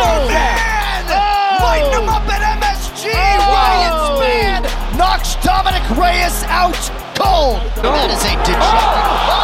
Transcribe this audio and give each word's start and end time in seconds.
Oh, 0.00 0.28
that's 0.28 1.10
it! 1.10 1.16
Oh, 1.16 1.20
Oh! 1.20 1.64
Lighten 1.64 2.02
him 2.02 2.08
up 2.08 2.24
at 2.28 2.40
MSG! 2.60 3.12
Oh! 3.12 3.40
Ryan 3.52 3.94
Span 4.16 4.96
knocks 4.96 5.36
Dominic 5.44 5.84
Reyes 5.96 6.42
out 6.44 6.76
cold. 7.14 7.60
That 7.84 8.10
is 8.10 8.24
a 8.24 8.32
dejected. 8.44 9.39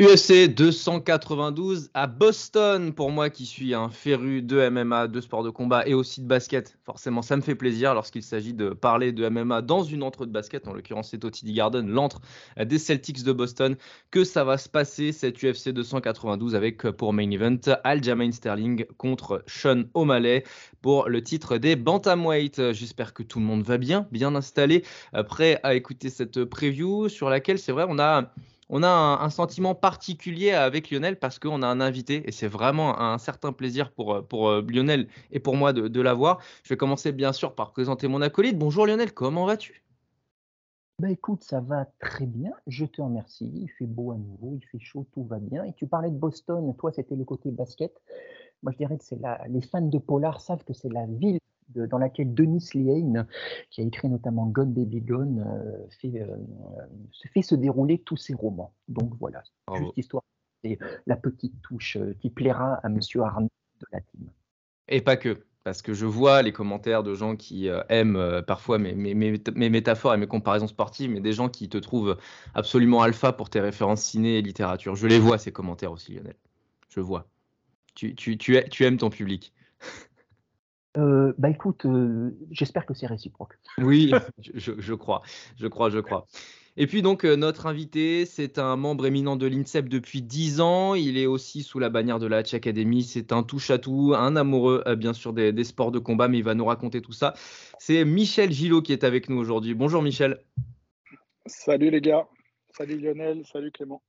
UFC 0.00 0.48
292 0.48 1.90
à 1.92 2.06
Boston 2.06 2.94
pour 2.94 3.10
moi 3.10 3.28
qui 3.28 3.44
suis 3.44 3.74
un 3.74 3.90
féru 3.90 4.40
de 4.40 4.68
MMA, 4.68 5.06
de 5.06 5.20
sport 5.20 5.44
de 5.44 5.50
combat 5.50 5.86
et 5.86 5.92
aussi 5.92 6.22
de 6.22 6.26
basket. 6.26 6.78
Forcément, 6.82 7.20
ça 7.20 7.36
me 7.36 7.42
fait 7.42 7.54
plaisir 7.54 7.92
lorsqu'il 7.92 8.22
s'agit 8.22 8.54
de 8.54 8.70
parler 8.70 9.12
de 9.12 9.28
MMA 9.28 9.60
dans 9.60 9.84
une 9.84 10.02
entre 10.02 10.24
de 10.24 10.32
basket, 10.32 10.66
en 10.66 10.72
l'occurrence 10.72 11.10
c'est 11.10 11.22
au 11.26 11.30
TD 11.30 11.52
Garden, 11.52 11.86
l'entre 11.86 12.22
des 12.58 12.78
Celtics 12.78 13.22
de 13.22 13.32
Boston, 13.32 13.76
que 14.10 14.24
ça 14.24 14.44
va 14.44 14.56
se 14.56 14.68
passer 14.68 15.12
cette 15.12 15.42
UFC 15.42 15.68
292 15.68 16.54
avec 16.54 16.82
pour 16.82 17.12
main 17.12 17.30
event 17.30 17.60
Aljamain 17.84 18.32
Sterling 18.32 18.86
contre 18.96 19.44
Sean 19.46 19.84
O'Malley 19.92 20.42
pour 20.80 21.08
le 21.10 21.22
titre 21.22 21.58
des 21.58 21.76
bantamweight. 21.76 22.72
J'espère 22.72 23.12
que 23.12 23.22
tout 23.22 23.40
le 23.40 23.44
monde 23.44 23.62
va 23.62 23.76
bien, 23.76 24.08
bien 24.10 24.34
installé, 24.34 24.84
euh, 25.14 25.22
prêt 25.22 25.60
à 25.62 25.74
écouter 25.74 26.08
cette 26.08 26.44
preview 26.44 27.10
sur 27.10 27.28
laquelle 27.28 27.58
c'est 27.58 27.72
vrai 27.72 27.84
on 27.86 27.98
a 27.98 28.32
on 28.74 28.82
a 28.82 28.88
un, 28.88 29.28
sentiment 29.28 29.74
particulier 29.74 30.52
avec 30.52 30.90
Lionel 30.90 31.18
parce 31.18 31.38
qu'on 31.38 31.62
a 31.62 31.66
un 31.66 31.80
invité 31.80 32.26
et 32.26 32.32
c'est 32.32 32.48
vraiment 32.48 32.98
un 32.98 33.18
certain 33.18 33.52
plaisir 33.52 33.92
pour, 33.92 34.26
pour 34.26 34.48
euh, 34.48 34.66
Lionel 34.66 35.08
et 35.30 35.40
pour 35.40 35.56
moi 35.56 35.74
de, 35.74 35.88
de 35.88 36.00
l'avoir. 36.00 36.40
Je 36.64 36.70
vais 36.70 36.78
commencer 36.78 37.12
bien 37.12 37.34
sûr 37.34 37.54
par 37.54 37.72
présenter 37.72 38.08
mon 38.08 38.22
acolyte. 38.22 38.58
Bonjour 38.58 38.86
Lionel, 38.86 39.12
comment 39.12 39.44
vas-tu? 39.44 39.84
Bah 40.98 41.10
écoute, 41.10 41.44
ça 41.44 41.60
va 41.60 41.86
très 42.00 42.26
bien, 42.26 42.52
je 42.66 42.86
te 42.86 43.02
remercie, 43.02 43.50
il 43.54 43.68
fait 43.68 43.86
beau 43.86 44.12
à 44.12 44.16
nouveau, 44.16 44.56
il 44.56 44.64
fait 44.66 44.78
chaud, 44.78 45.06
tout 45.12 45.24
va 45.24 45.38
bien. 45.38 45.64
Et 45.64 45.74
tu 45.74 45.86
parlais 45.86 46.10
de 46.10 46.16
Boston, 46.16 46.74
toi 46.78 46.92
c'était 46.92 47.16
le 47.16 47.24
côté 47.24 47.50
basket. 47.50 47.92
Moi 48.62 48.72
je 48.72 48.78
dirais 48.78 48.96
que 48.96 49.04
c'est 49.04 49.20
la... 49.20 49.38
les 49.48 49.60
fans 49.60 49.82
de 49.82 49.98
Polar 49.98 50.40
savent 50.40 50.64
que 50.64 50.72
c'est 50.72 50.92
la 50.92 51.04
ville 51.04 51.40
de, 51.74 51.86
dans 51.86 51.98
laquelle 51.98 52.34
Denis 52.34 52.68
Lehane, 52.74 53.26
qui 53.70 53.80
a 53.80 53.84
écrit 53.84 54.08
notamment 54.08 54.46
God 54.46 54.72
Baby 54.72 55.00
Gone, 55.00 55.44
euh, 55.46 55.86
fait, 56.00 56.20
euh, 56.20 56.36
se 57.10 57.28
fait 57.28 57.42
se 57.42 57.54
dérouler 57.54 57.98
tous 57.98 58.16
ses 58.16 58.34
romans. 58.34 58.72
Donc 58.88 59.12
voilà, 59.18 59.42
Bravo. 59.66 59.84
juste 59.84 59.98
histoire, 59.98 60.24
c'est 60.62 60.78
la 61.06 61.16
petite 61.16 61.60
touche 61.62 61.96
euh, 61.96 62.14
qui 62.20 62.30
plaira 62.30 62.74
à 62.82 62.88
Monsieur 62.88 63.22
Arnaud 63.22 63.48
de 63.80 63.86
la 63.92 64.00
team. 64.00 64.30
Et 64.88 65.00
pas 65.00 65.16
que. 65.16 65.44
Parce 65.64 65.80
que 65.80 65.94
je 65.94 66.06
vois 66.06 66.42
les 66.42 66.52
commentaires 66.52 67.04
de 67.04 67.14
gens 67.14 67.36
qui 67.36 67.68
euh, 67.68 67.82
aiment 67.88 68.16
euh, 68.16 68.42
parfois 68.42 68.78
mes, 68.78 68.94
mes, 68.94 69.14
mes, 69.14 69.40
mes, 69.54 69.70
métaphores 69.70 70.14
et 70.14 70.16
mes 70.16 70.26
comparaisons 70.26 70.66
sportives, 70.66 71.10
mais 71.10 71.20
des 71.20 71.32
gens 71.32 71.48
qui 71.48 71.68
te 71.68 71.78
trouvent 71.78 72.18
absolument 72.54 73.02
alpha 73.02 73.32
pour 73.32 73.48
tes 73.48 73.60
références 73.60 74.02
ciné 74.02 74.38
et 74.38 74.42
littérature. 74.42 74.96
Je 74.96 75.06
les 75.06 75.20
vois, 75.20 75.38
ces 75.38 75.52
commentaires 75.52 75.92
aussi, 75.92 76.14
Lionel. 76.14 76.34
Je 76.88 77.00
vois. 77.00 77.28
Tu, 77.94 78.16
tu, 78.16 78.36
tu, 78.38 78.56
es, 78.56 78.68
tu 78.68 78.84
aimes 78.84 78.96
ton 78.96 79.10
public. 79.10 79.52
Euh, 80.98 81.32
bah 81.38 81.48
écoute, 81.48 81.86
euh, 81.86 82.36
j'espère 82.50 82.84
que 82.84 82.94
c'est 82.94 83.06
réciproque. 83.06 83.58
Oui, 83.78 84.12
je, 84.54 84.72
je, 84.78 84.94
crois, 84.94 85.22
je 85.56 85.66
crois, 85.66 85.90
je 85.90 85.98
crois. 85.98 86.26
Et 86.78 86.86
puis 86.86 87.02
donc 87.02 87.24
euh, 87.24 87.36
notre 87.36 87.66
invité, 87.66 88.24
c'est 88.24 88.58
un 88.58 88.76
membre 88.76 89.04
éminent 89.04 89.36
de 89.36 89.46
l'INSEP 89.46 89.88
depuis 89.88 90.22
10 90.22 90.60
ans. 90.60 90.94
Il 90.94 91.18
est 91.18 91.26
aussi 91.26 91.62
sous 91.62 91.78
la 91.78 91.90
bannière 91.90 92.18
de 92.18 92.26
la 92.26 92.38
Hatch 92.38 92.54
Academy. 92.54 93.02
C'est 93.02 93.32
un 93.32 93.42
touche-à-tout, 93.42 94.14
un 94.16 94.36
amoureux 94.36 94.82
euh, 94.86 94.96
bien 94.96 95.12
sûr 95.12 95.34
des, 95.34 95.52
des, 95.52 95.64
sports 95.64 95.92
de 95.92 95.98
combat, 95.98 96.28
mais 96.28 96.38
il 96.38 96.44
va 96.44 96.54
nous 96.54 96.64
raconter 96.64 97.02
tout 97.02 97.12
ça. 97.12 97.34
C'est 97.78 98.04
Michel 98.06 98.52
Gillot 98.52 98.80
qui 98.80 98.92
est 98.92 99.04
avec 99.04 99.28
nous 99.28 99.36
aujourd'hui. 99.36 99.74
Bonjour 99.74 100.02
Michel. 100.02 100.38
Salut 101.44 101.90
les 101.90 102.00
gars. 102.00 102.26
Salut 102.74 102.98
Lionel. 102.98 103.44
Salut 103.44 103.70
Clément. 103.70 104.02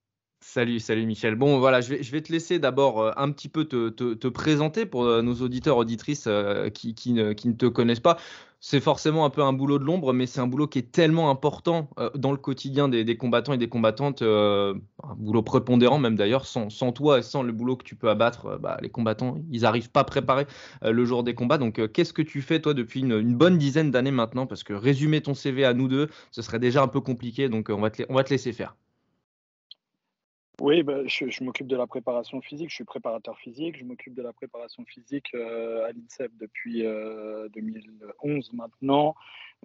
Salut, 0.45 0.79
salut 0.79 1.05
Michel. 1.05 1.35
Bon, 1.35 1.57
voilà, 1.57 1.79
je 1.79 1.95
vais, 1.95 2.21
te 2.21 2.31
laisser 2.31 2.59
d'abord 2.59 3.01
euh, 3.01 3.11
un 3.15 3.31
petit 3.31 3.47
peu 3.47 3.63
te, 3.63 3.87
te, 3.89 4.13
te 4.13 4.27
présenter 4.27 4.85
pour 4.85 5.05
euh, 5.05 5.21
nos 5.21 5.35
auditeurs, 5.35 5.77
auditrices 5.77 6.25
euh, 6.27 6.69
qui, 6.69 6.93
ne, 7.13 7.31
te 7.31 7.65
connaissent 7.65 8.01
pas. 8.01 8.17
C'est 8.59 8.81
forcément 8.81 9.23
un 9.25 9.29
peu 9.29 9.41
un 9.41 9.53
boulot 9.53 9.79
de 9.79 9.85
l'ombre, 9.85 10.11
mais 10.11 10.25
c'est 10.25 10.41
un 10.41 10.47
boulot 10.47 10.67
qui 10.67 10.79
est 10.79 10.91
tellement 10.91 11.29
important 11.29 11.89
dans 12.15 12.31
le 12.31 12.37
quotidien 12.37 12.87
des, 12.89 13.17
combattants 13.17 13.53
et 13.53 13.57
des 13.57 13.67
combattantes, 13.67 14.21
un 14.21 14.75
boulot 15.17 15.43
prépondérant 15.43 15.97
même 15.99 16.15
d'ailleurs. 16.15 16.45
Sans, 16.45 16.69
toi 16.93 17.19
et 17.19 17.23
sans 17.23 17.43
le 17.43 17.51
boulot 17.51 17.75
que 17.75 17.83
tu 17.83 17.95
peux 17.95 18.09
abattre, 18.09 18.57
bah, 18.61 18.77
les 18.81 18.89
combattants, 18.89 19.37
ils 19.51 19.61
n'arrivent 19.63 19.91
pas 19.91 20.01
à 20.01 20.05
préparer 20.05 20.45
le 20.81 21.03
jour 21.03 21.23
des 21.23 21.35
combats. 21.35 21.57
Donc, 21.57 21.91
qu'est-ce 21.91 22.13
que 22.13 22.21
tu 22.21 22.41
fais 22.41 22.61
toi 22.61 22.73
depuis 22.73 23.01
une, 23.01 23.35
bonne 23.35 23.57
dizaine 23.57 23.91
d'années 23.91 24.11
maintenant? 24.11 24.45
Parce 24.47 24.63
que 24.63 24.73
résumer 24.73 25.19
ton 25.19 25.33
CV 25.33 25.65
à 25.65 25.73
nous 25.73 25.89
deux, 25.89 26.07
ce 26.31 26.41
serait 26.41 26.59
déjà 26.59 26.83
un 26.83 26.87
peu 26.87 27.01
compliqué, 27.01 27.49
donc 27.49 27.69
on 27.69 27.81
va 27.81 27.89
te 27.89 28.29
laisser 28.29 28.53
faire. 28.53 28.77
Oui, 30.61 30.83
bah, 30.83 30.99
je, 31.07 31.43
m'occupe 31.43 31.65
de 31.67 31.75
la 31.75 31.87
préparation 31.87 32.39
physique. 32.39 32.69
Je 32.69 32.75
suis 32.75 32.83
préparateur 32.83 33.37
physique. 33.39 33.75
Je 33.77 33.83
m'occupe 33.85 34.13
de 34.13 34.21
la 34.21 34.33
préparation 34.33 34.85
physique 34.85 35.33
euh, 35.33 35.85
à 35.85 35.91
l'INSEP 35.91 36.31
depuis 36.39 36.85
euh, 36.85 37.49
2011 37.49 38.53
maintenant. 38.53 39.15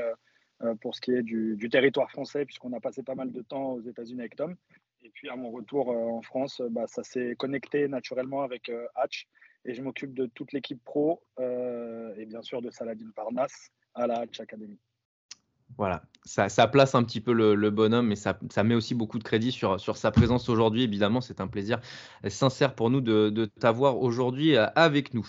pour 0.80 0.94
ce 0.94 1.00
qui 1.00 1.10
est 1.10 1.22
du, 1.22 1.56
du 1.56 1.68
territoire 1.68 2.10
français, 2.10 2.44
puisqu'on 2.44 2.72
a 2.72 2.80
passé 2.80 3.02
pas 3.02 3.14
mal 3.14 3.32
de 3.32 3.42
temps 3.42 3.72
aux 3.72 3.80
États-Unis 3.80 4.20
avec 4.20 4.36
Tom. 4.36 4.56
Et 5.02 5.10
puis 5.10 5.28
à 5.28 5.36
mon 5.36 5.50
retour 5.50 5.88
en 5.88 6.22
France, 6.22 6.62
bah, 6.70 6.86
ça 6.86 7.02
s'est 7.02 7.34
connecté 7.36 7.88
naturellement 7.88 8.42
avec 8.42 8.70
Hatch 8.94 9.26
et 9.64 9.74
je 9.74 9.82
m'occupe 9.82 10.14
de 10.14 10.26
toute 10.26 10.52
l'équipe 10.52 10.82
pro 10.84 11.22
et 11.40 12.26
bien 12.26 12.42
sûr 12.42 12.62
de 12.62 12.70
Saladin 12.70 13.10
Parnasse 13.14 13.70
à 13.94 14.06
la 14.06 14.20
Hatch 14.20 14.40
Academy. 14.40 14.78
Voilà, 15.78 16.02
ça, 16.24 16.68
place 16.68 16.94
un 16.94 17.02
petit 17.02 17.20
peu 17.20 17.32
le, 17.32 17.70
bonhomme, 17.70 18.06
mais 18.06 18.16
ça, 18.16 18.36
met 18.62 18.74
aussi 18.74 18.94
beaucoup 18.94 19.18
de 19.18 19.24
crédit 19.24 19.50
sur, 19.50 19.78
sa 19.96 20.10
présence 20.10 20.48
aujourd'hui. 20.48 20.82
Évidemment, 20.84 21.20
c'est 21.20 21.40
un 21.40 21.48
plaisir 21.48 21.80
sincère 22.28 22.74
pour 22.74 22.90
nous 22.90 23.00
de, 23.00 23.50
t'avoir 23.58 23.98
aujourd'hui 24.00 24.56
euh, 24.56 24.66
avec 24.76 25.14
nous. 25.14 25.26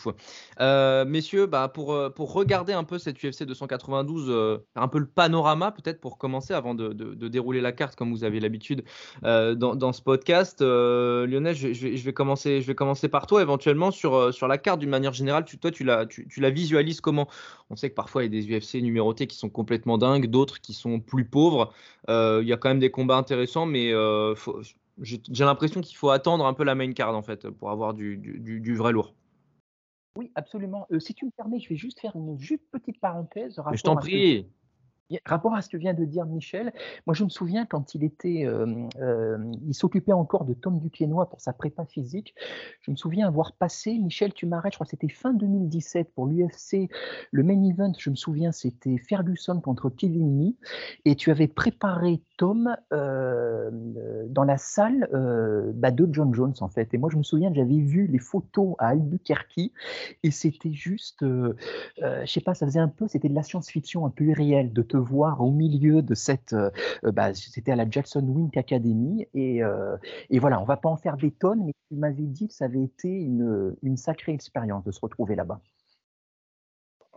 Euh, 0.60 1.04
messieurs, 1.06 1.48
bah 1.48 1.68
pour, 1.68 1.94
euh, 1.94 2.10
pour 2.10 2.34
regarder 2.34 2.74
un 2.74 2.84
peu 2.84 3.00
cette 3.00 3.18
UFC 3.24 3.44
292, 3.44 4.62
un 4.76 4.88
peu 4.88 5.00
le 5.00 5.08
panorama 5.08 5.72
peut-être 5.72 6.00
pour 6.00 6.18
commencer 6.18 6.54
avant 6.54 6.76
de, 6.76 6.94
dérouler 7.28 7.62
la 7.62 7.72
carte 7.72 7.96
comme 7.96 8.12
vous 8.12 8.24
avez 8.24 8.40
l'habitude 8.40 8.84
dans, 9.24 9.94
ce 9.94 10.02
podcast. 10.02 10.62
Lionel, 10.62 11.56
je, 11.56 12.04
vais, 12.04 12.14
commencer, 12.14 12.62
je 12.62 12.68
vais 12.68 12.76
commencer 12.76 13.10
par 13.10 13.26
toi 13.26 13.42
éventuellement 13.42 13.90
sur, 13.92 14.48
la 14.48 14.58
carte 14.58 14.80
d'une 14.80 14.90
manière 14.90 15.14
générale. 15.14 15.46
Toi, 15.46 15.72
tu 15.72 15.84
la, 15.84 16.06
tu 16.06 16.40
la 16.40 16.50
visualises 16.52 17.02
comment? 17.02 17.28
On 17.70 17.76
sait 17.76 17.90
que 17.90 17.96
parfois 17.96 18.24
il 18.24 18.34
y 18.34 18.38
a 18.38 18.42
des 18.42 18.60
UFC 18.60 18.76
numérotés 18.76 19.26
qui 19.26 19.36
sont 19.36 19.50
complètement 19.50 19.98
dingues, 19.98 20.28
d'autres 20.34 20.60
qui 20.60 20.74
sont 20.74 21.00
plus 21.00 21.24
pauvres. 21.24 21.72
Euh, 22.10 22.40
il 22.42 22.50
y 22.50 22.52
a 22.52 22.58
quand 22.58 22.68
même 22.68 22.80
des 22.80 22.92
combats 22.92 23.16
intéressants, 23.16 23.66
mais 23.66 23.94
euh, 23.94 24.36
j'ai 25.00 25.46
l'impression 25.46 25.80
qu'il 25.80 25.96
faut 25.96 26.10
attendre 26.10 26.46
un 26.46 26.54
peu 26.54 26.66
la 26.66 26.76
main 26.76 26.92
card 26.92 27.16
en 27.16 27.22
fait 27.22 27.50
pour 27.50 27.72
avoir 27.72 27.94
du, 27.94 28.18
du, 28.18 28.76
vrai 28.76 28.92
lourd. 28.92 29.14
Oui, 30.18 30.32
absolument. 30.36 30.86
Euh, 30.92 31.00
si 31.00 31.14
tu 31.14 31.26
me 31.26 31.32
permets, 31.32 31.60
je 31.60 31.70
vais 31.70 31.78
juste 31.78 32.02
faire 32.02 32.16
une 32.16 32.38
juste 32.38 32.64
petite 32.72 33.00
parenthèse. 33.00 33.62
je 33.72 33.82
t'en 33.82 33.96
prie. 33.96 34.48
Rapport 35.26 35.56
à 35.56 35.62
ce 35.62 35.70
que 35.70 35.78
vient 35.78 35.94
de 35.94 36.06
dire 36.06 36.26
Michel, 36.26 36.74
moi 37.06 37.14
je 37.14 37.24
me 37.24 37.30
souviens 37.30 37.66
quand 37.66 37.96
il 37.96 38.04
était, 38.04 38.48
il 39.66 39.74
s'occupait 39.74 40.14
encore 40.14 40.46
de 40.46 40.54
Tom 40.54 40.80
Duquesnoy 40.80 41.30
pour 41.30 41.42
sa 41.42 41.54
prépa 41.54 41.86
physique. 41.86 42.36
Je 42.82 42.92
me 42.92 42.96
souviens 42.96 43.28
avoir 43.28 43.54
passé, 43.54 43.98
Michel, 43.98 44.34
tu 44.34 44.46
m'arrêtes, 44.46 44.74
je 44.74 44.78
crois 44.78 44.86
que 44.86 44.92
c'était 44.92 45.10
fin 45.10 45.34
2017 45.34 46.14
pour 46.14 46.28
l'UFC, 46.28 46.90
le 47.32 47.44
main 47.44 47.62
event, 47.64 47.94
je 47.98 48.10
me 48.10 48.16
souviens, 48.16 48.52
c'était 48.52 48.98
Ferguson 48.98 49.60
contre 49.62 49.90
Kevin 49.90 50.54
et 51.06 51.16
tu 51.16 51.32
avais 51.32 51.48
préparé 51.48 52.22
Tom 52.38 52.76
dans 52.92 54.44
la 54.44 54.58
salle 54.58 55.08
bah, 55.76 55.92
de 55.92 56.08
John 56.12 56.34
Jones 56.34 56.56
en 56.62 56.70
fait. 56.70 56.94
Et 56.94 56.98
moi 56.98 57.10
je 57.12 57.18
me 57.18 57.24
souviens, 57.24 57.54
j'avais 57.54 57.80
vu 57.80 58.08
les 58.08 58.20
photos 58.20 58.76
à 58.80 58.90
Albuquerque, 58.90 59.72
et 60.24 60.32
c'était 60.32 60.72
juste, 60.72 61.24
je 61.24 62.26
sais 62.26 62.42
pas, 62.42 62.54
ça 62.54 62.66
faisait 62.66 62.80
un 62.80 62.88
peu, 62.88 63.08
c'était 63.08 63.30
de 63.30 63.36
la 63.36 63.44
science-fiction 63.44 64.06
un 64.06 64.10
peu 64.10 64.26
irréelle 64.26 64.74
de 64.74 64.82
te 64.82 64.98
voir 65.04 65.42
au 65.42 65.52
milieu 65.52 66.02
de 66.02 66.16
cette, 66.16 66.54
euh, 66.54 66.70
euh, 67.06 67.12
bah, 67.12 67.34
c'était 67.34 67.72
à 67.72 67.76
la 67.76 67.90
Jackson 67.90 68.26
Wink 68.28 68.58
Academy, 68.58 69.28
et, 69.34 69.64
euh, 69.64 69.98
et, 70.30 70.40
voilà, 70.40 70.62
on 70.62 70.66
va 70.66 70.78
pas 70.78 70.90
en 70.90 70.98
faire 70.98 71.18
des 71.18 71.32
tonnes, 71.32 71.66
mais 71.66 71.74
tu 71.90 71.96
m'avais 71.96 72.24
dit 72.24 72.48
que 72.48 72.54
ça 72.54 72.66
avait 72.66 72.84
été 72.84 73.10
une, 73.10 73.76
une 73.84 73.98
sacrée 73.98 74.34
expérience 74.34 74.84
de 74.84 74.92
se 74.92 75.00
retrouver 75.00 75.36
là-bas. 75.36 75.62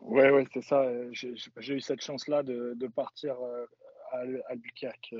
Ouais, 0.02 0.30
ouais, 0.30 0.44
c'est 0.52 0.62
ça. 0.62 0.86
J'ai 1.12 1.74
eu 1.74 1.80
cette 1.80 2.02
chance-là 2.02 2.42
de, 2.42 2.74
de, 2.76 2.86
partir 2.86 3.34
à 4.12 4.22
Albuquerque 4.48 5.14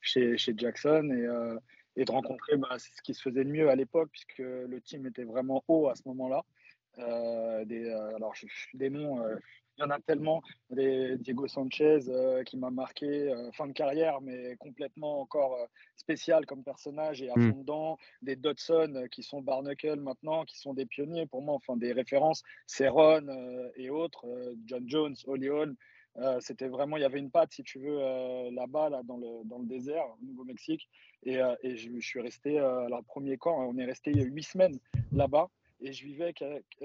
chez, 0.00 0.36
Jackson 0.56 1.10
et, 1.10 2.00
et 2.00 2.04
de 2.04 2.12
rencontrer 2.12 2.56
bah, 2.56 2.78
ce 2.78 3.02
qui 3.02 3.14
se 3.14 3.22
faisait 3.22 3.42
de 3.44 3.50
mieux 3.50 3.68
à 3.68 3.74
l'époque, 3.74 4.10
puisque 4.12 4.38
le 4.38 4.80
team 4.80 5.06
était 5.06 5.24
vraiment 5.24 5.64
haut 5.66 5.88
à 5.88 5.96
ce 5.96 6.02
moment-là. 6.06 6.44
des, 7.64 7.90
alors, 7.90 8.34
des 8.74 8.90
noms, 8.90 9.24
il 9.78 9.82
y 9.82 9.84
en 9.84 9.90
a 9.90 10.00
tellement. 10.00 10.42
Des 10.70 11.16
Diego 11.18 11.46
Sanchez 11.48 12.08
euh, 12.08 12.42
qui 12.44 12.56
m'a 12.56 12.70
marqué, 12.70 13.06
euh, 13.06 13.50
fin 13.52 13.66
de 13.66 13.72
carrière, 13.72 14.20
mais 14.20 14.56
complètement 14.56 15.20
encore 15.20 15.54
euh, 15.54 15.66
spécial 15.96 16.46
comme 16.46 16.62
personnage 16.62 17.22
et 17.22 17.30
à 17.30 17.36
mm. 17.36 17.50
fond 17.50 17.58
dedans. 17.58 17.98
Des 18.22 18.36
Dodson 18.36 19.06
qui 19.10 19.22
sont 19.22 19.42
Barnacle 19.42 20.00
maintenant, 20.00 20.44
qui 20.44 20.58
sont 20.58 20.74
des 20.74 20.86
pionniers 20.86 21.26
pour 21.26 21.42
moi, 21.42 21.54
enfin 21.54 21.76
des 21.76 21.92
références. 21.92 22.42
Ron 22.80 23.26
et 23.76 23.90
autres, 23.90 24.26
John 24.66 24.88
Jones, 24.88 25.14
Holly 25.26 25.48
Holm. 25.48 25.76
c'était 26.40 26.68
vraiment, 26.68 26.96
il 26.96 27.02
y 27.02 27.04
avait 27.04 27.18
une 27.20 27.30
patte, 27.30 27.52
si 27.52 27.62
tu 27.62 27.78
veux, 27.78 27.98
là-bas, 28.50 28.90
là, 28.90 29.02
dans, 29.04 29.16
le, 29.16 29.44
dans 29.44 29.58
le 29.58 29.66
désert, 29.66 30.04
au 30.20 30.24
Nouveau-Mexique. 30.24 30.88
Et, 31.22 31.38
et 31.62 31.76
je, 31.76 32.00
suis 32.00 32.20
resté, 32.20 32.58
alors, 32.58 33.04
premier 33.04 33.36
camp, 33.38 33.68
on 33.68 33.78
est 33.78 33.84
resté 33.84 34.12
huit 34.12 34.42
semaines 34.42 34.78
là-bas. 35.12 35.48
Et 35.80 35.92
je 35.92 36.04
vivais 36.04 36.34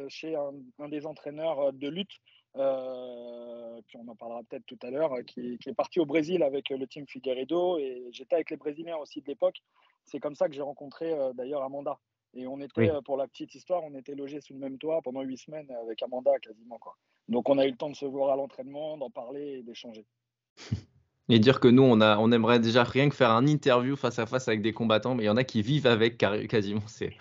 chez 0.08 0.36
un 0.36 0.90
des 0.90 1.06
entraîneurs 1.06 1.74
de 1.74 1.88
lutte 1.88 2.20
euh, 2.56 3.82
puis 3.88 3.98
on 3.98 4.08
en 4.08 4.16
parlera 4.16 4.42
peut-être 4.44 4.66
tout 4.66 4.80
à 4.82 4.90
l'heure, 4.90 5.14
qui, 5.26 5.58
est 5.66 5.74
parti 5.74 6.00
au 6.00 6.06
Brésil 6.06 6.44
avec 6.44 6.70
le 6.70 6.88
team 6.88 7.06
Figueiredo 7.08 7.78
et 7.78 8.10
j'étais 8.12 8.36
avec 8.36 8.50
les 8.50 8.58
Brésiliens 8.58 8.98
aussi 8.98 9.22
de 9.22 9.28
l'époque. 9.28 9.62
C'est 10.06 10.20
comme 10.20 10.36
ça 10.36 10.48
que 10.48 10.54
j'ai 10.54 10.62
rencontré 10.62 11.14
euh, 11.14 11.34
d'ailleurs 11.34 11.64
Amanda. 11.64 12.00
Et 12.34 12.46
on 12.48 12.60
était, 12.60 12.90
euh, 12.90 13.02
pour 13.02 13.18
la 13.18 13.28
petite 13.28 13.56
histoire, 13.56 13.84
on 13.84 13.96
était 13.96 14.16
logés 14.16 14.42
sous 14.42 14.54
le 14.54 14.60
même 14.60 14.78
toit 14.78 15.02
pendant 15.02 15.22
huit 15.22 15.38
semaines 15.38 15.72
avec 15.82 16.02
Amanda 16.04 16.32
quasiment. 16.40 16.78
Quoi. 16.78 16.96
Donc 17.30 17.50
on 17.50 17.58
a 17.58 17.66
eu 17.66 17.72
le 17.72 17.78
temps 17.78 17.90
de 17.90 17.96
se 17.96 18.06
voir 18.06 18.34
à 18.34 18.36
l'entraînement, 18.36 18.98
d'en 18.98 19.10
parler 19.10 19.60
et 19.60 19.64
d'échanger. 19.64 20.06
Et 21.30 21.40
dire 21.40 21.60
que 21.60 21.68
nous, 21.68 21.84
on, 21.84 22.00
a, 22.00 22.18
on 22.20 22.32
aimerait 22.32 22.62
déjà 22.62 22.86
rien 22.86 23.10
que 23.10 23.16
faire 23.16 23.32
un 23.32 23.46
interview 23.48 23.98
face 23.98 24.18
à 24.18 24.26
face 24.26 24.48
avec 24.48 24.62
des 24.62 24.72
combattants, 24.72 25.14
mais 25.14 25.24
il 25.24 25.26
y 25.26 25.30
en 25.30 25.36
a 25.36 25.44
qui 25.44 25.62
vivent 25.62 25.86
avec 25.86 26.18
quasiment. 26.18 26.80
C'est 26.88 27.12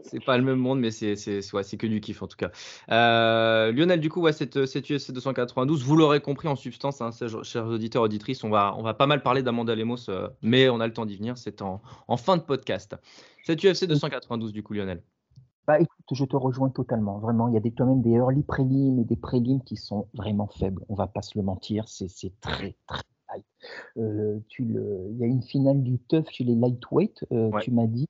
c'est 0.00 0.24
pas 0.24 0.36
le 0.36 0.44
même 0.44 0.58
monde, 0.58 0.80
mais 0.80 0.90
c'est 0.90 1.14
ouais, 1.52 1.62
que 1.62 1.86
du 1.86 2.00
kiff 2.00 2.22
en 2.22 2.26
tout 2.26 2.36
cas. 2.36 2.50
Euh, 2.90 3.72
Lionel, 3.72 4.00
du 4.00 4.08
coup, 4.08 4.20
ouais, 4.20 4.32
cette, 4.32 4.66
cette 4.66 4.90
UFC 4.90 5.12
292, 5.12 5.84
vous 5.84 5.96
l'aurez 5.96 6.20
compris 6.20 6.48
en 6.48 6.56
substance, 6.56 7.00
hein, 7.00 7.10
chers 7.42 7.66
auditeurs, 7.66 8.02
auditrices, 8.02 8.44
on 8.44 8.50
va, 8.50 8.74
on 8.78 8.82
va 8.82 8.94
pas 8.94 9.06
mal 9.06 9.22
parler 9.22 9.42
d'Amanda 9.42 9.74
Lemos, 9.74 10.08
euh, 10.08 10.28
mais 10.42 10.68
on 10.68 10.80
a 10.80 10.86
le 10.86 10.92
temps 10.92 11.06
d'y 11.06 11.16
venir, 11.16 11.38
c'est 11.38 11.62
en, 11.62 11.80
en, 12.08 12.16
fin 12.16 12.36
de 12.36 12.42
podcast. 12.42 12.96
Cette 13.44 13.62
UFC 13.64 13.86
292, 13.86 14.52
du 14.52 14.62
coup, 14.62 14.74
Lionel. 14.74 15.02
Bah 15.66 15.78
écoute, 15.78 15.96
je 16.12 16.24
te 16.24 16.34
rejoins 16.34 16.70
totalement. 16.70 17.18
Vraiment, 17.18 17.46
il 17.46 17.54
y 17.54 17.56
a 17.56 17.60
des, 17.60 17.70
quand 17.70 17.86
même 17.86 18.02
des 18.02 18.10
early 18.10 18.42
prélims 18.42 18.98
et 18.98 19.04
des 19.04 19.16
prélims 19.16 19.62
qui 19.62 19.76
sont 19.76 20.08
vraiment 20.12 20.48
faibles. 20.48 20.84
On 20.88 20.94
va 20.94 21.06
pas 21.06 21.22
se 21.22 21.38
le 21.38 21.44
mentir, 21.44 21.84
c'est 21.86 22.08
très 22.40 22.74
très 22.86 23.02
euh, 23.96 24.40
tu 24.48 24.64
le, 24.64 25.06
il 25.10 25.18
y 25.18 25.24
a 25.24 25.26
une 25.26 25.42
finale 25.42 25.82
du 25.82 25.98
tough 25.98 26.26
chez 26.30 26.44
les 26.44 26.54
lightweight, 26.54 27.24
tu 27.62 27.70
m'as 27.70 27.86
dit 27.86 28.06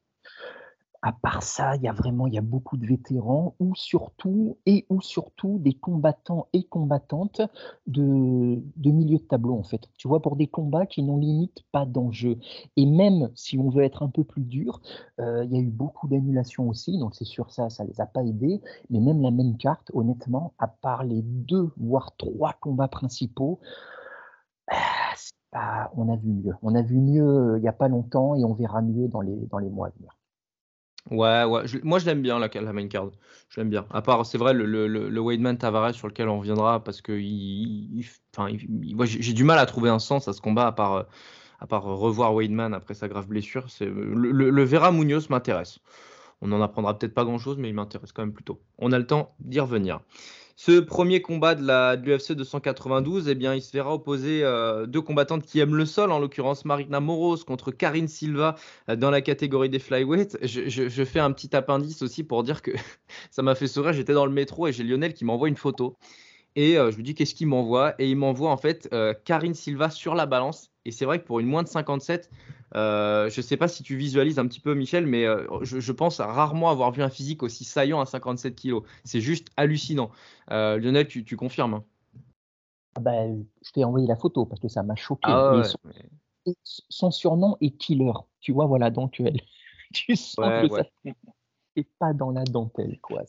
à 1.03 1.13
part 1.13 1.43
ça, 1.43 1.75
il 1.77 1.83
y 1.83 1.89
a 1.89 1.93
vraiment 1.93 2.29
il 2.29 2.35
y 2.35 2.39
a 2.39 2.43
beaucoup 2.43 2.77
de 2.77 2.87
vétérans 2.87 3.55
ou 3.59 3.75
surtout 3.75 4.57
et 4.67 4.87
ou 4.89 5.01
surtout 5.01 5.59
des 5.59 5.75
combattants 5.75 6.47
et 6.53 6.65
combattantes 6.65 7.43
de, 7.89 8.63
de 8.77 8.91
milieu 8.91 9.19
de 9.19 9.25
tableau 9.25 9.59
en 9.59 9.65
fait. 9.65 9.89
Tu 9.99 10.07
vois, 10.07 10.23
pour 10.23 10.37
des 10.37 10.47
combats 10.47 10.87
qui 10.87 11.03
n'ont 11.03 11.19
limite 11.19 11.65
pas 11.73 11.87
d'enjeu. 11.87 12.39
Et 12.77 12.87
même 12.87 13.31
si 13.35 13.59
on 13.59 13.69
veut 13.69 13.83
être 13.83 14.03
un 14.05 14.09
peu 14.09 14.23
plus 14.25 14.43
dur, 14.45 14.81
euh, 15.21 15.45
il 15.45 15.53
y 15.53 15.57
a 15.57 15.61
eu 15.61 15.71
beaucoup 15.71 16.07
d'annulations 16.09 16.69
aussi, 16.69 16.99
donc 16.99 17.15
c'est 17.17 17.25
sûr 17.25 17.51
ça, 17.51 17.69
ça 17.69 17.85
les 17.85 18.01
a 18.01 18.07
pas 18.07 18.25
aidés. 18.25 18.61
Mais 18.91 19.01
même 19.01 19.23
la 19.23 19.33
même 19.33 19.57
carte, 19.57 19.91
honnêtement, 19.95 20.55
à 20.59 20.69
part 20.69 21.05
les 21.05 21.23
deux 21.23 21.71
voire 21.77 22.15
trois 22.17 22.53
combats 22.61 22.89
principaux, 22.89 23.59
ah, 25.53 25.91
on 25.97 26.09
a 26.09 26.17
vu 26.17 26.31
mieux. 26.33 26.55
On 26.63 26.75
a 26.75 26.83
vu 26.83 26.99
mieux 26.99 27.27
euh, 27.27 27.59
il 27.59 27.63
n'y 27.63 27.69
a 27.69 27.73
pas 27.73 27.89
longtemps 27.89 28.35
et 28.37 28.45
on 28.45 28.55
verra 28.55 28.83
mieux 28.83 29.09
dans 29.09 29.21
les, 29.21 29.37
dans 29.47 29.59
les 29.59 29.69
mois 29.71 29.89
à 29.89 29.91
venir. 29.91 30.17
Ouais, 31.11 31.45
ouais. 31.45 31.65
moi, 31.83 31.99
je 31.99 32.07
l'aime 32.07 32.23
bien, 32.23 32.39
la, 32.39 32.49
la 32.49 32.73
main 32.73 32.87
card. 32.89 33.11
Je 33.49 33.61
l'aime 33.61 33.71
bien. 33.71 33.87
À 33.91 34.03
part, 34.03 34.25
c'est 34.25 34.39
vrai, 34.39 34.55
le, 34.55 34.65
le, 34.65 34.87
le 34.87 35.21
Weidman 35.21 35.59
Tavares 35.59 35.95
sur 35.95 36.07
lequel 36.09 36.29
on 36.29 36.39
reviendra, 36.39 36.83
parce 36.83 37.01
que 37.03 37.13
il, 37.13 38.05
enfin, 38.35 38.57
j'ai 39.05 39.33
du 39.33 39.45
mal 39.45 39.59
à 39.59 39.67
trouver 39.67 39.91
un 39.91 39.99
sens 39.99 40.29
à 40.29 40.33
ce 40.33 40.41
combat, 40.41 40.69
à 40.69 40.73
part, 40.73 41.07
à 41.61 41.67
part 41.67 41.83
revoir 41.85 42.35
Weidman 42.35 42.73
après 42.73 42.95
sa 42.95 43.09
grave 43.09 43.27
blessure. 43.27 43.67
Le, 43.81 44.51
le, 44.51 44.65
Vera 44.65 44.93
Munoz 44.93 45.29
m'intéresse. 45.29 45.81
On 46.41 46.49
n'en 46.49 46.63
apprendra 46.63 46.99
peut-être 46.99 47.15
pas 47.15 47.25
grand-chose, 47.25 47.59
mais 47.59 47.69
il 47.69 47.75
m'intéresse 47.75 48.13
quand 48.13 48.23
même 48.23 48.33
plutôt. 48.33 48.63
On 48.79 48.93
a 48.93 48.99
le 48.99 49.07
temps 49.07 49.35
d'y 49.41 49.61
revenir. 49.61 50.01
Ce 50.57 50.81
premier 50.81 51.23
combat 51.23 51.55
de 51.55 51.65
la 51.65 51.97
l'UFC 51.97 52.33
292, 52.33 53.29
eh 53.29 53.35
bien, 53.35 53.55
il 53.55 53.63
se 53.63 53.73
verra 53.73 53.95
opposer 53.95 54.45
euh, 54.45 54.87
deux 54.87 55.01
combattantes 55.01 55.45
qui 55.45 55.61
aiment 55.61 55.75
le 55.75 55.87
sol, 55.87 56.13
en 56.13 56.19
l'occurrence 56.19 56.65
Marina 56.65 57.01
Moros 57.01 57.39
contre 57.39 57.71
Karine 57.71 58.09
Silva 58.09 58.57
euh, 58.89 58.97
dans 58.97 59.11
la 59.11 59.21
catégorie 59.23 59.71
des 59.71 59.79
flyweight. 59.79 60.39
Je, 60.43 61.05
fais 61.05 61.21
un 61.21 61.33
petit 61.33 61.55
appendice 61.57 62.03
aussi 62.03 62.23
pour 62.25 62.43
dire 62.43 62.63
que 62.63 62.71
ça 63.31 63.43
m'a 63.43 63.55
fait 63.55 63.67
sourire. 63.67 63.93
J'étais 63.93 64.15
dans 64.15 64.27
le 64.27 64.33
métro 64.33 64.67
et 64.67 64.73
j'ai 64.73 64.85
Lionel 64.85 65.15
qui 65.15 65.25
m'envoie 65.25 65.49
une 65.49 65.57
photo. 65.57 65.97
Et 66.55 66.79
euh, 66.79 66.91
je 66.91 66.97
lui 66.97 67.03
dis 67.03 67.15
qu'est-ce 67.15 67.35
qu'il 67.35 67.47
m'envoie? 67.47 67.95
Et 67.99 68.11
il 68.11 68.17
m'envoie 68.17 68.51
en 68.51 68.59
fait 68.59 68.91
Karine 69.25 69.55
Silva 69.55 69.91
sur 69.91 70.15
la 70.15 70.27
balance. 70.27 70.71
Et 70.85 70.93
c'est 70.93 71.05
vrai 71.05 71.21
que 71.21 71.25
pour 71.25 71.41
une 71.41 71.47
moins 71.47 71.63
de 71.63 71.69
57, 71.69 72.29
euh, 72.75 73.29
je 73.29 73.41
ne 73.41 73.43
sais 73.43 73.57
pas 73.57 73.69
si 73.69 73.83
tu 73.83 73.97
visualises 73.97 74.39
un 74.39 74.47
petit 74.47 74.61
peu, 74.61 74.75
Michel, 74.75 75.07
mais 75.07 75.27
euh, 75.27 75.47
je, 75.63 75.93
pense 75.93 76.21
rarement 76.21 76.71
avoir 76.71 76.91
vu 76.91 77.03
un 77.03 77.11
physique 77.11 77.43
aussi 77.43 77.65
saillant 77.65 78.01
à 78.01 78.07
57 78.07 78.55
kg. 78.55 78.79
C'est 79.05 79.21
juste 79.21 79.49
hallucinant. 79.57 80.11
Euh, 80.51 80.79
Lionel, 80.79 81.07
tu, 81.07 81.37
confirmes 81.37 81.75
hein? 81.75 81.85
Ah 82.95 83.01
ben, 83.01 83.45
Je 83.63 83.71
t'ai 83.73 83.85
envoyé 83.85 84.07
la 84.07 84.17
photo 84.17 84.47
parce 84.47 84.61
que 84.61 84.69
ça 84.69 84.83
m'a 84.83 84.97
choqué. 84.97 85.31
Ah 85.31 85.63
son, 86.65 87.11
surnom 87.11 87.57
est 87.61 87.71
Killer. 87.71 88.13
Tu 88.41 88.53
vois, 88.53 88.67
voilà, 88.67 88.91
donc 88.91 89.21
elle, 89.21 89.41
tu 89.95 90.17
sens 90.17 90.69
que 90.69 90.69
ça 90.69 90.85
n'est 91.77 91.89
pas 91.99 92.13
dans 92.13 92.31
la 92.31 92.45
dentelle. 92.45 92.99
quoi. 93.01 93.23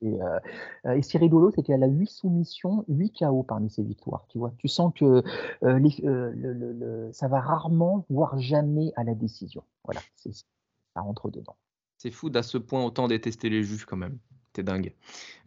Et, 0.00 0.20
euh, 0.22 0.94
et 0.96 1.02
c'est 1.02 1.18
qu'elle 1.62 1.82
a 1.82 1.88
8 1.88 2.06
soumissions, 2.06 2.84
8 2.88 3.18
KO 3.20 3.42
parmi 3.42 3.70
ses 3.70 3.82
victoires. 3.82 4.26
Tu 4.28 4.38
vois, 4.38 4.52
tu 4.58 4.68
sens 4.68 4.92
que 4.94 5.22
euh, 5.64 5.90
euh, 6.04 7.12
ça 7.12 7.28
va 7.28 7.40
rarement, 7.40 8.06
voire 8.08 8.38
jamais 8.38 8.92
à 8.96 9.04
la 9.04 9.14
décision. 9.14 9.64
Voilà, 9.84 10.00
ça 10.14 11.00
rentre 11.00 11.30
dedans. 11.30 11.56
C'est 11.96 12.12
fou 12.12 12.30
d'à 12.30 12.44
ce 12.44 12.58
point 12.58 12.84
autant 12.84 13.08
détester 13.08 13.50
les 13.50 13.64
juges 13.64 13.84
quand 13.84 13.96
même. 13.96 14.18
Dingue. 14.62 14.92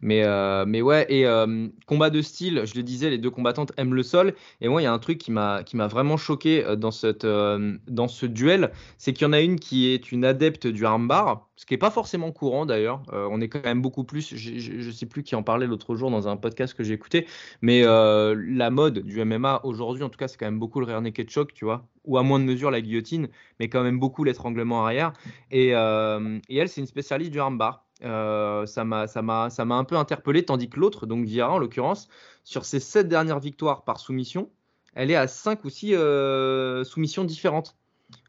Mais, 0.02 0.24
euh, 0.24 0.64
ouais, 0.82 1.06
et 1.08 1.26
euh, 1.26 1.68
combat 1.86 2.10
de 2.10 2.20
style, 2.20 2.62
je 2.64 2.74
le 2.74 2.82
disais, 2.82 3.08
les 3.08 3.18
deux 3.18 3.30
combattantes 3.30 3.72
aiment 3.76 3.94
le 3.94 4.02
sol. 4.02 4.34
Et 4.60 4.68
moi, 4.68 4.82
il 4.82 4.84
y 4.84 4.88
a 4.88 4.92
un 4.92 4.98
truc 4.98 5.18
qui 5.18 5.30
m'a 5.30 5.62
vraiment 5.72 6.16
choqué 6.16 6.64
euh, 6.64 6.76
dans, 6.76 6.90
cette, 6.90 7.24
dans 7.24 8.08
ce 8.08 8.26
duel, 8.26 8.72
c'est 8.98 9.12
qu'il 9.12 9.26
y 9.26 9.30
en 9.30 9.32
a 9.32 9.40
une 9.40 9.58
qui 9.58 9.86
est 9.88 10.10
une 10.10 10.24
adepte 10.24 10.66
du 10.66 10.84
armbar, 10.84 11.48
ce 11.54 11.64
qui 11.64 11.74
n'est 11.74 11.78
pas 11.78 11.92
forcément 11.92 12.32
courant 12.32 12.66
d'ailleurs. 12.66 13.02
on 13.12 13.40
est 13.40 13.48
quand 13.48 13.62
même 13.62 13.80
beaucoup 13.80 14.02
plus, 14.02 14.34
je 14.34 14.86
ne 14.86 14.90
sais 14.90 15.06
plus 15.06 15.22
qui 15.22 15.36
en 15.36 15.44
parlait 15.44 15.68
l'autre 15.68 15.94
jour 15.94 16.10
dans 16.10 16.26
un 16.26 16.36
podcast 16.36 16.74
que 16.74 16.82
j'ai 16.82 16.94
écouté, 16.94 17.26
mais 17.60 17.82
la 17.82 18.70
mode 18.70 18.98
du 19.00 19.24
MMA 19.24 19.60
aujourd'hui, 19.62 20.02
en 20.02 20.08
tout 20.08 20.18
cas, 20.18 20.26
c'est 20.26 20.36
quand 20.36 20.46
même 20.46 20.58
beaucoup 20.58 20.80
le 20.80 20.86
rear 20.86 21.00
naked 21.00 21.30
choke, 21.30 21.54
tu 21.54 21.64
vois, 21.64 21.86
ou 22.04 22.18
à 22.18 22.24
moins 22.24 22.40
de 22.40 22.44
mesure 22.44 22.72
la 22.72 22.80
guillotine, 22.80 23.28
mais 23.60 23.68
quand 23.68 23.84
même 23.84 24.00
beaucoup 24.00 24.24
l'étranglement 24.24 24.84
arrière. 24.84 25.12
Et, 25.52 25.68
et 25.68 26.56
elle, 26.56 26.68
c'est 26.68 26.80
une 26.80 26.86
spécialiste 26.88 27.30
du 27.30 27.38
armbar. 27.38 27.84
Euh, 28.04 28.66
ça 28.66 28.84
m'a 28.84 29.06
un 29.08 29.84
peu 29.84 29.96
interpellé, 29.96 30.44
tandis 30.44 30.68
que 30.68 30.80
l'autre, 30.80 31.06
donc 31.06 31.24
Viera 31.24 31.52
en 31.52 31.58
l'occurrence, 31.58 32.08
sur 32.44 32.64
ses 32.64 32.80
sept 32.80 33.08
dernières 33.08 33.40
victoires 33.40 33.84
par 33.84 34.00
soumission, 34.00 34.50
elle 34.94 35.10
est 35.10 35.16
à 35.16 35.28
cinq 35.28 35.64
ou 35.64 35.70
six 35.70 35.94
euh, 35.94 36.84
soumissions 36.84 37.24
différentes. 37.24 37.76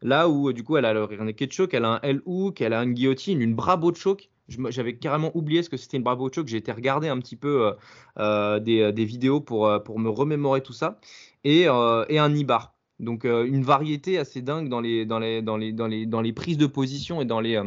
Là 0.00 0.28
où 0.28 0.52
du 0.52 0.64
coup 0.64 0.78
elle 0.78 0.86
a 0.86 0.94
le 0.94 1.04
rear 1.04 1.24
naked 1.24 1.52
choke, 1.52 1.74
elle 1.74 1.84
a 1.84 1.94
un 1.94 2.00
L-hook, 2.02 2.60
elle 2.62 2.72
a 2.72 2.82
une 2.82 2.94
guillotine, 2.94 3.42
une 3.42 3.54
bravo 3.54 3.92
choke. 3.94 4.30
J'avais 4.48 4.96
carrément 4.96 5.30
oublié 5.34 5.62
ce 5.62 5.70
que 5.70 5.76
c'était 5.76 5.96
une 5.96 6.02
bravo 6.02 6.30
choke. 6.32 6.48
J'ai 6.48 6.58
été 6.58 6.72
regarder 6.72 7.08
un 7.08 7.18
petit 7.18 7.36
peu 7.36 7.72
euh, 8.18 8.60
des, 8.60 9.04
vidéos 9.04 9.40
pour, 9.40 9.66
me 9.98 10.08
remémorer 10.08 10.62
tout 10.62 10.72
ça. 10.72 11.00
Et, 11.44 11.62
et 11.62 12.18
un 12.18 12.34
Ibar. 12.34 12.74
Donc 12.98 13.24
une 13.24 13.62
variété 13.62 14.18
assez 14.18 14.42
dingue 14.42 14.68
dans 14.68 14.80
les, 14.80 15.04
dans 15.06 15.18
les, 15.18 15.42
dans 15.42 15.56
les, 15.56 15.72
dans 15.72 15.86
les, 15.86 16.06
dans 16.06 16.20
les 16.20 16.32
prises 16.32 16.58
de 16.58 16.66
position 16.66 17.20
et 17.20 17.24
dans 17.24 17.40
les, 17.40 17.58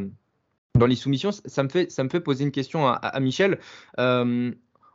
dans 0.78 0.86
les 0.86 0.96
soumissions, 0.96 1.32
ça 1.32 1.64
me 1.64 1.70
fait, 1.70 2.20
poser 2.20 2.44
une 2.44 2.52
question 2.52 2.88
à, 2.88 3.20
Michel. 3.20 3.60
Euh, 4.00 4.52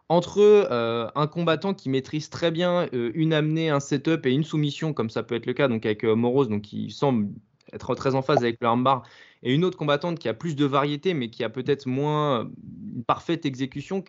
entre 0.08 0.40
euh, 0.40 1.08
un 1.14 1.26
combattant 1.26 1.72
qui 1.72 1.88
maîtrise 1.88 2.28
très 2.28 2.50
bien 2.50 2.88
euh, 2.92 3.12
une 3.14 3.32
amenée, 3.32 3.70
un 3.70 3.80
setup 3.80 4.26
et 4.26 4.30
une 4.30 4.44
soumission, 4.44 4.92
comme 4.92 5.08
ça 5.08 5.22
peut 5.22 5.34
être 5.34 5.46
le 5.46 5.54
cas 5.54 5.68
donc 5.68 5.86
avec 5.86 6.04
Moros, 6.04 6.46
donc 6.46 6.62
qui 6.62 6.90
semble 6.90 7.28
être 7.72 7.94
très 7.94 8.14
en 8.14 8.20
phase 8.20 8.38
avec 8.38 8.58
le 8.60 8.66
armbar, 8.66 9.04
et 9.42 9.54
une 9.54 9.64
autre 9.64 9.78
combattante 9.78 10.18
qui 10.18 10.28
a 10.28 10.34
plus 10.34 10.54
de 10.54 10.66
variété, 10.66 11.14
mais 11.14 11.30
qui 11.30 11.44
a 11.44 11.48
peut-être 11.48 11.86
moins 11.86 12.50
une 12.94 13.04
parfaite 13.04 13.46
exécution. 13.46 14.04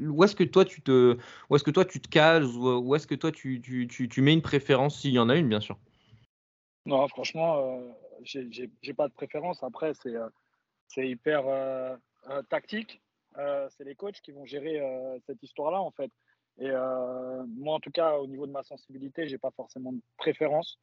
Où 0.00 0.24
est-ce 0.24 0.36
que 0.36 0.44
toi 0.44 0.66
tu 0.66 0.82
te, 0.82 1.16
où 1.48 1.56
est-ce 1.56 1.64
que 1.64 1.70
toi 1.70 1.86
tu 1.86 2.00
te 2.00 2.08
cases, 2.08 2.44
où 2.44 2.94
est-ce 2.94 3.06
que 3.06 3.14
toi 3.14 3.32
tu, 3.32 3.62
tu, 3.62 3.88
tu, 3.88 4.22
mets 4.22 4.34
une 4.34 4.42
préférence 4.42 5.00
s'il 5.00 5.12
y 5.12 5.18
en 5.18 5.30
a 5.30 5.36
une, 5.36 5.48
bien 5.48 5.60
sûr? 5.60 5.78
Non, 6.84 7.08
franchement, 7.08 7.80
j'ai 8.24 8.92
pas 8.94 9.08
de 9.08 9.14
préférence. 9.14 9.62
Après, 9.62 9.92
c'est 9.94 10.14
c'est 10.88 11.08
hyper 11.08 11.46
euh, 11.46 11.96
euh, 12.30 12.42
tactique. 12.42 13.00
Euh, 13.36 13.68
c'est 13.70 13.84
les 13.84 13.94
coachs 13.94 14.20
qui 14.20 14.32
vont 14.32 14.44
gérer 14.44 14.82
cette 15.26 15.42
histoire-là, 15.42 15.80
en 15.80 15.90
fait. 15.90 16.10
Et 16.60 16.70
moi, 16.70 17.76
en 17.76 17.80
tout 17.80 17.92
cas, 17.92 18.16
au 18.16 18.26
niveau 18.26 18.46
de 18.46 18.50
ma 18.50 18.64
sensibilité, 18.64 19.28
j'ai 19.28 19.38
pas 19.38 19.52
forcément 19.52 19.92
de 19.92 20.00
préférence. 20.16 20.80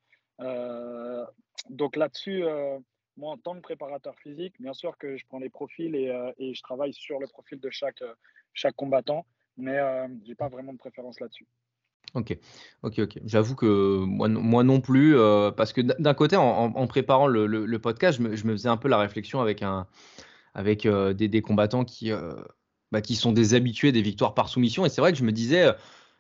donc 1.69 1.97
là-dessus, 1.97 2.45
moi, 3.17 3.33
en 3.33 3.38
tant 3.38 3.55
que 3.55 3.59
préparateur 3.59 4.17
physique, 4.19 4.55
bien 4.62 4.74
sûr 4.74 4.97
que 4.97 5.17
je 5.17 5.25
prends 5.25 5.39
les 5.39 5.50
profils 5.50 5.93
et, 5.93 6.53
je 6.53 6.62
travaille 6.62 6.93
sur 6.93 7.19
le 7.19 7.27
profil 7.27 7.59
de 7.59 7.69
chaque, 7.69 8.03
chaque 8.53 8.75
combattant, 8.75 9.25
mais 9.57 9.77
je 10.24 10.29
n'ai 10.29 10.35
pas 10.35 10.47
vraiment 10.47 10.71
de 10.71 10.77
préférence 10.77 11.19
là-dessus. 11.19 11.47
Ok, 12.15 12.38
ok, 12.84 13.00
ok. 13.00 13.19
J'avoue 13.25 13.55
que 13.55 14.00
moi, 14.05 14.63
non 14.63 14.79
plus, 14.79 15.17
euh, 15.17 15.51
parce 15.51 15.74
que 15.74 15.81
d'un 15.81 16.13
côté, 16.13 16.38
en, 16.38 16.88
préparant 16.88 17.27
le, 17.27 17.77
podcast, 17.77 18.17
je 18.19 18.48
me, 18.48 18.53
faisais 18.53 18.69
un 18.69 18.77
peu 18.77 18.88
la 18.88 18.98
réflexion 18.98 19.41
avec 19.41 20.86
euh, 20.86 21.13
des, 21.13 21.41
combattants 21.41 21.84
qui, 21.84 22.12
euh, 22.12 22.34
bah, 22.93 23.01
qui 23.01 23.15
sont 23.15 23.34
des 23.34 23.53
habitués 23.53 23.91
des 23.91 24.01
victoires 24.01 24.34
par 24.34 24.48
soumission. 24.48 24.86
Et 24.86 24.89
c'est 24.89 25.01
vrai 25.01 25.12
que 25.12 25.17
je 25.17 25.25
me 25.25 25.34
disais, 25.34 25.69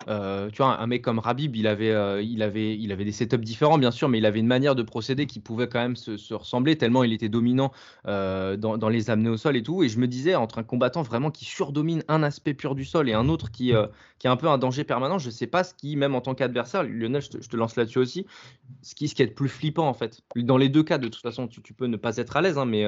euh, 0.07 0.49
tu 0.51 0.57
vois, 0.57 0.79
un 0.79 0.87
mec 0.87 1.01
comme 1.01 1.19
Rabib, 1.19 1.55
il 1.55 1.67
avait, 1.67 1.91
euh, 1.91 2.21
il, 2.21 2.43
avait, 2.43 2.77
il 2.77 2.91
avait 2.91 3.05
des 3.05 3.11
setups 3.11 3.37
différents, 3.37 3.77
bien 3.77 3.91
sûr, 3.91 4.09
mais 4.09 4.17
il 4.17 4.25
avait 4.25 4.39
une 4.39 4.47
manière 4.47 4.75
de 4.75 4.83
procéder 4.83 5.25
qui 5.25 5.39
pouvait 5.39 5.67
quand 5.67 5.79
même 5.79 5.95
se, 5.95 6.33
ressembler, 6.33 6.77
tellement 6.77 7.03
il 7.03 7.13
était 7.13 7.29
dominant 7.29 7.71
euh, 8.07 8.57
dans, 8.57 8.89
les 8.89 9.09
amener 9.09 9.29
au 9.29 9.37
sol 9.37 9.55
et 9.55 9.63
tout. 9.63 9.83
Et 9.83 9.89
je 9.89 9.97
me 9.99 10.07
disais, 10.07 10.35
entre 10.35 10.59
un 10.59 10.63
combattant 10.63 11.01
vraiment 11.01 11.31
qui 11.31 11.45
surdomine 11.45 12.03
un 12.07 12.23
aspect 12.23 12.53
pur 12.53 12.75
du 12.75 12.85
sol 12.85 13.09
et 13.09 13.13
un 13.13 13.29
autre 13.29 13.51
qui, 13.51 13.73
qui 14.19 14.27
est 14.27 14.29
un 14.29 14.35
peu 14.35 14.47
un 14.47 14.57
danger 14.57 14.83
permanent, 14.83 15.17
je 15.17 15.27
ne 15.27 15.31
sais 15.31 15.47
pas 15.47 15.63
ce 15.63 15.73
qui, 15.73 15.95
même 15.95 16.13
en 16.13 16.21
tant 16.21 16.35
qu'adversaire, 16.35 16.83
Lionel, 16.83 17.21
je 17.21 17.29
te, 17.29 17.55
lance 17.55 17.75
là-dessus 17.75 17.99
aussi, 17.99 18.25
ce 18.81 18.95
qui, 18.95 19.07
ce 19.07 19.15
qui 19.15 19.23
est 19.23 19.27
plus 19.27 19.49
flippant 19.49 19.87
en 19.87 19.93
fait. 19.93 20.21
Dans 20.35 20.57
les 20.57 20.69
deux 20.69 20.83
cas, 20.83 20.97
de 20.97 21.07
toute 21.07 21.21
façon, 21.21 21.47
tu, 21.47 21.73
peux 21.73 21.87
ne 21.87 21.97
pas 21.97 22.17
être 22.17 22.37
à 22.37 22.41
l'aise, 22.41 22.57
hein, 22.57 22.65
mais, 22.65 22.85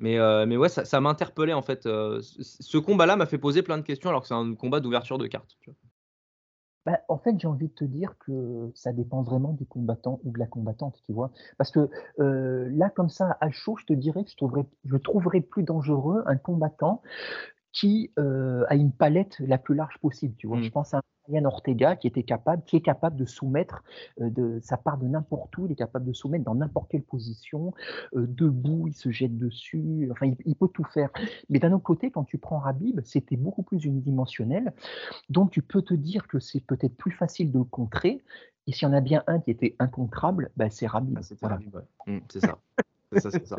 mais, 0.00 0.18
mais 0.46 0.56
ouais, 0.56 0.68
ça, 0.68 0.84
ça 0.84 1.00
m'a 1.00 1.10
interpellé 1.10 1.52
en 1.52 1.62
fait. 1.62 1.82
ce 1.84 2.78
combat-là 2.78 3.16
m'a 3.16 3.26
fait 3.26 3.38
poser 3.38 3.62
plein 3.62 3.78
de 3.78 3.82
questions 3.82 4.08
alors 4.08 4.22
que 4.22 4.28
c'est 4.28 4.34
un 4.34 4.54
combat 4.54 4.80
d'ouverture 4.80 5.18
de 5.18 5.26
cartes. 5.26 5.56
Bah, 6.88 7.00
en 7.08 7.18
fait, 7.18 7.38
j'ai 7.38 7.46
envie 7.46 7.68
de 7.68 7.74
te 7.74 7.84
dire 7.84 8.14
que 8.18 8.70
ça 8.74 8.94
dépend 8.94 9.20
vraiment 9.20 9.52
du 9.52 9.66
combattant 9.66 10.20
ou 10.24 10.32
de 10.32 10.38
la 10.38 10.46
combattante, 10.46 10.98
tu 11.04 11.12
vois. 11.12 11.30
Parce 11.58 11.70
que 11.70 11.90
euh, 12.18 12.66
là, 12.70 12.88
comme 12.88 13.10
ça, 13.10 13.36
à 13.42 13.50
chaud, 13.50 13.76
je 13.76 13.84
te 13.84 13.92
dirais 13.92 14.24
que 14.24 14.30
je 14.30 14.36
trouverais, 14.38 14.64
je 14.86 14.96
trouverais 14.96 15.42
plus 15.42 15.64
dangereux 15.64 16.22
un 16.24 16.36
combattant 16.36 17.02
qui 17.72 18.10
euh, 18.18 18.64
a 18.68 18.74
une 18.74 18.92
palette 18.92 19.38
la 19.40 19.58
plus 19.58 19.74
large 19.74 19.98
possible, 19.98 20.34
tu 20.36 20.46
vois. 20.46 20.58
Mmh. 20.58 20.64
Je 20.64 20.70
pense 20.70 20.94
à 20.94 21.02
Ryan 21.28 21.44
Ortega 21.44 21.96
qui 21.96 22.06
était 22.06 22.22
capable, 22.22 22.62
qui 22.64 22.76
est 22.76 22.80
capable 22.80 23.16
de 23.16 23.24
soumettre, 23.24 23.84
euh, 24.20 24.30
de, 24.30 24.58
ça 24.62 24.76
part 24.76 24.98
de 24.98 25.06
n'importe 25.06 25.56
où, 25.58 25.66
il 25.66 25.72
est 25.72 25.76
capable 25.76 26.06
de 26.06 26.12
soumettre 26.12 26.44
dans 26.44 26.54
n'importe 26.54 26.90
quelle 26.90 27.02
position, 27.02 27.74
euh, 28.16 28.26
debout, 28.26 28.88
il 28.88 28.94
se 28.94 29.10
jette 29.10 29.36
dessus, 29.36 30.08
enfin 30.10 30.32
il, 30.44 30.56
peut 30.56 30.68
tout 30.68 30.84
faire. 30.84 31.10
Mais 31.50 31.58
d'un 31.58 31.72
autre 31.72 31.84
côté, 31.84 32.10
quand 32.10 32.24
tu 32.24 32.38
prends 32.38 32.58
Rabib, 32.58 33.00
c'était 33.04 33.36
beaucoup 33.36 33.62
plus 33.62 33.84
unidimensionnel, 33.84 34.72
donc 35.28 35.50
tu 35.50 35.62
peux 35.62 35.82
te 35.82 35.94
dire 35.94 36.26
que 36.26 36.38
c'est 36.38 36.60
peut-être 36.60 36.96
plus 36.96 37.12
facile 37.12 37.52
de 37.52 37.58
le 37.58 37.64
contrer. 37.64 38.22
Et 38.66 38.72
s'il 38.72 38.86
y 38.86 38.90
en 38.90 38.94
a 38.94 39.00
bien 39.00 39.22
un 39.26 39.40
qui 39.40 39.50
était 39.50 39.76
incontrable, 39.78 40.50
bah, 40.56 40.68
c'est 40.70 40.86
Rabib. 40.86 41.16
Ah, 41.18 41.22
c'est 41.22 41.42
Rabib, 41.44 41.76
mmh, 42.06 42.18
c'est 42.28 42.40
ça. 42.40 42.58
c'est 43.12 43.46
ça, 43.46 43.56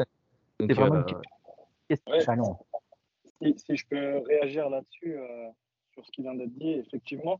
C'est 0.59 0.73
vraiment 0.73 1.07
une 1.07 1.15
question 1.87 2.57
si, 3.41 3.75
je 3.75 3.85
peux 3.87 4.19
réagir 4.19 4.69
là-dessus, 4.69 5.17
sur 5.93 6.05
ce 6.05 6.11
qui 6.11 6.21
vient 6.21 6.35
d'être 6.35 6.53
dit, 6.53 6.71
effectivement, 6.71 7.39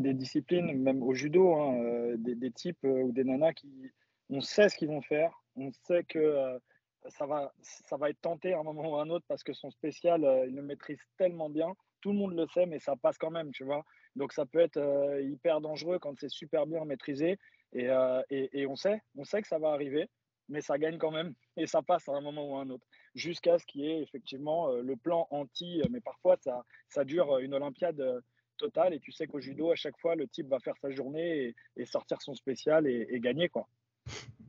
des 0.00 0.14
disciplines, 0.14 0.72
même 0.82 1.02
au 1.02 1.14
judo, 1.14 1.54
hein, 1.54 1.78
euh, 1.78 2.16
des, 2.18 2.50
types 2.50 2.84
euh, 2.84 3.02
ou 3.02 3.12
des 3.12 3.24
nanas 3.24 3.52
qui, 3.52 3.90
on 4.30 4.40
sait 4.40 4.68
ce 4.68 4.76
qu'ils 4.76 4.88
vont 4.88 5.02
faire, 5.02 5.32
on 5.56 5.70
sait 5.86 6.04
que 6.04 6.18
euh, 6.18 6.58
ça, 7.08 7.26
va, 7.26 7.52
ça 7.60 7.96
va 7.96 8.10
être 8.10 8.20
tenté 8.20 8.54
à 8.54 8.60
un 8.60 8.62
moment 8.62 8.90
ou 8.90 8.96
à 8.96 9.02
un 9.02 9.10
autre 9.10 9.24
parce 9.28 9.42
que 9.42 9.52
son 9.52 9.70
spécial, 9.70 10.20
il 10.48 10.54
le 10.54 10.62
maîtrise 10.62 11.00
tellement 11.18 11.50
bien. 11.50 11.74
Tout 12.00 12.12
le 12.12 12.18
monde 12.18 12.34
le 12.34 12.46
sait, 12.48 12.66
mais 12.66 12.78
ça 12.78 12.96
passe 12.96 13.18
quand 13.18 13.30
même, 13.30 13.50
tu 13.52 13.64
vois. 13.64 13.84
Donc 14.16 14.32
ça 14.32 14.46
peut 14.46 14.60
être 14.60 15.20
hyper 15.20 15.60
dangereux 15.60 15.98
quand 15.98 16.18
c'est 16.18 16.30
super 16.30 16.66
bien 16.66 16.84
maîtrisé. 16.84 17.38
Et, 17.74 17.88
et, 18.30 18.66
on 18.66 18.76
sait, 18.76 19.02
on 19.16 19.24
sait 19.24 19.42
que 19.42 19.48
ça 19.48 19.58
va 19.58 19.72
arriver, 19.72 20.08
mais 20.48 20.60
ça 20.60 20.78
gagne 20.78 20.96
quand 20.96 21.10
même 21.10 21.34
et 21.56 21.66
ça 21.66 21.82
passe 21.82 22.08
à 22.08 22.12
un 22.12 22.20
moment 22.20 22.50
ou 22.50 22.56
à 22.56 22.62
un 22.62 22.70
autre. 22.70 22.86
Jusqu'à 23.14 23.58
ce 23.58 23.66
qu'il 23.66 23.82
y 23.82 23.90
ait 23.90 24.02
effectivement 24.02 24.72
le 24.72 24.96
plan 24.96 25.28
anti, 25.30 25.80
mais 25.90 26.00
parfois 26.00 26.36
ça, 26.40 26.64
ça 26.88 27.04
dure 27.04 27.38
une 27.38 27.54
Olympiade 27.54 28.22
total. 28.56 28.94
Et 28.94 29.00
tu 29.00 29.12
sais 29.12 29.26
qu'au 29.26 29.40
judo, 29.40 29.70
à 29.70 29.74
chaque 29.74 29.98
fois, 29.98 30.14
le 30.14 30.26
type 30.26 30.48
va 30.48 30.58
faire 30.58 30.76
sa 30.80 30.90
journée 30.90 31.54
et, 31.76 31.84
sortir 31.86 32.20
son 32.22 32.34
spécial 32.34 32.86
et, 32.86 33.20
gagner. 33.20 33.48
quoi. 33.48 33.68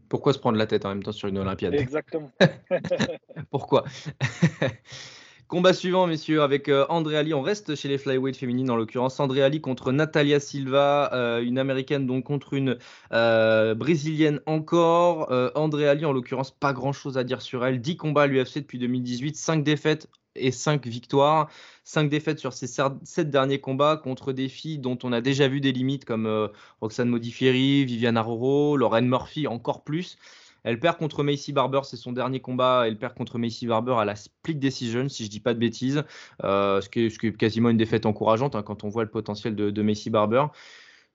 Pourquoi 0.09 0.33
se 0.33 0.39
prendre 0.39 0.57
la 0.57 0.67
tête 0.67 0.85
en 0.85 0.89
même 0.89 1.03
temps 1.03 1.11
sur 1.11 1.27
une 1.27 1.37
Olympiade? 1.37 1.73
Exactement. 1.75 2.31
Pourquoi? 3.51 3.83
Combat 5.47 5.73
suivant, 5.73 6.07
messieurs, 6.07 6.41
avec 6.41 6.69
euh, 6.69 6.87
André 6.89 7.17
Ali. 7.17 7.33
On 7.35 7.41
reste 7.43 7.75
chez 7.75 7.87
les 7.87 7.99
flyweight 7.99 8.35
féminines 8.35 8.71
en 8.71 8.75
l'occurrence. 8.75 9.19
André 9.19 9.43
Ali 9.43 9.61
contre 9.61 9.91
Natalia 9.91 10.39
Silva, 10.39 11.13
euh, 11.13 11.39
une 11.39 11.59
américaine 11.59 12.07
donc 12.07 12.23
contre 12.25 12.55
une 12.55 12.79
euh, 13.13 13.75
brésilienne 13.75 14.41
encore. 14.47 15.31
André 15.53 15.87
Ali, 15.87 16.03
en 16.03 16.13
l'occurrence, 16.13 16.49
pas 16.49 16.73
grand 16.73 16.93
chose 16.93 17.19
à 17.19 17.23
dire 17.23 17.43
sur 17.43 17.63
elle. 17.63 17.79
10 17.79 17.95
combats 17.95 18.23
à 18.23 18.27
l'UFC 18.27 18.57
depuis 18.57 18.79
2018, 18.79 19.35
5 19.35 19.63
défaites 19.63 20.09
et 20.35 20.51
5 20.51 20.85
victoires. 20.87 21.49
5 21.83 22.09
défaites 22.09 22.39
sur 22.39 22.53
ses 22.53 22.67
7 22.67 23.29
derniers 23.29 23.59
combats 23.59 23.97
contre 23.97 24.33
des 24.33 24.49
filles 24.49 24.79
dont 24.79 24.97
on 25.03 25.11
a 25.11 25.21
déjà 25.21 25.47
vu 25.47 25.61
des 25.61 25.71
limites 25.71 26.05
comme 26.05 26.25
euh, 26.25 26.47
Roxane 26.81 27.09
Modifieri, 27.09 27.85
Viviana 27.85 28.21
Roro, 28.21 28.77
Lorraine 28.77 29.07
Murphy, 29.07 29.47
encore 29.47 29.83
plus. 29.83 30.17
Elle 30.65 30.79
perd 30.79 30.97
contre 30.97 31.23
Macy 31.23 31.53
Barber, 31.53 31.81
c'est 31.83 31.95
son 31.95 32.11
dernier 32.11 32.39
combat. 32.39 32.85
Elle 32.87 32.97
perd 32.97 33.13
contre 33.13 33.37
Macy 33.37 33.67
Barber 33.67 33.95
à 33.99 34.03
la 34.03 34.15
split 34.15 34.55
decision, 34.55 35.07
si 35.07 35.23
je 35.23 35.29
dis 35.29 35.39
pas 35.39 35.53
de 35.53 35.59
bêtises, 35.59 36.03
euh, 36.43 36.81
ce, 36.81 36.89
qui 36.89 37.05
est, 37.05 37.37
quasiment 37.37 37.69
une 37.69 37.77
défaite 37.77 38.07
encourageante 38.07 38.55
hein, 38.55 38.63
quand 38.63 38.83
on 38.83 38.89
voit 38.89 39.03
le 39.03 39.11
potentiel 39.11 39.55
de, 39.55 39.69
de 39.69 39.81
Macy 39.83 40.09
Barber. 40.09 40.47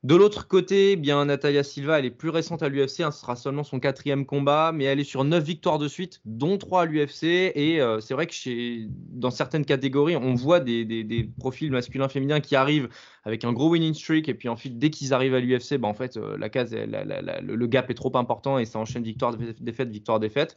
De 0.03 0.15
l'autre 0.15 0.49
côté, 0.49 0.97
bien 0.97 1.27
Natalia 1.27 1.63
Silva, 1.63 1.99
elle 1.99 2.07
est 2.07 2.11
plus 2.11 2.31
récente 2.31 2.63
à 2.63 2.71
l'UFC, 2.71 3.01
hein, 3.01 3.11
ce 3.11 3.21
sera 3.21 3.37
seulement 3.37 3.65
son 3.65 3.81
quatrième 3.81 4.25
combat, 4.25 4.73
mais 4.73 4.85
elle 4.85 4.99
est 4.99 5.05
sur 5.05 5.25
neuf 5.25 5.45
victoires 5.45 5.79
de 5.79 5.89
suite, 5.89 6.23
dont 6.25 6.57
trois 6.57 6.83
à 6.83 6.85
l'UFC. 6.87 7.25
Et 7.25 7.83
euh, 7.83 8.01
c'est 8.01 8.15
vrai 8.15 8.27
que 8.27 8.33
dans 8.89 9.31
certaines 9.31 9.67
catégories, 9.67 10.17
on 10.17 10.33
voit 10.33 10.61
des, 10.61 11.31
profils 11.39 11.71
masculins, 11.71 12.09
féminins 12.09 12.41
qui 12.41 12.57
arrivent 12.57 12.89
avec 13.25 13.45
un 13.45 13.53
gros 13.53 13.69
winning 13.69 13.93
streak. 13.93 14.31
Et 14.31 14.35
puis 14.35 14.49
ensuite, 14.49 14.79
dès 14.79 14.89
qu'ils 14.89 15.13
arrivent 15.13 15.35
à 15.35 15.41
l'UFC, 15.41 15.77
bah, 15.77 15.89
en 15.89 15.95
fait, 15.95 16.17
la 16.17 16.49
case, 16.49 16.75
le, 16.75 17.67
gap 17.67 17.91
est 17.91 17.95
trop 17.95 18.17
important 18.17 18.59
et 18.59 18.65
ça 18.65 18.79
enchaîne 18.79 19.03
victoire, 19.03 19.37
défaite, 19.37 19.91
victoire, 19.91 20.19
défaite. 20.19 20.57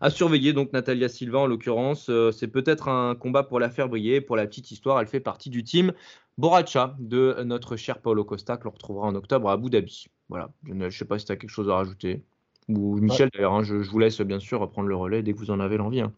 À 0.00 0.08
surveiller 0.08 0.52
donc 0.54 0.72
Natalia 0.72 1.08
Silva 1.08 1.40
en 1.40 1.46
l'occurrence. 1.46 2.10
c'est 2.32 2.48
peut-être 2.48 2.88
un 2.88 3.14
combat 3.14 3.42
pour 3.42 3.60
la 3.60 3.70
faire 3.70 3.88
briller. 3.88 4.20
Pour 4.20 4.36
la 4.36 4.46
petite 4.46 4.70
histoire, 4.70 5.00
elle 5.00 5.06
fait 5.06 5.20
partie 5.20 5.48
du 5.48 5.64
team 5.64 5.92
Boracha 6.36 6.96
de 6.98 7.42
notre 7.44 7.76
cher 7.76 8.00
Paulo 8.00 8.24
Costa 8.24 8.56
que 8.56 8.64
l'on 8.64 8.72
retrouvera 8.72 9.06
en 9.06 9.14
octobre 9.14 9.48
à 9.48 9.52
Abu 9.52 9.70
Dhabi. 9.70 10.06
Voilà, 10.28 10.50
je 10.64 10.72
ne 10.72 10.90
sais 10.90 11.04
pas 11.04 11.18
si 11.18 11.26
tu 11.26 11.32
as 11.32 11.36
quelque 11.36 11.50
chose 11.50 11.68
à 11.68 11.76
rajouter. 11.76 12.24
Ou 12.68 12.96
Michel 12.96 13.28
d'ailleurs, 13.32 13.52
hein, 13.52 13.62
je, 13.62 13.76
vous 13.76 13.98
laisse 13.98 14.20
bien 14.20 14.40
sûr 14.40 14.68
prendre 14.70 14.88
le 14.88 14.96
relais 14.96 15.22
dès 15.22 15.32
que 15.32 15.38
vous 15.38 15.50
en 15.50 15.60
avez 15.60 15.76
l'envie. 15.76 16.00
Hein. 16.00 16.12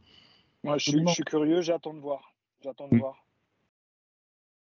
Moi, 0.65 0.79
je, 0.79 0.91
suis, 0.91 1.25
curieux, 1.25 1.61
j'attends 1.61 1.93
de 1.93 1.99
voir. 1.99 2.35
J'attends 2.63 2.89
de 2.89 2.97
mm. 2.97 3.01
voir. 3.01 3.27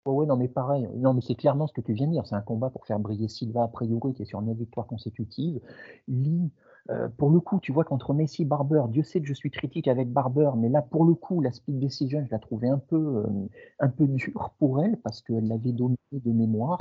oui, 0.06 0.26
non, 0.26 0.36
mais 0.36 0.48
pareil. 0.48 0.88
Non, 0.96 1.14
mais 1.14 1.22
c'est 1.22 1.36
clairement 1.36 1.68
ce 1.68 1.74
que 1.74 1.82
tu 1.82 1.94
viens 1.94 2.08
de 2.08 2.14
dire. 2.14 2.26
C'est 2.26 2.36
un 2.36 2.42
combat 2.42 2.70
pour 2.70 2.86
faire 2.86 3.00
briller 3.00 3.28
Silva 3.28 3.64
après 3.64 3.86
Yuri 3.86 4.14
qui 4.14 4.24
est 4.24 4.26
sur 4.26 4.40
une 4.40 4.54
victoire 4.54 4.88
consécutive. 4.88 5.60
Lee, 6.08 6.50
euh, 6.90 7.08
pour 7.18 7.30
le 7.32 7.40
coup, 7.40 7.60
tu 7.62 7.72
vois 7.72 7.84
qu'entre 7.84 8.14
Messi 8.14 8.44
et 8.44 8.46
Barber, 8.46 8.84
Dieu 8.90 9.04
sait 9.04 9.22
que 9.22 9.28
je 9.28 9.34
suis 9.34 9.50
critique 9.52 9.88
avec 9.88 10.12
Barber, 10.12 10.52
mais 10.56 10.70
là, 10.70 10.82
pour 10.82 11.06
le 11.06 11.14
coup, 11.14 11.42
la 11.42 11.52
speed 11.52 11.80
decision, 11.80 12.24
je 12.26 12.32
la 12.32 12.40
trouvais 12.40 12.70
un 12.70 12.78
peu, 12.78 13.24
euh, 13.26 13.48
un 13.80 13.90
peu 13.90 14.08
dure 14.08 14.52
pour 14.60 14.82
elle 14.84 14.98
parce 14.98 15.22
qu'elle 15.22 15.48
l'avait 15.48 15.72
dominé 15.72 15.98
de 16.12 16.32
mémoire. 16.32 16.80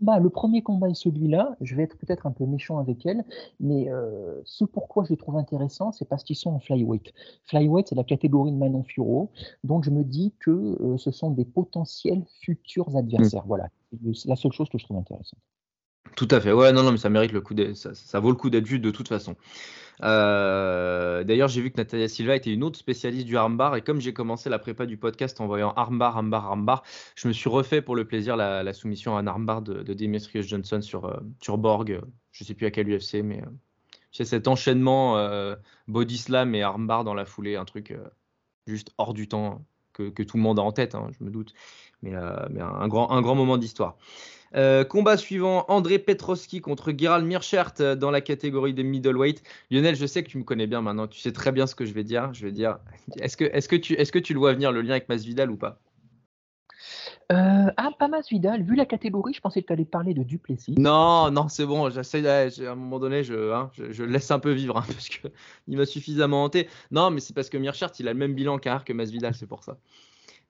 Bah, 0.00 0.18
le 0.20 0.30
premier 0.30 0.62
combat 0.62 0.88
est 0.88 0.94
celui-là. 0.94 1.56
Je 1.60 1.74
vais 1.74 1.82
être 1.82 1.96
peut-être 1.96 2.26
un 2.26 2.30
peu 2.30 2.46
méchant 2.46 2.78
avec 2.78 3.04
elle, 3.06 3.24
mais 3.58 3.90
euh, 3.90 4.40
ce 4.44 4.64
pourquoi 4.64 5.04
je 5.04 5.10
les 5.10 5.16
trouve 5.16 5.36
intéressants, 5.36 5.92
c'est 5.92 6.04
parce 6.04 6.24
qu'ils 6.24 6.36
sont 6.36 6.50
en 6.50 6.60
flyweight. 6.60 7.12
Flyweight, 7.44 7.88
c'est 7.88 7.94
la 7.94 8.04
catégorie 8.04 8.52
de 8.52 8.56
Manon 8.56 8.84
Furo, 8.84 9.30
donc 9.64 9.84
je 9.84 9.90
me 9.90 10.04
dis 10.04 10.34
que 10.40 10.50
euh, 10.50 10.98
ce 10.98 11.10
sont 11.10 11.30
des 11.30 11.44
potentiels 11.44 12.24
futurs 12.40 12.96
adversaires. 12.96 13.44
Mm. 13.44 13.48
Voilà, 13.48 13.68
c'est 14.14 14.28
la 14.28 14.36
seule 14.36 14.52
chose 14.52 14.68
que 14.68 14.78
je 14.78 14.84
trouve 14.84 14.98
intéressante. 14.98 15.40
Tout 16.16 16.28
à 16.30 16.40
fait. 16.40 16.52
Ouais, 16.52 16.72
non, 16.72 16.82
non, 16.82 16.90
mais 16.90 16.98
ça 16.98 17.10
mérite 17.10 17.32
le 17.32 17.40
coup 17.40 17.54
ça, 17.74 18.20
vaut 18.20 18.30
le 18.30 18.36
coup 18.36 18.50
d'être 18.50 18.66
vu 18.66 18.80
de 18.80 18.90
toute 18.90 19.08
façon. 19.08 19.36
Euh, 20.02 21.24
d'ailleurs, 21.24 21.48
j'ai 21.48 21.60
vu 21.60 21.70
que 21.70 21.76
Natalia 21.76 22.08
Silva 22.08 22.36
était 22.36 22.52
une 22.52 22.62
autre 22.62 22.78
spécialiste 22.78 23.26
du 23.26 23.36
armbar 23.36 23.76
et 23.76 23.82
comme 23.82 24.00
j'ai 24.00 24.12
commencé 24.12 24.48
la 24.48 24.58
prépa 24.58 24.86
du 24.86 24.96
podcast 24.96 25.40
en 25.40 25.46
voyant 25.46 25.72
armbar, 25.74 26.16
armbar, 26.16 26.46
armbar, 26.46 26.82
je 27.16 27.28
me 27.28 27.32
suis 27.32 27.48
refait 27.48 27.82
pour 27.82 27.96
le 27.96 28.04
plaisir 28.04 28.36
la, 28.36 28.72
soumission 28.72 29.16
à 29.16 29.20
un 29.20 29.26
armbar 29.26 29.62
de, 29.62 29.82
de 29.82 29.94
Demetrius 29.94 30.46
Johnson 30.46 30.80
sur, 30.82 31.06
euh, 31.06 31.56
Borg. 31.56 32.00
Je 32.32 32.44
sais 32.44 32.54
plus 32.54 32.66
à 32.66 32.70
quel 32.70 32.88
UFC, 32.88 33.22
mais 33.22 33.42
c'est 34.12 34.22
euh, 34.22 34.26
cet 34.26 34.48
enchaînement 34.48 35.16
body 35.88 36.18
slam 36.18 36.54
et 36.54 36.62
armbar 36.62 37.04
dans 37.04 37.14
la 37.14 37.24
foulée, 37.24 37.56
un 37.56 37.64
truc 37.64 37.94
juste 38.66 38.90
hors 38.98 39.14
du 39.14 39.28
temps 39.28 39.64
que, 39.92 40.22
tout 40.22 40.36
le 40.36 40.42
monde 40.42 40.60
a 40.60 40.62
en 40.62 40.70
tête, 40.70 40.94
hein, 40.94 41.08
je 41.18 41.24
me 41.24 41.30
doute, 41.30 41.54
mais, 42.02 42.12
grand, 42.12 43.10
un 43.10 43.22
grand 43.22 43.34
moment 43.34 43.58
d'histoire. 43.58 43.96
Euh, 44.54 44.84
combat 44.84 45.16
suivant, 45.16 45.64
André 45.68 45.98
Petrovski 45.98 46.60
contre 46.60 46.92
Gerald 46.96 47.26
Mirchert 47.26 47.74
euh, 47.80 47.94
dans 47.94 48.10
la 48.10 48.20
catégorie 48.20 48.74
des 48.74 48.82
middleweight. 48.82 49.42
Lionel, 49.70 49.96
je 49.96 50.06
sais 50.06 50.22
que 50.22 50.28
tu 50.28 50.38
me 50.38 50.44
connais 50.44 50.66
bien 50.66 50.80
maintenant, 50.80 51.06
tu 51.06 51.20
sais 51.20 51.32
très 51.32 51.52
bien 51.52 51.66
ce 51.66 51.74
que 51.74 51.84
je 51.84 51.92
vais 51.92 52.04
dire. 52.04 52.32
Je 52.32 52.46
vais 52.46 52.52
dire, 52.52 52.78
est-ce 53.20 53.36
que, 53.36 53.44
est 53.44 53.66
que, 53.68 53.76
tu, 53.76 53.94
est 53.94 54.10
que 54.10 54.18
tu 54.18 54.32
le 54.32 54.38
vois 54.38 54.54
venir 54.54 54.72
le 54.72 54.80
lien 54.80 54.92
avec 54.92 55.08
Masvidal 55.08 55.50
ou 55.50 55.56
pas? 55.56 55.80
Euh, 57.30 57.70
ah, 57.76 57.90
pas 57.98 58.08
Masvidal. 58.08 58.62
Vu 58.62 58.74
la 58.74 58.86
catégorie, 58.86 59.34
je 59.34 59.40
pensais 59.40 59.60
que 59.60 59.66
tu 59.66 59.72
allais 59.72 59.84
parler 59.84 60.14
de 60.14 60.22
Duplessis. 60.22 60.74
Non, 60.78 61.30
non, 61.30 61.48
c'est 61.48 61.66
bon. 61.66 61.90
J'essaie 61.90 62.26
à 62.26 62.72
un 62.72 62.74
moment 62.74 62.98
donné, 62.98 63.22
je, 63.22 63.52
hein, 63.52 63.70
je, 63.76 64.02
laisse 64.02 64.30
un 64.30 64.38
peu 64.38 64.52
vivre 64.52 64.78
hein, 64.78 64.84
parce 64.86 65.10
que 65.10 65.28
il 65.66 65.76
m'a 65.76 65.84
suffisamment 65.84 66.44
hanté. 66.44 66.68
Non, 66.90 67.10
mais 67.10 67.20
c'est 67.20 67.34
parce 67.34 67.50
que 67.50 67.58
Mirchert, 67.58 67.90
il 67.98 68.08
a 68.08 68.12
le 68.14 68.18
même 68.18 68.34
bilan 68.34 68.58
qu'un 68.58 68.78
que 68.78 68.94
Masvidal, 68.94 69.34
c'est 69.34 69.46
pour 69.46 69.62
ça. 69.62 69.76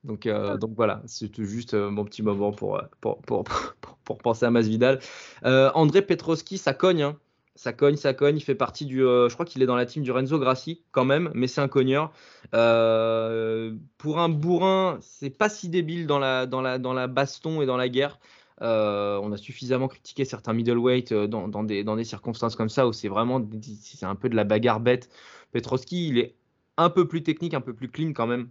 Donc, 0.04 0.26
euh, 0.26 0.56
donc 0.56 0.72
voilà, 0.76 1.02
c'est 1.06 1.42
juste 1.42 1.74
euh, 1.74 1.90
mon 1.90 2.04
petit 2.04 2.22
moment 2.22 2.52
pour, 2.52 2.76
euh, 2.76 2.82
pour, 3.00 3.20
pour, 3.22 3.44
pour, 4.04 4.18
penser 4.18 4.46
à 4.46 4.50
Masvidal. 4.50 5.00
André 5.42 6.02
Petrovski, 6.02 6.58
ça 6.58 6.74
cogne. 6.74 7.02
Hein. 7.02 7.16
Ça 7.56 7.72
cogne, 7.72 7.96
ça 7.96 8.14
cogne. 8.14 8.36
Il 8.36 8.40
fait 8.40 8.54
partie 8.54 8.86
du. 8.86 8.98
je 9.00 9.32
crois 9.34 9.44
qu'il 9.44 9.62
est 9.62 9.66
dans 9.66 9.76
la 9.76 9.86
team 9.86 10.04
du 10.04 10.12
Renzo 10.12 10.38
Grassi, 10.38 10.82
quand 10.92 11.04
même, 11.04 11.30
mais 11.34 11.48
c'est 11.48 11.60
un 11.60 11.68
cogneur. 11.68 12.12
pour 12.52 14.18
un 14.18 14.28
bourrin, 14.28 14.98
c'est 15.00 15.30
pas 15.30 15.48
si 15.48 15.68
débile 15.68 16.06
dans 16.06 16.20
la, 16.20 16.46
dans, 16.46 16.60
la, 16.60 16.78
dans 16.78 16.92
la 16.92 17.08
baston 17.08 17.60
et 17.60 17.66
dans 17.66 17.76
la 17.76 17.88
guerre. 17.88 18.20
on 18.60 19.32
a 19.32 19.36
suffisamment 19.36 19.88
critiqué 19.88 20.24
certains 20.24 20.52
middleweight 20.52 21.12
dans, 21.12 21.48
dans, 21.48 21.64
des, 21.64 21.82
dans 21.82 21.96
des 21.96 22.04
circonstances 22.04 22.54
comme 22.54 22.68
ça 22.68 22.86
où 22.86 22.92
c'est 22.92 23.08
vraiment 23.08 23.44
c'est 23.82 24.06
un 24.06 24.14
peu 24.14 24.28
de 24.28 24.36
la 24.36 24.44
bagarre 24.44 24.78
bête. 24.78 25.10
Petrovski, 25.50 26.08
il 26.08 26.18
est 26.18 26.36
un 26.76 26.90
peu 26.90 27.08
plus 27.08 27.24
technique, 27.24 27.54
un 27.54 27.60
peu 27.60 27.74
plus 27.74 27.90
clean 27.90 28.12
quand 28.12 28.28
même 28.28 28.48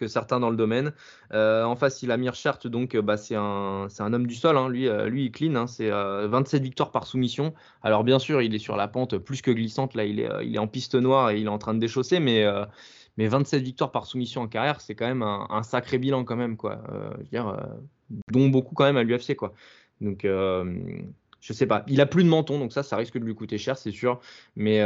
que 0.00 0.08
certains 0.08 0.40
dans 0.40 0.50
le 0.50 0.56
domaine. 0.56 0.92
Euh, 1.32 1.62
en 1.64 1.76
face, 1.76 2.02
il 2.02 2.10
a 2.10 2.16
Mirchart, 2.16 2.58
donc 2.64 2.96
bah, 2.96 3.16
c'est 3.16 3.36
un, 3.36 3.86
un, 3.98 4.12
homme 4.12 4.26
du 4.26 4.34
sol. 4.34 4.56
Hein. 4.56 4.68
Lui, 4.68 4.88
euh, 4.88 5.08
lui, 5.08 5.26
il 5.26 5.30
clean. 5.30 5.54
Hein. 5.54 5.66
C'est 5.66 5.90
27 5.90 6.60
euh, 6.60 6.64
victoires 6.64 6.90
par 6.90 7.06
soumission. 7.06 7.54
Alors, 7.82 8.02
bien 8.02 8.18
sûr, 8.18 8.42
il 8.42 8.54
est 8.54 8.58
sur 8.58 8.76
la 8.76 8.88
pente 8.88 9.18
plus 9.18 9.42
que 9.42 9.50
glissante. 9.50 9.94
Là, 9.94 10.04
il 10.04 10.18
est, 10.18 10.28
il 10.42 10.56
est 10.56 10.58
en 10.58 10.66
piste 10.66 10.94
noire 10.94 11.30
et 11.30 11.38
il 11.38 11.46
est 11.46 11.50
en 11.50 11.58
train 11.58 11.74
de 11.74 11.78
déchausser. 11.78 12.18
Mais, 12.18 12.44
mais 13.18 13.28
27 13.28 13.62
victoires 13.62 13.92
par 13.92 14.06
soumission 14.06 14.40
en 14.40 14.48
carrière, 14.48 14.80
c'est 14.80 14.94
quand 14.94 15.06
même 15.06 15.22
un, 15.22 15.62
sacré 15.62 15.98
bilan, 15.98 16.24
quand 16.24 16.36
même. 16.36 16.56
Quoi. 16.56 16.82
je 16.88 17.18
veux 17.18 17.24
dire, 17.30 17.56
dont 18.32 18.48
beaucoup 18.48 18.74
quand 18.74 18.84
même 18.84 18.96
à 18.96 19.04
l'UFC. 19.04 19.36
Quoi. 19.36 19.52
Donc. 20.00 20.22
je 20.24 21.52
sais 21.52 21.66
pas. 21.66 21.84
Il 21.88 22.00
a 22.00 22.06
plus 22.06 22.24
de 22.24 22.28
menton, 22.28 22.58
donc 22.58 22.72
ça, 22.72 22.82
ça 22.82 22.96
risque 22.96 23.18
de 23.18 23.24
lui 23.24 23.34
coûter 23.34 23.58
cher, 23.58 23.76
c'est 23.76 23.92
sûr. 23.92 24.20
Mais 24.56 24.82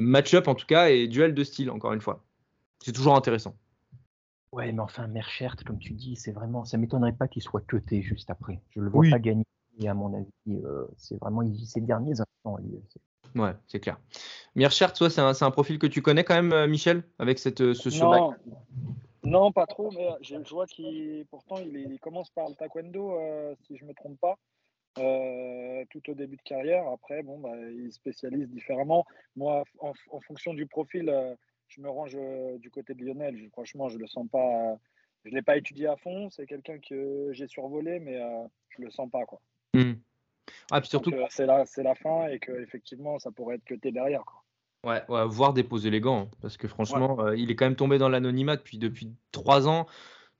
match-up 0.00 0.48
en 0.48 0.56
tout 0.56 0.66
cas 0.66 0.88
et 0.88 1.06
duel 1.06 1.32
de 1.34 1.44
style, 1.44 1.70
encore 1.70 1.92
une 1.92 2.00
fois. 2.00 2.24
C'est 2.84 2.92
toujours 2.92 3.16
intéressant. 3.16 3.56
Ouais, 4.54 4.70
mais 4.70 4.80
enfin, 4.80 5.08
Merchert, 5.08 5.56
comme 5.66 5.80
tu 5.80 5.94
dis, 5.94 6.14
c'est 6.14 6.30
vraiment, 6.30 6.64
ça 6.64 6.78
m'étonnerait 6.78 7.12
pas 7.12 7.26
qu'il 7.26 7.42
soit 7.42 7.60
cuté 7.66 8.02
juste 8.02 8.30
après. 8.30 8.60
Je 8.70 8.80
le 8.80 8.88
vois 8.88 9.04
pas 9.10 9.18
gagner, 9.18 9.44
à 9.84 9.94
mon 9.94 10.14
avis, 10.14 10.30
euh, 10.48 10.86
c'est 10.96 11.18
vraiment, 11.18 11.42
il 11.42 11.50
vit 11.50 11.66
ses 11.66 11.80
derniers 11.80 12.12
instants 12.12 12.58
Ouais, 13.34 13.50
c'est 13.66 13.80
clair. 13.80 13.98
Merchert, 14.54 14.92
toi, 14.92 15.10
c'est 15.10 15.20
un, 15.20 15.32
un, 15.40 15.50
profil 15.50 15.80
que 15.80 15.88
tu 15.88 16.02
connais 16.02 16.22
quand 16.22 16.36
même, 16.36 16.52
euh, 16.52 16.68
Michel, 16.68 17.02
avec 17.18 17.40
cette, 17.40 17.62
euh, 17.62 17.74
ce 17.74 17.88
non. 17.98 18.32
non, 19.24 19.50
pas 19.50 19.66
trop, 19.66 19.90
mais 19.90 20.08
je 20.22 20.36
vois 20.54 20.66
qu'il, 20.66 21.26
pourtant, 21.32 21.56
il, 21.58 21.98
commence 21.98 22.30
par 22.30 22.48
le 22.48 22.54
taekwondo, 22.54 23.18
si 23.66 23.76
je 23.76 23.84
me 23.84 23.92
trompe 23.92 24.20
pas. 24.20 24.38
tout 25.90 26.10
au 26.10 26.14
début 26.14 26.36
de 26.36 26.42
carrière. 26.42 26.86
Après, 26.86 27.24
bon, 27.24 27.40
bah, 27.40 27.56
il 27.72 27.92
spécialise 27.92 28.48
différemment. 28.50 29.04
Moi, 29.34 29.64
en, 29.80 29.94
en 30.12 30.20
fonction 30.20 30.54
du 30.54 30.66
profil, 30.66 31.12
je 31.74 31.80
me 31.80 31.90
range 31.90 32.14
euh, 32.14 32.58
du 32.58 32.70
côté 32.70 32.94
de 32.94 33.04
Lionel. 33.04 33.48
franchement, 33.52 33.88
je 33.88 33.98
le 33.98 34.06
sens 34.06 34.26
pas. 34.30 34.76
Je 35.24 35.34
l'ai 35.34 35.42
pas 35.42 35.56
étudié 35.56 35.86
à 35.86 35.96
fond. 35.96 36.28
C'est 36.30 36.46
quelqu'un 36.46 36.78
que 36.78 37.30
j'ai 37.32 37.48
survolé, 37.48 37.98
mais 37.98 38.20
euh, 38.20 38.46
je 38.68 38.82
le 38.82 38.90
sens 38.90 39.10
pas 39.10 39.24
quoi. 39.24 39.40
Hmm. 39.72 39.94
Ah, 40.70 40.80
puis 40.80 40.90
surtout, 40.90 41.10
euh, 41.12 41.26
c'est 41.30 41.46
la, 41.46 41.64
c'est 41.64 41.82
la 41.82 41.94
fin 41.94 42.26
et 42.28 42.38
que 42.38 42.52
effectivement, 42.52 43.18
ça 43.18 43.30
pourrait 43.30 43.56
être 43.56 43.64
que 43.64 43.74
t'es 43.74 43.92
derrière 43.92 44.24
quoi. 44.24 44.42
Ouais, 44.84 45.02
ouais, 45.08 45.26
voire 45.26 45.54
déposer 45.54 45.88
les 45.88 46.02
gants, 46.02 46.28
parce 46.42 46.58
que 46.58 46.68
franchement, 46.68 47.32
il 47.32 47.50
est 47.50 47.56
quand 47.56 47.64
même 47.64 47.74
tombé 47.74 47.96
dans 47.96 48.10
l'anonymat 48.10 48.56
depuis 48.56 48.76
depuis 48.76 49.14
trois 49.32 49.66
ans, 49.66 49.86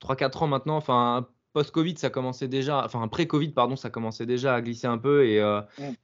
3-4 0.01 0.43
ans 0.43 0.47
maintenant. 0.47 0.77
Enfin, 0.77 1.27
post-Covid, 1.55 1.97
ça 1.97 2.09
commençait 2.09 2.49
déjà, 2.49 2.83
enfin 2.83 3.07
pré-Covid, 3.07 3.47
pardon, 3.51 3.77
ça 3.77 3.89
commençait 3.89 4.25
déjà 4.25 4.55
à 4.55 4.61
glisser 4.61 4.87
un 4.87 4.97
peu. 4.97 5.25
Et, 5.25 5.39
euh, 5.39 5.61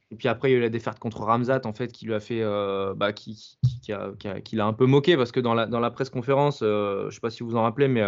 et, 0.10 0.16
puis 0.16 0.30
après, 0.30 0.50
il 0.50 0.54
y 0.54 0.56
a 0.56 0.60
eu 0.60 0.62
la 0.62 0.70
défaite 0.70 0.98
contre 0.98 1.20
Ramzat, 1.24 1.60
en 1.66 1.74
fait, 1.74 1.92
qui 1.92 2.06
lui 2.06 2.14
a 2.14 2.22
fait, 2.22 2.42
euh, 2.42 2.94
bah, 2.94 3.12
qui, 3.12 3.58
qui, 3.84 3.92
a, 3.92 4.14
qui, 4.46 4.56
l'a 4.56 4.66
un 4.66 4.72
peu 4.72 4.86
moqué 4.86 5.18
parce 5.18 5.34
que 5.34 5.42
dans 5.42 5.54
la, 5.54 5.66
dans 5.66 5.82
la 5.82 5.92
presse 5.92 6.10
conférence, 6.10 6.62
euh, 6.64 7.10
je 7.10 7.16
sais 7.16 7.20
pas 7.20 7.30
si 7.30 7.44
vous 7.44 7.50
vous 7.50 7.56
en 7.58 7.64
rappelez, 7.64 7.90
mais, 7.90 8.02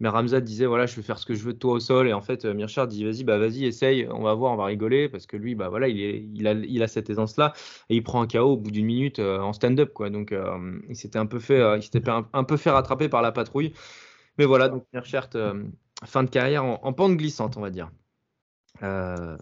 mais 0.00 0.08
Ramzat 0.08 0.40
disait 0.40 0.66
voilà, 0.66 0.86
je 0.86 0.96
vais 0.96 1.02
faire 1.02 1.18
ce 1.18 1.24
que 1.24 1.34
je 1.34 1.44
veux 1.44 1.52
de 1.52 1.58
toi 1.58 1.74
au 1.74 1.78
sol. 1.78 2.08
Et 2.08 2.12
en 2.12 2.20
fait, 2.20 2.44
Mirchard 2.44 2.88
dit 2.88 3.04
vas-y, 3.04 3.22
bah 3.22 3.38
vas-y, 3.38 3.64
essaye, 3.66 4.08
on 4.10 4.22
va 4.22 4.34
voir, 4.34 4.52
on 4.52 4.56
va 4.56 4.64
rigoler 4.64 5.08
parce 5.08 5.26
que 5.26 5.36
lui, 5.36 5.54
bah 5.54 5.68
voilà, 5.68 5.86
il, 5.86 6.02
est, 6.02 6.28
il, 6.34 6.48
a, 6.48 6.52
il 6.52 6.82
a 6.82 6.88
cette 6.88 7.10
aisance-là 7.10 7.52
et 7.90 7.94
il 7.94 8.02
prend 8.02 8.20
un 8.22 8.26
KO 8.26 8.40
au 8.40 8.56
bout 8.56 8.72
d'une 8.72 8.86
minute 8.86 9.20
en 9.20 9.52
stand-up, 9.52 9.92
quoi. 9.92 10.10
Donc, 10.10 10.34
il 10.88 10.96
s'était 10.96 11.20
un 11.20 11.26
peu 11.26 11.38
fait, 11.38 11.78
il 11.78 11.82
s'était 11.84 12.10
un, 12.10 12.26
un, 12.32 12.42
peu 12.42 12.56
fait 12.56 12.70
rattraper 12.70 13.08
par 13.08 13.22
la 13.22 13.30
patrouille. 13.30 13.72
Mais 14.36 14.46
voilà, 14.46 14.68
donc 14.68 14.84
Mirchard 14.92 15.30
fin 16.04 16.22
de 16.22 16.30
carrière 16.30 16.64
en, 16.64 16.92
pente 16.92 17.16
glissante, 17.16 17.56
on 17.56 17.60
va 17.60 17.70
dire. 17.70 17.90
Euh, 18.84 19.36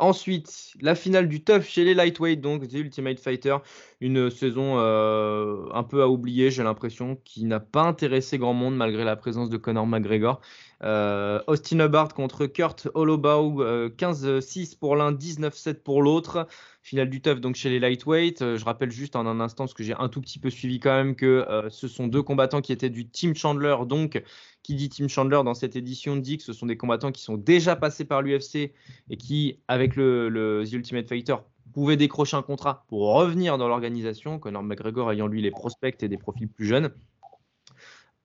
ensuite, 0.00 0.72
la 0.80 0.96
finale 0.96 1.28
du 1.28 1.44
tough 1.44 1.62
chez 1.62 1.84
les 1.84 1.94
lightweight, 1.94 2.40
donc 2.40 2.66
The 2.66 2.74
Ultimate 2.74 3.20
Fighter, 3.20 3.58
une 4.00 4.28
saison 4.28 4.78
euh, 4.78 5.68
un 5.72 5.84
peu 5.84 6.02
à 6.02 6.08
oublier, 6.08 6.50
j'ai 6.50 6.64
l'impression, 6.64 7.16
qui 7.24 7.44
n'a 7.44 7.60
pas 7.60 7.82
intéressé 7.82 8.38
grand 8.38 8.54
monde 8.54 8.76
malgré 8.76 9.04
la 9.04 9.14
présence 9.14 9.50
de 9.50 9.56
Conor 9.56 9.86
McGregor. 9.86 10.40
Euh, 10.82 11.40
Austin 11.46 11.78
Hubbard 11.78 12.12
contre 12.14 12.46
Kurt 12.46 12.88
Hollowbaugh, 12.94 13.88
15-6 13.96 14.78
pour 14.78 14.96
l'un, 14.96 15.12
19-7 15.12 15.82
pour 15.82 16.02
l'autre. 16.02 16.48
Finale 16.86 17.10
du 17.10 17.20
tough 17.20 17.40
donc 17.40 17.56
chez 17.56 17.68
les 17.68 17.80
lightweight. 17.80 18.38
je 18.38 18.64
rappelle 18.64 18.92
juste 18.92 19.16
en 19.16 19.26
un 19.26 19.40
instant, 19.40 19.64
parce 19.64 19.74
que 19.74 19.82
j'ai 19.82 19.94
un 19.94 20.08
tout 20.08 20.20
petit 20.20 20.38
peu 20.38 20.50
suivi 20.50 20.78
quand 20.78 20.94
même, 20.94 21.16
que 21.16 21.44
ce 21.68 21.88
sont 21.88 22.06
deux 22.06 22.22
combattants 22.22 22.60
qui 22.60 22.72
étaient 22.72 22.90
du 22.90 23.08
Team 23.08 23.34
Chandler, 23.34 23.74
donc 23.88 24.22
qui 24.62 24.76
dit 24.76 24.88
Tim 24.88 25.08
Chandler 25.08 25.40
dans 25.44 25.54
cette 25.54 25.74
édition 25.74 26.14
dit 26.14 26.38
que 26.38 26.44
ce 26.44 26.52
sont 26.52 26.66
des 26.66 26.76
combattants 26.76 27.10
qui 27.10 27.24
sont 27.24 27.36
déjà 27.36 27.74
passés 27.74 28.04
par 28.04 28.22
l'UFC 28.22 28.72
et 29.10 29.16
qui, 29.16 29.58
avec 29.66 29.96
le, 29.96 30.62
The 30.64 30.74
Ultimate 30.74 31.08
Fighter, 31.08 31.34
pouvaient 31.72 31.96
décrocher 31.96 32.36
un 32.36 32.42
contrat 32.42 32.84
pour 32.86 33.14
revenir 33.14 33.58
dans 33.58 33.66
l'organisation, 33.66 34.38
Conor 34.38 34.62
McGregor 34.62 35.10
ayant 35.10 35.26
lui 35.26 35.42
les 35.42 35.50
prospects 35.50 36.00
et 36.04 36.08
des 36.08 36.18
profils 36.18 36.48
plus 36.48 36.66
jeunes. 36.66 36.92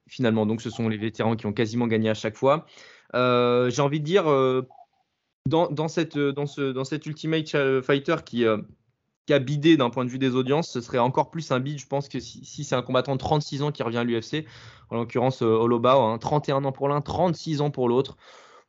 Finalement, 0.08 0.46
donc, 0.46 0.62
ce 0.62 0.70
sont 0.70 0.88
les 0.88 0.98
vétérans 0.98 1.36
qui 1.36 1.48
ont 1.48 1.54
quasiment 1.54 1.88
gagné 1.88 2.12
à 2.12 2.14
chaque 2.14 2.36
fois. 2.36 2.68
J'ai 3.16 3.82
envie 3.82 4.00
de 4.00 4.06
dire, 4.06 4.26
dans, 5.48 5.88
cette, 5.88 6.18
dans 6.18 6.84
cet 6.84 7.06
Ultimate 7.06 7.82
Fighter 7.82 8.18
qui, 8.26 8.46
qui 9.26 9.34
a 9.34 9.40
bidé 9.40 9.78
d'un 9.78 9.90
point 9.90 10.06
de 10.06 10.10
vue 10.10 10.20
des 10.20 10.36
audiences, 10.36 10.70
ce 10.70 10.82
serait 10.82 11.00
encore 11.00 11.32
plus 11.32 11.52
un 11.52 11.60
bid, 11.60 11.80
je 11.80 11.88
pense, 11.88 12.10
que 12.10 12.20
si, 12.20 12.64
c'est 12.64 12.76
un 12.76 12.82
combattant 12.82 13.14
de 13.14 13.20
36 13.20 13.64
ans 13.64 13.72
qui 13.72 13.84
revient 13.84 13.98
à 13.98 14.04
l'UFC, 14.04 14.46
en 14.90 14.96
l'occurrence 14.98 15.42
Oloba, 15.42 16.18
31 16.20 16.64
ans 16.64 16.72
pour 16.72 16.90
l'un, 16.90 17.02
36 17.02 17.62
ans 17.62 17.72
pour 17.72 17.90
l'autre 17.90 18.18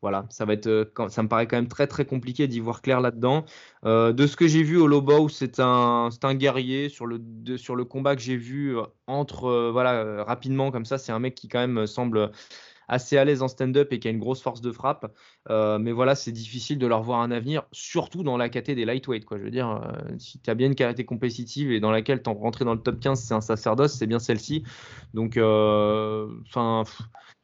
voilà, 0.02 0.26
ça 0.30 0.44
va 0.44 0.52
être, 0.52 0.66
euh, 0.66 1.08
ça 1.08 1.22
me 1.22 1.28
paraît 1.28 1.46
quand 1.46 1.56
même 1.56 1.68
très 1.68 1.86
très 1.86 2.04
compliqué 2.04 2.48
d'y 2.48 2.58
voir 2.58 2.82
clair 2.82 3.00
là-dedans. 3.00 3.44
Euh, 3.84 4.12
de 4.12 4.26
ce 4.26 4.36
que 4.36 4.48
j'ai 4.48 4.64
vu 4.64 4.76
au 4.76 4.88
Lobo, 4.88 5.28
c'est 5.28 5.60
un, 5.60 6.08
un 6.22 6.34
guerrier 6.34 6.88
sur 6.88 7.06
le, 7.06 7.18
combat 7.84 8.16
que 8.16 8.22
j'ai 8.22 8.36
vu 8.36 8.76
euh, 8.76 8.82
entre, 9.06 9.70
voilà, 9.70 10.24
rapidement 10.24 10.72
comme 10.72 10.84
ça, 10.84 10.98
c'est 10.98 11.12
un 11.12 11.20
mec 11.20 11.36
qui 11.36 11.48
quand 11.48 11.60
même 11.60 11.86
semble 11.86 12.32
assez 12.88 13.16
à 13.16 13.24
l'aise 13.24 13.42
en 13.42 13.48
stand-up 13.48 13.92
et 13.92 13.98
qui 13.98 14.08
a 14.08 14.10
une 14.10 14.18
grosse 14.18 14.42
force 14.42 14.60
de 14.60 14.72
frappe. 14.72 15.12
mais 15.48 15.92
voilà, 15.92 16.14
c'est 16.14 16.32
difficile 16.32 16.78
de 16.78 16.86
leur 16.86 17.02
voir 17.02 17.20
un 17.20 17.30
avenir, 17.30 17.64
surtout 17.72 18.22
dans 18.22 18.36
la 18.36 18.48
catégorie 18.48 18.82
des 18.82 18.84
lightweight. 18.84 19.24
Quoi. 19.24 19.38
Je 19.38 19.44
veux 19.44 19.50
dire, 19.50 19.80
si 20.18 20.38
tu 20.40 20.48
as 20.50 20.54
bien 20.54 20.68
une 20.68 20.74
qualité 20.74 21.04
compétitive 21.04 21.72
et 21.72 21.80
dans 21.80 21.90
laquelle 21.90 22.22
tu 22.22 22.30
rentrer 22.30 22.64
dans 22.64 22.74
le 22.74 22.80
top 22.80 23.00
15, 23.00 23.20
c'est 23.20 23.34
un 23.34 23.40
sacerdoce, 23.40 23.92
c'est 23.92 24.06
bien 24.06 24.18
celle-ci. 24.18 24.64
Donc, 25.14 25.36
enfin 25.36 26.84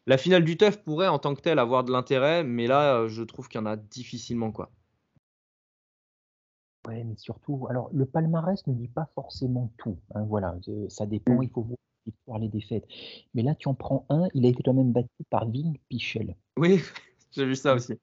la 0.09 0.17
finale 0.17 0.43
du 0.43 0.57
TUF 0.57 0.83
pourrait 0.83 1.07
en 1.07 1.19
tant 1.19 1.35
que 1.35 1.43
telle 1.43 1.59
avoir 1.59 1.85
de 1.85 1.93
l'intérêt, 1.93 2.43
mais 2.43 2.67
là, 2.67 2.95
euh, 2.95 3.09
je 3.09 3.23
trouve 3.23 3.47
qu'il 3.47 3.61
y 3.61 3.63
en 3.63 3.67
a 3.67 3.77
difficilement. 3.77 4.51
quoi. 4.51 4.71
Ouais, 6.87 7.05
mais 7.05 7.17
surtout, 7.17 7.67
alors 7.69 7.91
le 7.93 8.07
palmarès 8.07 8.67
ne 8.67 8.73
dit 8.73 8.89
pas 8.89 9.07
forcément 9.15 9.71
tout. 9.77 9.99
Hein, 10.15 10.23
voilà, 10.23 10.57
ça 10.89 11.05
dépend, 11.05 11.35
mm. 11.35 11.43
il 11.43 11.51
faut 11.51 11.61
voir 11.61 11.77
les 12.41 12.49
défaites. 12.49 12.87
Mais 13.35 13.43
là, 13.43 13.55
tu 13.55 13.69
en 13.69 13.75
prends 13.75 14.05
un, 14.09 14.29
il 14.35 14.45
a 14.47 14.49
été 14.49 14.63
quand 14.63 14.75
même 14.75 14.93
battu 14.93 15.25
par 15.31 15.49
Ving 15.49 15.79
Pichel. 15.89 16.37
Oui, 16.57 16.81
j'ai 17.33 17.45
vu 17.45 17.55
ça 17.55 17.75
aussi. 17.75 17.95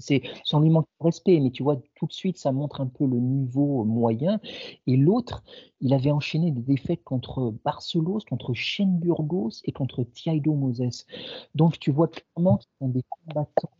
C'est 0.00 0.22
sans 0.44 0.60
lui 0.60 0.70
manquer 0.70 0.88
de 1.00 1.04
respect, 1.04 1.40
mais 1.40 1.50
tu 1.50 1.64
vois, 1.64 1.76
tout 1.96 2.06
de 2.06 2.12
suite, 2.12 2.38
ça 2.38 2.52
montre 2.52 2.80
un 2.80 2.86
peu 2.86 3.04
le 3.04 3.18
niveau 3.18 3.84
moyen. 3.84 4.40
Et 4.86 4.96
l'autre, 4.96 5.42
il 5.80 5.92
avait 5.92 6.12
enchaîné 6.12 6.52
des 6.52 6.62
défaites 6.62 7.02
contre 7.02 7.52
Barcelos, 7.64 8.20
contre 8.28 8.54
Shane 8.54 8.98
Burgos 9.00 9.60
et 9.64 9.72
contre 9.72 10.04
Thiago 10.04 10.54
Moses. 10.54 11.04
Donc, 11.56 11.80
tu 11.80 11.90
vois 11.90 12.08
clairement 12.08 12.58
qu'ils 12.58 12.70
sont 12.80 12.88
des 12.88 13.02
combattants, 13.10 13.72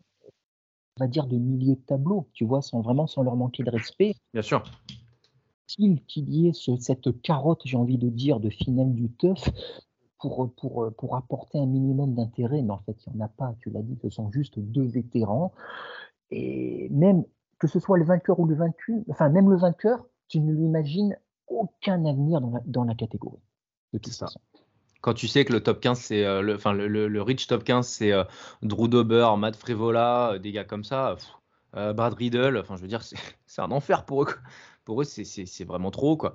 on 0.97 1.05
va 1.05 1.07
dire, 1.07 1.29
de 1.29 1.37
milieu 1.37 1.77
de 1.77 1.81
tableau, 1.81 2.29
tu 2.33 2.45
vois, 2.45 2.63
sans 2.63 2.81
vraiment 2.81 3.07
sans 3.07 3.23
leur 3.23 3.37
manquer 3.37 3.63
de 3.63 3.71
respect. 3.71 4.17
Bien 4.33 4.43
sûr. 4.43 4.65
Qu'il 5.69 6.35
y 6.35 6.49
ait 6.49 6.53
cette 6.53 7.21
carotte, 7.23 7.61
j'ai 7.65 7.77
envie 7.77 7.99
de 7.99 8.09
dire, 8.09 8.41
de 8.41 8.51
finale 8.51 8.95
du 8.95 9.11
teuf, 9.11 9.51
pour, 10.19 10.53
pour, 10.55 10.93
pour, 10.97 11.15
apporter 11.15 11.59
un 11.59 11.67
minimum 11.67 12.15
d'intérêt, 12.15 12.63
mais 12.63 12.73
en 12.73 12.79
fait, 12.79 12.97
il 13.07 13.13
n'y 13.13 13.23
en 13.23 13.27
a 13.27 13.29
pas. 13.29 13.55
Tu 13.61 13.71
l'as 13.71 13.83
dit, 13.83 13.97
ce 14.03 14.11
sont 14.11 14.33
juste 14.33 14.59
deux 14.59 14.87
vétérans. 14.87 15.53
Et 16.31 16.89
même 16.91 17.25
que 17.59 17.67
ce 17.67 17.79
soit 17.79 17.99
le 17.99 18.05
vainqueur 18.05 18.39
ou 18.41 18.47
le 18.47 18.55
vaincu, 18.55 19.05
enfin 19.09 19.29
même 19.29 19.51
le 19.51 19.57
vainqueur, 19.57 20.07
tu 20.29 20.41
ne 20.41 20.53
lui 20.53 20.65
imagines 20.65 21.17
aucun 21.49 22.05
avenir 22.05 22.41
dans 22.41 22.51
la, 22.51 22.61
dans 22.67 22.85
la 22.85 22.95
catégorie. 22.95 23.41
De 23.93 23.99
toute 23.99 24.15
façon. 24.15 24.41
Quand 25.01 25.15
tu 25.15 25.29
sais 25.29 25.45
que 25.45 25.53
le 25.53 25.63
top 25.63 25.81
15, 25.81 25.99
c'est 25.99 26.25
euh, 26.25 26.43
le, 26.43 26.55
enfin 26.57 26.73
le, 26.73 26.89
le, 26.89 27.23
rich 27.23 27.47
top 27.47 27.65
15, 27.65 27.87
c'est 27.87 28.13
euh, 28.13 28.25
Drew 28.63 28.89
Dober, 28.89 29.29
Matt 29.39 29.57
Frevola, 29.57 30.33
euh, 30.33 30.39
des 30.39 30.53
gars 30.53 30.65
comme 30.65 30.85
ça, 30.85 31.17
Brad 31.73 32.15
Riddle, 32.15 32.59
enfin 32.59 32.77
je 32.77 32.83
veux 32.83 32.89
dire, 32.89 33.03
c'est 33.03 33.17
un 33.63 33.71
enfer 33.71 34.05
pour 34.05 34.25
eux. 34.25 34.35
Pour 34.89 35.03
eux, 35.03 35.05
c'est 35.05 35.65
vraiment 35.65 35.91
trop 35.91 36.17
quoi. 36.17 36.35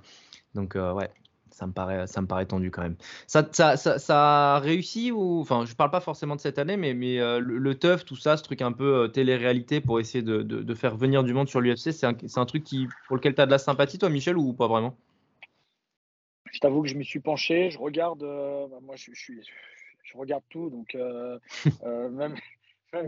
Donc 0.54 0.76
ouais, 0.76 1.10
ça 1.50 1.66
me 1.66 1.72
paraît, 1.72 2.06
ça 2.06 2.22
me 2.22 2.28
paraît 2.28 2.46
tendu 2.46 2.70
quand 2.70 2.84
même. 2.84 2.98
Ça, 3.26 3.50
ça, 3.52 3.78
ça, 3.78 4.56
a 4.56 4.60
réussi 4.60 5.12
ou, 5.12 5.40
enfin, 5.40 5.66
je 5.66 5.74
parle 5.74 5.90
pas 5.90 6.02
forcément 6.02 6.36
de 6.36 6.40
cette 6.40 6.60
année, 6.60 6.78
mais, 6.78 6.94
mais 6.94 7.20
euh, 7.20 7.40
le, 7.40 7.76
teuf, 7.76 8.06
tout 8.06 8.16
ça, 8.16 8.38
ce 8.38 8.44
truc 8.44 8.62
un 8.62 8.72
peu 8.72 9.04
euh, 9.04 9.08
télé-réalité 9.08 9.82
pour 9.82 10.00
essayer 10.00 10.24
de, 10.24 10.74
faire 10.76 10.96
venir 10.96 11.24
du 11.24 11.34
monde 11.34 11.50
sur 11.50 11.62
l'UFC, 11.62 11.92
c'est 11.94 12.06
un, 12.06 12.46
truc 12.46 12.64
qui, 12.64 12.88
pour 13.08 13.16
lequel 13.16 13.34
tu 13.34 13.42
as 13.42 13.48
de 13.48 13.52
la 13.52 13.58
sympathie, 13.58 13.98
toi, 13.98 14.10
Michel, 14.10 14.38
ou 14.38 14.54
pas 14.54 14.68
vraiment? 14.68 14.96
Je 16.52 16.60
t'avoue 16.60 16.84
que 16.84 16.90
je 16.90 16.96
m'y 16.96 17.06
suis 17.06 17.22
penché. 17.22 17.72
Je 17.72 17.80
regarde, 17.80 18.22
euh, 18.22 18.68
bah, 18.68 18.78
moi, 18.84 18.96
je, 18.96 19.12
suis, 19.16 19.42
je 20.04 20.16
regarde 20.16 20.44
tout, 20.50 20.70
donc 20.70 20.96
même, 21.84 22.36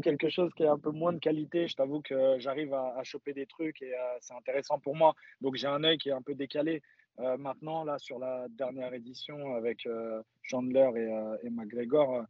quelque 0.02 0.30
chose 0.30 0.52
qui 0.56 0.64
est 0.64 0.68
un 0.68 0.80
peu 0.80 0.92
moins 0.92 1.14
de 1.14 1.20
qualité, 1.20 1.68
je 1.68 1.76
t'avoue 1.76 2.02
que 2.02 2.38
j'arrive 2.40 2.74
à, 2.74 3.04
choper 3.04 3.34
des 3.34 3.46
trucs 3.46 3.82
et 3.82 3.94
c'est 4.20 4.34
intéressant 4.34 4.80
pour 4.80 4.96
moi. 4.96 5.14
Donc 5.42 5.56
j'ai 5.56 5.68
un 5.68 5.84
œil 5.84 5.98
qui 5.98 6.10
est 6.10 6.14
un 6.14 6.22
peu 6.22 6.36
décalé. 6.36 6.82
Euh, 7.20 7.38
maintenant, 7.38 7.84
là, 7.86 7.98
sur 7.98 8.20
la 8.20 8.48
dernière 8.50 8.94
édition 8.94 9.56
avec 9.56 9.86
euh, 9.86 10.22
Chandler 10.42 10.90
et, 10.96 11.14
euh, 11.14 11.38
et 11.44 11.50
McGregor, 11.50 12.26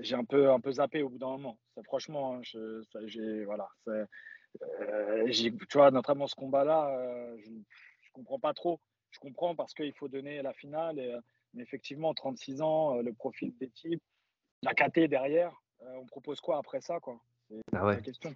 j'ai 0.00 0.14
un 0.14 0.24
peu, 0.24 0.50
un 0.50 0.60
peu 0.60 0.72
zappé 0.72 1.02
au 1.02 1.08
bout 1.08 1.18
d'un 1.18 1.30
moment. 1.30 1.58
franchement, 1.84 2.36
hein, 2.36 2.40
j'ai, 3.06 3.44
voilà, 3.44 3.68
tu 3.84 5.52
vois, 5.74 5.90
notamment 5.90 6.26
ce 6.26 6.34
combat-là, 6.36 7.36
je, 7.38 7.50
ne 7.50 8.12
comprends 8.12 8.38
pas 8.38 8.54
trop. 8.54 8.80
Je 9.10 9.18
comprends 9.18 9.54
parce 9.54 9.74
qu'il 9.74 9.92
faut 9.92 10.08
donner 10.08 10.42
la 10.42 10.54
finale. 10.54 11.22
Mais 11.52 11.62
effectivement, 11.62 12.14
36 12.14 12.62
ans, 12.62 12.96
le 12.96 13.12
profil 13.12 13.54
des 13.58 13.68
types, 13.68 14.02
la 14.62 14.72
KT 14.72 15.00
derrière, 15.00 15.52
on 15.80 16.06
propose 16.06 16.40
quoi 16.40 16.58
après 16.58 16.80
ça 16.80 17.00
quoi? 17.00 17.18
C'est 17.48 17.60
ah 17.72 17.84
la 17.84 18.00
question. 18.00 18.34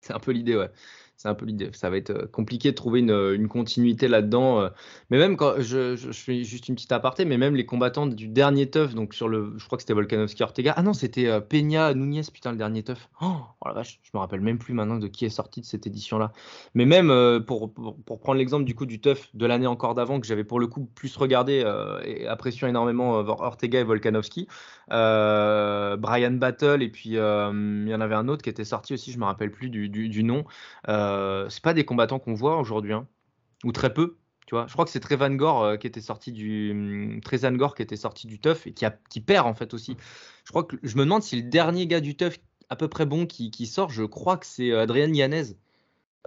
C'est 0.00 0.12
un 0.12 0.20
peu 0.20 0.32
l'idée, 0.32 0.56
ouais. 0.56 0.70
C'est 1.16 1.28
un 1.28 1.34
peu 1.34 1.46
l'idée. 1.46 1.70
Ça 1.72 1.88
va 1.88 1.96
être 1.96 2.10
euh, 2.10 2.26
compliqué 2.26 2.70
de 2.70 2.74
trouver 2.74 3.00
une, 3.00 3.10
une 3.10 3.48
continuité 3.48 4.06
là-dedans. 4.06 4.60
Euh. 4.60 4.68
Mais 5.08 5.16
même 5.16 5.36
quand 5.36 5.54
je, 5.60 5.96
fais 6.12 6.44
juste 6.44 6.68
une 6.68 6.74
petite 6.74 6.92
aparté, 6.92 7.24
mais 7.24 7.38
même 7.38 7.56
les 7.56 7.64
combattants 7.64 8.06
du 8.06 8.28
dernier 8.28 8.68
teuf, 8.68 8.94
donc 8.94 9.14
sur 9.14 9.26
le, 9.26 9.54
je 9.56 9.64
crois 9.64 9.78
que 9.78 9.82
c'était 9.82 9.94
Volkanovski 9.94 10.42
Ortega. 10.42 10.74
Ah 10.76 10.82
non, 10.82 10.92
c'était 10.92 11.28
euh, 11.28 11.40
Peña 11.40 11.94
Nunez, 11.94 12.22
putain, 12.32 12.50
le 12.52 12.58
dernier 12.58 12.82
teuf. 12.82 13.08
Oh, 13.22 13.36
oh, 13.60 13.68
la 13.68 13.72
vache, 13.72 13.98
je 14.02 14.10
me 14.12 14.18
rappelle 14.18 14.42
même 14.42 14.58
plus 14.58 14.74
maintenant 14.74 14.98
de 14.98 15.08
qui 15.08 15.24
est 15.24 15.30
sorti 15.30 15.62
de 15.62 15.66
cette 15.66 15.86
édition-là. 15.86 16.32
Mais 16.74 16.84
même 16.84 17.10
pour, 17.46 17.72
pour, 17.72 18.20
prendre 18.20 18.38
l'exemple 18.38 18.64
du 18.64 18.74
coup 18.74 18.86
du 18.86 19.00
teuf 19.00 19.30
de 19.34 19.46
l'année 19.46 19.66
encore 19.66 19.94
d'avant, 19.94 20.20
que 20.20 20.26
j'avais 20.26 20.44
pour 20.44 20.60
le 20.60 20.66
coup 20.66 20.84
plus 20.94 21.16
regardé 21.16 21.64
et 22.04 22.26
appréciant 22.26 22.68
énormément 22.68 23.12
Ortega 23.14 23.80
et 23.80 23.84
Volkanovski, 23.84 24.48
Brian 24.88 26.32
Battle, 26.32 26.82
et 26.82 26.88
puis 26.88 27.10
il 27.10 27.88
y 27.88 27.94
en 27.94 28.00
avait 28.00 28.14
un 28.14 28.28
autre 28.28 28.42
qui 28.42 28.50
était 28.50 28.64
sorti 28.64 28.94
aussi, 28.94 29.12
je 29.12 29.18
me 29.18 29.24
rappelle 29.24 29.50
plus 29.50 29.70
du 29.70 29.85
du, 29.88 30.22
nom. 30.22 30.44
Euh, 30.88 31.48
c'est 31.48 31.62
pas 31.62 31.74
des 31.74 31.84
combattants 31.84 32.18
qu'on 32.18 32.34
voit 32.34 32.58
aujourd'hui, 32.58 32.92
hein, 32.92 33.06
ou 33.64 33.72
très 33.72 33.92
peu. 33.92 34.16
Tu 34.46 34.54
vois, 34.54 34.66
je 34.68 34.72
crois 34.72 34.84
que 34.84 34.90
c'est 34.92 35.00
Trevan 35.00 35.36
Gore 35.36 35.62
euh, 35.62 35.76
qui 35.76 35.88
était 35.88 36.00
sorti 36.00 36.30
du 36.30 36.70
hum, 36.70 37.20
Trezan 37.20 37.52
Gore 37.52 37.74
qui 37.74 37.82
était 37.82 37.96
sorti 37.96 38.28
du 38.28 38.38
Tough 38.38 38.66
et 38.66 38.72
qui, 38.72 38.84
a, 38.84 38.96
perd 39.26 39.46
en 39.46 39.54
fait 39.54 39.74
aussi. 39.74 39.96
Je 40.44 40.50
crois 40.50 40.64
que 40.64 40.76
je 40.82 40.96
me 40.96 41.02
demande 41.02 41.22
si 41.22 41.36
le 41.36 41.48
dernier 41.48 41.86
gars 41.86 42.00
du 42.00 42.16
Tough 42.16 42.34
à 42.68 42.76
peu 42.76 42.88
près 42.88 43.06
bon 43.06 43.26
qui, 43.26 43.66
sort, 43.66 43.90
je 43.90 44.04
crois 44.04 44.36
que 44.36 44.46
c'est 44.46 44.72
Adrien 44.72 45.12
Yanez. 45.12 45.56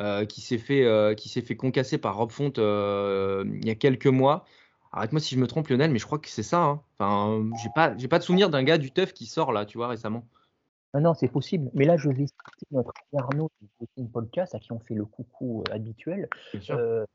Euh, 0.01 0.23
qui 0.23 0.39
s'est 0.39 0.57
fait 0.57 1.13
qui 1.17 1.27
s'est 1.27 1.41
fait 1.41 1.57
concasser 1.57 1.97
par 1.97 2.15
Rob 2.15 2.31
Font 2.31 2.53
il 2.55 3.65
y 3.65 3.69
a 3.69 3.75
quelques 3.75 4.07
mois. 4.07 4.45
Arrête-moi 4.91 5.19
si 5.19 5.35
je 5.35 5.39
me 5.39 5.47
trompe 5.47 5.67
Lionel, 5.67 5.91
mais 5.91 5.99
je 5.99 6.05
crois 6.05 6.19
que 6.19 6.29
c'est 6.29 6.43
ça. 6.43 6.63
Hein. 6.63 6.81
Enfin, 6.97 7.45
j'ai 7.61 7.69
pas 7.75 7.95
j'ai 7.97 8.07
pas 8.07 8.17
de 8.17 8.23
souvenir 8.23 8.49
d'un 8.49 8.63
gars 8.63 8.77
du 8.77 8.91
Tough 8.91 9.13
qui 9.13 9.25
sort 9.25 9.51
là, 9.51 9.65
tu 9.65 9.77
vois 9.77 9.87
récemment. 9.87 10.25
Non, 10.93 11.01
non, 11.01 11.13
c'est 11.13 11.27
possible. 11.27 11.69
Mais 11.73 11.85
là, 11.85 11.97
je 11.97 12.09
vais 12.09 12.25
citer 12.25 12.65
notre 12.71 12.93
Arnaud 13.15 13.49
du 13.97 14.07
Podcast, 14.07 14.55
à 14.55 14.59
qui 14.59 14.71
on 14.71 14.79
fait 14.79 14.95
le 14.95 15.05
coucou 15.05 15.61
euh, 15.61 15.73
habituel. 15.73 16.27
Euh, 16.71 17.05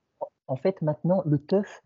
en 0.47 0.57
fait, 0.57 0.81
maintenant, 0.83 1.23
le 1.27 1.39
TEUF, 1.39 1.83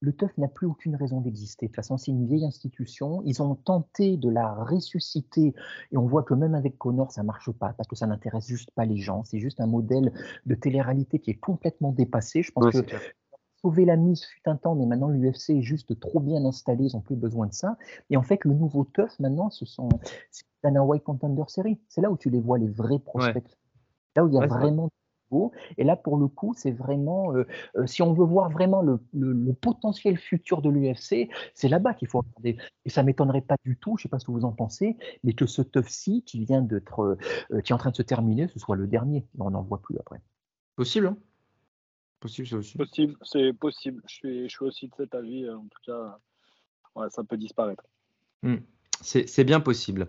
le 0.00 0.12
TEUF 0.12 0.36
n'a 0.38 0.48
plus 0.48 0.66
aucune 0.66 0.96
raison 0.96 1.20
d'exister. 1.20 1.66
De 1.66 1.70
toute 1.70 1.76
façon, 1.76 1.98
c'est 1.98 2.10
une 2.10 2.26
vieille 2.26 2.46
institution. 2.46 3.22
Ils 3.24 3.42
ont 3.42 3.54
tenté 3.54 4.16
de 4.16 4.30
la 4.30 4.54
ressusciter 4.54 5.54
et 5.92 5.96
on 5.96 6.06
voit 6.06 6.22
que 6.22 6.34
même 6.34 6.54
avec 6.54 6.78
Connor, 6.78 7.10
ça 7.12 7.22
marche 7.22 7.50
pas 7.50 7.74
parce 7.74 7.88
que 7.88 7.96
ça 7.96 8.06
n'intéresse 8.06 8.46
juste 8.46 8.70
pas 8.70 8.84
les 8.84 8.98
gens. 8.98 9.24
C'est 9.24 9.38
juste 9.38 9.60
un 9.60 9.66
modèle 9.66 10.12
de 10.46 10.54
télé-réalité 10.54 11.18
qui 11.18 11.30
est 11.30 11.40
complètement 11.40 11.92
dépassé. 11.92 12.42
Je 12.42 12.52
pense 12.52 12.72
que 12.72 12.78
sauver 13.66 13.84
la 13.84 13.96
mise 13.96 14.24
fut 14.24 14.48
un 14.48 14.54
temps, 14.54 14.76
mais 14.76 14.86
maintenant 14.86 15.08
l'UFC 15.08 15.50
est 15.50 15.62
juste 15.62 15.98
trop 15.98 16.20
bien 16.20 16.44
installé, 16.44 16.84
ils 16.84 16.94
n'ont 16.94 17.00
plus 17.00 17.16
besoin 17.16 17.48
de 17.48 17.52
ça. 17.52 17.76
Et 18.10 18.16
en 18.16 18.22
fait, 18.22 18.44
le 18.44 18.52
nouveau 18.52 18.84
TUF, 18.84 19.18
maintenant, 19.18 19.50
ce 19.50 19.64
sont 19.64 19.88
Dana 20.62 20.84
White 20.84 21.02
Contender 21.02 21.42
Series. 21.48 21.80
C'est 21.88 22.00
là 22.00 22.10
où 22.10 22.16
tu 22.16 22.30
les 22.30 22.40
vois, 22.40 22.58
les 22.58 22.68
vrais 22.68 23.00
prospects. 23.00 23.58
Là 24.14 24.24
où 24.24 24.28
il 24.28 24.34
y 24.34 24.38
a 24.38 24.46
vraiment 24.46 24.88
beau. 25.32 25.50
Et 25.78 25.82
là, 25.82 25.96
pour 25.96 26.16
le 26.16 26.28
coup, 26.28 26.54
c'est 26.56 26.70
vraiment, 26.70 27.34
euh, 27.34 27.44
euh, 27.76 27.86
si 27.86 28.02
on 28.02 28.12
veut 28.12 28.24
voir 28.24 28.50
vraiment 28.50 28.82
le, 28.82 29.00
potentiel 29.60 30.16
futur 30.16 30.62
de 30.62 30.70
l'UFC, 30.70 31.28
c'est 31.54 31.68
là-bas 31.68 31.94
qu'il 31.94 32.06
faut 32.06 32.20
regarder. 32.20 32.56
Et 32.84 32.90
ça 32.90 33.02
m'étonnerait 33.02 33.40
pas 33.40 33.56
du 33.64 33.76
tout, 33.76 33.96
je 33.96 34.02
ne 34.02 34.04
sais 34.04 34.08
pas 34.08 34.20
ce 34.20 34.26
que 34.26 34.30
vous 34.30 34.44
en 34.44 34.52
pensez, 34.52 34.96
mais 35.24 35.32
que 35.32 35.46
ce 35.46 35.60
TUF-ci 35.60 36.22
qui 36.22 36.38
vient 36.44 36.62
d'être, 36.62 37.18
euh, 37.50 37.60
qui 37.62 37.72
est 37.72 37.74
en 37.74 37.78
train 37.78 37.90
de 37.90 37.96
se 37.96 38.02
terminer, 38.02 38.46
ce 38.46 38.60
soit 38.60 38.76
le 38.76 38.86
dernier. 38.86 39.26
On 39.40 39.50
n'en 39.50 39.62
voit 39.62 39.82
plus 39.82 39.98
après. 39.98 40.20
Possible. 40.76 41.08
Hein 41.08 41.16
Possible, 42.20 42.48
c'est 42.48 42.54
aussi. 42.54 42.78
Possible, 42.78 43.16
c'est 43.22 43.52
possible. 43.52 44.02
Je 44.08 44.14
suis, 44.14 44.42
je 44.48 44.54
suis 44.54 44.64
aussi 44.64 44.88
de 44.88 44.94
cet 44.96 45.14
avis. 45.14 45.44
Euh, 45.44 45.56
en 45.56 45.66
tout 45.66 45.78
cas, 45.84 46.18
ouais, 46.94 47.08
ça 47.10 47.24
peut 47.24 47.36
disparaître. 47.36 47.84
Hmm. 48.42 48.56
C'est 49.02 49.44
bien 49.44 49.60
possible. 49.60 50.08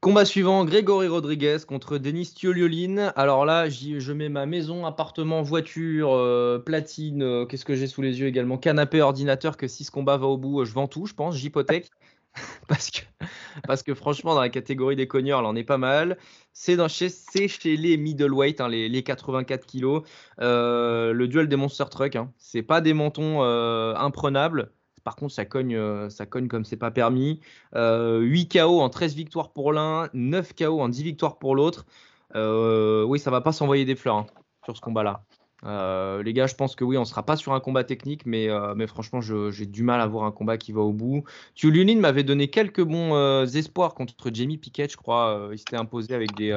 Combat 0.00 0.24
suivant, 0.24 0.64
Grégory 0.64 1.06
Rodriguez 1.06 1.58
contre 1.64 1.96
Denis 1.96 2.32
Thioliolin. 2.34 3.12
Alors 3.14 3.44
là, 3.44 3.68
je 3.68 4.12
mets 4.12 4.28
ma 4.28 4.46
maison, 4.46 4.84
appartement, 4.84 5.42
voiture, 5.42 6.12
euh, 6.12 6.58
platine, 6.58 7.22
euh, 7.22 7.46
qu'est-ce 7.46 7.64
que 7.64 7.76
j'ai 7.76 7.86
sous 7.86 8.02
les 8.02 8.18
yeux 8.18 8.26
également? 8.26 8.58
Canapé, 8.58 9.00
ordinateur, 9.00 9.56
que 9.56 9.68
si 9.68 9.84
ce 9.84 9.92
combat 9.92 10.16
va 10.16 10.26
au 10.26 10.36
bout, 10.36 10.64
je 10.64 10.72
vends 10.72 10.88
tout, 10.88 11.06
je 11.06 11.14
pense, 11.14 11.36
j'hypothèque. 11.36 11.88
parce 13.66 13.82
que, 13.82 13.94
franchement, 13.94 14.34
dans 14.34 14.40
la 14.40 14.48
catégorie 14.48 14.96
des 14.96 15.06
cogneurs, 15.06 15.40
elle 15.40 15.46
en 15.46 15.56
est 15.56 15.64
pas 15.64 15.78
mal. 15.78 16.18
C'est 16.52 16.76
chez, 16.88 17.76
les 17.76 17.96
middleweight, 17.96 18.60
hein, 18.60 18.68
les, 18.68 18.88
les, 18.88 19.02
84 19.02 19.66
kilos. 19.66 20.02
Euh, 20.40 21.12
le 21.12 21.28
duel 21.28 21.48
des 21.48 21.56
monster 21.56 21.84
truck, 21.90 22.16
hein. 22.16 22.32
c'est 22.38 22.62
pas 22.62 22.80
des 22.80 22.94
mentons 22.94 23.42
euh, 23.42 23.94
imprenables. 23.96 24.72
Par 25.04 25.16
contre, 25.16 25.34
ça 25.34 25.44
cogne, 25.44 25.76
euh, 25.76 26.08
ça 26.10 26.26
cogne 26.26 26.48
comme 26.48 26.64
c'est 26.64 26.76
pas 26.76 26.90
permis. 26.90 27.40
8 27.74 28.48
KO 28.48 28.80
en 28.80 28.88
13 28.88 29.14
victoires 29.14 29.52
pour 29.52 29.72
l'un, 29.72 30.08
9 30.14 30.54
KO 30.54 30.80
en 30.80 30.88
10 30.88 31.02
victoires 31.02 31.38
pour 31.38 31.56
l'autre. 31.56 31.86
oui, 32.34 33.18
ça 33.18 33.30
va 33.30 33.40
pas 33.40 33.52
s'envoyer 33.52 33.84
des 33.84 33.96
fleurs 33.96 34.16
hein, 34.16 34.26
sur 34.64 34.76
ce 34.76 34.80
combat-là. 34.80 35.24
Euh, 35.64 36.22
les 36.22 36.32
gars, 36.32 36.46
je 36.46 36.54
pense 36.54 36.74
que 36.74 36.84
oui, 36.84 36.98
on 36.98 37.04
sera 37.04 37.24
pas 37.24 37.36
sur 37.36 37.52
un 37.52 37.60
combat 37.60 37.84
technique, 37.84 38.26
mais, 38.26 38.48
euh, 38.48 38.86
franchement, 38.86 39.20
j'ai 39.20 39.66
du 39.66 39.82
mal 39.82 40.00
à 40.00 40.06
voir 40.06 40.24
un 40.24 40.32
combat 40.32 40.58
qui 40.58 40.72
va 40.72 40.80
au 40.80 40.92
bout. 40.92 41.24
Tuliunin 41.54 42.00
m'avait 42.00 42.24
donné 42.24 42.48
quelques 42.48 42.82
bons 42.82 43.14
euh, 43.14 43.46
espoirs 43.46 43.94
contre 43.94 44.30
Jamie 44.32 44.58
Pickett, 44.58 44.90
je 44.90 44.96
crois. 44.96 45.48
il 45.52 45.58
s'était 45.58 45.76
imposé 45.76 46.14
avec 46.14 46.34
des, 46.34 46.52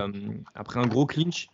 après 0.55 0.79
un 0.79 0.87
gros 0.87 1.05
clinch. 1.05 1.49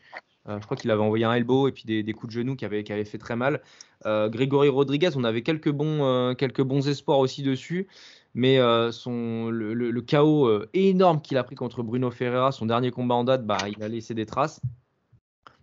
je 0.47 0.59
crois 0.59 0.77
qu'il 0.77 0.91
avait 0.91 1.01
envoyé 1.01 1.25
un 1.25 1.33
elbow 1.33 1.67
et 1.67 1.71
puis 1.71 1.83
des, 1.85 2.13
coups 2.13 2.33
de 2.33 2.39
genoux 2.39 2.55
qui 2.55 2.65
avaient, 2.65 2.83
fait 2.83 3.17
très 3.17 3.35
mal. 3.35 3.61
Grégory 4.05 4.69
Rodriguez, 4.69 5.11
on 5.15 5.23
avait 5.23 5.43
quelques 5.43 5.71
bons, 5.71 6.33
quelques 6.35 6.63
bons 6.63 6.87
espoirs 6.87 7.19
aussi 7.19 7.43
dessus. 7.43 7.87
Mais 8.33 8.57
le, 8.59 9.99
chaos 9.99 10.49
énorme 10.73 11.21
qu'il 11.21 11.37
a 11.37 11.43
pris 11.43 11.55
contre 11.55 11.83
Bruno 11.83 12.11
Ferreira, 12.11 12.51
son 12.51 12.65
dernier 12.65 12.91
combat 12.91 13.15
en 13.15 13.25
date, 13.25 13.45
bah, 13.45 13.57
il 13.67 13.83
a 13.83 13.89
laissé 13.89 14.13
des 14.13 14.25
traces. 14.25 14.61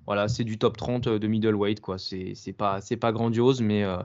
Voilà, 0.09 0.27
c'est 0.27 0.42
du 0.42 0.57
top 0.57 0.79
30 0.79 1.07
euh, 1.07 1.18
de 1.18 1.27
middleweight, 1.27 1.83
quoi. 1.83 1.99
C'est 1.99 2.55
pas, 2.57 2.81
pas 2.99 3.12
grandiose, 3.12 3.61
mais, 3.61 3.85
euh, 3.85 3.99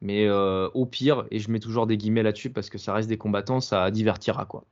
mais 0.00 0.26
euh, 0.26 0.70
au 0.72 0.86
pire, 0.86 1.26
et 1.30 1.38
je 1.38 1.50
mets 1.50 1.60
toujours 1.60 1.86
des 1.86 1.98
guillemets 1.98 2.22
là-dessus 2.22 2.48
parce 2.48 2.70
que 2.70 2.78
ça 2.78 2.94
reste 2.94 3.10
des 3.10 3.18
combattants, 3.18 3.60
ça 3.60 3.90
divertira, 3.90 4.46
quoi. 4.46 4.64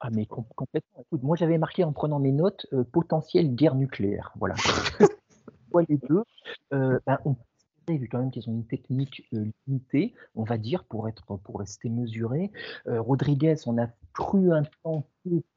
Ah, 0.00 0.08
mais 0.10 0.24
complètement. 0.24 1.04
moi, 1.12 1.36
j'avais 1.36 1.58
marqué 1.58 1.84
en 1.84 1.92
prenant 1.92 2.18
mes 2.18 2.32
notes 2.32 2.66
potentielle 2.90 3.54
guerre 3.54 3.74
nucléaire. 3.74 4.32
Voilà. 4.36 4.54
les 5.90 5.98
deux, 6.08 6.24
ben, 6.70 7.18
on 7.26 7.36
vu 7.96 8.08
quand 8.08 8.18
même 8.18 8.30
qu'ils 8.30 8.48
ont 8.48 8.52
une 8.52 8.66
technique 8.66 9.28
limitée, 9.66 10.14
on 10.34 10.44
va 10.44 10.58
dire, 10.58 10.84
pour, 10.84 11.08
être, 11.08 11.36
pour 11.38 11.58
rester 11.58 11.88
mesuré. 11.88 12.50
Rodriguez, 12.86 13.56
on 13.66 13.78
a 13.78 13.88
cru 14.12 14.52
un 14.52 14.62
temps 14.82 15.06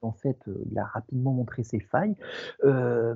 en 0.02 0.12
fait, 0.12 0.38
il 0.70 0.78
a 0.78 0.86
rapidement 0.86 1.32
montré 1.32 1.64
ses 1.64 1.80
failles. 1.80 2.16
Euh, 2.66 3.16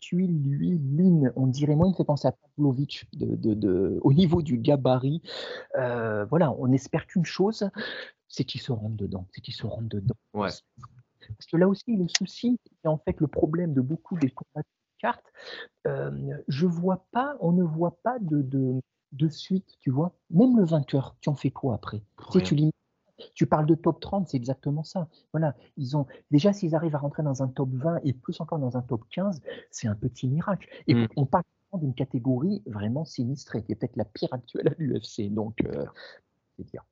Tuile, 0.00 0.42
lui, 0.42 0.78
Lin, 0.96 1.30
on 1.36 1.46
dirait, 1.46 1.76
moi, 1.76 1.86
il 1.86 1.90
me 1.90 1.96
fait 1.96 2.04
penser 2.04 2.28
à 2.28 2.32
Pavlovic 2.32 3.06
de, 3.12 3.36
de, 3.36 3.54
de, 3.54 3.98
au 4.02 4.12
niveau 4.12 4.42
du 4.42 4.56
gabarit. 4.56 5.22
voilà, 5.74 6.52
on 6.58 6.72
espère 6.72 7.06
qu'une 7.06 7.26
chose, 7.26 7.68
c'est 8.28 8.44
qu'il 8.44 8.60
se 8.60 8.72
rentre 8.72 8.96
dedans, 8.96 9.26
c'est 9.32 9.40
qu'il 9.40 9.54
se 9.54 9.66
rentre 9.66 9.88
dedans. 9.88 10.16
Ouais. 10.34 10.48
Parce 11.28 11.46
que 11.50 11.56
là 11.56 11.68
aussi, 11.68 11.96
le 11.96 12.06
souci, 12.08 12.58
et 12.84 12.88
en 12.88 12.98
fait 12.98 13.20
le 13.20 13.26
problème 13.26 13.74
de 13.74 13.80
beaucoup 13.80 14.18
des 14.18 14.30
combats 14.30 14.64
je 15.84 16.66
vois 16.66 17.06
pas, 17.12 17.36
on 17.40 17.52
ne 17.52 17.62
voit 17.62 17.98
pas 18.02 18.18
de, 18.20 18.42
de, 18.42 18.80
de, 19.12 19.28
suite, 19.28 19.76
tu 19.80 19.90
vois. 19.90 20.14
Même 20.30 20.56
le 20.56 20.64
vainqueur, 20.64 21.16
tu 21.20 21.28
en 21.28 21.34
fais 21.34 21.50
quoi 21.50 21.74
après? 21.74 22.02
Tu, 22.30 22.38
sais, 22.38 22.44
tu, 22.44 22.56
tu, 23.34 23.46
parles 23.46 23.66
de 23.66 23.74
top 23.74 24.00
30, 24.00 24.28
c'est 24.28 24.36
exactement 24.36 24.84
ça. 24.84 25.08
Voilà, 25.32 25.54
ils 25.76 25.96
ont 25.96 26.06
déjà 26.30 26.52
s'ils 26.52 26.74
arrivent 26.74 26.94
à 26.94 26.98
rentrer 26.98 27.22
dans 27.22 27.42
un 27.42 27.48
top 27.48 27.70
20 27.72 28.00
et 28.04 28.12
plus 28.12 28.40
encore 28.40 28.58
dans 28.58 28.76
un 28.76 28.82
top 28.82 29.02
15, 29.10 29.42
c'est 29.70 29.88
un 29.88 29.94
petit 29.94 30.28
miracle. 30.28 30.68
Et 30.86 30.94
mm. 30.94 31.08
on 31.16 31.26
parle 31.26 31.44
d'une 31.74 31.94
catégorie 31.94 32.62
vraiment 32.66 33.04
sinistrée, 33.04 33.62
qui 33.62 33.72
est 33.72 33.74
peut-être 33.74 33.96
la 33.96 34.04
pire 34.04 34.32
actuelle 34.32 34.68
à 34.68 34.74
l'UFC. 34.78 35.32
Donc, 35.32 35.64
euh, 35.64 35.86
c'est 36.56 36.64
dire. 36.64 36.84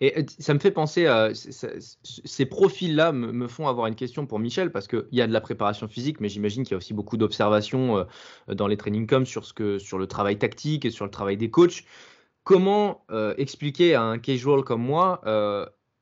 Et 0.00 0.18
euh, 0.18 0.22
ça 0.38 0.54
me 0.54 0.58
fait 0.58 0.70
penser 0.70 1.06
à 1.06 1.30
ces 1.34 2.46
profils-là 2.46 3.12
me, 3.12 3.48
font 3.48 3.68
avoir 3.68 3.86
une 3.86 3.94
question 3.94 4.26
pour 4.26 4.38
Michel 4.38 4.72
parce 4.72 4.86
qu'il 4.86 5.06
y 5.12 5.20
a 5.20 5.26
de 5.26 5.32
la 5.32 5.40
préparation 5.40 5.88
physique, 5.88 6.20
mais 6.20 6.28
j'imagine 6.28 6.64
qu'il 6.64 6.72
y 6.72 6.74
a 6.74 6.78
aussi 6.78 6.94
beaucoup 6.94 7.16
d'observations 7.16 7.98
euh, 7.98 8.04
dans 8.54 8.66
les 8.66 8.76
training 8.76 9.06
coms 9.06 9.26
sur, 9.26 9.44
ce 9.44 9.52
que, 9.52 9.78
sur 9.78 9.98
le 9.98 10.06
travail 10.06 10.38
tactique 10.38 10.84
et 10.84 10.90
sur 10.90 11.04
le 11.04 11.10
travail 11.10 11.36
des 11.36 11.50
coachs. 11.50 11.84
Comment 12.44 13.04
euh, 13.10 13.34
expliquer 13.38 13.94
à 13.94 14.02
un 14.02 14.18
casual 14.18 14.62
comme 14.62 14.82
moi 14.82 15.20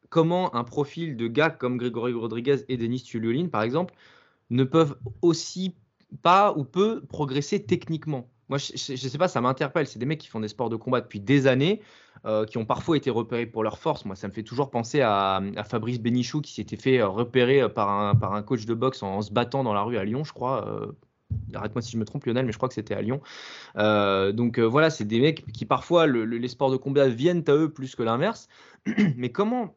comment 0.08 0.54
un 0.54 0.62
profil 0.62 1.16
de 1.16 1.26
gars 1.26 1.48
comme 1.48 1.78
Grégory 1.78 2.12
Rodriguez 2.12 2.66
et 2.68 2.76
Denis 2.76 3.02
Tuliolin, 3.02 3.48
par 3.48 3.62
exemple, 3.62 3.94
ne 4.50 4.62
peuvent 4.62 4.98
aussi 5.22 5.74
pas 6.22 6.52
ou 6.52 6.64
peu 6.64 7.00
progresser 7.06 7.64
techniquement? 7.64 8.31
Moi, 8.48 8.58
je, 8.58 8.92
ne 8.92 8.96
sais 8.96 9.18
pas, 9.18 9.28
ça 9.28 9.40
m'interpelle. 9.40 9.86
C'est 9.86 9.98
des 9.98 10.06
mecs 10.06 10.20
qui 10.20 10.28
font 10.28 10.40
des 10.40 10.48
sports 10.48 10.68
de 10.68 10.76
combat 10.76 11.00
depuis 11.00 11.20
des 11.20 11.46
années, 11.46 11.80
euh, 12.24 12.44
qui 12.44 12.58
ont 12.58 12.64
parfois 12.64 12.96
été 12.96 13.10
repérés 13.10 13.46
pour 13.46 13.62
leur 13.62 13.78
force. 13.78 14.04
Moi, 14.04 14.16
ça 14.16 14.28
me 14.28 14.32
fait 14.32 14.42
toujours 14.42 14.70
penser 14.70 15.00
à, 15.00 15.40
Fabrice 15.68 16.00
Bénichou 16.00 16.40
qui 16.40 16.52
s'était 16.52 16.76
fait 16.76 16.98
euh, 16.98 17.08
repérer 17.08 17.62
euh, 17.62 17.68
par 17.68 17.88
un, 17.88 18.14
par 18.14 18.34
un 18.34 18.42
coach 18.42 18.66
de 18.66 18.74
boxe 18.74 19.02
en, 19.02 19.22
se 19.22 19.32
battant 19.32 19.64
dans 19.64 19.74
la 19.74 19.82
rue 19.82 19.96
à 19.96 20.04
Lyon, 20.04 20.24
je 20.24 20.32
crois. 20.32 20.92
Arrête-moi 21.54 21.80
si 21.80 21.92
je 21.92 21.96
me 21.96 22.04
trompe, 22.04 22.26
Lionel, 22.26 22.44
mais 22.44 22.52
je 22.52 22.58
crois 22.58 22.68
que 22.68 22.74
c'était 22.74 22.94
à 22.94 23.00
Lyon. 23.00 23.20
donc 23.76 24.58
voilà, 24.58 24.90
c'est 24.90 25.06
des 25.06 25.20
mecs 25.20 25.50
qui 25.52 25.64
parfois 25.64 26.06
les 26.06 26.48
sports 26.48 26.70
de 26.70 26.76
combat 26.76 27.08
viennent 27.08 27.44
à 27.46 27.54
eux 27.54 27.72
plus 27.72 27.94
que 27.94 28.02
l'inverse. 28.02 28.48
mais 29.16 29.30
comment 29.30 29.74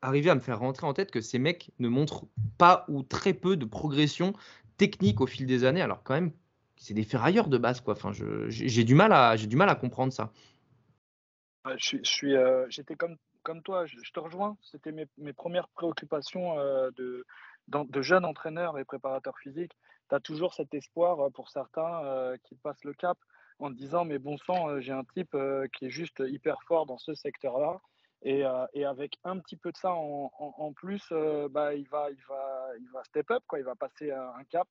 arriver 0.00 0.30
à 0.30 0.34
me 0.34 0.40
faire 0.40 0.60
rentrer 0.60 0.86
en 0.86 0.94
tête 0.94 1.10
que 1.10 1.20
ces 1.20 1.38
mecs 1.38 1.72
ne 1.78 1.88
montrent 1.88 2.26
pas 2.58 2.84
ou 2.88 3.02
très 3.02 3.32
peu 3.32 3.56
de 3.56 3.64
progression 3.64 4.34
technique 4.76 5.20
au 5.20 5.26
fil 5.26 5.46
des 5.46 5.64
années, 5.64 5.82
alors 5.82 6.02
quand 6.02 6.14
même 6.14 6.32
c'est 6.84 6.92
des 6.92 7.04
ferrailleurs 7.04 7.48
de 7.48 7.56
base, 7.56 7.80
quoi. 7.80 7.94
Enfin, 7.94 8.12
j'ai 8.12 8.84
du 8.84 8.94
mal 8.94 9.12
à, 9.12 9.74
comprendre 9.74 10.12
ça. 10.12 10.30
Je, 11.78 11.96
suis, 12.02 12.36
euh, 12.36 12.66
j'étais 12.68 12.94
comme, 12.94 13.16
toi. 13.62 13.86
Je, 13.86 14.12
te 14.12 14.20
rejoins. 14.20 14.58
C'était 14.60 14.92
mes, 14.92 15.32
premières 15.32 15.68
préoccupations 15.68 16.58
euh, 16.58 16.90
de, 16.98 18.02
jeunes 18.02 18.26
entraîneurs 18.26 18.78
et 18.78 18.84
préparateurs 18.84 19.38
physiques. 19.38 19.72
Tu 20.10 20.14
as 20.14 20.20
toujours 20.20 20.52
cet 20.52 20.74
espoir 20.74 21.20
euh, 21.20 21.30
pour 21.30 21.48
certains 21.48 22.34
qui 22.44 22.54
passent 22.56 22.84
le 22.84 22.92
cap 22.92 23.16
en 23.60 23.70
disant 23.70 24.04
mais 24.04 24.18
bon 24.18 24.36
sang, 24.36 24.78
j'ai 24.80 24.92
un 24.92 25.04
type 25.14 25.34
qui 25.72 25.86
est 25.86 25.90
juste 25.90 26.22
hyper 26.26 26.62
fort 26.64 26.84
dans 26.84 26.98
ce 26.98 27.14
secteur-là. 27.14 27.80
Et, 28.26 28.44
avec 28.84 29.16
un 29.24 29.38
petit 29.38 29.56
peu 29.56 29.72
de 29.72 29.76
ça 29.78 29.94
en, 29.94 30.30
en, 30.38 30.72
plus, 30.74 31.02
bah, 31.50 31.72
il, 31.72 31.88
va, 31.88 32.10
il, 32.10 32.22
va, 32.28 32.68
il 32.78 32.90
va 32.90 33.02
step 33.04 33.30
up, 33.30 33.42
quoi. 33.46 33.58
il 33.58 33.64
va 33.64 33.74
passer 33.74 34.10
un 34.10 34.44
cap. 34.50 34.68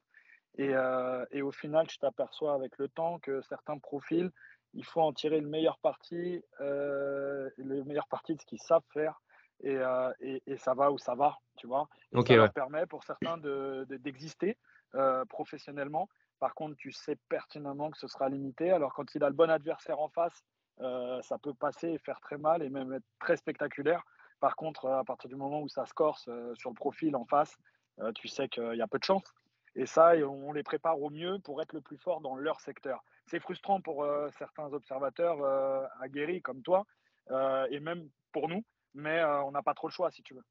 Euh, 0.60 1.26
et, 1.32 1.42
au 1.42 1.52
final, 1.52 1.88
tu 1.88 1.98
t'aperçois 1.98 2.54
avec 2.54 2.78
le 2.78 2.88
temps 2.88 3.20
que 3.20 3.42
certains 3.42 3.78
profils, 3.80 4.32
il 4.74 4.86
faut 4.86 5.02
en 5.02 5.14
tirer 5.14 5.40
le 5.40 5.48
meilleur 5.48 5.78
parti, 5.80 6.44
euh, 6.62 7.50
le 7.58 7.84
meilleur 7.84 8.08
parti 8.08 8.36
de 8.36 8.42
ce 8.42 8.46
qu'ils 8.46 8.62
savent 8.62 8.84
faire. 8.92 9.20
Et, 9.62 9.78
euh, 9.78 10.12
ça 10.58 10.74
va 10.74 10.92
où 10.92 10.98
ça 10.98 11.16
va, 11.16 11.38
tu 11.58 11.68
vois. 11.68 11.88
ça 12.28 12.36
leur 12.36 12.54
permet 12.54 12.86
pour 12.86 13.04
certains 13.04 13.38
d'exister 13.38 14.58
de, 14.94 15.24
professionnellement. 15.26 16.10
Par 16.40 16.54
contre, 16.56 16.76
tu 16.76 16.92
sais 16.92 17.18
pertinemment 17.30 17.90
que 17.90 17.98
ce 17.98 18.08
sera 18.08 18.30
limité. 18.30 18.72
Alors, 18.72 18.94
quand 18.94 19.16
il 19.16 19.24
a 19.24 19.30
le 19.30 19.36
bon 19.36 19.50
adversaire 19.50 20.00
en 20.00 20.10
face, 20.10 20.44
ça 20.80 21.38
peut 21.42 21.54
passer 21.54 21.90
et 21.90 21.98
faire 22.00 22.20
très 22.20 22.38
mal 22.38 22.62
et 22.62 22.70
même 22.70 22.94
être 22.94 23.06
très 23.20 23.38
spectaculaire. 23.38 24.04
Par 24.40 24.56
contre, 24.56 24.90
à 24.90 25.04
partir 25.06 25.30
du 25.30 25.36
moment 25.36 25.62
où 25.62 25.70
ça 25.70 25.86
se 25.86 25.94
corse 25.94 26.30
sur 26.56 26.70
le 26.70 26.76
profil 26.76 27.16
en 27.16 27.26
face, 27.26 27.56
tu 28.16 28.28
sais 28.28 28.50
qu'il 28.50 28.76
y 28.76 28.82
a 28.82 28.88
peu 28.88 29.00
de 29.00 29.06
chance. 29.06 29.24
Et 29.76 29.86
ça, 29.86 30.14
on 30.28 30.54
les 30.54 30.64
prépare 30.64 31.02
au 31.02 31.10
mieux 31.10 31.40
pour 31.44 31.62
être 31.62 31.74
le 31.74 31.82
plus 31.82 31.98
fort 31.98 32.22
dans 32.22 32.36
leur 32.36 32.60
secteur. 32.60 33.04
C'est 33.26 33.40
frustrant 33.40 33.82
pour 33.82 34.04
euh, 34.04 34.30
certains 34.38 34.72
observateurs 34.72 35.42
euh, 35.42 35.84
aguerris 36.02 36.42
comme 36.42 36.62
toi, 36.62 36.86
euh, 37.32 37.66
et 37.72 37.80
même 37.80 38.08
pour 38.32 38.50
nous, 38.50 38.64
mais 38.94 39.24
on 39.24 39.52
n'a 39.52 39.64
pas 39.64 39.74
trop 39.74 39.88
le 39.88 39.94
choix 39.94 40.12
si 40.12 40.22
tu 40.22 40.36
veux. 40.36 40.44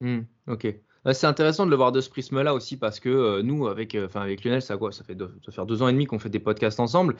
Mmh, 0.00 0.20
ok. 0.46 0.74
C'est 1.12 1.26
intéressant 1.26 1.64
de 1.64 1.70
le 1.70 1.76
voir 1.76 1.92
de 1.92 2.00
ce 2.00 2.10
prisme-là 2.10 2.52
aussi 2.54 2.78
parce 2.78 3.00
que 3.00 3.40
nous, 3.40 3.68
avec, 3.68 3.94
enfin 3.94 4.20
avec 4.20 4.44
Lionel, 4.44 4.60
ça, 4.60 4.78
ça 4.90 5.04
fait 5.04 5.14
deux, 5.14 5.34
ça 5.44 5.52
fait 5.52 5.66
deux 5.66 5.82
ans 5.82 5.88
et 5.88 5.92
demi 5.92 6.04
qu'on 6.04 6.18
fait 6.18 6.28
des 6.28 6.40
podcasts 6.40 6.78
ensemble 6.78 7.16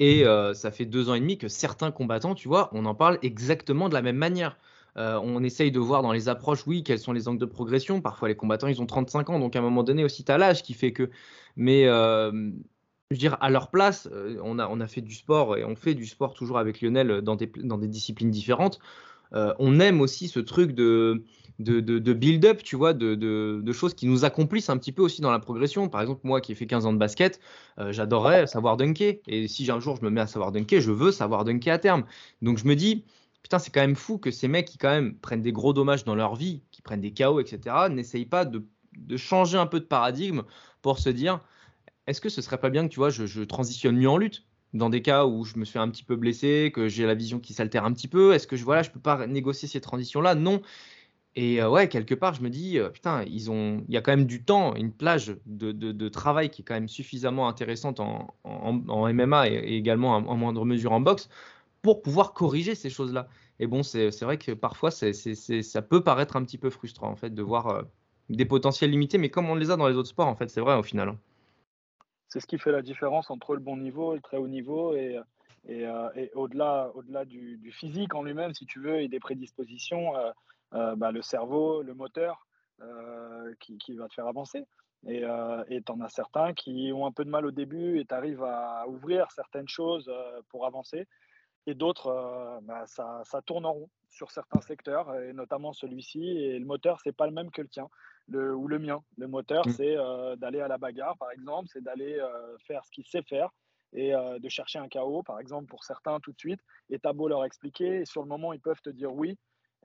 et 0.00 0.24
ça 0.54 0.70
fait 0.72 0.84
deux 0.84 1.10
ans 1.10 1.14
et 1.14 1.20
demi 1.20 1.38
que 1.38 1.46
certains 1.46 1.92
combattants, 1.92 2.34
tu 2.34 2.48
vois, 2.48 2.70
on 2.72 2.86
en 2.86 2.94
parle 2.94 3.18
exactement 3.22 3.88
de 3.88 3.94
la 3.94 4.02
même 4.02 4.16
manière. 4.16 4.58
Euh, 4.96 5.20
on 5.22 5.42
essaye 5.42 5.70
de 5.70 5.78
voir 5.78 6.02
dans 6.02 6.12
les 6.12 6.28
approches, 6.28 6.66
oui, 6.66 6.82
quels 6.82 6.98
sont 6.98 7.12
les 7.12 7.28
angles 7.28 7.40
de 7.40 7.46
progression. 7.46 8.00
Parfois, 8.00 8.28
les 8.28 8.36
combattants, 8.36 8.68
ils 8.68 8.82
ont 8.82 8.86
35 8.86 9.30
ans, 9.30 9.38
donc 9.38 9.56
à 9.56 9.60
un 9.60 9.62
moment 9.62 9.82
donné 9.82 10.04
aussi, 10.04 10.24
tu 10.24 10.32
as 10.32 10.38
l'âge 10.38 10.62
qui 10.62 10.74
fait 10.74 10.92
que. 10.92 11.10
Mais 11.56 11.86
euh, 11.86 12.30
je 13.10 13.16
veux 13.16 13.18
dire, 13.18 13.36
à 13.40 13.50
leur 13.50 13.70
place, 13.70 14.08
euh, 14.12 14.38
on, 14.42 14.58
a, 14.58 14.86
fait 14.86 15.00
du 15.00 15.14
sport 15.14 15.56
et 15.56 15.64
on 15.64 15.76
fait 15.76 15.94
du 15.94 16.06
sport 16.06 16.34
toujours 16.34 16.58
avec 16.58 16.80
Lionel 16.80 17.22
dans 17.22 17.36
des, 17.36 17.48
disciplines 17.88 18.30
différentes. 18.30 18.78
on 19.32 19.80
aime 19.80 20.00
aussi 20.00 20.28
ce 20.28 20.40
truc 20.40 20.72
de, 20.72 21.22
build-up, 21.58 22.62
tu 22.62 22.76
vois, 22.76 22.92
de, 22.94 23.72
choses 23.72 23.94
qui 23.94 24.06
nous 24.06 24.24
accomplissent 24.24 24.70
un 24.70 24.76
petit 24.76 24.92
peu 24.92 25.02
aussi 25.02 25.20
dans 25.20 25.30
la 25.30 25.40
progression. 25.40 25.88
Par 25.88 26.00
exemple, 26.00 26.20
moi 26.24 26.40
qui 26.40 26.52
ai 26.52 26.54
fait 26.54 26.66
15 26.66 26.86
ans 26.86 26.92
de 26.92 26.98
basket, 26.98 27.40
j'adorerais 27.78 28.46
savoir 28.46 28.76
dunker. 28.76 29.20
Et 29.26 29.48
si 29.48 29.70
un 29.70 29.80
jour 29.80 29.96
je 29.96 30.04
me 30.04 30.10
mets 30.10 30.20
à 30.20 30.26
savoir 30.26 30.52
dunker, 30.52 30.80
je 30.80 30.92
veux 30.92 31.12
savoir 31.12 31.44
dunker 31.44 31.72
à 31.72 31.78
terme. 31.78 32.04
Donc 32.42 32.58
je 32.58 32.66
me 32.66 32.76
dis, 32.76 33.04
putain, 33.42 33.58
c'est 33.58 33.70
quand 33.72 33.80
même 33.80 33.96
fou 33.96 34.18
que 34.18 34.30
ces 34.30 34.48
mecs 34.48 34.66
qui 34.66 34.78
quand 34.78 34.90
même 34.90 35.14
prennent 35.16 35.42
des 35.42 35.52
gros 35.52 35.72
dommages 35.72 36.04
dans 36.04 36.14
leur 36.14 36.36
vie, 36.36 36.62
qui 36.70 36.82
prennent 36.82 37.00
des 37.00 37.12
chaos, 37.12 37.40
etc., 37.40 37.88
n'essayent 37.90 38.26
pas 38.26 38.44
de, 38.44 38.64
changer 39.16 39.58
un 39.58 39.66
peu 39.66 39.80
de 39.80 39.84
paradigme 39.84 40.42
pour 40.82 40.98
se 40.98 41.10
dire, 41.10 41.40
est-ce 42.06 42.20
que 42.20 42.28
ce 42.28 42.42
serait 42.42 42.58
pas 42.58 42.70
bien 42.70 42.86
que 42.86 42.92
tu 42.92 42.98
vois, 42.98 43.10
je, 43.10 43.42
transitionne 43.42 43.96
mieux 43.96 44.10
en 44.10 44.18
lutte? 44.18 44.44
Dans 44.72 44.88
des 44.88 45.02
cas 45.02 45.26
où 45.26 45.44
je 45.44 45.58
me 45.58 45.64
suis 45.64 45.80
un 45.80 45.88
petit 45.88 46.04
peu 46.04 46.14
blessé, 46.14 46.70
que 46.72 46.88
j'ai 46.88 47.04
la 47.04 47.14
vision 47.14 47.40
qui 47.40 47.54
s'altère 47.54 47.84
un 47.84 47.92
petit 47.92 48.06
peu 48.06 48.34
Est-ce 48.34 48.46
que 48.46 48.54
je 48.54 48.64
voilà, 48.64 48.82
je 48.82 48.90
peux 48.90 49.00
pas 49.00 49.26
négocier 49.26 49.66
ces 49.66 49.80
transitions-là? 49.80 50.36
Non. 50.36 50.62
Et 51.36 51.62
ouais, 51.62 51.88
quelque 51.88 52.14
part, 52.14 52.34
je 52.34 52.42
me 52.42 52.50
dis, 52.50 52.78
putain, 52.92 53.24
ils 53.24 53.50
ont, 53.50 53.84
il 53.88 53.94
y 53.94 53.96
a 53.96 54.00
quand 54.00 54.12
même 54.12 54.26
du 54.26 54.44
temps, 54.44 54.74
une 54.74 54.92
plage 54.92 55.36
de, 55.46 56.08
travail 56.08 56.50
qui 56.50 56.62
est 56.62 56.64
quand 56.64 56.74
même 56.74 56.88
suffisamment 56.88 57.48
intéressante 57.48 58.00
en, 58.00 58.34
MMA 59.12 59.48
et, 59.48 59.76
également 59.76 60.16
en, 60.16 60.36
moindre 60.36 60.64
mesure 60.64 60.92
en 60.92 61.00
boxe 61.00 61.28
pour 61.82 62.02
pouvoir 62.02 62.32
corriger 62.32 62.74
ces 62.74 62.90
choses-là. 62.90 63.28
Et 63.58 63.66
bon, 63.66 63.82
c'est 63.82 64.20
vrai 64.22 64.38
que 64.38 64.52
parfois, 64.52 64.90
ça 64.90 65.82
peut 65.82 66.02
paraître 66.02 66.36
un 66.36 66.44
petit 66.44 66.58
peu 66.58 66.70
frustrant 66.70 67.10
en 67.10 67.16
fait 67.16 67.30
de 67.30 67.42
voir 67.42 67.84
des 68.28 68.44
potentiels 68.44 68.90
limités, 68.90 69.18
mais 69.18 69.28
comme 69.28 69.50
on 69.50 69.54
les 69.54 69.70
a 69.70 69.76
dans 69.76 69.88
les 69.88 69.96
autres 69.96 70.08
sports, 70.08 70.28
en 70.28 70.36
fait, 70.36 70.48
c'est 70.48 70.60
vrai 70.60 70.76
au 70.76 70.82
final. 70.82 71.10
Hein. 71.10 71.18
C'est 72.28 72.40
ce 72.40 72.46
qui 72.46 72.58
fait 72.58 72.72
la 72.72 72.82
différence 72.82 73.30
entre 73.30 73.54
le 73.54 73.60
bon 73.60 73.76
niveau 73.76 74.14
le 74.14 74.20
très 74.20 74.36
haut 74.36 74.48
niveau 74.48 74.94
et, 74.94 75.18
et 75.68 75.84
au-delà 76.34 76.92
au 76.94 77.02
du, 77.24 77.72
physique 77.72 78.14
en 78.14 78.22
lui-même, 78.22 78.54
si 78.54 78.66
tu 78.66 78.80
veux, 78.80 79.00
et 79.00 79.08
des 79.08 79.20
prédispositions. 79.20 80.14
Euh, 80.74 80.94
bah, 80.96 81.10
le 81.10 81.22
cerveau, 81.22 81.82
le 81.82 81.94
moteur 81.94 82.46
euh, 82.80 83.52
qui, 83.58 83.96
va 83.96 84.08
te 84.08 84.14
faire 84.14 84.26
avancer. 84.26 84.66
Et 85.08 85.20
tu 85.20 85.92
en 85.92 86.00
as 86.00 86.08
certains 86.08 86.52
qui 86.52 86.92
ont 86.94 87.06
un 87.06 87.12
peu 87.12 87.24
de 87.24 87.30
mal 87.30 87.46
au 87.46 87.50
début 87.50 87.98
et 87.98 88.04
tu 88.04 88.14
arrives 88.14 88.42
à 88.42 88.86
ouvrir 88.86 89.30
certaines 89.32 89.68
choses 89.68 90.08
euh, 90.08 90.40
pour 90.50 90.66
avancer. 90.66 91.06
Et 91.66 91.74
d'autres, 91.74 92.60
bah, 92.62 92.84
ça, 92.86 93.22
ça, 93.24 93.42
tourne 93.42 93.66
en 93.66 93.72
rond 93.72 93.90
sur 94.08 94.30
certains 94.30 94.60
secteurs, 94.60 95.14
et 95.16 95.32
notamment 95.32 95.72
celui-ci. 95.72 96.26
Et 96.26 96.58
le 96.58 96.64
moteur, 96.64 97.00
c'est 97.02 97.12
pas 97.12 97.26
le 97.26 97.32
même 97.32 97.50
que 97.50 97.62
le 97.62 97.68
tien 97.68 97.88
le, 98.28 98.54
ou 98.54 98.66
le 98.66 98.78
mien. 98.78 99.02
Le 99.18 99.28
moteur, 99.28 99.66
mmh. 99.66 99.72
c'est 99.72 99.96
d'aller 100.38 100.60
à 100.60 100.68
la 100.68 100.78
bagarre, 100.78 101.16
par 101.18 101.30
exemple, 101.30 101.68
c'est 101.72 101.82
d'aller 101.82 102.18
faire 102.66 102.84
ce 102.84 102.90
qu'il 102.90 103.06
sait 103.06 103.22
faire 103.22 103.50
et 103.92 104.12
de 104.12 104.48
chercher 104.48 104.78
un 104.78 104.88
chaos, 104.88 105.22
par 105.22 105.38
exemple, 105.38 105.66
pour 105.66 105.84
certains 105.84 106.18
tout 106.20 106.32
de 106.32 106.38
suite. 106.38 106.60
Et 106.88 106.98
tu 106.98 107.06
as 107.06 107.12
beau 107.12 107.28
leur 107.28 107.44
expliquer, 107.44 108.00
et 108.00 108.04
sur 108.06 108.22
le 108.22 108.28
moment, 108.28 108.52
ils 108.52 108.60
peuvent 108.60 108.80
te 108.82 108.90
dire 108.90 109.12
oui, 109.12 109.38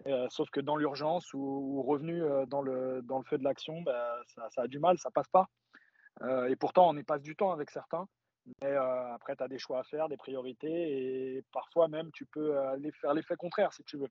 euh, 0.07 0.27
sauf 0.29 0.49
que 0.49 0.59
dans 0.59 0.75
l'urgence 0.75 1.33
ou, 1.33 1.81
revenu 1.81 2.21
euh, 2.21 2.45
dans, 2.45 2.61
le, 2.61 3.01
dans 3.03 3.17
le 3.17 3.23
feu 3.23 3.37
de 3.37 3.43
l'action, 3.43 3.81
bah, 3.81 4.19
ça, 4.27 4.61
a 4.61 4.67
du 4.67 4.79
mal, 4.79 4.97
ça 4.99 5.09
passe 5.09 5.29
pas. 5.29 5.47
Euh, 6.21 6.47
et 6.47 6.55
pourtant, 6.55 6.89
on 6.89 6.97
y 6.97 7.03
passe 7.03 7.21
du 7.21 7.35
temps 7.35 7.51
avec 7.51 7.69
certains. 7.71 8.07
Mais 8.61 8.75
après, 8.75 9.35
tu 9.35 9.43
as 9.43 9.47
des 9.47 9.57
choix 9.57 9.79
à 9.79 9.83
faire, 9.83 10.07
des 10.07 10.17
priorités, 10.17 11.37
et 11.37 11.43
parfois 11.51 11.87
même, 11.87 12.11
tu 12.11 12.25
peux 12.25 12.57
aller 12.57 12.91
faire 12.91 13.13
l'effet 13.13 13.35
contraire 13.35 13.73
si 13.73 13.83
tu 13.83 13.97
veux. 13.97 14.09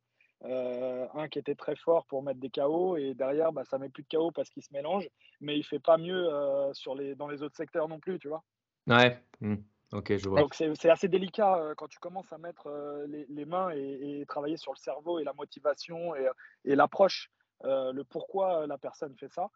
un 1.14 1.29
qui 1.29 1.38
était 1.38 1.55
très 1.55 1.77
fort 1.77 2.05
pour 2.07 2.23
mettre 2.23 2.40
des 2.40 2.51
KO, 2.51 2.97
et 2.97 3.14
derrière, 3.14 3.53
bah, 3.53 3.64
ça 3.64 3.79
met 3.79 3.88
plus 3.88 4.03
de 4.03 4.16
KO 4.16 4.33
parce 4.33 4.51
qu'il 4.51 4.62
se 4.62 4.73
mélange, 4.73 5.09
mais 5.40 5.57
il 5.57 5.62
fait 5.62 5.79
pas 5.79 5.99
mieux 5.99 6.29
sur 6.73 6.94
les, 6.94 7.14
dans 7.14 7.29
les 7.29 7.42
autres 7.42 7.57
secteurs 7.57 7.88
non 7.88 8.01
plus, 8.01 8.18
tu 8.18 8.29
vois. 8.29 8.42
Ouais. 8.87 9.23
Mmh. 9.40 9.57
Donc 9.92 10.55
c'est 10.55 10.90
assez 10.90 11.07
délicat 11.07 11.57
euh, 11.57 11.75
quand 11.77 11.87
tu 11.87 12.01
commences 12.01 12.33
à 12.33 12.38
mettre 12.38 12.66
euh, 12.66 13.07
les, 13.29 13.44
mains 13.44 13.70
et, 13.70 14.25
travailler 14.27 14.57
sur 14.57 14.73
le 14.73 14.79
cerveau 14.79 15.20
et 15.20 15.25
la 15.25 15.33
motivation 15.35 16.16
et, 16.16 16.29
et 16.64 16.75
l'approche, 16.75 17.31
euh, 17.64 17.92
le 17.92 18.03
pourquoi 18.03 18.66
la 18.66 18.77
personne 18.77 19.14
fait 19.16 19.33
ça. 19.33 19.51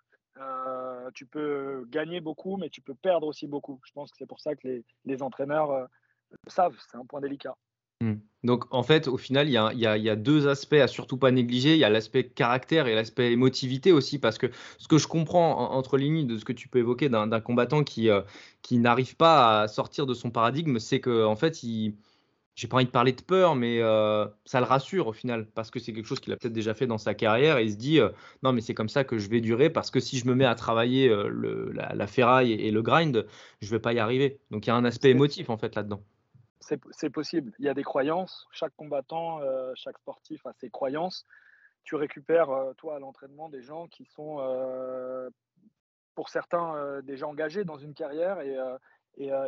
Tu 1.14 1.26
peux 1.26 1.86
gagner 1.90 2.20
beaucoup, 2.20 2.56
mais 2.56 2.68
tu 2.70 2.80
peux 2.80 2.94
perdre 2.94 3.26
aussi 3.26 3.46
beaucoup. 3.46 3.80
Je 3.84 3.92
pense 3.92 4.10
que 4.10 4.16
c'est 4.18 4.26
pour 4.26 4.40
ça 4.40 4.54
que 4.54 4.82
les, 5.04 5.22
entraîneurs 5.22 5.88
le 6.30 6.50
savent. 6.50 6.76
C'est 6.90 6.96
un 6.96 7.04
point 7.04 7.20
délicat. 7.20 7.56
Mmh. 8.00 8.14
Donc 8.44 8.72
en 8.72 8.84
fait, 8.84 9.08
au 9.08 9.16
final, 9.16 9.48
il 9.48 9.52
y, 9.52 9.56
a, 9.58 10.16
deux 10.16 10.46
aspects 10.46 10.74
à 10.74 10.86
surtout 10.86 11.18
pas 11.18 11.32
négliger. 11.32 11.74
Il 11.74 11.78
y 11.78 11.84
a 11.84 11.90
l'aspect 11.90 12.28
caractère 12.28 12.86
et 12.86 12.94
l'aspect 12.94 13.32
émotivité 13.32 13.90
aussi, 13.90 14.18
parce 14.18 14.38
que 14.38 14.46
ce 14.78 14.86
que 14.86 14.98
je 14.98 15.08
comprends 15.08 15.72
entre 15.72 15.98
lignes 15.98 16.26
de 16.26 16.36
ce 16.36 16.44
que 16.44 16.52
tu 16.52 16.68
peux 16.68 16.78
évoquer 16.78 17.08
d'un 17.08 17.40
combattant 17.40 17.82
qui, 17.82 18.08
euh, 18.08 18.22
qui 18.62 18.78
n'arrive 18.78 19.16
pas 19.16 19.62
à 19.62 19.68
sortir 19.68 20.06
de 20.06 20.14
son 20.14 20.30
paradigme, 20.30 20.78
c'est 20.78 21.00
que 21.00 21.24
en 21.24 21.34
fait, 21.34 21.64
il, 21.64 21.96
j'ai 22.58 22.68
pas 22.68 22.76
envie 22.76 22.86
de 22.86 22.90
parler 22.90 23.12
de 23.12 23.22
peur, 23.22 23.54
mais 23.54 23.80
euh, 23.80 24.26
ça 24.44 24.60
le 24.60 24.66
rassure 24.66 25.06
au 25.06 25.12
final, 25.12 25.46
parce 25.54 25.70
que 25.70 25.78
c'est 25.78 25.92
quelque 25.92 26.06
chose 26.06 26.20
qu'il 26.20 26.32
a 26.32 26.36
peut-être 26.36 26.52
déjà 26.52 26.74
fait 26.74 26.86
dans 26.86 26.98
sa 26.98 27.14
carrière 27.14 27.58
et 27.58 27.64
il 27.64 27.72
se 27.72 27.76
dit 27.76 28.00
euh, 28.00 28.10
non, 28.42 28.52
mais 28.52 28.60
c'est 28.60 28.74
comme 28.74 28.88
ça 28.88 29.04
que 29.04 29.18
je 29.18 29.28
vais 29.28 29.40
durer, 29.40 29.70
parce 29.70 29.90
que 29.90 30.00
si 30.00 30.18
je 30.18 30.26
me 30.26 30.34
mets 30.34 30.44
à 30.44 30.54
travailler 30.54 31.08
la, 31.72 32.06
ferraille 32.06 32.52
et, 32.52 32.68
et, 32.68 32.70
le 32.70 32.82
grind, 32.82 33.26
je 33.60 33.70
vais 33.70 33.78
pas 33.78 33.92
y 33.92 33.98
arriver. 33.98 34.40
Donc 34.50 34.66
il 34.66 34.70
y 34.70 34.72
a 34.72 34.76
un 34.76 34.84
aspect 34.84 35.10
émotif 35.10 35.50
en 35.50 35.56
fait 35.56 35.74
là-dedans 35.74 36.02
c'est 36.90 37.10
possible. 37.10 37.52
Il 37.58 37.64
y 37.64 37.68
a 37.68 37.74
des 37.74 37.82
croyances. 37.82 38.46
Chaque 38.52 38.74
combattant, 38.76 39.40
euh, 39.40 39.72
chaque 39.74 39.98
sportif 39.98 40.44
a 40.46 40.52
ses 40.54 40.70
croyances. 40.70 41.26
Tu 41.84 41.94
récupères, 41.94 42.50
euh, 42.50 42.72
toi, 42.74 42.96
à 42.96 42.98
l'entraînement, 42.98 43.48
des 43.48 43.62
gens 43.62 43.86
qui 43.88 44.04
sont, 44.04 44.38
euh, 44.40 45.30
pour 46.14 46.28
certains, 46.28 47.00
déjà 47.02 47.26
engagés 47.26 47.64
dans 47.64 47.78
une 47.78 47.94
carrière. 47.94 48.40
Et, 48.40 48.56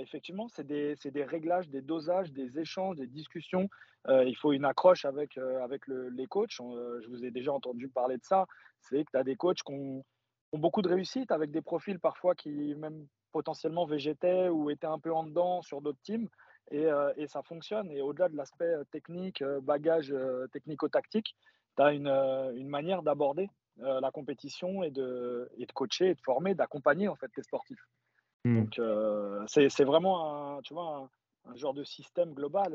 effectivement, 0.01 0.49
c'est 0.49 0.67
des, 0.67 1.25
réglages, 1.25 1.69
des 1.69 1.83
dosages, 1.83 2.33
des 2.33 2.59
échanges, 2.59 2.97
des 2.97 3.07
discussions. 3.07 3.69
il 4.09 4.37
faut 4.37 4.53
une 4.53 4.65
accroche 4.65 5.05
avec, 5.05 5.39
avec 5.39 5.83
les 5.87 6.27
coachs. 6.27 6.57
je 6.59 7.09
vous 7.09 7.25
ai 7.25 7.31
déjà 7.31 7.53
entendu 7.53 7.89
parler 7.89 8.17
de 8.17 8.25
ça. 8.25 8.47
C'est 8.81 9.05
que 9.05 9.11
tu 9.13 9.19
as 9.19 9.25
des 9.25 9.37
coachs 9.37 9.63
qui 9.63 9.73
ont, 9.73 10.05
beaucoup 10.53 10.83
de 10.83 10.89
réussite 10.89 11.31
avec 11.31 11.53
des 11.53 11.63
profils 11.63 12.01
parfois 12.01 12.35
qui, 12.35 12.75
même 12.75 13.07
potentiellement, 13.31 13.87
végétaient 13.87 14.49
ou 14.49 14.71
étaient 14.71 14.87
un 14.87 14.99
peu 14.99 15.13
en 15.13 15.23
dedans 15.25 15.63
sur 15.63 15.81
d'autres 15.81 16.01
teams. 16.03 16.29
Euh, 16.73 17.13
et, 17.17 17.27
ça 17.27 17.43
fonctionne. 17.43 17.91
Et 17.91 18.01
au-delà 18.01 18.29
de 18.29 18.37
l'aspect 18.37 18.65
euh, 18.65 18.85
technique, 18.85 19.43
euh, 19.43 19.61
bagage 19.61 20.15
technico-tactique, 20.53 21.35
tu 21.77 21.83
as 21.83 21.93
une, 21.93 22.69
manière 22.69 23.03
d'aborder 23.03 23.49
la 23.77 24.11
compétition 24.11 24.83
et 24.83 24.91
de, 24.91 25.51
et 25.57 25.67
coacher 25.67 26.11
et 26.11 26.15
de 26.15 26.21
former, 26.21 26.55
d'accompagner 26.55 27.09
en 27.09 27.17
fait 27.17 27.31
les 27.35 27.43
sportifs. 27.43 27.81
Mmh. 28.45 28.61
Donc 28.61 28.81
c'est 29.49 29.85
vraiment 29.85 30.57
un, 30.57 30.61
tu 30.63 30.75
vois, 30.75 31.09
un, 31.49 31.57
genre 31.57 31.75
de 31.75 31.85
système 31.85 32.33
global 32.33 32.75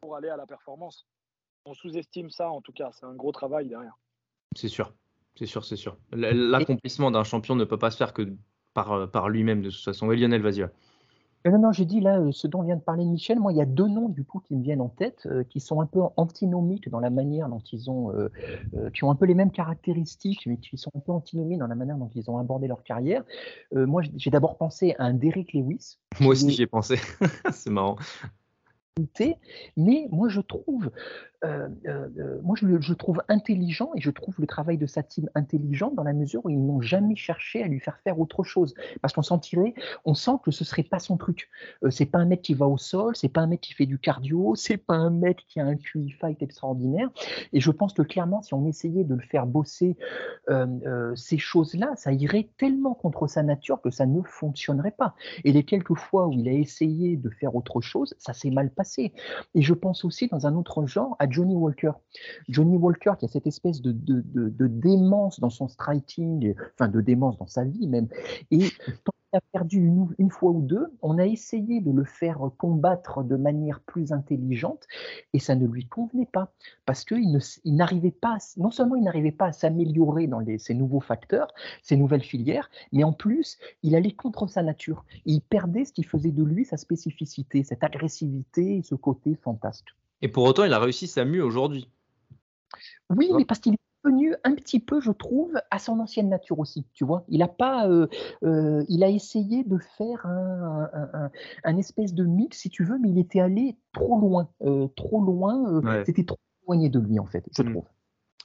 pour 0.00 0.16
aller 0.16 0.28
à 0.28 0.36
la 0.36 0.46
performance. 0.46 1.06
On 1.66 1.74
sous-estime 1.74 2.30
ça 2.30 2.50
en 2.50 2.60
tout 2.60 2.72
cas, 2.72 2.90
c'est 2.92 3.06
un 3.06 3.14
gros 3.14 3.32
travail 3.32 3.68
derrière. 3.68 3.96
C'est 4.56 4.68
sûr, 4.68 4.92
c'est 5.36 5.46
sûr, 5.46 5.64
c'est 5.64 5.76
sûr. 5.76 5.96
L'accomplissement 6.12 7.10
d'un 7.10 7.24
champion 7.24 7.54
ne 7.54 7.64
peut 7.64 7.78
pas 7.78 7.90
se 7.90 7.96
faire 7.96 8.12
que 8.12 8.34
par, 8.74 9.10
par 9.10 9.28
lui-même 9.28 9.62
de 9.62 9.70
toute 9.70 9.84
façon. 9.84 10.08
Oui, 10.08 10.18
Lionel, 10.18 10.42
vas-y. 10.42 10.68
Non, 11.46 11.58
non, 11.58 11.72
j'ai 11.72 11.86
dit 11.86 12.00
là, 12.00 12.18
euh, 12.18 12.32
ce 12.32 12.46
dont 12.46 12.62
vient 12.62 12.76
de 12.76 12.82
parler 12.82 13.04
Michel, 13.04 13.40
moi, 13.40 13.52
il 13.52 13.56
y 13.56 13.62
a 13.62 13.66
deux 13.66 13.88
noms 13.88 14.10
du 14.10 14.24
coup 14.24 14.40
qui 14.40 14.54
me 14.54 14.62
viennent 14.62 14.82
en 14.82 14.90
tête, 14.90 15.26
euh, 15.26 15.42
qui 15.42 15.58
sont 15.58 15.80
un 15.80 15.86
peu 15.86 16.00
antinomiques 16.16 16.90
dans 16.90 17.00
la 17.00 17.08
manière 17.08 17.48
dont 17.48 17.62
ils 17.72 17.90
ont, 17.90 18.12
euh, 18.12 18.28
qui 18.92 19.04
ont 19.04 19.10
un 19.10 19.14
peu 19.14 19.24
les 19.24 19.34
mêmes 19.34 19.50
caractéristiques, 19.50 20.46
mais 20.46 20.58
qui 20.58 20.76
sont 20.76 20.90
un 20.94 21.00
peu 21.00 21.12
antinomiques 21.12 21.58
dans 21.58 21.66
la 21.66 21.74
manière 21.74 21.96
dont 21.96 22.10
ils 22.14 22.30
ont 22.30 22.36
abordé 22.38 22.66
leur 22.68 22.82
carrière. 22.82 23.24
moi, 23.72 24.02
j'ai 24.16 24.30
d'abord 24.30 24.58
pensé 24.58 24.94
à 24.98 25.04
un 25.04 25.14
Derek 25.14 25.52
Lewis. 25.54 25.96
Moi 26.20 26.32
aussi, 26.32 26.50
j'y 26.50 26.62
ai 26.62 26.66
pensé. 26.66 26.96
C'est 27.52 27.70
marrant. 27.70 27.96
Mais 29.76 30.08
moi, 30.10 30.28
je 30.28 30.40
trouve 30.40 30.90
euh, 31.44 31.68
euh, 31.86 32.08
euh, 32.18 32.40
moi, 32.42 32.54
je, 32.58 32.80
je, 32.80 32.92
trouve 32.92 33.22
intelligent 33.28 33.90
et 33.96 34.00
je 34.00 34.10
trouve 34.10 34.34
le 34.38 34.46
travail 34.46 34.76
de 34.76 34.86
sa 34.86 35.02
team 35.02 35.30
intelligent 35.34 35.90
dans 35.90 36.02
la 36.02 36.12
mesure 36.12 36.44
où 36.44 36.50
ils 36.50 36.62
n'ont 36.62 36.82
jamais 36.82 37.16
cherché 37.16 37.62
à 37.62 37.66
lui 37.66 37.80
faire 37.80 37.98
faire 38.04 38.20
autre 38.20 38.42
chose. 38.42 38.74
Parce 39.00 39.14
qu'on 39.14 39.22
sentirait, 39.22 39.74
on 40.04 40.14
sent 40.14 40.32
que 40.44 40.50
ce 40.50 40.64
serait 40.64 40.82
pas 40.82 40.98
son 40.98 41.16
truc. 41.16 41.48
c'est 41.90 42.06
pas 42.06 42.18
un 42.18 42.26
mec 42.26 42.42
qui 42.42 42.54
va 42.54 42.66
au 42.66 42.76
sol, 42.76 43.16
c'est 43.16 43.28
pas 43.28 43.40
un 43.40 43.46
mec 43.46 43.60
qui 43.60 43.72
fait 43.72 43.86
du 43.86 43.98
cardio, 43.98 44.54
c'est 44.56 44.76
pas 44.76 44.94
un 44.94 45.10
mec 45.10 45.44
qui 45.48 45.60
a 45.60 45.64
un 45.64 45.76
QI 45.76 46.10
fight 46.10 46.42
extraordinaire. 46.42 47.08
Et 47.52 47.60
je 47.60 47.70
pense 47.70 47.94
que 47.94 48.02
clairement, 48.02 48.42
si 48.42 48.52
on 48.52 48.66
essayait 48.66 49.04
de 49.04 49.14
le 49.14 49.22
faire 49.22 49.46
bosser 49.46 49.96
ces 51.14 51.38
choses-là, 51.38 51.92
ça 51.96 52.12
irait 52.12 52.48
tellement 52.58 52.94
contre 52.94 53.26
sa 53.28 53.42
nature 53.42 53.80
que 53.80 53.90
ça 53.90 54.04
ne 54.06 54.20
fonctionnerait 54.22 54.90
pas. 54.90 55.14
Et 55.44 55.52
les 55.52 55.64
quelques 55.64 55.94
fois 55.94 56.26
où 56.26 56.32
il 56.32 56.48
a 56.48 56.52
essayé 56.52 57.16
de 57.16 57.30
faire 57.30 57.54
autre 57.54 57.80
chose, 57.80 58.14
ça 58.18 58.32
s'est 58.32 58.50
mal 58.50 58.70
passé. 58.70 59.12
Et 59.54 59.62
je 59.62 59.74
pense 59.74 60.04
aussi 60.04 60.28
dans 60.28 60.46
un 60.46 60.54
autre 60.54 60.86
genre 60.86 61.16
à 61.18 61.29
Johnny 61.30 61.54
Walker. 61.54 61.92
Johnny 62.48 62.76
Walker 62.76 63.12
qui 63.18 63.24
a 63.24 63.28
cette 63.28 63.46
espèce 63.46 63.80
de, 63.82 63.92
démence 64.66 65.40
dans 65.40 65.50
son 65.50 65.68
striking, 65.68 66.54
enfin 66.74 66.88
de 66.88 67.00
démence 67.00 67.38
dans 67.38 67.46
sa 67.46 67.64
vie 67.64 67.86
même. 67.86 68.08
Et 68.50 68.68
quand 69.04 69.12
il 69.32 69.36
a 69.36 69.40
perdu 69.52 69.90
une, 70.18 70.30
fois 70.30 70.50
ou 70.50 70.62
deux, 70.62 70.86
on 71.02 71.18
a 71.18 71.26
essayé 71.26 71.80
de 71.80 71.90
le 71.92 72.04
faire 72.04 72.38
combattre 72.58 73.22
de 73.22 73.36
manière 73.36 73.80
plus 73.80 74.12
intelligente 74.12 74.86
et 75.32 75.38
ça 75.38 75.54
ne 75.54 75.66
lui 75.66 75.86
convenait 75.86 76.28
pas 76.30 76.52
parce 76.84 77.04
qu'il 77.04 77.38
n'arrivait 77.64 78.10
pas, 78.10 78.38
non 78.56 78.70
seulement 78.70 78.96
il 78.96 79.04
n'arrivait 79.04 79.30
pas 79.30 79.46
à 79.46 79.52
s'améliorer 79.52 80.26
dans 80.26 80.40
les, 80.40 80.58
ces 80.58 80.74
nouveaux 80.74 81.00
facteurs, 81.00 81.52
ces 81.82 81.96
nouvelles 81.96 82.24
filières, 82.24 82.70
mais 82.92 83.04
en 83.04 83.12
plus 83.12 83.58
il 83.82 83.94
allait 83.94 84.12
contre 84.12 84.48
sa 84.48 84.62
nature. 84.62 85.04
il 85.24 85.40
perdait 85.40 85.84
ce 85.84 85.92
qui 85.92 86.02
faisait 86.02 86.32
de 86.32 86.42
lui 86.42 86.64
sa 86.64 86.76
spécificité, 86.76 87.62
cette 87.62 87.84
agressivité 87.84 88.80
ce 88.82 88.94
côté 88.94 89.34
fantastique. 89.36 89.88
Et 90.22 90.28
pour 90.28 90.44
autant, 90.44 90.64
il 90.64 90.72
a 90.72 90.78
réussi 90.78 91.06
sa 91.06 91.24
mue 91.24 91.42
aujourd'hui. 91.42 91.88
Oui, 93.08 93.30
mais 93.36 93.44
parce 93.44 93.60
qu'il 93.60 93.74
est 93.74 93.78
venu 94.04 94.34
un 94.44 94.54
petit 94.54 94.80
peu, 94.80 95.00
je 95.00 95.10
trouve, 95.10 95.54
à 95.70 95.78
son 95.78 95.98
ancienne 95.98 96.28
nature 96.28 96.58
aussi. 96.58 96.84
Tu 96.94 97.04
vois, 97.04 97.24
il 97.28 97.42
a 97.42 97.48
pas, 97.48 97.88
euh, 97.88 98.06
euh, 98.44 98.84
il 98.88 99.02
a 99.02 99.08
essayé 99.08 99.64
de 99.64 99.78
faire 99.98 100.24
un, 100.26 101.76
espèce 101.76 102.14
de 102.14 102.24
mix, 102.24 102.58
si 102.58 102.70
tu 102.70 102.84
veux, 102.84 102.98
mais 102.98 103.10
il 103.10 103.18
était 103.18 103.40
allé 103.40 103.76
trop 103.92 104.18
loin, 104.18 104.48
euh, 104.62 104.88
trop 104.96 105.22
loin. 105.22 105.82
C'était 106.04 106.24
trop 106.24 106.38
éloigné 106.64 106.88
de 106.88 107.00
lui 107.00 107.18
en 107.18 107.26
fait, 107.26 107.44
je 107.56 107.62
mmh. 107.62 107.72
trouve. 107.72 107.84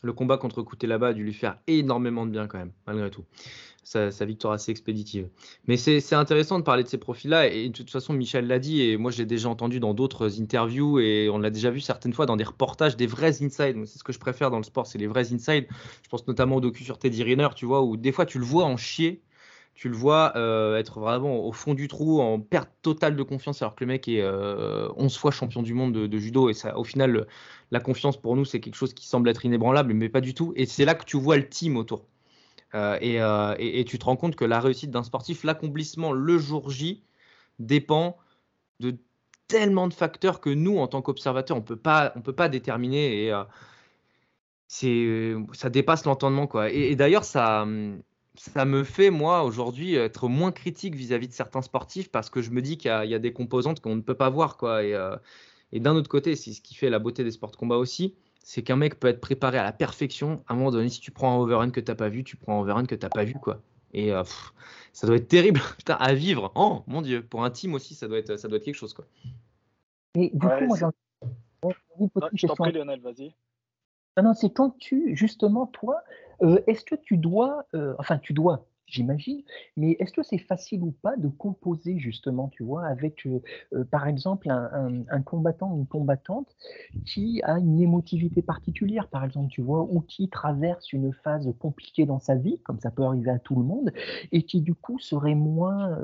Le 0.01 0.13
combat 0.13 0.37
contre 0.37 0.65
là-bas 0.83 1.07
a 1.07 1.13
dû 1.13 1.23
lui 1.23 1.33
faire 1.33 1.57
énormément 1.67 2.25
de 2.25 2.31
bien 2.31 2.47
quand 2.47 2.57
même, 2.57 2.71
malgré 2.87 3.09
tout. 3.09 3.23
Sa, 3.83 4.09
victoire 4.25 4.53
assez 4.53 4.71
expéditive. 4.71 5.29
Mais 5.67 5.77
c'est 5.77 6.15
intéressant 6.15 6.57
de 6.57 6.63
parler 6.63 6.81
de 6.81 6.87
ces 6.87 6.97
profils-là. 6.97 7.47
Et 7.53 7.69
de 7.69 7.73
toute 7.73 7.91
façon, 7.91 8.13
Michel 8.13 8.47
l'a 8.47 8.57
dit, 8.57 8.81
et 8.81 8.97
moi 8.97 9.11
je 9.11 9.19
l'ai 9.19 9.27
déjà 9.27 9.47
entendu 9.47 9.79
dans 9.79 9.93
d'autres 9.93 10.41
interviews, 10.41 10.99
et 10.99 11.29
on 11.31 11.37
l'a 11.37 11.51
déjà 11.51 11.69
vu 11.69 11.81
certaines 11.81 12.11
fois 12.11 12.25
dans 12.25 12.35
des 12.35 12.43
reportages, 12.43 12.97
des 12.97 13.05
vrais 13.05 13.43
inside. 13.43 13.85
C'est 13.85 13.99
ce 13.99 14.03
que 14.03 14.11
je 14.11 14.17
préfère 14.17 14.49
dans 14.49 14.57
le 14.57 14.63
sport, 14.63 14.87
c'est 14.87 14.97
les 14.97 15.05
vrais 15.05 15.31
inside. 15.31 15.67
Je 16.01 16.09
pense 16.09 16.25
notamment 16.27 16.55
au 16.55 16.61
docu 16.61 16.83
sur 16.83 16.97
Teddy 16.97 17.21
Riner, 17.21 17.49
tu 17.55 17.67
vois, 17.67 17.83
où 17.83 17.95
des 17.95 18.11
fois 18.11 18.25
tu 18.25 18.39
le 18.39 18.45
vois 18.45 18.65
en 18.65 18.75
chier 18.75 19.21
tu 19.75 19.89
le 19.89 19.95
vois 19.95 20.31
euh, 20.37 20.77
être 20.77 21.01
vraiment 21.01 21.45
au 21.45 21.51
fond 21.51 21.73
du 21.73 21.89
trou, 21.89 22.21
en 22.21 22.39
perte 22.39 22.71
totale 22.81 23.15
de 23.17 23.23
confiance, 23.23 23.61
alors 23.61 23.75
que 23.75 23.83
le 23.83 23.89
mec 23.89 24.07
est 24.07 24.23
11 24.23 24.25
euh, 24.25 25.09
fois 25.09 25.31
champion 25.31 25.61
du 25.61 25.73
monde 25.73 25.93
de, 25.93 26.17
judo. 26.17 26.49
Et 26.49 26.53
ça, 26.53 26.77
au 26.77 26.85
final, 26.85 27.27
la 27.71 27.81
confiance 27.81 28.15
pour 28.15 28.37
nous, 28.37 28.45
c'est 28.45 28.61
quelque 28.61 28.75
chose 28.75 28.93
qui 28.93 29.05
semble 29.05 29.27
être 29.29 29.45
inébranlable, 29.45 29.93
mais 29.93 30.07
pas 30.07 30.21
du 30.21 30.33
tout. 30.33 30.53
Et 30.55 30.65
c'est 30.65 30.85
là 30.85 30.95
que 30.95 31.03
tu 31.03 31.17
vois 31.17 31.35
le 31.35 31.47
team 31.49 31.75
autour. 31.75 32.05
Euh, 32.73 33.55
et, 33.59 33.85
tu 33.85 33.99
te 33.99 34.05
rends 34.05 34.15
compte 34.15 34.35
que 34.37 34.45
la 34.45 34.61
réussite 34.61 34.91
d'un 34.91 35.03
sportif, 35.03 35.43
l'accomplissement 35.43 36.13
le 36.13 36.37
jour 36.37 36.69
J, 36.69 37.03
dépend 37.59 38.17
de 38.79 38.95
tellement 39.47 39.87
de 39.89 39.93
facteurs 39.93 40.39
que 40.41 40.49
nous, 40.49 40.77
en 40.77 40.87
tant 40.87 41.01
qu'observateurs, 41.01 41.57
on 41.57 41.61
peut 41.61 41.75
pas, 41.75 42.13
on 42.15 42.21
peut 42.21 42.33
pas 42.33 42.47
déterminer. 42.49 43.25
Et 43.25 43.43
c'est, 44.67 45.35
ça 45.53 45.69
dépasse 45.69 46.05
l'entendement. 46.05 46.49
Et, 46.69 46.95
d'ailleurs, 46.95 47.25
ça. 47.25 47.67
Ça 48.37 48.65
me 48.65 48.83
fait, 48.83 49.09
moi, 49.09 49.43
aujourd'hui, 49.43 49.95
être 49.95 50.27
moins 50.27 50.51
critique 50.51 50.95
vis-à-vis 50.95 51.27
de 51.27 51.33
certains 51.33 51.61
sportifs 51.61 52.11
parce 52.11 52.29
que 52.29 52.41
je 52.41 52.51
me 52.51 52.61
dis 52.61 52.77
qu'il 52.77 52.91
y, 52.91 53.13
a 53.13 53.19
des 53.19 53.33
composantes 53.33 53.79
qu'on 53.79 53.95
ne 53.95 54.01
peut 54.01 54.15
pas 54.15 54.29
voir. 54.29 54.57
Quoi. 54.57 54.83
Et, 54.83 54.93
euh, 54.93 55.15
d'un 55.73 55.95
autre 55.95 56.09
côté, 56.09 56.35
c'est 56.35 56.53
ce 56.53 56.61
qui 56.61 56.75
fait 56.75 56.89
la 56.89 56.99
beauté 56.99 57.23
des 57.23 57.31
sports 57.31 57.51
de 57.51 57.55
combat 57.55 57.77
aussi, 57.77 58.15
c'est 58.43 58.61
qu'un 58.61 58.75
mec 58.75 58.99
peut 58.99 59.07
être 59.07 59.21
préparé 59.21 59.57
à 59.57 59.63
la 59.63 59.71
perfection. 59.71 60.43
À 60.47 60.53
un 60.53 60.55
moment 60.55 60.71
donné, 60.71 60.89
si 60.89 60.99
tu 60.99 61.11
prends 61.11 61.33
un 61.33 61.41
overrun 61.41 61.71
que 61.71 61.79
tu 61.79 61.91
n'as 61.91 61.95
pas 61.95 62.09
vu, 62.09 62.23
tu 62.23 62.37
prends 62.37 62.59
un 62.59 62.61
overrun 62.61 62.85
que 62.85 62.95
tu 62.95 63.05
n'as 63.05 63.09
pas 63.09 63.23
vu. 63.23 63.33
Quoi. 63.33 63.61
Et 63.93 64.11
euh, 64.11 64.23
ça 64.93 65.07
doit 65.07 65.15
être 65.15 65.27
terrible 65.27 65.61
à 65.87 66.13
vivre. 66.13 66.51
Oh 66.55 66.83
mon 66.87 67.01
Dieu, 67.01 67.23
pour 67.23 67.43
un 67.43 67.49
team 67.49 67.73
aussi, 67.73 67.95
ça 67.95 68.07
doit 68.07 68.17
être, 68.17 68.37
ça 68.37 68.47
doit 68.47 68.57
être 68.57 68.65
quelque 68.65 68.75
chose. 68.75 68.93
Quoi. 68.93 69.05
Et 70.15 70.31
du 70.33 70.47
coup, 70.47 70.65
moi, 70.65 70.77
j'ai 70.77 70.85
Je 72.33 72.47
t'en 72.47 72.55
prie, 72.55 72.71
Lionel, 72.71 72.99
vas-y. 73.01 73.33
Non, 74.17 74.23
non, 74.23 74.33
c'est 74.33 74.49
quand 74.49 74.77
tu, 74.77 75.15
justement, 75.15 75.67
toi, 75.67 76.01
euh, 76.41 76.59
est-ce 76.67 76.85
que 76.85 76.95
tu 76.95 77.17
dois, 77.17 77.65
euh, 77.75 77.95
enfin, 77.99 78.17
tu 78.17 78.33
dois, 78.33 78.67
j'imagine, 78.87 79.41
mais 79.77 79.91
est-ce 79.99 80.13
que 80.13 80.21
c'est 80.21 80.37
facile 80.37 80.83
ou 80.83 80.91
pas 80.91 81.15
de 81.17 81.27
composer, 81.27 81.97
justement, 81.97 82.49
tu 82.49 82.63
vois, 82.63 82.85
avec, 82.85 83.25
euh, 83.25 83.83
par 83.89 84.07
exemple, 84.07 84.49
un, 84.49 85.21
combattant 85.23 85.73
ou 85.73 85.79
une 85.79 85.87
combattante 85.87 86.55
qui 87.05 87.41
a 87.43 87.57
une 87.57 87.81
émotivité 87.81 88.43
particulière, 88.43 89.07
par 89.07 89.25
exemple, 89.25 89.49
tu 89.49 89.61
vois, 89.61 89.81
ou 89.81 90.01
qui 90.01 90.29
traverse 90.29 90.93
une 90.93 91.13
phase 91.13 91.51
compliquée 91.59 92.05
dans 92.05 92.19
sa 92.19 92.35
vie, 92.35 92.59
comme 92.59 92.79
ça 92.79 92.91
peut 92.91 93.03
arriver 93.03 93.31
à 93.31 93.39
tout 93.39 93.55
le 93.55 93.63
monde, 93.63 93.91
et 94.31 94.43
qui, 94.43 94.61
du 94.61 94.75
coup, 94.75 94.99
serait 94.99 95.35
moins, 95.35 95.97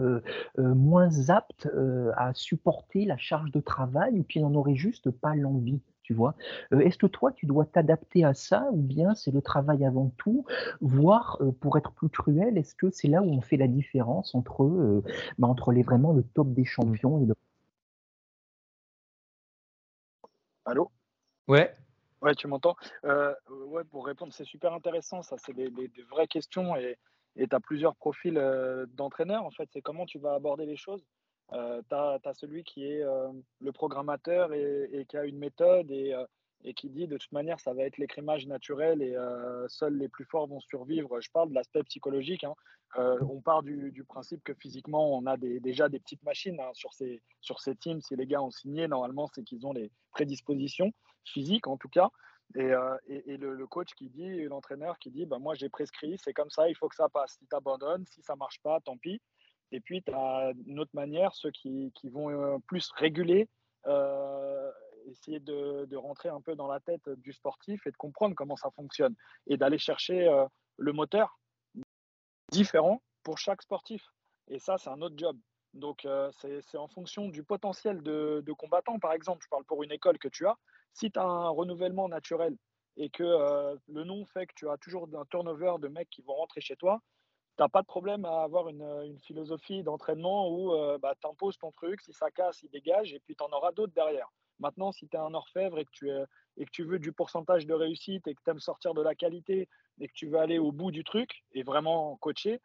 moins 0.58 1.30
apte 1.30 1.70
à 2.18 2.34
supporter 2.34 3.06
la 3.06 3.18
charge 3.18 3.52
de 3.52 3.60
travail 3.60 4.20
ou 4.20 4.24
qui 4.24 4.40
n'en 4.40 4.56
aurait 4.56 4.76
juste 4.76 5.12
pas 5.12 5.36
l'envie? 5.36 5.82
Tu 6.12 6.16
vois. 6.18 6.36
Euh, 6.74 6.80
est-ce 6.82 6.98
que 6.98 7.08
toi, 7.08 7.32
tu 7.32 7.46
dois 7.46 7.66
t'adapter 7.66 8.26
à 8.26 8.34
ça 8.34 8.68
ou 8.74 8.82
bien 8.82 9.16
c'est 9.16 9.32
le 9.32 9.42
travail 9.42 9.86
avant 9.86 10.12
tout, 10.18 10.46
voire 10.82 11.38
euh, 11.40 11.54
pour 11.54 11.78
être 11.78 11.94
plus 11.94 12.10
cruel, 12.10 12.58
est-ce 12.58 12.76
que 12.76 12.90
c'est 12.92 13.08
là 13.08 13.22
où 13.22 13.32
on 13.32 13.40
fait 13.40 13.56
la 13.56 13.70
différence 13.70 14.36
entre, 14.36 14.64
euh, 14.64 15.04
bah, 15.40 15.48
entre 15.48 15.72
les 15.72 15.84
vraiment 15.84 16.12
le 16.12 16.24
top 16.24 16.52
des 16.52 16.66
champions 16.66 17.22
et 17.22 17.26
le. 17.26 17.34
Allô? 20.66 20.92
Ouais. 21.48 21.74
Ouais, 22.22 22.36
tu 22.36 22.48
m'entends? 22.48 22.76
Ouais, 23.04 23.84
pour 23.90 24.06
répondre, 24.06 24.34
c'est 24.34 24.44
super 24.44 24.74
intéressant, 24.74 25.22
ça, 25.22 25.38
c'est 25.38 25.54
des, 25.54 25.72
vraies 26.10 26.28
questions 26.28 26.76
et 26.76 26.98
tu 27.38 27.56
as 27.56 27.60
plusieurs 27.62 27.96
profils 27.96 28.40
d'entraîneurs. 28.96 29.46
En 29.46 29.52
fait, 29.52 29.70
c'est 29.72 29.82
comment 29.82 30.06
tu 30.06 30.20
vas 30.20 30.34
aborder 30.34 30.66
les 30.66 30.76
choses? 30.76 31.04
Euh, 31.54 31.82
tu 31.90 31.96
as, 31.96 32.34
celui 32.34 32.64
qui 32.64 32.86
est 32.86 33.04
euh, 33.04 33.32
le 33.60 33.72
programmateur 33.72 34.54
et, 34.54 35.06
qui 35.10 35.18
a 35.18 35.26
une 35.26 35.38
méthode 35.38 35.92
euh, 35.92 36.26
et, 36.64 36.74
qui 36.74 36.90
dit 36.90 37.08
de 37.08 37.18
toute 37.18 37.32
manière 37.34 37.60
ça 37.60 37.74
va 37.74 37.84
être 37.84 37.98
l'écrémage 37.98 38.48
naturel 38.48 39.02
et 39.02 39.16
seuls 39.68 39.98
les 39.98 40.08
plus 40.08 40.26
forts 40.26 40.48
vont 40.48 40.62
survivre. 40.62 41.20
Je 41.20 41.30
parle 41.32 41.50
de 41.50 41.56
l'aspect 41.56 41.84
psychologique. 41.84 42.44
Hein. 42.44 42.56
on 42.96 43.42
part 43.42 43.64
du, 43.64 44.06
principe 44.08 44.44
que 44.44 44.54
physiquement 44.54 45.18
on 45.18 45.26
a 45.26 45.38
déjà 45.38 45.90
des 45.90 46.00
petites 46.00 46.24
machines 46.24 46.60
hein, 46.60 46.72
sur, 46.74 46.94
ces, 46.94 47.22
sur 47.42 47.60
ces 47.60 47.76
teams. 47.76 48.02
Si 48.02 48.16
les 48.16 48.28
gars 48.28 48.42
ont 48.42 48.52
signé, 48.52 48.88
normalement 48.88 49.28
c'est 49.34 49.44
qu'ils 49.44 49.66
ont 49.66 49.74
les 49.74 49.92
prédispositions 50.12 50.92
physiques 51.26 51.68
en 51.68 51.78
tout 51.78 51.90
cas. 51.90 52.10
Et, 52.56 53.38
le, 53.38 53.66
coach 53.68 53.94
qui 53.96 54.10
dit, 54.10 54.44
l'entraîneur 54.44 55.00
qui 55.00 55.10
dit, 55.10 55.26
bah, 55.26 55.40
moi 55.40 55.56
j'ai 55.56 55.70
prescrit, 55.70 56.18
c'est 56.18 56.34
comme 56.34 56.50
ça, 56.50 56.70
il 56.70 56.76
faut 56.76 56.90
que 56.90 56.96
ça 56.96 57.08
passe. 57.10 57.38
Si 57.40 57.48
tu 57.48 57.56
abandonnes, 57.56 58.06
si 58.08 58.22
ça 58.22 58.36
marche 58.36 58.60
pas, 58.62 58.80
tant 58.82 58.98
pis. 58.98 59.22
Et 59.72 59.80
puis, 59.80 60.02
tu 60.04 60.14
as 60.14 60.52
une 60.66 60.80
autre 60.80 60.92
manière, 60.94 61.34
ceux 61.34 61.52
qui, 61.52 61.92
vont 62.04 62.30
euh, 62.30 62.58
plus 62.68 62.92
réguler, 62.92 63.48
euh, 63.88 64.72
essayer 65.08 65.40
de, 65.40 65.86
de, 65.86 65.96
rentrer 65.96 66.30
un 66.30 66.42
peu 66.42 66.56
dans 66.56 66.68
la 66.68 66.80
tête 66.80 67.08
du 67.10 67.32
sportif 67.32 67.88
et 67.88 67.92
de 67.92 67.98
comprendre 67.98 68.36
comment 68.36 68.58
ça 68.58 68.70
fonctionne 68.72 69.16
et 69.48 69.58
d'aller 69.58 69.78
chercher 69.78 70.28
euh, 70.28 70.46
le 70.78 70.94
moteur 70.94 71.40
différent 72.52 73.02
pour 73.24 73.38
chaque 73.38 73.62
sportif. 73.62 74.04
Et 74.50 74.60
ça, 74.60 74.78
c'est 74.78 74.90
un 74.90 75.02
autre 75.02 75.16
job. 75.18 75.38
Donc, 75.74 76.06
c'est 76.42 76.78
en 76.78 76.90
fonction 76.90 77.30
du 77.30 77.44
potentiel 77.44 78.04
de, 78.04 78.44
de, 78.46 78.52
combattant. 78.52 79.00
Par 79.00 79.14
exemple, 79.14 79.42
je 79.42 79.48
parle 79.48 79.64
pour 79.64 79.84
une 79.84 79.92
école 79.94 80.18
que 80.18 80.28
tu 80.28 80.46
as. 80.46 80.58
Si 80.94 81.10
tu 81.10 81.18
as 81.18 81.24
un 81.24 81.48
renouvellement 81.48 82.10
naturel 82.10 82.58
et 82.98 83.10
que 83.10 83.24
le 83.88 84.04
nom 84.04 84.26
fait 84.26 84.48
que 84.48 84.54
tu 84.54 84.68
as 84.68 84.76
toujours 84.80 85.08
un 85.16 85.24
turnover 85.30 85.76
de 85.80 85.88
mecs 85.88 86.10
qui 86.10 86.24
vont 86.24 86.34
rentrer 86.34 86.60
chez 86.60 86.76
toi, 86.76 87.02
tu 87.62 87.66
n'as 87.66 87.70
pas 87.70 87.84
de 87.84 87.88
problème 87.88 88.26
à 88.26 88.42
avoir 88.42 88.70
une, 88.70 88.82
une 89.06 89.20
philosophie 89.20 89.84
d'entraînement 89.84 90.50
où 90.50 90.74
euh, 90.74 90.98
bah, 90.98 91.14
tu 91.22 91.28
imposes 91.28 91.60
ton 91.60 91.72
truc, 91.72 92.02
si 92.02 92.12
ça 92.12 92.32
casse, 92.32 92.64
il 92.64 92.72
dégage, 92.72 93.14
et 93.14 93.20
puis 93.20 93.36
tu 93.36 93.44
en 93.44 93.56
auras 93.56 93.72
d'autres 93.72 93.94
derrière. 93.94 94.32
Maintenant, 94.58 94.92
si 94.92 95.08
tu 95.08 95.16
es 95.16 95.20
un 95.20 95.36
orfèvre 95.36 95.78
et 95.78 95.86
que, 95.86 95.92
tu 95.92 96.10
et 96.58 96.66
que 96.66 96.72
tu 96.72 96.84
veux 96.84 96.98
du 96.98 97.12
pourcentage 97.12 97.68
de 97.68 97.76
réussite 97.76 98.26
et 98.26 98.34
que 98.34 98.42
tu 98.44 98.50
aimes 98.50 98.60
sortir 98.60 98.96
de 98.96 99.04
la 99.04 99.14
qualité 99.14 99.70
et 100.00 100.08
que 100.08 100.14
tu 100.14 100.26
veux 100.26 100.40
aller 100.40 100.58
au 100.58 100.72
bout 100.72 100.90
du 100.90 101.04
truc 101.04 101.44
et 101.52 101.62
vraiment 101.62 102.18
coacher, 102.18 102.62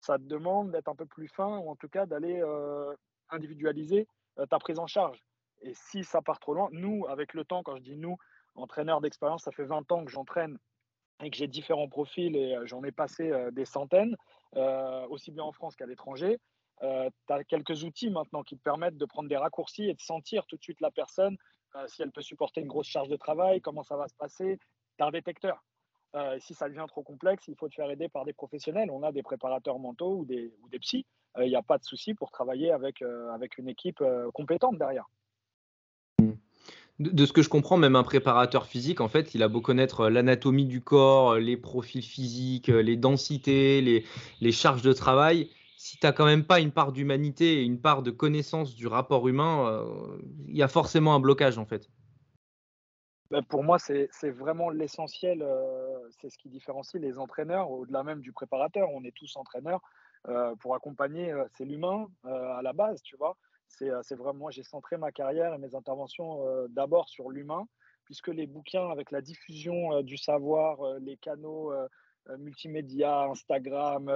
ça 0.00 0.16
te 0.16 0.22
demande 0.22 0.70
d'être 0.70 0.88
un 0.88 0.96
peu 0.96 1.04
plus 1.04 1.28
fin 1.28 1.58
ou 1.58 1.68
en 1.68 1.76
tout 1.76 1.90
cas 1.90 2.06
d'aller 2.06 2.40
euh, 2.40 2.94
individualiser 3.28 4.08
euh, 4.38 4.46
ta 4.46 4.58
prise 4.58 4.78
en 4.78 4.86
charge. 4.86 5.22
Et 5.60 5.74
si 5.74 6.04
ça 6.04 6.22
part 6.22 6.40
trop 6.40 6.54
loin, 6.54 6.70
nous, 6.72 7.06
avec 7.06 7.34
le 7.34 7.44
temps, 7.44 7.62
quand 7.62 7.76
je 7.76 7.82
dis 7.82 7.98
nous, 7.98 8.16
entraîneur 8.54 9.02
d'expérience, 9.02 9.42
ça 9.42 9.52
fait 9.52 9.64
20 9.64 9.92
ans 9.92 10.06
que 10.06 10.10
j'entraîne 10.10 10.58
et 11.22 11.30
que 11.30 11.36
j'ai 11.36 11.48
différents 11.48 11.88
profils 11.88 12.36
et 12.36 12.54
euh, 12.54 12.66
j'en 12.66 12.82
ai 12.84 12.92
passé 12.92 13.30
euh, 13.30 13.50
des 13.50 13.64
centaines, 13.64 14.16
euh, 14.56 15.06
aussi 15.08 15.30
bien 15.30 15.44
en 15.44 15.52
France 15.52 15.76
qu'à 15.76 15.86
l'étranger, 15.86 16.38
tu 16.80 16.86
as 17.32 17.42
quelques 17.42 17.82
outils 17.82 18.08
maintenant 18.08 18.44
qui 18.44 18.56
te 18.56 18.62
permettent 18.62 18.96
de 18.96 19.04
prendre 19.04 19.28
des 19.28 19.36
raccourcis 19.36 19.88
et 19.88 19.94
de 19.94 20.00
sentir 20.00 20.46
tout 20.46 20.56
de 20.56 20.62
suite 20.62 20.80
la 20.80 20.92
personne, 20.92 21.36
si 21.88 22.02
elle 22.02 22.12
peut 22.12 22.22
supporter 22.22 22.60
une 22.60 22.68
grosse 22.68 22.86
charge 22.86 23.08
de 23.08 23.16
travail, 23.16 23.60
comment 23.60 23.82
ça 23.82 23.96
va 23.96 24.06
se 24.06 24.14
passer. 24.14 24.60
Tu 24.96 25.02
as 25.02 25.08
un 25.08 25.10
détecteur. 25.10 25.64
si 26.38 26.54
ça 26.54 26.68
devient 26.68 26.84
trop 26.86 27.02
complexe, 27.02 27.48
il 27.48 27.56
faut 27.56 27.68
te 27.68 27.74
faire 27.74 27.90
aider 27.90 28.08
par 28.08 28.24
des 28.24 28.32
professionnels. 28.32 28.92
On 28.92 29.02
a 29.02 29.10
des 29.10 29.24
préparateurs 29.24 29.80
mentaux 29.80 30.18
ou 30.18 30.24
des, 30.24 30.54
ou 30.62 30.68
psys. 30.78 31.04
Il 31.38 31.48
n'y 31.48 31.56
a 31.56 31.62
pas 31.62 31.78
de 31.78 31.84
souci 31.84 32.14
pour 32.14 32.30
travailler 32.30 32.70
avec, 32.70 33.02
avec 33.02 33.58
une 33.58 33.68
équipe 33.68 34.00
compétente 34.32 34.78
derrière 34.78 35.08
de, 36.98 37.26
ce 37.26 37.32
que 37.32 37.42
je 37.42 37.48
comprends, 37.48 37.76
même 37.76 37.96
un 37.96 38.02
préparateur 38.02 38.66
physique, 38.66 39.00
en 39.00 39.08
fait, 39.08 39.34
il 39.34 39.42
a 39.42 39.48
beau 39.48 39.60
connaître 39.60 40.02
euh, 40.02 40.10
l'anatomie 40.10 40.66
du 40.66 40.80
corps, 40.80 41.32
euh, 41.32 41.38
les 41.38 41.56
profils 41.56 42.02
physiques, 42.02 42.68
euh, 42.68 42.82
les 42.82 42.96
densités, 42.96 43.80
les, 44.40 44.52
charges 44.52 44.82
de 44.82 44.92
travail. 44.92 45.50
Si 45.76 45.98
tu 45.98 46.06
n'as 46.06 46.12
quand 46.12 46.26
même 46.26 46.44
pas 46.44 46.58
une 46.58 46.72
part 46.72 46.90
d'humanité 46.90 47.60
et 47.60 47.62
une 47.62 47.80
part 47.80 48.02
de 48.02 48.10
connaissance 48.10 48.74
du 48.74 48.88
rapport 48.88 49.28
humain, 49.28 49.86
il 50.48 50.56
y 50.56 50.62
a 50.62 50.66
forcément 50.66 51.14
un 51.14 51.20
blocage, 51.20 51.56
en 51.56 51.66
fait. 51.66 51.88
Ben, 53.30 53.42
pour 53.42 53.62
moi, 53.62 53.78
c'est 53.78 54.08
vraiment 54.30 54.70
l'essentiel. 54.70 55.46
c'est 56.20 56.30
ce 56.30 56.38
qui 56.38 56.48
différencie 56.48 57.00
les 57.00 57.20
entraîneurs, 57.20 57.70
au-delà 57.70 58.02
même 58.02 58.20
du 58.20 58.32
préparateur. 58.32 58.88
On 58.90 59.04
est 59.04 59.14
tous 59.14 59.36
entraîneurs 59.36 59.80
pour 60.58 60.74
accompagner. 60.74 61.32
c'est 61.56 61.64
l'humain 61.64 62.08
à 62.24 62.60
la 62.60 62.72
base, 62.72 63.00
tu 63.02 63.16
vois. 63.16 63.36
Euh, 63.82 64.00
c'est 64.02 64.14
vraiment, 64.14 64.38
moi 64.38 64.50
j'ai 64.50 64.62
centré 64.62 64.96
ma 64.96 65.12
carrière 65.12 65.54
et 65.54 65.58
mes 65.58 65.74
interventions 65.74 66.46
euh, 66.46 66.66
d'abord 66.68 67.08
sur 67.08 67.30
l'humain, 67.30 67.66
puisque 68.04 68.28
les 68.28 68.46
bouquins 68.46 68.90
avec 68.90 69.10
la 69.10 69.20
diffusion 69.20 69.94
euh, 69.94 70.02
du 70.02 70.16
savoir, 70.16 70.78
les 71.00 71.16
canaux 71.16 71.72
multimédia, 72.36 73.22
Instagram, 73.22 74.12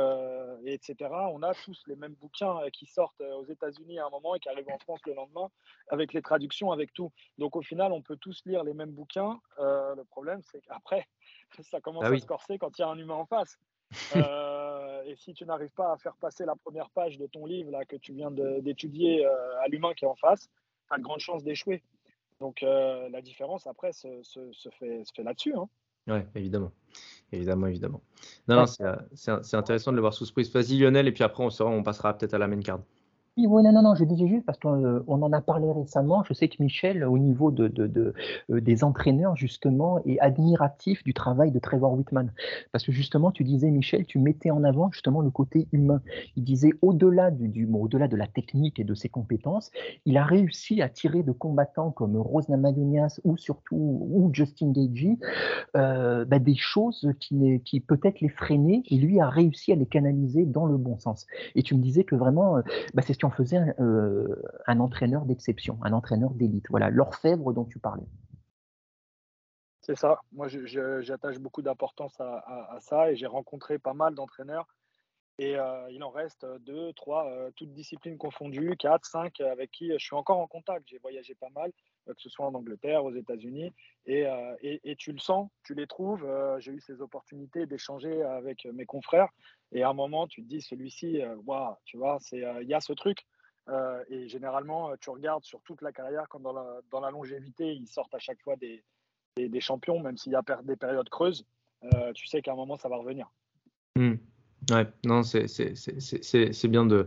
etc., 0.66 1.10
on 1.32 1.42
a 1.42 1.54
tous 1.54 1.82
les 1.86 1.96
mêmes 1.96 2.12
bouquins 2.20 2.58
qui 2.70 2.84
sortent 2.84 3.22
aux 3.22 3.46
États-Unis 3.46 3.98
à 3.98 4.06
un 4.06 4.10
moment 4.10 4.34
et 4.34 4.38
qui 4.38 4.50
arrivent 4.50 4.68
en 4.70 4.78
France 4.80 5.00
le 5.06 5.14
lendemain, 5.14 5.48
avec 5.88 6.12
les 6.12 6.20
traductions, 6.20 6.72
avec 6.72 6.92
tout. 6.92 7.10
Donc 7.38 7.56
au 7.56 7.62
final, 7.62 7.90
on 7.90 8.02
peut 8.02 8.18
tous 8.18 8.42
lire 8.44 8.64
les 8.64 8.74
mêmes 8.74 8.90
bouquins. 8.90 9.40
le 9.58 10.02
problème, 10.10 10.42
c'est 10.42 10.60
qu'après, 10.60 11.06
ça 11.62 11.80
commence 11.80 12.04
ah 12.04 12.12
à 12.12 12.18
se 12.18 12.26
corser 12.26 12.58
quand 12.58 12.78
il 12.78 12.82
y 12.82 12.84
a 12.84 12.88
un 12.88 12.98
humain 12.98 13.14
en 13.14 13.24
face. 13.24 13.58
Euh, 14.16 15.02
et 15.04 15.16
si 15.16 15.34
tu 15.34 15.44
n'arrives 15.44 15.72
pas 15.72 15.92
à 15.92 15.96
faire 15.96 16.16
passer 16.16 16.44
la 16.44 16.54
première 16.54 16.90
page 16.90 17.18
de 17.18 17.26
ton 17.26 17.44
livre 17.46 17.70
là, 17.70 17.84
que 17.84 17.96
tu 17.96 18.12
viens 18.12 18.30
d'étudier 18.30 19.26
euh, 19.26 19.60
à 19.60 19.68
l'humain 19.68 19.92
qui 19.94 20.04
est 20.04 20.08
en 20.08 20.14
face, 20.14 20.48
tu 20.88 20.94
as 20.94 20.98
de 20.98 21.02
grandes 21.02 21.20
chances 21.20 21.42
d'échouer. 21.42 21.82
Donc 22.40 22.62
euh, 22.62 23.08
la 23.08 23.20
différence 23.20 23.66
après 23.66 23.92
se, 23.92 24.22
se, 24.22 24.68
fait, 24.78 25.04
se 25.04 25.12
fait 25.14 25.22
là-dessus. 25.22 25.54
Hein. 25.56 25.68
Ouais, 26.06 26.26
évidemment. 26.34 26.72
Évidemment, 27.32 27.66
évidemment. 27.66 28.02
Non, 28.48 28.56
non, 28.56 28.66
c'est 29.14 29.56
intéressant 29.56 29.90
de 29.90 29.96
le 29.96 30.02
voir 30.02 30.14
sous 30.14 30.26
ce 30.26 30.32
prisme. 30.32 30.52
Vas-y 30.52 30.78
Lionel, 30.78 31.08
et 31.08 31.12
puis 31.12 31.24
après 31.24 31.44
on, 31.44 31.50
sera, 31.50 31.70
on 31.70 31.82
passera 31.82 32.16
peut-être 32.16 32.34
à 32.34 32.38
la 32.38 32.48
main 32.48 32.60
card. 32.60 32.80
Oui, 33.38 33.46
non, 33.62 33.72
non, 33.72 33.80
non, 33.80 33.94
je 33.94 34.04
disais 34.04 34.28
juste 34.28 34.44
parce 34.44 34.58
qu'on 34.58 34.84
euh, 34.84 35.02
en 35.06 35.32
a 35.32 35.40
parlé 35.40 35.72
récemment. 35.72 36.22
Je 36.28 36.34
sais 36.34 36.48
que 36.48 36.62
Michel, 36.62 37.02
au 37.02 37.16
niveau 37.16 37.50
de, 37.50 37.66
de, 37.66 38.12
euh, 38.50 38.60
des 38.60 38.84
entraîneurs, 38.84 39.36
justement, 39.36 40.00
est 40.04 40.18
admiratif 40.20 41.02
du 41.02 41.14
travail 41.14 41.50
de 41.50 41.58
Trevor 41.58 41.94
Whitman. 41.94 42.30
Parce 42.72 42.84
que 42.84 42.92
justement, 42.92 43.30
tu 43.30 43.42
disais, 43.42 43.70
Michel, 43.70 44.04
tu 44.04 44.18
mettais 44.18 44.50
en 44.50 44.64
avant 44.64 44.90
justement 44.92 45.22
le 45.22 45.30
côté 45.30 45.66
humain. 45.72 46.02
Il 46.36 46.44
disait, 46.44 46.72
au-delà 46.82 47.30
du, 47.30 47.48
du 47.48 47.66
au-delà 47.72 48.06
de 48.06 48.16
la 48.16 48.26
technique 48.26 48.78
et 48.78 48.84
de 48.84 48.94
ses 48.94 49.08
compétences, 49.08 49.70
il 50.04 50.18
a 50.18 50.24
réussi 50.24 50.82
à 50.82 50.90
tirer 50.90 51.22
de 51.22 51.32
combattants 51.32 51.90
comme 51.90 52.18
Rose 52.18 52.50
Namajunas 52.50 53.18
ou 53.24 53.38
surtout 53.38 54.06
ou 54.10 54.28
Justin 54.34 54.72
Gagey 54.72 55.16
euh, 55.76 56.26
bah, 56.26 56.38
des 56.38 56.54
choses 56.54 57.10
qui, 57.18 57.62
qui 57.64 57.80
peut-être 57.80 58.20
les 58.20 58.28
freinaient 58.28 58.82
et 58.90 58.96
lui 58.96 59.20
a 59.20 59.30
réussi 59.30 59.72
à 59.72 59.76
les 59.76 59.86
canaliser 59.86 60.44
dans 60.44 60.66
le 60.66 60.76
bon 60.76 60.98
sens. 60.98 61.26
Et 61.54 61.62
tu 61.62 61.74
me 61.74 61.80
disais 61.80 62.04
que 62.04 62.14
vraiment, 62.14 62.56
bah, 62.94 63.02
c'est 63.06 63.21
on 63.24 63.30
faisait 63.30 63.58
euh, 63.80 64.42
un, 64.66 64.80
entraîneur 64.80 65.24
d'exception, 65.24 65.78
un 65.82 65.92
entraîneur 65.92 66.30
d'élite. 66.30 66.66
Voilà, 66.70 66.90
l'orfèvre 66.90 67.52
dont 67.52 67.64
tu 67.64 67.78
parlais. 67.78 68.06
C'est 69.80 69.96
ça. 69.96 70.20
Moi, 70.32 70.46
j'attache 70.48 71.38
beaucoup 71.38 71.62
d'importance 71.62 72.14
à, 72.20 72.76
ça 72.80 73.10
et 73.10 73.16
j'ai 73.16 73.26
rencontré 73.26 73.78
pas 73.78 73.94
mal 73.94 74.14
d'entraîneurs. 74.14 74.68
Et 75.38 75.56
euh, 75.56 75.90
il 75.90 76.04
en 76.04 76.10
reste 76.10 76.46
deux, 76.60 76.92
trois, 76.92 77.26
euh, 77.26 77.50
toutes 77.56 77.72
disciplines 77.72 78.18
confondues, 78.18 78.76
quatre, 78.76 79.06
cinq, 79.06 79.40
avec 79.40 79.70
qui 79.70 79.90
je 79.90 80.04
suis 80.04 80.14
encore 80.14 80.38
en 80.38 80.46
contact. 80.46 80.86
J'ai 80.88 80.98
voyagé 80.98 81.34
pas 81.34 81.48
mal, 81.54 81.72
que 82.06 82.20
ce 82.20 82.28
soit 82.28 82.46
en 82.46 82.54
Angleterre, 82.54 83.04
aux 83.04 83.14
États-Unis. 83.14 83.72
Et, 84.06 84.26
et, 84.62 84.96
tu 84.96 85.12
le 85.12 85.18
sens, 85.18 85.48
tu 85.64 85.74
les 85.74 85.86
trouves. 85.86 86.26
J'ai 86.58 86.72
eu 86.72 86.80
ces 86.80 87.00
opportunités 87.00 87.66
d'échanger 87.66 88.22
avec 88.22 88.66
mes 88.66 88.84
confrères. 88.84 89.30
Et 89.72 89.82
à 89.82 89.88
un 89.88 89.94
moment, 89.94 90.26
tu 90.26 90.42
te 90.42 90.48
dis, 90.48 90.60
celui-ci, 90.60 91.22
euh, 91.22 91.36
tu 91.84 91.96
vois, 91.96 92.18
euh, 92.34 92.62
il 92.62 92.68
y 92.68 92.74
a 92.74 92.80
ce 92.80 92.92
truc. 92.92 93.26
Euh, 93.68 94.04
et 94.08 94.28
généralement, 94.28 94.94
tu 95.00 95.10
regardes 95.10 95.44
sur 95.44 95.62
toute 95.62 95.82
la 95.82 95.92
carrière, 95.92 96.28
comme 96.28 96.42
dans 96.42 96.52
la, 96.52 96.80
dans 96.90 97.00
la 97.00 97.10
longévité, 97.10 97.72
ils 97.72 97.86
sortent 97.86 98.14
à 98.14 98.18
chaque 98.18 98.40
fois 98.42 98.56
des, 98.56 98.84
des, 99.36 99.60
champions, 99.60 100.00
même 100.00 100.16
s'il 100.16 100.32
y 100.32 100.36
a 100.36 100.42
des 100.62 100.76
périodes 100.76 101.08
creuses. 101.08 101.46
tu 102.14 102.26
sais 102.26 102.42
qu'à 102.42 102.52
un 102.52 102.56
moment, 102.56 102.76
ça 102.76 102.88
va 102.88 102.96
revenir. 102.96 103.30
Mmh. 103.96 104.14
Ouais, 104.72 104.86
non, 105.04 105.22
c'est 105.22 106.68
bien 106.68 106.86
de, 106.86 107.06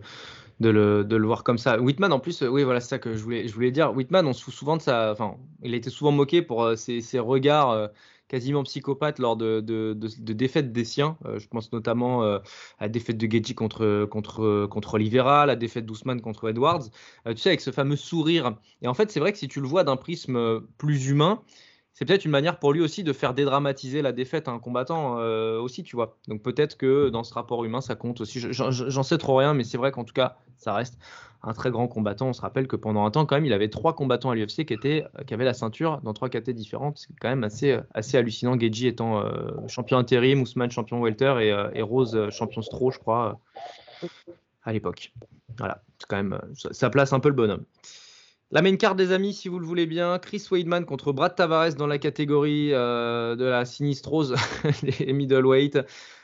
de, 0.59 0.70
le, 0.70 1.03
de, 1.03 1.16
le, 1.16 1.26
voir 1.26 1.43
comme 1.43 1.57
ça. 1.57 1.80
Whitman, 1.80 2.13
en 2.13 2.20
plus, 2.20 2.41
oui, 2.41 2.63
voilà, 2.63 2.80
c'est 2.80 2.89
ça 2.89 2.99
que 2.99 3.16
je 3.16 3.24
voulais, 3.24 3.47
je 3.47 3.53
voulais 3.53 3.72
dire. 3.72 3.93
Whitman, 3.95 4.26
on 4.28 4.34
se 4.34 4.43
fout 4.43 4.53
souvent 4.53 4.78
de 4.78 4.82
ça. 4.82 5.11
Enfin, 5.11 5.36
il 5.63 5.74
a 5.74 5.78
été 5.78 5.89
souvent 5.89 6.11
moqué 6.11 6.41
pour 6.41 6.78
ses, 6.78 7.01
ses 7.01 7.20
regards 7.20 7.89
quasiment 8.28 8.63
psychopathe 8.63 9.20
lors 9.20 9.38
de, 9.38 9.61
défaites 10.20 10.72
des 10.72 10.86
siens. 10.86 11.18
Euh, 11.26 11.39
je 11.39 11.47
pense 11.47 11.72
notamment 11.72 12.24
euh, 12.24 12.39
à 12.80 12.86
la 12.86 12.89
défaite 12.89 13.18
de 13.18 13.32
Gedji 13.32 13.55
contre, 13.55 14.05
contre, 14.05 14.66
contre 14.68 14.95
Oliveira, 14.95 15.45
la 15.45 15.55
défaite 15.55 15.86
d'Ousmane 15.86 16.22
contre 16.22 16.49
Edwards. 16.49 16.84
Euh, 17.28 17.34
tu 17.34 17.41
sais, 17.41 17.49
avec 17.49 17.61
ce 17.61 17.72
fameux 17.72 17.95
sourire. 17.95 18.57
Et 18.82 18.88
en 18.88 18.93
fait, 18.93 19.11
c'est 19.11 19.20
vrai 19.20 19.32
que 19.32 19.38
si 19.38 19.47
tu 19.47 19.61
le 19.61 19.68
vois 19.68 19.84
d'un 19.84 19.97
prisme 19.97 20.61
plus 20.78 21.07
humain, 21.07 21.41
c'est 21.96 22.06
peut-être 22.06 22.26
une 22.26 22.32
manière 22.32 22.60
pour 22.60 22.74
lui 22.74 22.82
aussi 22.82 23.04
de 23.04 23.14
faire 23.14 23.34
dédramatiser 23.34 24.04
la 24.04 24.12
défaite 24.12 24.48
à 24.48 24.52
un 24.52 24.60
combattant 24.60 25.16
aussi, 25.62 25.82
tu 25.82 25.96
vois. 25.96 26.18
Donc 26.28 26.43
peut-être 26.43 26.78
que 26.78 27.10
dans 27.10 27.24
ce 27.24 27.34
rapport 27.34 27.64
humain, 27.64 27.82
ça 27.82 27.96
compte 27.96 28.22
aussi. 28.22 28.39
J'en 28.52 29.04
sais 29.04 29.18
trop 29.18 29.38
rien, 29.38 29.54
mais 29.54 29.64
c'est 29.64 29.78
vrai 29.78 29.91
qu'en 29.91 30.04
tout 30.04 30.14
cas, 30.14 30.36
ça 30.58 30.74
reste 30.74 31.00
un 31.46 31.54
très 31.54 31.72
grand 31.72 31.88
combattant. 31.88 32.30
On 32.30 32.34
se 32.34 32.41
rappelle 32.41 32.68
que 32.68 32.76
pendant 32.76 33.06
un 33.06 33.12
temps, 33.12 33.26
quand 33.26 33.36
même, 33.36 33.46
il 33.46 33.54
avait 33.54 33.70
trois 33.70 33.93
combattants 33.93 34.32
à 34.32 34.36
l'UFC 34.36 34.66
qui, 34.66 35.04
avaient 35.32 35.46
la 35.46 35.54
ceinture 35.54 36.02
dans 36.02 36.14
trois 36.14 36.30
KT 36.30 36.50
différentes. 36.52 36.98
C'est 36.98 37.14
quand 37.20 37.30
même 37.30 37.43
assez, 37.43 37.80
hallucinant. 38.14 38.60
Geji 38.60 38.88
étant 38.88 39.20
euh, 39.20 39.52
champion 39.68 39.98
intérim, 39.98 40.41
Ousmane 40.41 40.72
champion 40.72 41.00
welter 41.02 41.36
et, 41.41 41.52
euh, 41.52 41.86
Rose 41.86 42.16
euh, 42.16 42.30
champion 42.32 42.62
stro, 42.62 42.91
je 42.91 43.00
crois, 43.00 43.39
à 44.64 44.74
l'époque. 44.74 45.14
Voilà, 45.58 45.82
c'est 46.00 46.08
quand 46.08 46.18
même, 46.18 46.39
ça, 46.72 46.89
place 46.89 47.14
un 47.14 47.20
peu 47.20 47.30
le 47.30 47.36
bonhomme. 47.36 47.64
La 48.52 48.62
main 48.62 48.76
card 48.78 48.96
des 48.96 49.12
amis, 49.12 49.34
si 49.34 49.50
vous 49.50 49.60
le 49.60 49.66
voulez 49.66 49.88
bien, 49.88 50.20
Chris 50.20 50.48
Weidman 50.52 50.86
contre 50.86 51.12
Brad 51.12 51.36
Tavares 51.36 51.74
dans 51.76 51.88
la 51.88 51.98
catégorie 51.98 52.70
de 52.70 53.43
la 53.43 53.66
sinistrose 53.66 54.36
des 54.84 55.14
middleweight. 55.14 55.80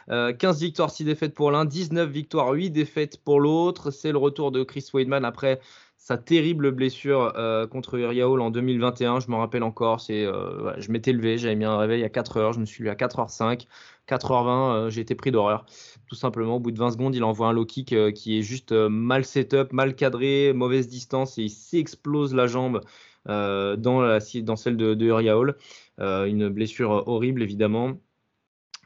15 0.07 0.09
euh, 0.09 0.51
victoires, 0.59 0.91
6 0.91 1.05
défaites 1.05 1.33
pour 1.33 1.51
l'un, 1.51 1.65
19 1.65 2.09
victoires, 2.09 2.51
8 2.51 2.69
défaites 2.69 3.17
pour 3.23 3.39
l'autre. 3.39 3.91
C'est 3.91 4.11
le 4.11 4.17
retour 4.17 4.51
de 4.51 4.63
Chris 4.63 4.87
Weidman 4.93 5.25
après 5.25 5.59
sa 6.01 6.17
terrible 6.17 6.71
blessure 6.71 7.31
euh, 7.37 7.67
contre 7.67 7.93
Uriah 7.93 8.27
en 8.27 8.49
2021. 8.49 9.19
Je 9.19 9.29
m'en 9.29 9.37
rappelle 9.37 9.61
encore. 9.61 10.01
C'est, 10.01 10.25
euh, 10.25 10.73
je 10.79 10.91
m'étais 10.91 11.13
levé, 11.13 11.37
j'avais 11.37 11.55
mis 11.55 11.63
un 11.63 11.77
réveil 11.77 12.03
à 12.03 12.09
4 12.09 12.39
h 12.39 12.53
je 12.53 12.59
me 12.59 12.65
suis 12.65 12.83
levé 12.83 12.89
à 12.89 12.95
4h05. 12.95 13.67
4h20, 14.07 14.89
j'ai 14.89 15.01
été 15.01 15.13
pris 15.13 15.29
d'horreur. 15.29 15.63
Tout 16.07 16.15
simplement, 16.15 16.55
au 16.55 16.59
bout 16.59 16.71
de 16.71 16.79
20 16.79 16.91
secondes, 16.91 17.15
il 17.15 17.23
envoie 17.23 17.49
un 17.49 17.53
low 17.53 17.65
kick 17.65 17.95
qui 18.13 18.39
est 18.39 18.41
juste 18.41 18.71
mal 18.71 19.23
setup, 19.23 19.73
mal 19.73 19.95
cadré, 19.95 20.53
mauvaise 20.53 20.87
distance 20.87 21.37
et 21.37 21.43
il 21.43 21.49
s'explose 21.51 22.33
la 22.33 22.47
jambe 22.47 22.81
dans, 23.27 24.19
celle 24.55 24.77
de, 24.77 24.95
de 24.95 25.11
Hall. 25.11 25.55
une 25.99 26.49
blessure 26.49 27.07
horrible, 27.07 27.43
évidemment. 27.43 27.99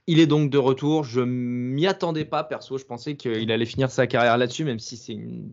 Il 0.07 0.19
est 0.19 0.27
donc 0.27 0.51
de 0.51 0.57
retour. 0.57 1.03
Je 1.03 1.21
m'y 1.21 1.87
attendais 1.87 2.25
pas, 2.25 2.43
perso. 2.43 2.77
Je 2.77 2.85
pensais 2.85 3.15
qu'il 3.15 3.51
allait 3.51 3.65
finir 3.65 3.89
sa 3.89 4.05
carrière 4.05 4.37
là-dessus, 4.37 4.63
même 4.63 4.79
si 4.79 4.97
c'est 4.97 5.13
une, 5.13 5.51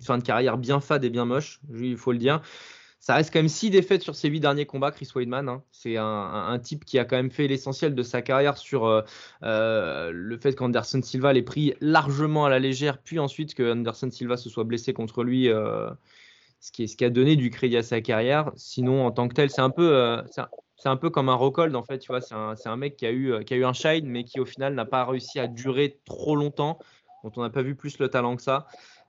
fin 0.00 0.18
de 0.18 0.22
carrière 0.22 0.58
bien 0.58 0.80
fade 0.80 1.04
et 1.04 1.10
bien 1.10 1.24
moche, 1.24 1.60
il 1.72 1.96
faut 1.96 2.12
le 2.12 2.18
dire. 2.18 2.42
Ça 2.98 3.14
reste 3.14 3.32
quand 3.32 3.38
même 3.38 3.48
six 3.48 3.68
défaites 3.68 4.02
sur 4.02 4.14
ses 4.14 4.30
huit 4.30 4.40
derniers 4.40 4.64
combats, 4.64 4.90
Chris 4.90 5.10
Weidman. 5.14 5.48
Hein. 5.48 5.62
C'est 5.72 5.98
un, 5.98 6.58
type 6.58 6.86
qui 6.86 6.98
a 6.98 7.04
quand 7.04 7.16
même 7.16 7.30
fait 7.30 7.46
l'essentiel 7.46 7.94
de 7.94 8.02
sa 8.02 8.22
carrière 8.22 8.56
sur 8.56 8.86
euh, 8.86 9.02
euh, 9.42 10.10
le 10.10 10.38
fait 10.38 10.54
qu'Anderson 10.54 11.02
Silva 11.02 11.34
l'ait 11.34 11.42
pris 11.42 11.74
largement 11.82 12.46
à 12.46 12.48
la 12.48 12.58
légère, 12.58 12.96
puis 12.96 13.18
ensuite 13.18 13.54
que 13.54 13.72
Anderson 13.74 14.10
Silva 14.10 14.38
se 14.38 14.48
soit 14.48 14.64
blessé 14.64 14.94
contre 14.94 15.22
lui. 15.22 15.50
Euh, 15.50 15.90
ce 16.60 16.72
qui, 16.72 17.04
a 17.04 17.10
donné 17.10 17.36
du 17.36 17.50
crédit 17.50 17.76
à 17.76 17.82
sa 17.82 18.00
carrière. 18.00 18.50
Sinon, 18.56 19.04
en 19.04 19.10
tant 19.10 19.28
que 19.28 19.34
tel, 19.34 19.50
c'est 19.50 19.60
un 19.60 19.68
peu, 19.68 20.22
peu 20.96 21.10
comme 21.10 21.28
un 21.28 21.34
Rockhold 21.34 21.74
en 21.76 21.82
fait, 21.82 21.98
tu 21.98 22.08
vois, 22.08 22.20
c'est 22.20 22.34
un, 22.34 22.54
un, 22.64 22.76
mec 22.76 22.96
qui 22.96 23.06
a, 23.06 23.12
eu, 23.12 23.44
qui 23.44 23.54
a 23.54 23.56
eu 23.56 23.64
un 23.64 23.72
shine 23.72 24.06
mais 24.06 24.24
qui 24.24 24.40
au 24.40 24.44
final 24.44 24.74
n'a 24.74 24.84
pas 24.84 25.04
réussi 25.04 25.38
à 25.40 25.46
durer 25.46 26.00
trop 26.04 26.36
longtemps, 26.36 26.78
dont 27.22 27.32
on 27.36 27.42
n'a 27.42 27.50
pas 27.50 27.62
vu 27.62 27.74
plus 27.74 27.98
le 27.98 28.08
talent 28.08 28.36
que 28.36 28.42
ça. 28.42 28.66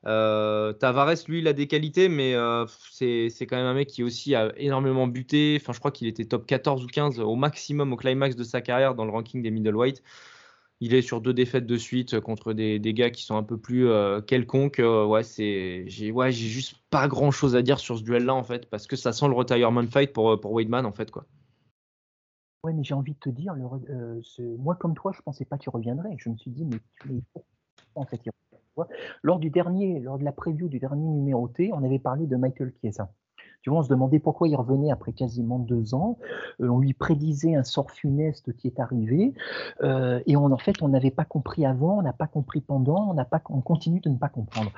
Euh, 0.07 0.73
Tavares, 0.73 1.15
lui, 1.27 1.39
il 1.39 1.47
a 1.47 1.53
des 1.53 1.67
qualités, 1.67 2.09
mais 2.09 2.35
euh, 2.35 2.65
c'est 2.91 3.31
quand 3.47 3.57
même 3.57 3.65
un 3.65 3.73
mec 3.73 3.87
qui 3.87 4.03
aussi 4.03 4.35
a 4.35 4.53
énormément 4.57 5.07
buté. 5.07 5.57
Enfin, 5.59 5.73
je 5.73 5.79
crois 5.79 5.91
qu'il 5.91 6.07
était 6.07 6.25
top 6.25 6.45
14 6.45 6.83
ou 6.83 6.87
15 6.87 7.19
au 7.19 7.35
maximum, 7.35 7.93
au 7.93 7.95
climax 7.95 8.35
de 8.35 8.43
sa 8.43 8.61
carrière 8.61 8.95
dans 8.95 9.05
le 9.05 9.11
ranking 9.11 9.41
des 9.41 9.51
middleweight. 9.51 10.03
Il 10.81 10.93
est 10.93 11.01
sur 11.01 11.21
deux 11.21 11.33
défaites 11.33 11.65
de 11.65 11.77
suite 11.77 12.19
contre 12.19 12.53
des, 12.53 12.79
gars 12.79 13.09
qui 13.09 13.23
sont 13.23 13.37
un 13.37 13.43
peu 13.43 13.57
plus 13.57 13.87
euh, 13.87 14.21
quelconques. 14.21 14.81
ouais, 14.83 15.23
c'est, 15.23 15.85
j'ai, 15.87 16.11
ouais, 16.11 16.31
juste 16.31 16.75
pas 16.89 17.07
grand 17.07 17.31
chose 17.31 17.55
à 17.55 17.61
dire 17.61 17.79
sur 17.79 17.97
ce 17.97 18.03
duel-là 18.03 18.35
en 18.35 18.43
fait, 18.43 18.69
parce 18.69 18.85
que 18.87 18.95
ça 18.95 19.13
sent 19.13 19.27
le 19.27 19.33
retirement 19.33 19.87
fight 19.87 20.13
pour, 20.13 20.39
pour 20.39 20.53
Weidman 20.53 20.85
en 20.85 20.91
fait, 20.91 21.11
quoi. 21.11 21.25
Ouais, 22.65 22.73
mais 22.73 22.83
j'ai 22.83 22.95
envie 22.95 23.13
de 23.13 23.19
te 23.19 23.29
dire, 23.29 23.55
euh, 23.91 24.19
moi 24.57 24.73
comme 24.73 24.95
toi, 24.95 25.11
je 25.15 25.21
pensais 25.21 25.45
pas 25.45 25.59
qu'il 25.59 25.69
reviendrait. 25.69 26.15
Je 26.17 26.31
me 26.31 26.35
suis 26.35 26.49
dit, 26.49 26.65
mais, 26.65 27.21
en 27.93 28.05
fait, 28.05 28.19
Lors 29.21 29.37
du 29.37 29.51
dernier, 29.51 29.99
lors 29.99 30.17
de 30.17 30.23
la 30.23 30.31
preview 30.31 30.67
du 30.67 30.79
dernier 30.79 31.07
numéro 31.07 31.47
T, 31.47 31.71
on 31.73 31.83
avait 31.83 31.99
parlé 31.99 32.25
de 32.25 32.35
Michael 32.35 32.73
Chiesa. 32.81 33.11
Tu 33.61 33.69
vois, 33.69 33.79
on 33.79 33.83
se 33.83 33.89
demandait 33.89 34.17
pourquoi 34.17 34.47
il 34.47 34.55
revenait 34.55 34.89
après 34.89 35.13
quasiment 35.13 35.59
deux 35.59 35.93
ans. 35.93 36.17
Euh, 36.59 36.69
on 36.69 36.79
lui 36.79 36.93
prédisait 36.93 37.53
un 37.53 37.63
sort 37.63 37.91
funeste 37.91 38.55
qui 38.55 38.65
est 38.65 38.79
arrivé. 38.79 39.35
Euh, 39.83 40.23
et 40.25 40.35
en 40.35 40.57
fait, 40.57 40.81
on 40.81 40.87
n'avait 40.87 41.11
pas 41.11 41.25
compris 41.25 41.67
avant, 41.67 41.99
on 41.99 42.01
n'a 42.01 42.13
pas 42.13 42.27
compris 42.27 42.61
pendant, 42.61 43.15
on, 43.49 43.61
continue 43.61 43.99
de 43.99 44.09
ne 44.09 44.17
pas 44.17 44.29
comprendre. 44.29 44.71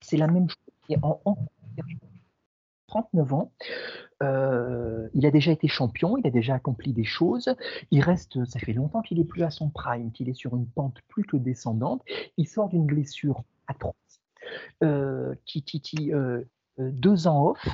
c'est 0.00 0.16
la 0.16 0.28
même 0.28 0.48
chose. 0.48 0.96
En, 1.02 1.20
en, 1.26 1.36
39 2.86 3.32
ans. 3.32 3.52
Euh, 4.22 5.08
il 5.14 5.26
a 5.26 5.30
déjà 5.30 5.52
été 5.52 5.68
champion, 5.68 6.16
il 6.16 6.26
a 6.26 6.30
déjà 6.30 6.54
accompli 6.54 6.92
des 6.92 7.04
choses. 7.04 7.54
Il 7.90 8.00
reste, 8.00 8.44
ça 8.44 8.58
fait 8.58 8.72
longtemps 8.72 9.02
qu'il 9.02 9.18
est 9.20 9.24
plus 9.24 9.42
à 9.42 9.50
son 9.50 9.70
prime, 9.70 10.12
qu'il 10.12 10.28
est 10.28 10.34
sur 10.34 10.56
une 10.56 10.66
pente 10.66 11.00
plus 11.08 11.24
que 11.24 11.36
descendante. 11.36 12.02
Il 12.36 12.48
sort 12.48 12.68
d'une 12.68 12.86
blessure 12.86 13.42
atroce, 13.66 13.94
euh, 14.82 15.34
qui, 15.46 15.62
qui, 15.62 16.12
euh, 16.12 16.42
deux 16.78 17.26
ans 17.26 17.50
off 17.50 17.66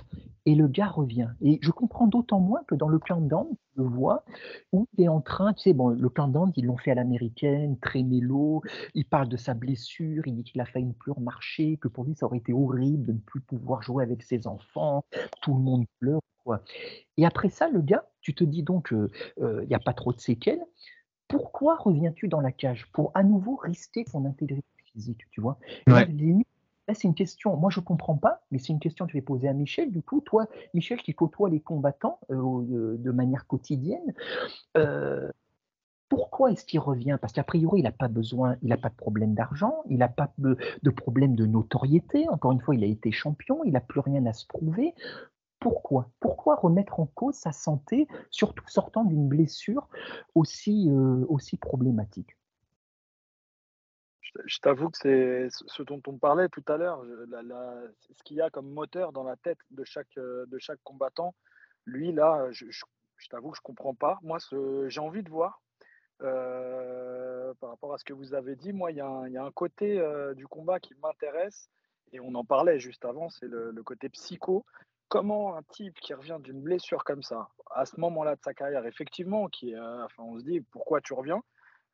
et 0.47 0.55
le 0.55 0.69
gars 0.69 0.89
revient. 0.89 1.29
Et 1.43 1.59
je 1.63 1.71
comprends 1.71 2.07
d'autant 2.07 2.41
moins 2.41 2.63
que 2.67 2.75
dans 2.75 2.89
le 2.89 2.99
countdown, 2.99 3.47
je 3.77 3.83
le 3.83 3.89
vois, 3.89 4.25
où 4.73 4.87
il 4.97 5.05
est 5.05 5.09
en 5.09 5.21
train, 5.21 5.53
tu 5.53 5.63
sais, 5.63 5.73
bon, 5.73 5.89
le 5.89 6.09
countdown, 6.09 6.53
ils 6.57 6.67
l'ont 6.67 6.77
fait 6.77 6.91
à 6.91 6.95
l'américaine, 6.95 7.79
très 7.79 8.03
mélo, 8.03 8.63
il 8.95 9.05
parle 9.05 9.29
de 9.29 9.37
sa 9.37 9.55
blessure, 9.55 10.27
il 10.27 10.35
dit 10.35 10.45
qu'il 10.45 10.61
a 10.61 10.65
failli 10.65 10.87
ne 10.87 10.93
plus 10.93 11.13
remarcher, 11.13 11.77
que 11.77 11.89
pour 11.89 12.05
lui 12.05 12.15
ça 12.15 12.27
aurait 12.27 12.39
été 12.39 12.53
horrible 12.53 13.07
de 13.07 13.13
ne 13.13 13.19
plus 13.19 13.41
pouvoir 13.41 13.83
jouer 13.83 14.03
avec 14.03 14.23
ses 14.23 14.47
enfants, 14.47 15.05
tout 15.43 15.55
le 15.55 15.61
monde 15.61 15.85
pleure, 15.99 16.23
quoi. 16.45 16.63
Et 17.17 17.27
après 17.27 17.51
ça, 17.51 17.69
le 17.69 17.81
gars, 17.81 18.05
tu 18.21 18.35
te 18.35 18.45
dis 18.45 18.63
donc, 18.63 18.93
euh, 18.93 19.11
euh, 19.41 19.63
il 19.63 19.69
n'y 19.69 19.75
a 19.75 19.81
pas 19.81 19.95
trop 19.95 20.13
de 20.13 20.21
séquelles, 20.21 20.65
pourquoi 21.29 21.77
reviens-tu 21.77 22.29
dans 22.29 22.41
la 22.41 22.51
cage? 22.51 22.91
Pour 22.93 23.13
à 23.15 23.23
nouveau 23.23 23.57
rester 23.57 24.05
ton 24.05 24.25
intégrité 24.25 24.67
physique, 24.93 25.23
tu 25.31 25.41
vois? 25.41 25.59
C'est 26.95 27.09
une 27.09 27.15
question, 27.15 27.57
moi 27.57 27.71
je 27.71 27.81
ne 27.81 27.85
comprends 27.85 28.17
pas, 28.17 28.41
mais 28.51 28.59
c'est 28.59 28.73
une 28.73 28.81
question 28.81 29.07
que 29.07 29.13
je 29.13 29.17
vais 29.17 29.23
poser 29.23 29.49
à 29.49 29.53
Michel. 29.53 29.91
Du 29.91 30.03
coup, 30.03 30.21
toi, 30.21 30.47
Michel, 30.75 30.99
qui 30.99 31.15
côtoie 31.15 31.49
les 31.49 31.61
combattants 31.61 32.19
euh, 32.31 32.97
de 32.99 33.11
manière 33.11 33.47
quotidienne, 33.47 34.15
euh, 34.77 35.31
pourquoi 36.11 36.51
est-ce 36.51 36.65
qu'il 36.65 36.81
revient? 36.81 37.17
Parce 37.21 37.33
qu'a 37.33 37.45
priori, 37.45 37.81
il 37.81 37.85
n'a 37.85 37.93
pas 37.93 38.09
besoin, 38.09 38.57
il 38.63 38.69
n'a 38.71 38.77
pas 38.77 38.89
de 38.89 38.97
problème 38.97 39.35
d'argent, 39.35 39.83
il 39.89 39.99
n'a 39.99 40.09
pas 40.09 40.33
de, 40.39 40.57
problème 40.91 41.37
de 41.37 41.47
notoriété. 41.47 42.29
Encore 42.29 42.51
une 42.51 42.61
fois, 42.61 42.75
il 42.75 42.83
a 42.83 42.89
été 42.89 43.13
champion, 43.13 43.63
il 43.65 43.73
n'a 43.73 43.81
plus 43.81 44.01
rien 44.01 44.27
à 44.27 44.33
se 44.33 44.45
prouver. 44.45 44.95
Pourquoi? 45.61 46.11
Pourquoi 46.19 46.57
remettre 46.57 46.99
en 46.99 47.07
cause 47.07 47.37
sa 47.37 47.53
santé, 47.53 48.09
surtout 48.31 48.65
sortant 48.67 49.05
d'une 49.05 49.29
blessure 49.29 49.89
euh, 50.37 51.27
aussi 51.29 51.57
problématique? 51.59 52.37
Je 54.45 54.59
t'avoue 54.59 54.91
que 54.91 54.99
c'est 54.99 55.49
ce 55.51 55.83
dont 55.83 56.01
on 56.07 56.19
parlait 56.19 56.49
tout 56.49 56.65
à 56.69 56.77
l'heure, 56.77 57.05
ce 57.05 58.23
qu'il 58.25 58.37
y 58.37 58.41
a 58.41 58.51
comme 58.51 58.71
moteur 58.71 59.13
dans 59.13 59.25
la 59.25 59.37
tête 59.37 59.59
de 59.71 59.85
chaque, 59.85 60.19
chaque 60.59 60.81
combattant. 60.85 61.35
Lui, 61.87 62.13
là, 62.13 62.49
je, 62.53 62.67
t'avoue 63.31 63.51
que 63.51 63.57
je 63.57 63.63
ne 63.63 63.65
comprends 63.65 63.95
pas. 63.95 64.19
Moi, 64.23 64.39
j'ai 64.89 65.01
envie 65.01 65.23
de 65.23 65.31
voir 65.31 65.61
euh, 66.23 67.55
par 67.61 67.71
rapport 67.71 67.95
à 67.95 67.99
ce 67.99 68.05
que 68.05 68.13
vous 68.13 68.35
avez 68.35 68.57
dit, 68.57 68.73
moi, 68.73 68.91
il 68.91 68.99
y, 68.99 69.01
a 69.01 69.45
un 69.45 69.51
côté 69.53 69.99
euh, 69.99 70.35
du 70.35 70.47
combat 70.47 70.79
qui 70.79 70.95
m'intéresse, 71.03 71.71
et 72.13 72.21
on 72.21 72.35
en 72.35 72.45
parlait 72.45 72.79
juste 72.79 73.05
avant, 73.05 73.31
c'est 73.31 73.47
le, 73.47 73.73
côté 73.83 74.09
psycho. 74.11 74.65
Comment 75.09 75.57
un 75.57 75.63
type 75.63 75.99
qui 76.01 76.15
revient 76.15 76.39
d'une 76.41 76.61
blessure 76.61 77.05
comme 77.05 77.23
ça, 77.23 77.49
à 77.71 77.87
ce 77.87 77.99
moment-là 78.01 78.37
de 78.37 78.43
sa 78.43 78.55
carrière, 78.55 78.87
effectivement, 78.87 79.49
qui, 79.49 79.75
euh, 79.75 80.05
enfin, 80.05 80.23
on 80.23 80.39
se 80.39 80.45
dit 80.45 80.61
pourquoi 80.61 81.01
tu 81.01 81.15
reviens, 81.15 81.43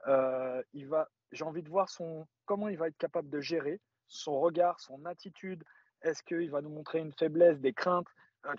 il 0.06 0.86
va, 0.86 1.08
j'ai 1.32 1.44
envie 1.44 1.62
de 1.62 1.68
voir 1.68 1.88
son, 1.88 2.26
comment 2.44 2.68
il 2.68 2.78
va 2.78 2.88
être 2.88 2.98
capable 2.98 3.28
de 3.28 3.40
gérer 3.40 3.80
son 4.08 4.40
regard, 4.40 4.78
son 4.80 5.04
attitude. 5.04 5.64
Est-ce 6.02 6.22
qu'il 6.22 6.50
va 6.50 6.60
nous 6.60 6.70
montrer 6.70 7.00
une 7.00 7.12
faiblesse, 7.12 7.60
des 7.60 7.72
craintes? 7.72 8.08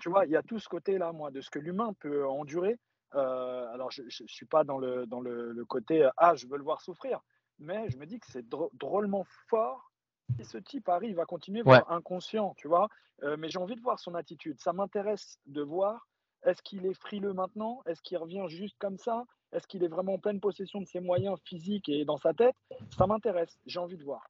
Tu 0.00 0.10
vois, 0.10 0.26
il 0.26 0.32
y 0.32 0.36
a 0.36 0.42
tout 0.42 0.58
ce 0.58 0.68
côté-là, 0.68 1.12
moi, 1.12 1.30
de 1.30 1.40
ce 1.40 1.50
que 1.50 1.58
l'humain 1.58 1.94
peut 2.00 2.28
endurer 2.28 2.78
euh, 3.14 3.72
alors, 3.72 3.90
je 3.90 4.02
ne 4.02 4.28
suis 4.28 4.46
pas 4.46 4.64
dans 4.64 4.78
le, 4.78 5.06
dans 5.06 5.20
le, 5.20 5.64
côté 5.64 6.04
euh, 6.04 6.10
Ah, 6.16 6.34
je 6.34 6.46
veux 6.46 6.58
le 6.58 6.64
voir 6.64 6.80
souffrir, 6.80 7.20
mais 7.58 7.88
je 7.90 7.96
me 7.96 8.06
dis 8.06 8.20
que 8.20 8.26
c'est 8.30 8.46
drôlement 8.74 9.24
fort 9.48 9.92
si 10.36 10.44
ce 10.44 10.58
type 10.58 10.88
arrive 10.90 11.20
à 11.20 11.24
continuer, 11.24 11.62
voir 11.62 11.90
inconscient, 11.90 12.54
tu 12.58 12.68
vois. 12.68 12.88
Euh, 13.22 13.36
mais 13.38 13.48
j'ai 13.48 13.58
envie 13.58 13.76
de 13.76 13.80
voir 13.80 13.98
son 13.98 14.14
attitude. 14.14 14.60
Ça 14.60 14.74
m'intéresse 14.74 15.38
de 15.46 15.62
voir 15.62 16.06
est-ce 16.44 16.62
qu'il 16.62 16.84
est 16.84 16.94
frileux 16.94 17.32
maintenant? 17.32 17.82
Est-ce 17.86 18.02
qu'il 18.02 18.18
revient 18.18 18.44
juste 18.48 18.76
comme 18.78 18.98
ça? 18.98 19.24
Est-ce 19.52 19.66
qu'il 19.66 19.82
est 19.82 19.88
vraiment 19.88 20.14
en 20.14 20.18
pleine 20.18 20.40
possession 20.40 20.80
de 20.80 20.86
ses 20.86 21.00
moyens 21.00 21.38
physiques 21.44 21.88
et 21.88 22.04
dans 22.04 22.18
sa 22.18 22.34
tête? 22.34 22.54
Ça 22.96 23.06
m'intéresse. 23.06 23.58
J'ai 23.66 23.78
envie 23.78 23.96
de 23.96 24.04
voir. 24.04 24.28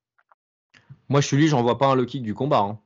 Moi, 1.09 1.21
je 1.21 1.27
suis 1.27 1.37
lui, 1.37 1.49
j'en 1.49 1.63
vois 1.63 1.79
pas 1.79 1.87
un 1.87 1.95
low 1.95 2.07
kick 2.07 2.23
du 2.23 2.35
combat. 2.35 2.61
Hein. 2.61 2.79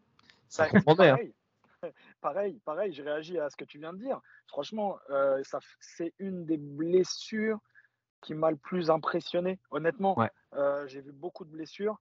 Ça 0.48 0.68
comprend 0.68 0.94
bien 0.94 1.16
pareil, 2.20 2.60
pareil, 2.64 2.92
j'ai 2.92 3.02
réagi 3.02 3.38
à 3.38 3.50
ce 3.50 3.56
que 3.56 3.64
tu 3.64 3.78
viens 3.78 3.92
de 3.92 3.98
dire. 3.98 4.20
Franchement, 4.46 4.98
euh, 5.10 5.42
c'est 5.80 6.14
une 6.18 6.44
des 6.46 6.56
blessures 6.56 7.58
qui 8.20 8.34
m'a 8.34 8.50
le 8.50 8.56
plus 8.56 8.90
impressionné. 8.90 9.58
Honnêtement, 9.70 10.16
euh, 10.54 10.86
j'ai 10.86 11.00
vu 11.00 11.10
beaucoup 11.10 11.44
de 11.44 11.50
blessures. 11.50 11.98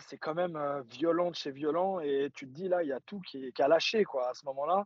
c'est 0.00 0.16
quand 0.16 0.34
même 0.34 0.56
euh, 0.56 0.80
violent 0.82 1.30
de 1.30 1.36
chez 1.36 1.50
violent 1.50 2.00
et 2.00 2.30
tu 2.34 2.46
te 2.46 2.52
dis 2.52 2.68
là, 2.68 2.82
il 2.82 2.88
y 2.88 2.92
a 2.92 3.00
tout 3.00 3.20
qui, 3.20 3.52
a 3.58 3.68
lâché 3.68 4.04
quoi, 4.04 4.30
à 4.30 4.34
ce 4.34 4.46
moment-là. 4.46 4.84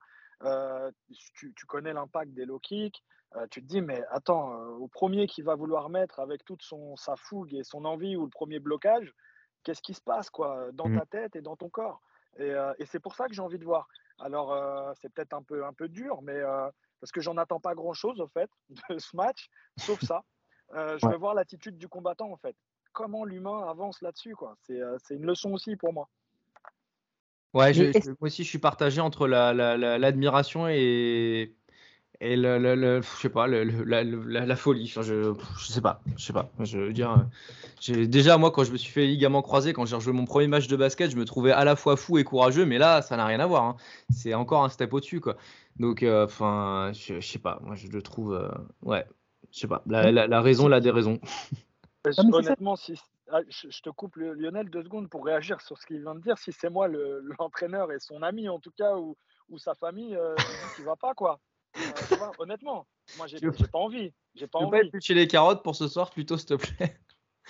Tu, 1.35 1.55
connais 1.69 1.93
l'impact 1.93 2.33
des 2.33 2.45
low 2.45 2.59
kicks. 2.59 3.03
Tu 3.51 3.63
te 3.63 3.67
dis, 3.67 3.81
mais 3.81 4.03
attends, 4.11 4.55
au 4.79 4.89
premier 4.89 5.27
qui 5.27 5.43
va 5.43 5.55
vouloir 5.55 5.89
mettre 5.89 6.21
avec 6.21 6.45
toute 6.45 6.63
son, 6.63 6.97
sa 6.97 7.17
fougue 7.17 7.55
et 7.55 7.65
son 7.65 7.85
envie 7.85 8.17
ou 8.17 8.25
le 8.25 8.31
premier 8.31 8.59
blocage, 8.59 9.13
qu'est-ce 9.63 9.83
qui 9.83 9.95
se 9.95 10.01
passe 10.01 10.31
quoi, 10.31 10.71
dans 10.73 10.89
mmh. 10.89 10.99
ta 10.99 11.07
tête 11.07 11.37
et 11.37 11.43
dans 11.43 11.57
ton 11.57 11.69
corps? 11.69 12.01
Et, 12.39 12.53
et 12.79 12.87
c'est 12.87 13.01
pour 13.01 13.15
ça 13.15 13.27
que 13.27 13.35
j'ai 13.35 13.43
envie 13.43 13.59
de 13.59 13.65
voir. 13.65 13.89
Alors, 14.19 14.53
euh, 14.53 14.93
c'est 15.01 15.13
peut-être 15.13 15.35
un 15.35 15.43
peu, 15.43 15.65
un 15.65 15.73
peu 15.73 15.89
dur, 15.89 16.21
mais 16.23 16.37
euh, 16.37 16.69
parce 17.01 17.13
que 17.13 17.21
j'en 17.21 17.37
attends 17.37 17.61
pas 17.61 17.75
grand-chose, 17.75 18.21
au 18.21 18.29
fait, 18.29 18.51
de 18.91 18.99
ce 18.99 19.17
match, 19.17 19.49
sauf 19.77 20.01
ça. 20.03 20.23
Euh, 20.75 20.99
je 21.01 21.07
veux 21.09 21.17
voir 21.17 21.35
l'attitude 21.35 21.79
du 21.79 21.89
combattant, 21.89 22.31
en 22.31 22.37
fait. 22.37 22.57
Comment 22.93 23.25
l'humain 23.25 23.69
avance 23.69 24.01
là-dessus, 24.01 24.35
quoi. 24.35 24.57
C'est 24.63 24.81
une 25.11 25.27
leçon 25.27 25.53
aussi 25.53 25.77
pour 25.77 25.93
moi. 25.93 26.09
Ouais, 27.53 27.73
je, 27.73 27.85
moi 28.09 28.17
aussi, 28.23 28.43
je 28.43 28.49
suis 28.49 28.59
partagé 28.59 29.01
entre 29.01 29.29
l'admiration 29.29 30.65
la, 30.65 30.75
et, 30.75 31.55
et 32.21 32.37
le, 32.37 32.59
le, 32.59 33.03
je 33.03 33.21
sais 33.21 33.29
pas, 33.29 33.47
la, 33.47 33.65
la, 34.05 34.57
folie. 34.57 34.87
je, 34.87 35.03
je 35.03 35.67
sais 35.67 35.81
pas, 35.81 36.01
je 36.17 36.25
sais 36.25 36.33
pas. 36.33 36.51
Je 36.61 36.79
veux 36.79 36.93
dire, 36.93 37.27
j'ai 37.81 38.07
déjà 38.07 38.39
moi 38.39 38.51
quand 38.51 38.65
je 38.65 38.73
me 38.73 38.77
suis 38.77 38.91
fait 38.91 39.07
ligament 39.07 39.43
croisé, 39.43 39.73
quand 39.73 39.85
j'ai 39.87 39.97
rejoué 39.97 40.13
mon 40.13 40.25
premier 40.25 40.47
match 40.47 40.67
de 40.67 40.77
basket, 40.77 41.11
je 41.11 41.17
me 41.17 41.25
trouvais 41.25 41.53
à 41.53 41.65
la 41.65 41.77
fois 41.77 41.97
fou 41.97 42.19
et 42.19 42.25
courageux, 42.25 42.65
mais 42.65 42.79
là, 42.79 43.03
ça 43.03 43.17
n'a 43.17 43.27
rien 43.27 43.41
à 43.41 43.47
voir. 43.47 43.65
Hein. 43.65 43.77
C'est 44.11 44.35
encore 44.35 44.65
un 44.65 44.69
step 44.69 44.93
au-dessus, 44.93 45.21
quoi. 45.21 45.37
Donc, 45.79 46.03
euh, 46.03 46.25
enfin, 46.25 46.93
je, 46.95 47.21
je, 47.21 47.27
sais 47.27 47.39
pas. 47.39 47.59
Moi, 47.63 47.75
je 47.75 47.89
le 47.89 48.01
trouve, 48.03 48.35
euh, 48.35 48.49
ouais, 48.83 49.07
je 49.53 49.61
sais 49.61 49.69
pas. 49.69 49.83
La, 49.87 50.41
raison, 50.41 50.69
la 50.69 50.81
déraison. 50.81 51.21
Honnêtement, 52.33 52.77
si, 52.77 52.95
ah, 53.31 53.41
je, 53.49 53.83
te 53.83 53.91
coupe 53.91 54.17
Lionel 54.17 54.71
deux 54.71 54.85
secondes 54.85 55.11
pour 55.11 55.25
réagir 55.25 55.61
sur 55.61 55.77
ce 55.79 55.87
qu'il 55.87 56.01
vient 56.01 56.15
de 56.15 56.21
dire. 56.21 56.39
Si 56.39 56.53
c'est 56.53 56.71
moi 56.71 56.89
l'entraîneur 56.89 57.91
et 57.93 57.99
son 57.99 58.23
ami 58.23 58.49
en 58.49 58.61
tout 58.61 58.71
cas 58.71 58.97
ou, 58.97 59.17
ou 59.49 59.59
sa 59.59 59.75
famille, 59.75 60.17
euh, 60.17 60.35
qui 60.77 60.83
va 60.83 60.95
pas 60.97 61.15
quoi. 61.15 61.41
Euh, 61.77 62.33
honnêtement, 62.39 62.87
moi, 63.17 63.27
j'ai 63.27 63.39
pas 63.41 63.79
envie. 63.79 64.13
J'ai 64.35 64.47
pas 64.47 64.59
tu 64.61 64.65
envie. 64.65 64.91
pas 64.91 65.15
les 65.15 65.29
carottes 65.29 65.63
pour 65.63 65.77
ce 65.77 65.89
soir, 65.89 66.11
plutôt, 66.11 66.37
s'il 66.37 66.49
te 66.49 66.55
plaît? 66.55 66.99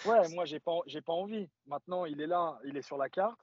Ouais, 0.04 0.28
moi, 0.34 0.44
j'ai 0.44 0.60
pas, 0.60 0.72
j'ai 0.86 1.00
pas 1.00 1.12
envie. 1.12 1.48
Maintenant, 1.66 2.04
il 2.04 2.20
est 2.20 2.26
là, 2.26 2.58
il 2.64 2.76
est 2.76 2.82
sur 2.82 2.98
la 2.98 3.08
carte. 3.08 3.40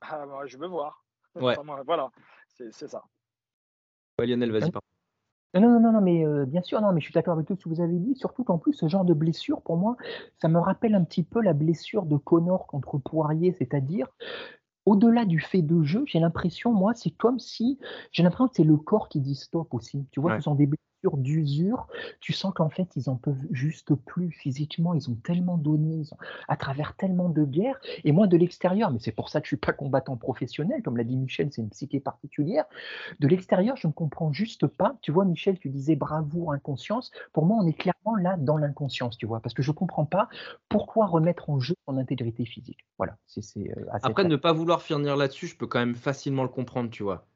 Ah, 0.00 0.26
bah, 0.26 0.46
je 0.46 0.56
veux 0.58 0.68
voir. 0.68 1.04
Ouais. 1.34 1.56
voilà, 1.86 2.10
c'est 2.46 2.88
ça. 2.88 3.02
Lionel, 4.18 4.52
vas-y, 4.52 4.70
pardon. 4.70 4.86
Non, 5.54 5.80
non, 5.80 5.92
non, 5.92 6.00
mais 6.00 6.26
euh, 6.26 6.46
bien 6.46 6.62
sûr, 6.62 6.80
non, 6.80 6.92
mais 6.92 7.00
je 7.00 7.06
suis 7.06 7.12
d'accord 7.12 7.34
avec 7.34 7.46
tout 7.46 7.56
ce 7.56 7.64
que 7.64 7.68
vous 7.68 7.80
avez 7.80 7.98
dit. 7.98 8.14
Surtout 8.16 8.44
qu'en 8.44 8.58
plus, 8.58 8.72
ce 8.72 8.88
genre 8.88 9.04
de 9.04 9.14
blessure, 9.14 9.60
pour 9.62 9.76
moi, 9.76 9.96
ça 10.40 10.48
me 10.48 10.58
rappelle 10.58 10.94
un 10.94 11.04
petit 11.04 11.22
peu 11.22 11.42
la 11.42 11.52
blessure 11.52 12.04
de 12.04 12.16
Connor 12.16 12.66
contre 12.66 12.98
Poirier, 12.98 13.54
c'est-à-dire 13.58 14.08
au-delà 14.86 15.24
du 15.24 15.40
fait 15.40 15.62
de 15.62 15.82
jeu, 15.82 16.04
j'ai 16.06 16.20
l'impression, 16.20 16.72
moi, 16.72 16.92
c'est 16.94 17.10
comme 17.10 17.38
si, 17.38 17.78
j'ai 18.12 18.22
l'impression 18.22 18.48
que 18.48 18.54
c'est 18.56 18.64
le 18.64 18.76
corps 18.76 19.08
qui 19.08 19.20
dit 19.20 19.34
stop 19.34 19.72
aussi. 19.74 20.06
Tu 20.10 20.20
vois, 20.20 20.36
ce 20.36 20.42
sont 20.42 20.54
des 20.54 20.68
d'usure, 21.10 21.88
tu 22.20 22.32
sens 22.32 22.52
qu'en 22.54 22.68
fait, 22.68 22.88
ils 22.96 23.10
en 23.10 23.16
peuvent 23.16 23.44
juste 23.50 23.94
plus 23.94 24.30
physiquement. 24.30 24.94
Ils 24.94 25.10
ont 25.10 25.14
tellement 25.14 25.58
donné, 25.58 26.02
à 26.48 26.56
travers 26.56 26.96
tellement 26.96 27.28
de 27.28 27.44
guerres. 27.44 27.80
Et 28.04 28.12
moi, 28.12 28.26
de 28.26 28.36
l'extérieur, 28.36 28.90
mais 28.90 28.98
c'est 29.00 29.12
pour 29.12 29.28
ça 29.28 29.40
que 29.40 29.46
je 29.46 29.50
suis 29.50 29.56
pas 29.56 29.72
combattant 29.72 30.16
professionnel, 30.16 30.82
comme 30.82 30.96
l'a 30.96 31.04
dit 31.04 31.16
Michel, 31.16 31.48
c'est 31.50 31.60
une 31.60 31.70
psyché 31.70 32.00
particulière. 32.00 32.64
De 33.20 33.28
l'extérieur, 33.28 33.76
je 33.76 33.86
ne 33.86 33.92
comprends 33.92 34.32
juste 34.32 34.66
pas. 34.66 34.96
Tu 35.02 35.12
vois, 35.12 35.24
Michel, 35.24 35.58
tu 35.58 35.68
disais 35.68 35.96
bravoure, 35.96 36.52
inconscience. 36.52 37.10
Pour 37.32 37.46
moi, 37.46 37.58
on 37.60 37.66
est 37.66 37.72
clairement 37.72 38.16
là 38.16 38.36
dans 38.38 38.56
l'inconscience, 38.56 39.16
tu 39.16 39.26
vois, 39.26 39.40
parce 39.40 39.54
que 39.54 39.62
je 39.62 39.72
comprends 39.72 40.06
pas 40.06 40.28
pourquoi 40.68 41.06
remettre 41.06 41.50
en 41.50 41.58
jeu 41.58 41.74
son 41.86 41.98
intégrité 41.98 42.44
physique. 42.44 42.86
Voilà. 42.98 43.16
c'est 43.26 43.58
euh, 43.58 43.84
Après, 44.02 44.24
ne 44.24 44.36
pas 44.36 44.52
vouloir 44.52 44.82
finir 44.82 45.16
là-dessus, 45.16 45.46
je 45.48 45.56
peux 45.56 45.66
quand 45.66 45.80
même 45.80 45.96
facilement 45.96 46.42
le 46.42 46.48
comprendre, 46.48 46.90
tu 46.90 47.02
vois. 47.02 47.26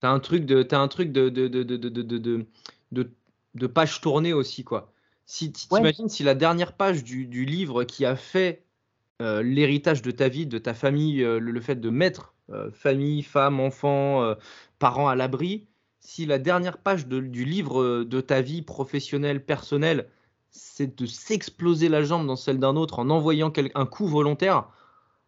T'as 0.00 0.10
un 0.10 0.20
truc 0.20 0.46
de, 0.46 0.66
as 0.70 0.78
un 0.78 0.88
truc 0.88 1.12
de, 1.12 1.28
de, 1.28 1.48
de, 1.48 1.62
de, 1.62 2.46
de, 2.92 3.10
de 3.54 3.66
page 3.66 4.00
tournée 4.00 4.32
aussi, 4.32 4.64
quoi. 4.64 4.92
Si 5.26 5.52
t'imagines 5.52 6.08
si 6.08 6.22
la 6.22 6.34
dernière 6.34 6.72
page 6.72 7.04
du, 7.04 7.26
du, 7.26 7.44
livre 7.44 7.84
qui 7.84 8.06
a 8.06 8.16
fait 8.16 8.64
euh, 9.20 9.42
l'héritage 9.42 10.00
de 10.00 10.10
ta 10.10 10.28
vie, 10.28 10.46
de 10.46 10.58
ta 10.58 10.72
famille, 10.72 11.22
euh, 11.22 11.38
le, 11.38 11.60
fait 11.60 11.76
de 11.76 11.90
mettre 11.90 12.34
euh, 12.50 12.70
famille, 12.70 13.22
femme, 13.22 13.60
enfant, 13.60 14.34
parents 14.78 15.08
à 15.08 15.16
l'abri, 15.16 15.66
si 16.00 16.24
la 16.24 16.38
dernière 16.38 16.78
page 16.78 17.06
du 17.06 17.44
livre 17.44 18.04
de 18.04 18.20
ta 18.20 18.40
vie 18.40 18.62
professionnelle, 18.62 19.44
personnelle, 19.44 20.08
c'est 20.50 20.98
de 20.98 21.06
s'exploser 21.06 21.88
la 21.88 22.02
jambe 22.02 22.26
dans 22.26 22.36
celle 22.36 22.58
d'un 22.58 22.76
autre 22.76 22.98
en 23.00 23.10
envoyant 23.10 23.52
un 23.74 23.86
coup 23.86 24.06
volontaire, 24.06 24.70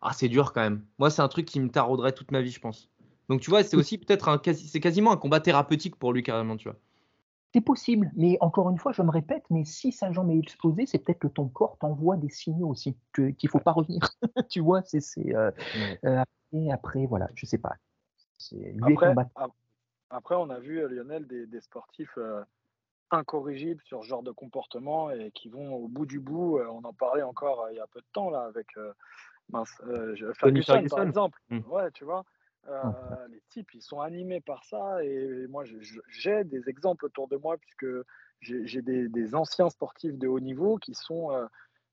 ah 0.00 0.12
c'est 0.14 0.28
dur 0.28 0.52
quand 0.52 0.62
même. 0.62 0.82
Moi 0.98 1.10
c'est 1.10 1.22
un 1.22 1.28
truc 1.28 1.44
qui 1.46 1.60
me 1.60 1.68
tarauderait 1.68 2.12
toute 2.12 2.30
ma 2.30 2.40
vie, 2.40 2.52
je 2.52 2.60
pense. 2.60 2.89
Donc 3.30 3.40
tu 3.40 3.48
vois, 3.48 3.62
c'est 3.62 3.76
aussi 3.76 3.96
peut-être 3.96 4.28
un 4.28 4.42
c'est 4.42 4.80
quasiment 4.80 5.12
un 5.12 5.16
combat 5.16 5.38
thérapeutique 5.38 5.94
pour 5.94 6.12
lui 6.12 6.24
carrément, 6.24 6.56
tu 6.56 6.68
vois. 6.68 6.76
C'est 7.54 7.60
possible, 7.60 8.10
mais 8.16 8.36
encore 8.40 8.70
une 8.70 8.78
fois, 8.78 8.90
je 8.90 9.02
me 9.02 9.10
répète, 9.10 9.44
mais 9.50 9.64
si 9.64 9.92
sa 9.92 10.10
jambe 10.10 10.32
est 10.32 10.38
explosée, 10.38 10.84
c'est 10.84 10.98
peut-être 10.98 11.20
que 11.20 11.28
ton 11.28 11.46
corps 11.46 11.78
t'envoie 11.78 12.16
des 12.16 12.28
signaux 12.28 12.68
aussi, 12.68 12.96
qu'il 13.14 13.36
ne 13.40 13.48
faut 13.48 13.60
pas 13.60 13.70
revenir. 13.70 14.00
tu 14.50 14.58
vois, 14.58 14.82
c'est 14.82 15.00
euh, 15.32 15.52
euh, 16.04 16.18
après, 16.18 16.70
après, 16.72 17.06
voilà, 17.06 17.28
je 17.36 17.46
sais 17.46 17.58
pas. 17.58 17.76
Après, 18.82 19.14
après, 20.10 20.34
on 20.34 20.50
a 20.50 20.58
vu, 20.58 20.80
euh, 20.80 20.88
Lionel, 20.88 21.24
des, 21.28 21.60
sportifs 21.60 22.18
incorrigibles 23.12 23.82
sur 23.84 24.02
ce 24.02 24.08
genre 24.08 24.24
de 24.24 24.32
comportement 24.32 25.12
et 25.12 25.30
qui 25.30 25.48
vont 25.48 25.74
au 25.74 25.86
bout 25.86 26.06
du 26.06 26.18
bout. 26.18 26.58
on 26.58 26.82
en 26.82 26.92
parlait 26.92 27.22
encore 27.22 27.68
il 27.70 27.76
y 27.76 27.80
a 27.80 27.86
peu 27.86 28.00
de 28.00 28.06
temps 28.12 28.30
là 28.30 28.42
avec 28.42 28.66
Ferguson, 30.34 30.84
par 30.90 31.02
exemple. 31.04 31.40
Mmh. 31.50 31.60
Ouais, 31.68 31.92
tu 31.92 32.04
vois. 32.04 32.24
Euh, 32.68 32.82
les 33.28 33.40
types, 33.48 33.74
ils 33.74 33.82
sont 33.82 34.00
animés 34.00 34.40
par 34.40 34.64
ça. 34.64 35.02
Et 35.04 35.46
moi, 35.48 35.64
j'ai 36.08 36.44
des 36.44 36.68
exemples 36.68 37.06
autour 37.06 37.28
de 37.28 37.36
moi, 37.36 37.56
puisque 37.58 37.86
j'ai 38.40 38.82
des, 38.82 39.34
anciens 39.34 39.70
sportifs 39.70 40.18
de 40.18 40.28
haut 40.28 40.40
niveau 40.40 40.78
qui 40.78 40.94
sont, 40.94 41.32
euh, 41.32 41.46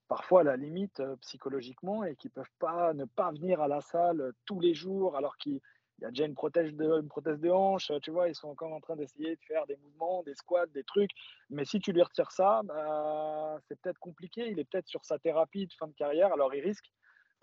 parfois 0.08 0.42
à 0.42 0.44
la 0.44 0.58
limite 0.58 1.02
psychologiquement 1.22 2.04
et 2.04 2.16
qui 2.16 2.30
peuvent 2.30 2.46
pas 2.60 2.94
ne 2.94 3.06
pas 3.06 3.32
venir 3.32 3.62
à 3.62 3.68
la 3.68 3.82
salle 3.82 4.32
tous 4.46 4.60
les 4.62 4.74
jours 4.74 5.18
alors 5.18 5.36
qu'ils 5.38 5.60
il 6.00 6.04
y 6.04 6.06
a 6.06 6.10
déjà 6.10 6.26
une 6.26 6.36
prothèse, 6.36 6.74
de, 6.76 7.50
hanche, 7.50 7.92
tu 8.04 8.12
vois, 8.12 8.28
ils 8.28 8.36
sont 8.36 8.50
encore 8.50 8.72
en 8.72 8.80
train 8.80 8.96
d'essayer 8.96 9.36
de 9.36 9.42
faire 9.48 9.66
des 9.66 9.78
mouvements, 9.78 10.22
des 10.24 10.36
squats, 10.36 10.68
des 10.68 10.84
trucs. 10.84 11.10
Mais 11.50 11.66
si 11.66 11.80
tu 11.80 11.92
lui 11.92 12.04
retires 12.04 12.32
ça, 12.32 12.62
bah, 12.66 13.58
c'est 13.68 13.80
peut-être 13.82 13.98
compliqué. 13.98 14.48
Il 14.52 14.60
est 14.60 14.66
peut-être 14.66 14.88
sur 14.88 15.04
sa 15.06 15.18
thérapie 15.18 15.66
de 15.66 15.74
fin 15.74 15.88
de 15.88 15.94
carrière, 15.94 16.32
alors 16.34 16.54
il 16.54 16.62
risque 16.62 16.92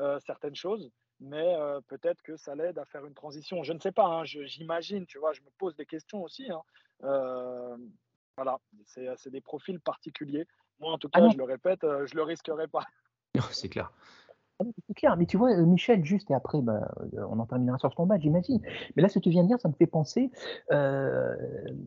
euh, 0.00 0.20
certaines 0.20 0.54
choses, 0.54 0.90
mais 1.20 1.54
euh, 1.56 1.80
peut-être 1.88 2.22
que 2.22 2.36
ça 2.36 2.54
l'aide 2.54 2.78
à 2.78 2.84
faire 2.84 3.04
une 3.04 3.14
transition. 3.14 3.62
Je 3.62 3.72
ne 3.72 3.80
sais 3.80 3.92
pas, 3.92 4.06
hein, 4.06 4.24
j'imagine, 4.24 5.06
tu 5.06 5.18
vois, 5.18 5.32
je 5.32 5.40
me 5.40 5.50
pose 5.58 5.74
des 5.76 5.86
questions 5.86 6.22
aussi. 6.22 6.50
Hein. 6.50 6.62
Euh, 7.04 7.76
voilà, 8.36 8.58
c'est 8.84 9.30
des 9.30 9.40
profils 9.40 9.80
particuliers. 9.80 10.46
Moi, 10.80 10.92
en 10.92 10.98
tout 10.98 11.08
ah 11.12 11.20
cas, 11.20 11.28
je 11.30 11.38
le 11.38 11.44
répète, 11.44 11.80
je 11.82 12.14
le 12.14 12.22
risquerai 12.22 12.66
pas. 12.66 12.84
C'est 13.50 13.68
clair. 13.68 13.92
Ah 14.60 14.64
c'est 14.86 14.94
clair, 14.94 15.16
mais 15.16 15.26
tu 15.26 15.36
vois, 15.36 15.50
euh, 15.50 15.64
Michel, 15.64 16.04
juste 16.04 16.30
et 16.30 16.34
après, 16.34 16.60
bah, 16.60 16.88
euh, 17.14 17.26
on 17.28 17.40
en 17.40 17.46
terminera 17.46 17.76
sur 17.78 17.90
ce 17.90 17.96
combat, 17.96 18.18
j'imagine. 18.18 18.60
Mais 18.94 19.02
là, 19.02 19.08
ce 19.08 19.14
que 19.14 19.24
tu 19.24 19.30
viens 19.30 19.42
de 19.42 19.48
dire, 19.48 19.58
ça 19.58 19.68
me 19.68 19.74
fait 19.74 19.86
penser. 19.86 20.30
Euh, 20.70 21.34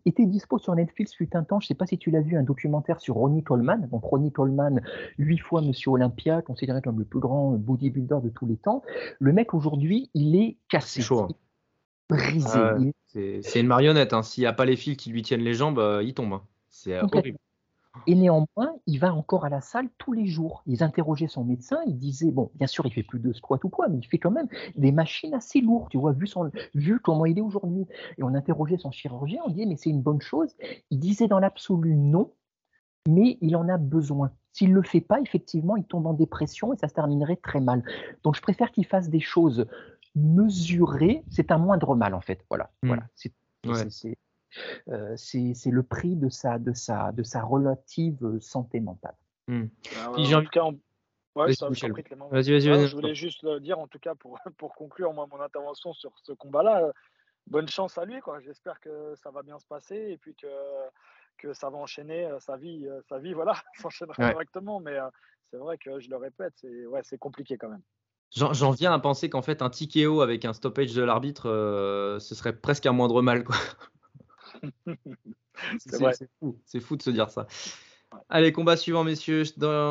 était 0.06 0.26
dispo 0.26 0.58
sur 0.58 0.76
Netflix 0.76 1.14
fut 1.14 1.34
un 1.36 1.44
temps, 1.44 1.62
je 1.62 1.66
ne 1.66 1.68
sais 1.70 1.76
pas 1.76 1.86
si 1.86 1.98
tu 1.98 2.12
l'as 2.12 2.20
vu, 2.20 2.36
un 2.36 2.44
documentaire 2.44 3.00
sur 3.00 3.16
Ronnie 3.16 3.44
Coleman. 3.44 3.88
Donc, 3.90 4.04
Ronnie 4.04 4.34
Coleman, 4.34 4.82
huit 5.18 5.38
fois 5.38 5.62
Monsieur 5.62 5.92
Olympia, 5.92 6.42
considéré 6.42 6.82
comme 6.82 7.00
le 7.00 7.06
plus 7.06 7.22
grand 7.22 7.52
bodybuilder 7.52 8.18
de 8.22 8.30
tous 8.30 8.46
les 8.46 8.58
temps. 8.58 8.84
Le 9.20 9.32
mec, 9.32 9.54
aujourd'hui, 9.54 10.10
il 10.14 10.36
est 10.36 10.58
cassé. 10.68 11.02
Chaud, 11.02 11.22
hein. 11.22 11.28
Brisé. 12.10 12.92
C'est 13.44 13.62
une 13.62 13.68
marionnette. 13.68 14.12
Hein. 14.12 14.24
S'il 14.24 14.42
n'y 14.42 14.48
a 14.48 14.54
pas 14.54 14.66
les 14.66 14.76
fils 14.76 14.98
qui 14.98 15.10
lui 15.10 15.22
tiennent 15.22 15.42
les 15.42 15.54
jambes, 15.54 15.82
il 16.04 16.14
tombe. 16.14 16.34
Hein. 16.34 16.42
C'est 16.70 17.00
horrible. 17.00 17.38
Et 18.06 18.16
néanmoins, 18.16 18.76
il 18.86 19.00
va 19.00 19.14
encore 19.14 19.46
à 19.46 19.50
la 19.50 19.62
salle 19.62 19.90
tous 19.98 20.14
les 20.14 20.28
jours. 20.28 20.64
Ils 20.66 20.84
interrogeaient 20.84 21.28
son 21.28 21.44
médecin, 21.44 21.80
il 21.88 21.98
disait, 21.98 22.32
bon, 22.32 22.52
bien 22.56 22.68
sûr, 22.68 22.86
il 22.86 22.94
fait 22.94 23.04
plus 23.04 23.20
de 23.20 23.34
squat 23.34 23.64
ou 23.64 23.70
quoi, 23.70 23.88
mais 23.88 23.98
il 23.98 24.06
fait 24.06 24.18
quand 24.18 24.32
même 24.32 24.48
des 24.76 24.92
machines 24.92 25.34
assez 25.34 25.62
lourdes, 25.62 25.90
tu 25.90 25.98
vois, 25.98 26.12
vu, 26.12 26.28
son, 26.28 26.52
vu 26.76 27.00
comment 27.00 27.26
il 27.26 27.38
est 27.38 27.42
aujourd'hui. 27.42 27.86
Et 28.18 28.24
on 28.24 28.34
interrogeait 28.34 28.78
son 28.78 28.92
chirurgien, 28.92 29.42
on 29.46 29.50
disait, 29.50 29.66
mais 29.66 29.78
c'est 29.78 29.90
une 29.90 30.02
bonne 30.02 30.22
chose. 30.22 30.56
Il 30.92 31.00
disait 31.00 31.28
dans 31.28 31.40
l'absolu 31.40 31.96
non, 31.96 32.32
mais 33.08 33.38
il 33.42 33.56
en 33.56 33.70
a 33.70 33.78
besoin. 33.78 34.32
S'il 34.54 34.72
ne 34.72 34.76
le 34.76 34.84
fait 34.84 35.02
pas, 35.02 35.20
effectivement, 35.22 35.76
il 35.76 35.84
tombe 35.84 36.08
en 36.08 36.14
dépression 36.14 36.74
et 36.74 36.78
ça 36.78 36.88
se 36.88 36.94
terminerait 36.94 37.36
très 37.38 37.60
mal. 37.60 37.84
Donc, 38.24 38.36
je 38.36 38.42
préfère 38.42 38.72
qu'il 38.72 38.86
fasse 38.86 39.10
des 39.10 39.20
choses 39.20 39.68
mesurées. 40.16 41.24
C'est 41.30 41.52
un 41.52 41.58
moindre 41.58 41.96
mal, 41.96 42.14
en 42.14 42.22
fait. 42.22 42.44
Voilà. 42.50 42.72
Mmh. 42.82 42.88
voilà. 42.88 43.04
C'est, 43.16 43.32
euh, 44.90 45.16
c'est 45.16 45.72
le 45.72 45.84
prix 45.84 46.16
de 46.16 46.30
sa, 46.30 46.60
de, 46.60 46.74
sa, 46.74 47.12
de 47.12 47.24
sa 47.24 47.42
relative 47.42 48.24
euh, 48.24 48.40
santé 48.40 48.80
mentale. 48.80 49.16
Hmm. 49.48 49.66
Ah 49.98 50.12
en 50.12 50.44
tout 50.44 50.50
cas, 50.50 50.64
Vas-y, 51.36 51.62
vas-y, 51.62 52.88
je 52.88 52.96
voulais 52.96 53.14
juste 53.14 53.44
le 53.44 53.60
dire, 53.60 53.78
en 53.78 53.88
tout 53.88 54.00
cas, 54.00 54.16
pour, 54.16 54.40
pour 54.58 54.74
conclure 54.74 55.14
moi, 55.14 55.28
mon 55.32 55.40
intervention 55.40 55.94
sur 55.94 56.12
ce 56.24 56.32
combat-là, 56.32 56.86
euh, 56.86 56.92
bonne 57.46 57.68
chance 57.68 57.98
à 57.98 58.06
lui. 58.06 58.16
J'espère 58.44 58.80
que 58.80 59.14
ça 59.16 59.30
va 59.30 59.44
bien 59.44 59.60
se 59.60 59.66
passer 59.68 59.96
et 59.96 60.18
puis 60.18 60.34
que, 60.34 60.48
que 61.38 61.54
ça 61.54 61.70
va 61.70 61.78
enchaîner 61.78 62.28
sa 62.40 62.58
vie, 62.58 62.88
sa 63.08 63.20
vie 63.20 63.34
voilà, 63.36 63.56
s'enchaînera 63.80 64.32
correctement. 64.32 64.80
Mais 64.80 64.98
c'est 65.52 65.58
vrai 65.58 65.78
que 65.78 66.00
je 66.00 66.10
le 66.10 66.18
répète, 66.18 66.54
c'est 66.56 66.88
ouais, 66.88 67.02
compliqué 67.20 67.58
quand 67.58 67.70
même. 67.70 67.84
J'en 68.32 68.72
viens 68.72 68.92
à 68.92 69.00
penser 69.00 69.30
qu'en 69.30 69.44
fait, 69.44 69.62
un 69.62 69.70
TKO 69.70 70.22
avec 70.22 70.44
un 70.44 70.54
stoppage 70.54 70.94
de 70.94 71.04
l'arbitre, 71.04 71.44
ce 72.20 72.36
serait 72.36 72.58
presque 72.58 72.88
un 72.88 72.94
moindre 72.94 73.22
mal. 73.22 73.44
Quoi. 73.44 73.56
c'est 75.80 76.30
fou. 76.40 76.60
fou 76.82 76.96
de 76.96 77.02
se 77.02 77.10
dire 77.10 77.30
ça. 77.30 77.48
Allez, 78.30 78.54
combat 78.54 78.78
suivant, 78.78 79.04
messieurs. 79.04 79.44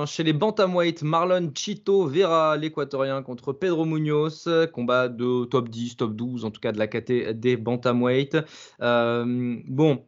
chez 0.07 0.23
les 0.23 0.33
Bantamweight, 0.33 1.03
Marlon 1.03 1.53
Chito 1.55 2.07
Vera, 2.07 2.57
l'équatorien, 2.57 3.23
contre 3.23 3.53
Pedro 3.53 3.85
Munoz. 3.85 4.49
Combat 4.73 5.09
de 5.09 5.45
top 5.45 5.69
10, 5.69 5.97
top 5.97 6.15
12, 6.17 6.45
en 6.45 6.51
tout 6.51 6.61
cas 6.61 6.73
de 6.73 6.79
la 6.79 6.87
KT 6.87 7.33
des 7.33 7.57
Bantamweight. 7.57 8.39
Euh, 8.81 9.61
bon, 9.67 10.07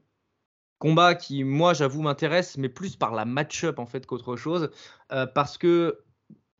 combat 0.79 1.15
qui, 1.15 1.45
moi, 1.45 1.75
j'avoue, 1.75 2.03
m'intéresse, 2.03 2.57
mais 2.57 2.69
plus 2.71 2.97
par 2.97 3.15
la 3.15 3.25
match-up 3.27 3.79
en 3.79 3.87
fait 3.87 4.07
qu'autre 4.07 4.37
chose. 4.37 4.71
Euh, 5.13 5.27
parce 5.27 5.59
que 5.59 5.99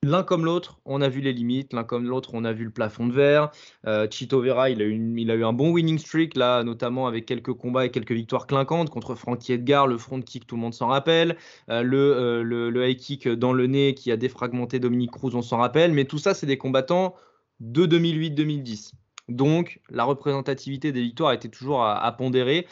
L'un 0.05 0.23
comme 0.23 0.45
l'autre, 0.45 0.81
on 0.85 1.01
a 1.01 1.09
vu 1.09 1.21
les 1.21 1.33
limites. 1.33 1.73
L'un 1.73 1.83
comme 1.83 2.07
l'autre, 2.07 2.31
on 2.33 2.45
a 2.45 2.53
vu 2.53 2.65
le 2.65 2.71
plafond 2.71 3.09
de 3.09 3.13
verre. 3.13 3.51
Euh, 3.85 4.07
Chito 4.09 4.41
Vera, 4.41 4.71
il 4.71 4.81
a, 4.81 4.85
eu 4.85 5.45
un 5.45 5.53
bon 5.53 5.73
winning 5.73 5.99
streak, 5.99 6.37
là, 6.37 6.63
notamment 6.63 7.09
avec 7.09 7.27
quelques 7.27 7.53
combats 7.53 7.85
et 7.85 7.91
quelques 7.91 8.13
victoires 8.13 8.47
clinquantes 8.47 8.91
contre 8.91 9.17
Frankie 9.17 9.53
Edgar, 9.55 9.89
le 9.89 9.99
front 9.99 10.21
kick, 10.23 10.47
tout 10.47 10.55
le 10.55 10.61
monde 10.61 10.73
s'en 10.75 10.87
rappelle. 10.87 11.37
Euh, 11.69 11.83
le, 11.83 11.99
euh, 11.99 12.43
le, 12.43 12.89
high 12.89 12.97
kick 12.97 13.29
dans 13.29 13.53
le 13.53 13.67
nez 13.67 13.95
qui 13.95 14.13
a 14.13 14.17
défragmenté 14.17 14.79
Dominique 14.79 15.11
Cruz, 15.11 15.35
on 15.35 15.43
s'en 15.43 15.57
rappelle. 15.57 15.93
Mais 15.93 16.05
tout 16.05 16.19
ça, 16.19 16.33
c'est 16.33 16.47
des 16.47 16.59
combattants 16.59 17.17
de 17.59 17.85
2008-2010. 17.87 18.93
Donc, 19.29 19.81
la 19.91 20.05
représentativité 20.05 20.93
des 20.93 21.03
victoires 21.03 21.33
était 21.33 21.49
toujours 21.49 21.85
à 21.85 22.13
pondérer. 22.13 22.67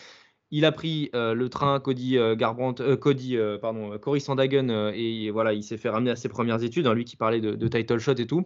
Il 0.53 0.65
a 0.65 0.71
pris 0.71 1.11
euh, 1.15 1.35
le 1.35 1.49
train 1.49 1.81
Cody 1.81 2.19
euh, 2.19 2.37
Garbrandt, 2.37 2.81
euh, 2.81 2.97
Cody, 2.97 3.37
pardon, 3.61 3.99
Cory 3.99 4.21
Sandagen 4.21 4.93
et 4.95 5.31
voilà, 5.31 5.53
il 5.53 5.63
s'est 5.63 5.77
fait 5.77 5.89
ramener 5.89 6.13
à 6.13 6.17
ses 6.17 6.29
premières 6.29 6.63
études. 6.63 6.87
Hein, 6.87 6.95
lui 6.95 7.05
qui 7.05 7.17
parlait 7.17 7.41
de, 7.41 7.69
title 7.69 7.99
shot 7.99 8.15
et 8.15 8.27
tout. 8.27 8.45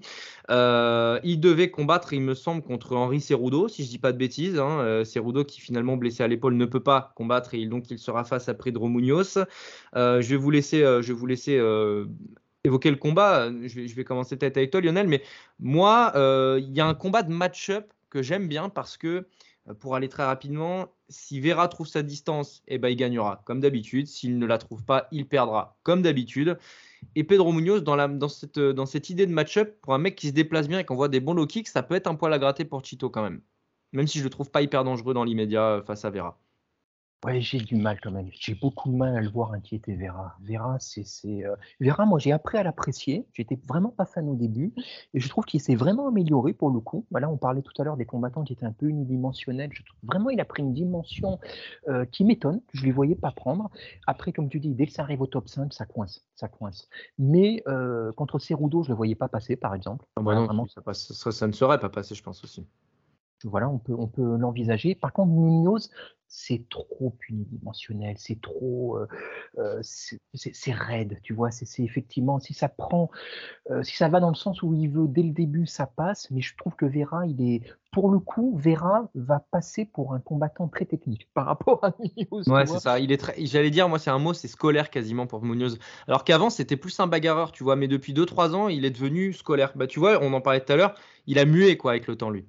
il 0.48 1.40
devait 1.40 1.70
combattre, 1.70 2.12
il 2.12 2.22
me 2.22 2.34
semble, 2.34 2.62
contre 2.62 2.96
Henri 2.96 3.20
Cerudo, 3.20 3.68
si 3.68 3.84
je 3.84 3.90
dis 3.90 3.98
pas 3.98 4.12
de 4.12 4.18
bêtises. 4.18 4.58
Hein, 4.58 5.02
qui 5.46 5.60
finalement 5.60 5.96
blessé 5.96 6.22
à 6.22 6.28
l'épaule 6.28 6.54
ne 6.54 6.66
peut 6.66 6.80
pas 6.80 7.12
combattre 7.14 7.54
et 7.54 7.64
donc 7.66 7.90
il 7.90 7.98
sera 7.98 8.24
face 8.24 8.48
à 8.48 8.54
Pedro 8.54 8.88
Munoz. 8.88 9.44
je 9.94 10.20
vais 10.20 10.36
vous 10.36 10.50
laisser, 10.50 10.82
évoquer 12.64 12.90
le 12.90 12.96
combat. 12.96 13.50
Je 13.66 13.94
vais, 13.94 14.04
commencer 14.04 14.36
peut-être 14.36 14.56
avec 14.56 14.74
Lionel. 14.74 15.06
Mais 15.06 15.22
moi, 15.58 16.12
il 16.58 16.72
y 16.72 16.80
a 16.80 16.86
un 16.86 16.94
combat 16.94 17.22
de 17.22 17.32
match-up 17.32 17.92
que 18.10 18.22
j'aime 18.22 18.48
bien 18.48 18.68
parce 18.68 18.96
que 18.96 19.26
euh, 19.68 19.74
pour 19.74 19.94
aller 19.94 20.08
très 20.08 20.24
rapidement, 20.24 20.92
si 21.10 21.40
Vera 21.40 21.68
trouve 21.68 21.86
sa 21.86 22.02
distance, 22.02 22.62
eh 22.68 22.78
ben, 22.78 22.88
il 22.88 22.96
gagnera, 22.96 23.42
comme 23.44 23.60
d'habitude. 23.60 24.06
S'il 24.06 24.38
ne 24.38 24.46
la 24.46 24.58
trouve 24.58 24.84
pas, 24.84 25.08
il 25.12 25.26
perdra, 25.28 25.76
comme 25.82 26.02
d'habitude. 26.02 26.58
Et 27.14 27.24
Pedro 27.24 27.52
Munoz, 27.52 27.82
dans, 27.82 28.28
cette, 28.28 28.58
dans 28.58 28.86
cette 28.86 29.10
idée 29.10 29.26
de 29.26 29.32
match-up, 29.32 29.78
pour 29.82 29.94
un 29.94 29.98
mec 29.98 30.16
qui 30.16 30.28
se 30.28 30.32
déplace 30.32 30.68
bien 30.68 30.78
et 30.78 30.84
qui 30.84 30.92
envoie 30.92 31.08
des 31.08 31.20
bons 31.20 31.34
low 31.34 31.46
kicks, 31.46 31.68
ça 31.68 31.82
peut 31.82 31.94
être 31.94 32.06
un 32.06 32.14
poil 32.14 32.32
à 32.32 32.38
gratter 32.38 32.64
pour 32.64 32.84
Chito 32.84 33.10
quand 33.10 33.22
même. 33.22 33.42
Même 33.92 34.06
si 34.06 34.18
je 34.18 34.24
le 34.24 34.30
trouve 34.30 34.50
pas 34.50 34.62
hyper 34.62 34.84
dangereux 34.84 35.14
dans 35.14 35.24
l'immédiat 35.24 35.64
euh, 35.64 35.82
face 35.82 36.04
à 36.04 36.10
Vera. 36.10 36.40
Ouais, 37.22 37.42
j'ai 37.42 37.58
du 37.58 37.76
mal 37.76 38.00
quand 38.00 38.10
même. 38.10 38.30
J'ai 38.32 38.54
beaucoup 38.54 38.90
de 38.90 38.96
mal 38.96 39.14
à 39.14 39.20
le 39.20 39.28
voir 39.28 39.52
inquiéter 39.52 39.94
Vera. 39.94 40.36
Vera, 40.40 40.78
c'est, 40.78 41.04
c'est 41.04 41.44
euh, 41.44 41.54
Vera, 41.78 42.06
moi 42.06 42.18
j'ai 42.18 42.32
appris 42.32 42.56
à 42.56 42.62
l'apprécier. 42.62 43.26
J'étais 43.34 43.58
vraiment 43.68 43.90
pas 43.90 44.06
fan 44.06 44.26
au 44.26 44.34
début 44.34 44.72
et 45.12 45.20
je 45.20 45.28
trouve 45.28 45.44
qu'il 45.44 45.60
s'est 45.60 45.74
vraiment 45.74 46.08
amélioré 46.08 46.54
pour 46.54 46.70
le 46.70 46.80
coup. 46.80 47.04
Voilà, 47.10 47.28
on 47.28 47.36
parlait 47.36 47.60
tout 47.60 47.74
à 47.78 47.84
l'heure 47.84 47.98
des 47.98 48.06
combattants 48.06 48.42
qui 48.42 48.54
étaient 48.54 48.64
un 48.64 48.72
peu 48.72 48.86
unidimensionnels. 48.86 49.68
Je 49.74 49.82
trouve 49.82 49.98
vraiment 50.02 50.30
il 50.30 50.40
a 50.40 50.46
pris 50.46 50.62
une 50.62 50.72
dimension 50.72 51.38
euh, 51.88 52.06
qui 52.06 52.24
m'étonne. 52.24 52.62
Je 52.72 52.80
ne 52.80 52.86
les 52.86 52.92
voyais 52.92 53.16
pas 53.16 53.32
prendre. 53.32 53.70
Après, 54.06 54.32
comme 54.32 54.48
tu 54.48 54.58
dis, 54.58 54.74
dès 54.74 54.86
que 54.86 54.92
ça 54.92 55.02
arrive 55.02 55.20
au 55.20 55.26
top 55.26 55.46
5, 55.46 55.74
ça 55.74 55.84
coince, 55.84 56.26
ça 56.36 56.48
coince. 56.48 56.88
Mais 57.18 57.62
euh, 57.68 58.12
contre 58.12 58.38
Cerudo, 58.38 58.82
je 58.82 58.88
le 58.88 58.94
voyais 58.94 59.14
pas 59.14 59.28
passer, 59.28 59.56
par 59.56 59.74
exemple. 59.74 60.06
Ah 60.16 60.22
bah 60.22 60.34
non, 60.34 60.66
ça, 60.68 60.80
passe, 60.80 61.12
ça, 61.12 61.46
ne 61.46 61.52
serait 61.52 61.78
pas 61.80 61.90
passé, 61.90 62.14
je 62.14 62.22
pense 62.22 62.42
aussi. 62.44 62.66
Voilà, 63.44 63.68
on 63.68 63.78
peut, 63.78 63.94
on 63.96 64.06
peut 64.06 64.36
l'envisager. 64.36 64.94
Par 64.94 65.12
contre, 65.12 65.32
Munoz, 65.32 65.90
c'est 66.32 66.64
trop 66.70 67.12
unidimensionnel, 67.28 68.14
c'est 68.16 68.40
trop, 68.40 68.96
euh, 68.96 69.08
euh, 69.58 69.80
c'est 69.82 70.72
raide, 70.72 71.18
tu 71.24 71.34
vois. 71.34 71.50
C'est 71.50 71.82
effectivement, 71.82 72.38
si 72.38 72.54
ça 72.54 72.68
prend, 72.68 73.10
euh, 73.70 73.82
si 73.82 73.96
ça 73.96 74.08
va 74.08 74.20
dans 74.20 74.28
le 74.28 74.36
sens 74.36 74.62
où 74.62 74.72
il 74.72 74.88
veut 74.88 75.08
dès 75.08 75.24
le 75.24 75.32
début, 75.32 75.66
ça 75.66 75.86
passe. 75.86 76.30
Mais 76.30 76.40
je 76.40 76.56
trouve 76.56 76.76
que 76.76 76.86
Vera, 76.86 77.26
il 77.26 77.42
est, 77.42 77.62
pour 77.90 78.10
le 78.10 78.20
coup, 78.20 78.56
Vera 78.56 79.10
va 79.16 79.44
passer 79.50 79.84
pour 79.84 80.14
un 80.14 80.20
combattant 80.20 80.68
très 80.68 80.84
technique 80.84 81.28
par 81.34 81.46
rapport 81.46 81.84
à 81.84 81.96
Munoz. 81.98 82.46
Ouais, 82.46 82.64
c'est 82.64 82.78
ça. 82.78 83.00
Il 83.00 83.10
est 83.10 83.18
très, 83.18 83.34
j'allais 83.44 83.70
dire, 83.70 83.88
moi, 83.88 83.98
c'est 83.98 84.10
un 84.10 84.20
mot, 84.20 84.32
c'est 84.32 84.48
scolaire 84.48 84.88
quasiment 84.88 85.26
pour 85.26 85.42
Munoz. 85.42 85.80
Alors 86.06 86.22
qu'avant, 86.22 86.48
c'était 86.48 86.76
plus 86.76 87.00
un 87.00 87.08
bagarreur, 87.08 87.50
tu 87.50 87.64
vois. 87.64 87.74
Mais 87.74 87.88
depuis 87.88 88.14
2-3 88.14 88.54
ans, 88.54 88.68
il 88.68 88.84
est 88.84 88.90
devenu 88.90 89.32
scolaire. 89.32 89.72
Bah, 89.74 89.88
tu 89.88 89.98
vois, 89.98 90.22
on 90.22 90.32
en 90.32 90.40
parlait 90.40 90.64
tout 90.64 90.72
à 90.72 90.76
l'heure. 90.76 90.94
Il 91.26 91.40
a 91.40 91.44
mué 91.44 91.76
quoi 91.76 91.90
avec 91.90 92.06
le 92.06 92.14
temps, 92.14 92.30
lui. 92.30 92.46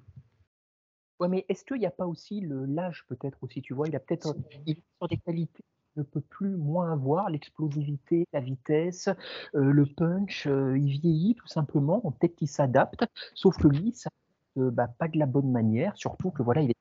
Ouais, 1.22 1.28
mais 1.28 1.46
est-ce 1.50 1.64
qu'il 1.64 1.78
n'y 1.78 1.86
a 1.86 1.92
pas 1.92 2.08
aussi 2.08 2.42
le 2.42 2.66
l'âge 2.66 3.06
peut-être 3.08 3.38
aussi, 3.44 3.62
tu 3.62 3.76
vois, 3.76 3.88
il 3.88 3.96
a 3.96 4.00
peut-être 4.00 4.34
sur 4.34 5.08
des 5.08 5.18
qualités 5.18 5.64
qu'il 5.94 6.00
ne 6.00 6.04
peut 6.04 6.22
plus 6.22 6.58
moins 6.58 6.92
avoir, 6.92 7.30
l'explosivité, 7.30 8.28
la 8.34 8.40
vitesse, 8.40 9.08
euh, 9.54 9.72
le 9.72 9.86
punch, 9.86 10.48
euh, 10.48 10.76
il 10.80 11.00
vieillit 11.00 11.36
tout 11.36 11.46
simplement, 11.46 12.00
peut-être 12.00 12.36
qu'il 12.36 12.48
s'adapte, 12.48 13.06
sauf 13.36 13.56
que 13.58 13.68
lui, 13.68 13.94
ça 13.94 14.10
euh, 14.58 14.72
bah, 14.72 14.88
pas 14.88 15.08
de 15.08 15.20
la 15.20 15.28
bonne 15.28 15.52
manière, 15.52 15.96
surtout 15.96 16.32
que 16.32 16.42
voilà, 16.42 16.62
il 16.62 16.72
est 16.72 16.76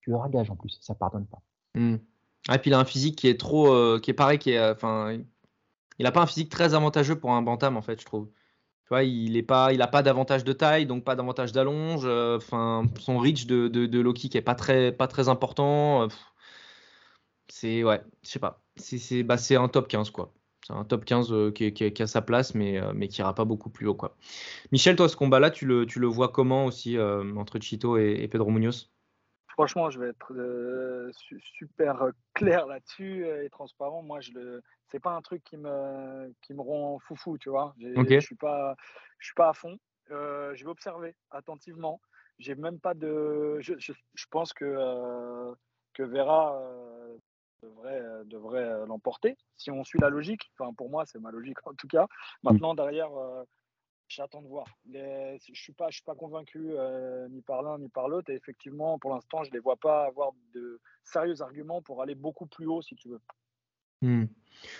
tu 0.00 0.10
le 0.10 0.16
ragage 0.16 0.50
en 0.50 0.56
plus, 0.56 0.76
ça 0.80 0.96
pardonne 0.96 1.26
pas. 1.26 1.42
Mmh. 1.76 1.98
Ah, 2.48 2.56
et 2.56 2.58
puis 2.58 2.70
il 2.70 2.74
a 2.74 2.80
un 2.80 2.84
physique 2.84 3.16
qui 3.16 3.28
est 3.28 3.38
trop, 3.38 4.00
qui 4.00 4.10
est 4.10 4.14
pareil, 4.14 4.40
qui 4.40 4.50
est, 4.50 4.70
enfin, 4.70 5.16
il 6.00 6.02
n'a 6.02 6.10
pas 6.10 6.22
un 6.22 6.26
physique 6.26 6.50
très 6.50 6.74
avantageux 6.74 7.18
pour 7.18 7.30
un 7.30 7.42
bantam 7.42 7.76
en 7.76 7.82
fait, 7.82 8.00
je 8.00 8.06
trouve. 8.06 8.28
Il 8.92 9.32
n'a 9.32 9.86
pas, 9.86 10.02
d'avantage 10.02 10.44
de 10.44 10.52
taille, 10.52 10.86
donc 10.86 11.04
pas 11.04 11.16
d'avantage 11.16 11.52
d'allonge. 11.52 12.02
Euh, 12.04 12.38
son 12.40 13.18
reach 13.18 13.46
de, 13.46 13.68
de, 13.68 13.86
de 13.86 14.40
pas 14.40 14.54
très, 14.54 15.28
important. 15.28 16.08
c'est 17.48 17.82
ouais, 17.84 18.00
je 18.22 18.30
sais 18.30 18.38
pas. 18.38 18.62
C'est, 18.76 19.22
bah, 19.22 19.36
un 19.50 19.68
top 19.68 19.88
15 19.88 20.10
quoi. 20.10 20.32
c'est 20.66 20.72
un 20.72 20.84
top 20.84 21.04
15 21.04 21.52
qui, 21.54 22.02
a 22.02 22.06
sa 22.06 22.22
place, 22.22 22.54
mais, 22.54 22.80
qui 23.08 23.20
ira 23.20 23.34
pas 23.34 23.44
beaucoup 23.44 23.70
plus 23.70 23.86
haut. 23.86 23.94
Quoi. 23.94 24.16
Michel, 24.72 24.96
toi, 24.96 25.08
ce 25.08 25.16
combat-là, 25.16 25.50
tu 25.50 25.66
le, 25.66 25.86
tu 25.86 25.98
le 25.98 26.06
vois 26.06 26.28
comment 26.28 26.66
aussi 26.66 26.96
entre 26.98 27.58
Chito 27.60 27.96
et, 27.98 28.28
Pedro 28.28 28.50
Munoz? 28.50 28.90
Franchement, 29.56 29.88
je 29.88 29.98
vais 29.98 30.08
être 30.08 31.10
super 31.40 32.10
clair 32.34 32.66
là-dessus 32.66 33.26
et 33.26 33.48
transparent. 33.48 34.02
Moi, 34.02 34.20
je 34.20 34.32
le, 34.32 34.62
c'est 34.90 35.00
pas 35.00 35.12
un 35.12 35.22
truc 35.22 35.42
qui 35.44 35.56
me, 35.56 36.30
qui 36.42 36.52
me 36.52 36.60
rend 36.60 36.98
foufou, 36.98 37.38
tu 37.38 37.48
vois. 37.48 37.74
Je 37.78 38.20
suis 38.20 38.36
pas, 38.36 38.76
je 39.18 39.26
suis 39.26 39.34
pas 39.34 39.48
à 39.48 39.52
fond. 39.54 39.78
je 40.10 40.62
vais 40.62 40.70
observer 40.70 41.14
attentivement. 41.30 42.00
J'ai 42.38 42.54
même 42.54 42.78
pas 42.78 42.94
de. 42.94 43.58
Je, 43.60 43.74
je, 43.78 44.26
pense 44.30 44.52
que, 44.52 44.64
euh, 44.64 45.54
que 45.94 46.02
Vera 46.02 46.60
euh, 46.60 47.16
devrait, 47.62 48.00
euh, 48.00 48.24
devrait 48.24 48.86
l'emporter 48.86 49.38
si 49.54 49.70
on 49.70 49.84
suit 49.84 49.98
la 50.00 50.10
logique. 50.10 50.50
Enfin, 50.58 50.72
pour 50.74 50.90
moi, 50.90 51.06
c'est 51.06 51.18
ma 51.18 51.30
logique 51.30 51.66
en 51.66 51.72
tout 51.74 51.88
cas. 51.88 52.04
Mm. 52.04 52.08
Maintenant, 52.50 52.74
derrière, 52.74 53.10
j'attends 54.08 54.42
de 54.42 54.48
voir. 54.48 54.66
je 54.92 55.38
suis 55.52 55.72
pas, 55.72 55.88
je 55.90 55.96
suis 55.96 56.04
pas 56.04 56.14
convaincu 56.14 56.72
ni 57.30 57.42
par 57.42 57.62
l'un 57.62 57.78
ni 57.78 57.88
par 57.88 58.08
l'autre. 58.08 58.30
Et 58.30 58.34
effectivement, 58.34 58.98
pour 58.98 59.14
l'instant, 59.14 59.44
je 59.44 59.50
les 59.50 59.58
vois 59.58 59.76
pas 59.76 60.04
avoir 60.04 60.32
de 60.54 60.80
sérieux 61.04 61.40
arguments 61.42 61.82
pour 61.82 62.02
aller 62.02 62.14
beaucoup 62.14 62.46
plus 62.46 62.66
haut, 62.66 62.82
si 62.82 62.94
tu 62.96 63.08
veux. 63.08 63.20
Mm. 64.02 64.24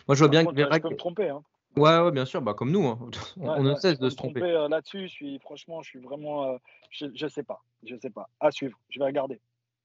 Moi, 0.09 0.15
je 0.15 0.19
vois 0.19 0.29
bien 0.29 0.45
que 0.45 0.55
Vera. 0.55 0.77
Je 0.77 0.81
peux 0.81 0.91
me 0.91 0.97
tromper. 0.97 1.29
Hein. 1.29 1.43
Ouais, 1.77 1.99
ouais, 1.99 2.11
bien 2.11 2.25
sûr, 2.25 2.41
bah, 2.41 2.55
comme 2.55 2.71
nous, 2.71 2.87
hein. 2.87 2.99
on, 3.37 3.63
ne 3.63 3.75
cesse 3.75 3.99
de 3.99 4.09
se 4.09 4.17
tromper. 4.17 4.43
Euh, 4.43 4.69
là-dessus, 4.69 5.09
je 5.09 5.13
suis, 5.13 5.39
franchement, 5.41 5.83
je 5.83 5.91
suis 5.91 5.99
vraiment, 5.99 6.45
euh, 6.45 6.57
je, 6.91 7.07
ne 7.07 7.29
sais 7.29 7.43
pas, 7.43 7.63
je 7.85 7.97
sais 8.01 8.11
pas. 8.11 8.31
À 8.41 8.51
suivre, 8.51 8.79
je 8.89 8.99
vais 8.99 9.05
regarder. 9.05 9.41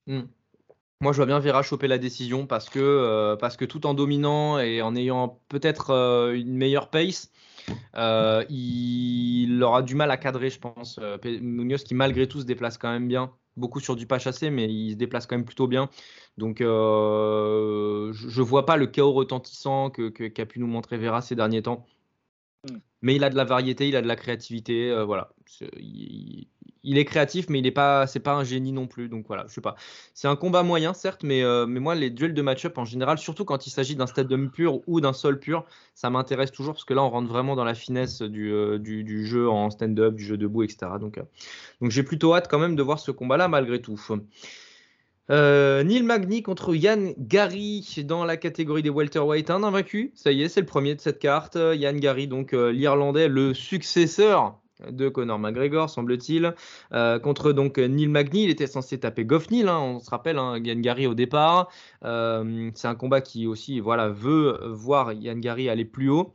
Mmh. 0.07 0.21
Moi, 1.01 1.11
je 1.11 1.17
vois 1.17 1.25
bien 1.25 1.39
Vera 1.39 1.63
choper 1.63 1.87
la 1.87 1.97
décision 1.97 2.45
parce 2.45 2.69
que, 2.69 2.79
euh, 2.79 3.35
parce 3.35 3.57
que 3.57 3.65
tout 3.65 3.85
en 3.85 3.93
dominant 3.93 4.59
et 4.59 4.81
en 4.81 4.95
ayant 4.95 5.39
peut-être 5.49 5.91
une 6.33 6.55
meilleure 6.55 6.89
pace, 6.89 7.31
il 8.49 9.63
aura 9.63 9.81
du 9.81 9.95
mal 9.95 10.11
à 10.11 10.17
cadrer, 10.17 10.49
je 10.49 10.59
pense. 10.59 10.99
Munoz 11.23 11.83
qui 11.83 11.95
malgré 11.95 12.27
tout 12.27 12.41
se 12.41 12.45
déplace 12.45 12.77
quand 12.77 12.91
même 12.91 13.07
bien 13.07 13.31
beaucoup 13.57 13.79
sur 13.79 13.95
du 13.95 14.07
pas 14.07 14.19
chassé, 14.19 14.49
mais 14.49 14.71
il 14.71 14.91
se 14.91 14.95
déplace 14.97 15.27
quand 15.27 15.35
même 15.35 15.45
plutôt 15.45 15.67
bien. 15.67 15.89
Donc, 16.37 16.61
euh, 16.61 18.11
je 18.13 18.39
ne 18.39 18.45
vois 18.45 18.65
pas 18.65 18.77
le 18.77 18.87
chaos 18.87 19.11
retentissant 19.11 19.89
qu'a 19.89 20.09
que, 20.09 20.27
qu'a 20.27 20.45
pu 20.45 20.59
nous 20.59 20.67
montrer 20.67 20.97
Vera 20.97 21.21
ces 21.21 21.35
derniers 21.35 21.61
temps. 21.61 21.85
Hmm. 22.69 22.77
Mais 23.01 23.15
il 23.15 23.23
a 23.23 23.29
de 23.29 23.35
la 23.35 23.43
variété, 23.43 23.87
il 23.87 23.95
a 23.95 24.01
de 24.01 24.07
la 24.07 24.15
créativité. 24.15 24.89
Euh, 24.91 25.05
voilà. 25.05 25.33
Il, 25.77 26.47
il 26.83 26.97
est 26.97 27.05
créatif, 27.05 27.47
mais 27.49 27.59
il 27.59 27.63
n'est 27.63 27.71
pas, 27.71 28.07
c'est 28.07 28.19
pas 28.19 28.33
un 28.33 28.43
génie 28.43 28.71
non 28.71 28.87
plus. 28.87 29.09
Donc 29.09 29.25
voilà, 29.27 29.45
je 29.47 29.53
sais 29.53 29.61
pas. 29.61 29.75
C'est 30.13 30.27
un 30.27 30.35
combat 30.35 30.63
moyen, 30.63 30.93
certes, 30.93 31.23
mais, 31.23 31.43
euh, 31.43 31.65
mais 31.67 31.79
moi, 31.79 31.95
les 31.95 32.09
duels 32.09 32.33
de 32.33 32.41
match-up 32.41 32.77
en 32.77 32.85
général, 32.85 33.17
surtout 33.17 33.45
quand 33.45 33.67
il 33.67 33.69
s'agit 33.69 33.95
d'un 33.95 34.07
stand 34.07 34.51
pur 34.51 34.81
ou 34.87 35.01
d'un 35.01 35.13
sol 35.13 35.39
pur, 35.39 35.65
ça 35.93 36.09
m'intéresse 36.09 36.51
toujours 36.51 36.73
parce 36.73 36.85
que 36.85 36.93
là, 36.93 37.03
on 37.03 37.09
rentre 37.09 37.27
vraiment 37.29 37.55
dans 37.55 37.63
la 37.63 37.75
finesse 37.75 38.21
du, 38.21 38.51
euh, 38.51 38.79
du, 38.79 39.25
jeu 39.25 39.49
en 39.49 39.69
stand-up, 39.69 40.15
du 40.15 40.23
jeu 40.23 40.37
debout, 40.37 40.63
etc. 40.63 40.93
Donc, 40.99 41.17
euh, 41.17 41.23
donc 41.81 41.91
j'ai 41.91 42.03
plutôt 42.03 42.33
hâte 42.33 42.47
quand 42.49 42.59
même 42.59 42.75
de 42.75 42.83
voir 42.83 42.99
ce 42.99 43.11
combat-là 43.11 43.47
malgré 43.47 43.81
tout. 43.81 43.99
Neil 45.29 46.03
Magny 46.03 46.43
contre 46.43 46.75
Yann 46.75 47.13
Gary 47.17 48.03
dans 48.05 48.25
la 48.25 48.35
catégorie 48.35 48.81
des 48.81 48.89
welterweight, 48.89 49.49
un 49.49 49.63
invaincu. 49.63 50.11
Ça 50.13 50.31
y 50.33 50.41
est, 50.41 50.49
c'est 50.49 50.59
le 50.59 50.65
premier 50.65 50.93
de 50.95 50.99
cette 50.99 51.19
carte. 51.19 51.55
Yann 51.55 51.97
Gary, 51.99 52.27
donc 52.27 52.51
l'Irlandais, 52.51 53.29
le 53.29 53.53
successeur 53.53 54.60
de 54.89 55.09
Conor 55.09 55.39
McGregor, 55.39 55.89
semble-t-il, 55.89 56.53
euh, 56.93 57.19
contre 57.19 57.51
donc 57.51 57.77
Neil 57.77 58.07
Magny. 58.07 58.45
Il 58.45 58.49
était 58.49 58.67
censé 58.67 58.99
taper 58.99 59.25
Goff 59.25 59.49
Neil, 59.51 59.67
hein, 59.67 59.79
on 59.79 59.99
se 59.99 60.09
rappelle, 60.09 60.37
hein, 60.37 60.57
Yann 60.57 60.81
Gary 60.81 61.07
au 61.07 61.13
départ. 61.13 61.69
Euh, 62.03 62.71
c'est 62.75 62.87
un 62.87 62.95
combat 62.95 63.21
qui 63.21 63.47
aussi 63.47 63.79
voilà, 63.79 64.09
veut 64.09 64.59
voir 64.67 65.13
Yann 65.13 65.39
Gary 65.39 65.69
aller 65.69 65.85
plus 65.85 66.09
haut. 66.09 66.33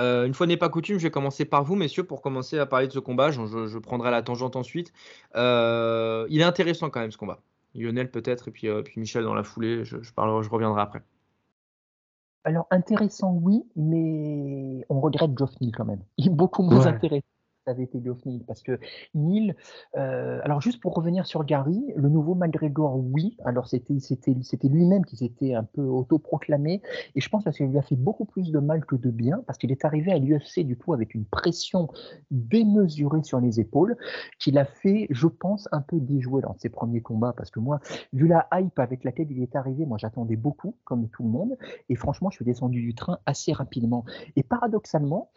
Euh, 0.00 0.26
une 0.26 0.34
fois 0.34 0.46
n'est 0.46 0.56
pas 0.56 0.68
coutume, 0.68 0.98
je 0.98 1.02
vais 1.04 1.10
commencer 1.10 1.44
par 1.44 1.64
vous, 1.64 1.74
messieurs, 1.74 2.04
pour 2.04 2.22
commencer 2.22 2.58
à 2.58 2.66
parler 2.66 2.86
de 2.86 2.92
ce 2.92 3.00
combat. 3.00 3.30
Je, 3.30 3.78
prendrai 3.78 4.10
la 4.10 4.22
tangente 4.22 4.56
ensuite. 4.56 4.92
il 5.34 6.40
est 6.40 6.44
intéressant 6.44 6.90
quand 6.90 7.00
même 7.00 7.10
ce 7.10 7.18
combat. 7.18 7.40
Lionel 7.74 8.10
peut-être, 8.10 8.48
et 8.48 8.50
puis, 8.50 8.68
puis 8.84 9.00
Michel 9.00 9.24
dans 9.24 9.34
la 9.34 9.44
foulée. 9.44 9.84
Je, 9.84 10.02
je, 10.02 10.10
je 10.10 10.50
reviendrai 10.50 10.80
après. 10.80 11.02
Alors 12.44 12.66
intéressant, 12.70 13.32
oui, 13.42 13.62
mais 13.76 14.86
on 14.88 15.00
regrette 15.00 15.36
Geoff 15.36 15.60
Neal 15.60 15.72
quand 15.76 15.84
même. 15.84 16.02
Il 16.16 16.28
est 16.28 16.30
beaucoup 16.30 16.62
moins 16.62 16.86
intéressant 16.86 17.26
avait 17.68 17.84
été 17.84 18.00
Neil, 18.26 18.42
parce 18.46 18.62
que 18.62 18.78
Neil, 19.14 19.54
euh, 19.96 20.40
alors 20.42 20.60
juste 20.60 20.80
pour 20.80 20.94
revenir 20.94 21.26
sur 21.26 21.44
Gary, 21.44 21.82
le 21.96 22.08
nouveau 22.08 22.34
McGregor, 22.34 22.98
oui, 22.98 23.36
alors 23.44 23.68
c'était 23.68 23.98
c'était 24.00 24.36
c'était 24.42 24.68
lui-même 24.68 25.04
qui 25.04 25.16
s'était 25.16 25.54
un 25.54 25.64
peu 25.64 25.82
autoproclamé, 25.82 26.82
et 27.14 27.20
je 27.20 27.28
pense 27.28 27.44
que 27.44 27.50
qu'il 27.50 27.66
lui 27.66 27.78
a 27.78 27.82
fait 27.82 27.96
beaucoup 27.96 28.24
plus 28.24 28.50
de 28.50 28.58
mal 28.58 28.84
que 28.84 28.96
de 28.96 29.10
bien, 29.10 29.42
parce 29.46 29.58
qu'il 29.58 29.72
est 29.72 29.84
arrivé 29.84 30.12
à 30.12 30.18
l'UFC 30.18 30.60
du 30.60 30.76
coup 30.76 30.92
avec 30.94 31.14
une 31.14 31.24
pression 31.24 31.88
démesurée 32.30 33.22
sur 33.22 33.40
les 33.40 33.60
épaules, 33.60 33.96
qu'il 34.38 34.58
a 34.58 34.64
fait, 34.64 35.06
je 35.10 35.26
pense, 35.26 35.68
un 35.72 35.80
peu 35.80 35.98
déjouer 36.00 36.42
dans 36.42 36.54
ses 36.58 36.68
premiers 36.68 37.00
combats, 37.00 37.32
parce 37.36 37.50
que 37.50 37.60
moi, 37.60 37.80
vu 38.12 38.26
la 38.26 38.46
hype 38.52 38.78
avec 38.78 39.04
laquelle 39.04 39.30
il 39.30 39.42
est 39.42 39.56
arrivé, 39.56 39.86
moi 39.86 39.98
j'attendais 39.98 40.36
beaucoup, 40.36 40.76
comme 40.84 41.08
tout 41.08 41.22
le 41.22 41.30
monde, 41.30 41.56
et 41.88 41.96
franchement, 41.96 42.30
je 42.30 42.36
suis 42.36 42.44
descendu 42.44 42.80
du 42.80 42.94
train 42.94 43.18
assez 43.26 43.52
rapidement. 43.52 44.04
Et 44.36 44.42
paradoxalement, 44.42 45.30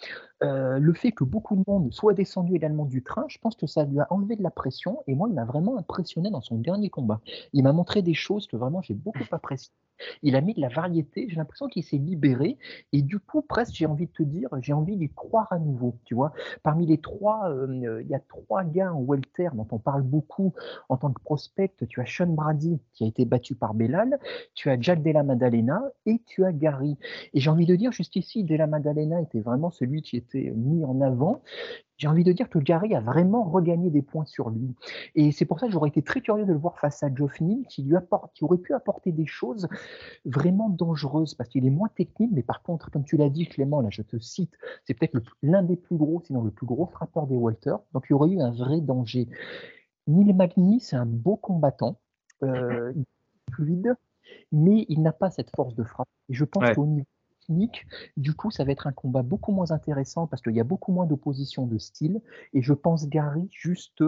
euh, 0.44 0.80
le 0.80 0.94
fait 0.94 1.12
que 1.12 1.24
beaucoup 1.24 1.56
de 1.56 1.64
monde 1.68 1.94
soit 1.94 2.14
descendu 2.22 2.56
également 2.56 2.86
du 2.86 3.02
train, 3.02 3.26
je 3.28 3.38
pense 3.40 3.56
que 3.56 3.66
ça 3.66 3.84
lui 3.84 4.00
a 4.00 4.08
enlevé 4.12 4.36
de 4.36 4.44
la 4.44 4.52
pression. 4.52 5.04
Et 5.08 5.16
moi, 5.16 5.28
il 5.30 5.34
m'a 5.34 5.46
vraiment 5.46 5.78
impressionné 5.78 6.30
dans 6.30 6.42
son 6.42 6.58
dernier 6.58 6.90
combat. 6.90 7.20
Il 7.54 7.64
m'a 7.64 7.74
montré 7.74 8.02
des 8.02 8.14
choses 8.14 8.48
que 8.48 8.56
vraiment 8.56 8.82
j'ai 8.82 8.94
beaucoup 8.94 9.26
appréciées. 9.32 9.74
Il 10.24 10.36
a 10.36 10.42
mis 10.42 10.54
de 10.54 10.62
la 10.62 10.70
variété. 10.70 11.28
J'ai 11.30 11.36
l'impression 11.36 11.68
qu'il 11.68 11.84
s'est 11.84 11.98
libéré. 11.98 12.58
Et 12.92 13.02
du 13.02 13.20
coup, 13.20 13.42
presque, 13.42 13.74
j'ai 13.74 13.86
envie 13.86 14.08
de 14.08 14.12
te 14.12 14.24
dire, 14.24 14.50
j'ai 14.62 14.74
envie 14.74 14.98
d'y 14.98 15.10
croire 15.10 15.48
à 15.52 15.60
nouveau. 15.60 15.98
Tu 16.06 16.16
vois, 16.16 16.34
parmi 16.64 16.86
les 16.86 17.00
trois, 17.00 17.50
euh, 17.50 18.02
il 18.02 18.10
y 18.10 18.16
a 18.16 18.20
trois 18.20 18.64
gars 18.64 18.94
en 18.94 19.02
welter 19.02 19.50
dont 19.54 19.68
on 19.72 19.80
parle 19.80 20.04
beaucoup 20.04 20.54
en 20.90 20.98
tant 20.98 21.12
que 21.12 21.22
prospect. 21.22 21.74
Tu 21.90 22.02
as 22.02 22.06
Sean 22.06 22.28
Brady 22.28 22.80
qui 22.94 23.04
a 23.04 23.08
été 23.08 23.26
battu 23.26 23.56
par 23.56 23.74
Belal. 23.74 24.20
Tu 24.54 24.70
as 24.70 24.80
Jack 24.80 25.02
Della 25.02 25.24
Maddalena 25.24 25.84
et 26.06 26.22
tu 26.26 26.46
as 26.46 26.52
Gary. 26.52 26.98
Et 27.34 27.40
j'ai 27.40 27.50
envie 27.50 27.66
de 27.66 27.76
dire, 27.76 27.92
jusqu'ici, 27.92 28.44
Della 28.44 28.68
Maddalena 28.68 29.22
était 29.22 29.42
vraiment 29.42 29.72
celui 29.72 30.02
qui 30.02 30.18
était 30.18 30.52
mis 30.56 30.84
en 30.86 31.02
avant 31.02 31.42
j'ai 32.02 32.08
envie 32.08 32.24
de 32.24 32.32
dire 32.32 32.50
que 32.50 32.58
Gary 32.58 32.96
a 32.96 33.00
vraiment 33.00 33.44
regagné 33.44 33.92
des 33.92 34.02
points 34.02 34.26
sur 34.26 34.50
lui. 34.50 34.74
Et 35.14 35.32
c'est 35.32 35.46
pour 35.46 35.60
ça 35.60 35.68
que 35.68 35.72
j'aurais 35.72 35.90
été 35.90 36.02
très 36.02 36.20
curieux 36.20 36.46
de 36.46 36.52
le 36.52 36.58
voir 36.58 36.80
face 36.80 37.04
à 37.04 37.14
Geoff 37.14 37.38
qui, 37.70 37.84
lui 37.84 37.96
apporte, 37.96 38.34
qui 38.34 38.44
aurait 38.44 38.58
pu 38.58 38.74
apporter 38.74 39.12
des 39.12 39.28
choses 39.28 39.68
vraiment 40.26 40.70
dangereuses, 40.70 41.34
parce 41.36 41.50
qu'il 41.50 41.66
est 41.66 41.72
moins 41.72 41.90
technique, 41.90 42.32
mais 42.34 42.44
par 42.44 42.62
contre, 42.62 42.92
comme 42.92 43.04
tu 43.04 43.18
l'as 43.18 43.30
dit 43.30 43.48
Clément, 43.48 43.82
là 43.82 43.90
je 43.90 44.02
te 44.02 44.18
cite, 44.20 44.54
c'est 44.86 44.94
peut-être 44.94 45.20
l'un 45.42 45.64
des 45.64 45.76
plus 45.76 45.98
gros, 45.98 46.22
sinon 46.26 46.42
le 46.42 46.52
plus 46.52 46.66
gros 46.66 46.86
frappeur 46.88 47.28
des 47.28 47.36
Walters, 47.36 47.80
donc 47.94 48.06
il 48.10 48.12
y 48.12 48.14
aurait 48.14 48.30
eu 48.30 48.42
un 48.42 48.52
vrai 48.52 48.82
danger. 48.82 49.28
Neil 50.08 50.34
Magny, 50.34 50.80
c'est 50.80 50.96
un 50.96 51.06
beau 51.06 51.36
combattant, 51.36 52.00
euh, 52.44 52.94
fluide, 53.54 53.96
mais 54.52 54.86
il 54.90 55.02
n'a 55.02 55.12
pas 55.12 55.30
cette 55.30 55.54
force 55.56 55.76
de 55.76 55.84
frappe. 55.84 56.08
Et 56.30 56.34
je 56.34 56.46
pense 56.46 56.72
qu'au 56.74 56.86
niveau 56.86 57.06
du 58.18 58.34
coup, 58.34 58.52
ça 58.52 58.64
va 58.64 58.72
être 58.72 58.88
un 58.88 58.92
combat 58.92 59.24
beaucoup 59.24 59.52
moins 59.52 59.72
intéressant 59.72 60.28
parce 60.28 60.42
qu'il 60.42 60.56
y 60.56 60.60
a 60.60 60.64
beaucoup 60.64 60.92
moins 60.92 61.06
d'opposition 61.06 61.66
de 61.66 61.78
style. 61.78 62.22
Et 62.54 62.62
je 62.62 62.74
pense 62.74 63.08
Gary 63.08 63.50
juste 63.52 64.04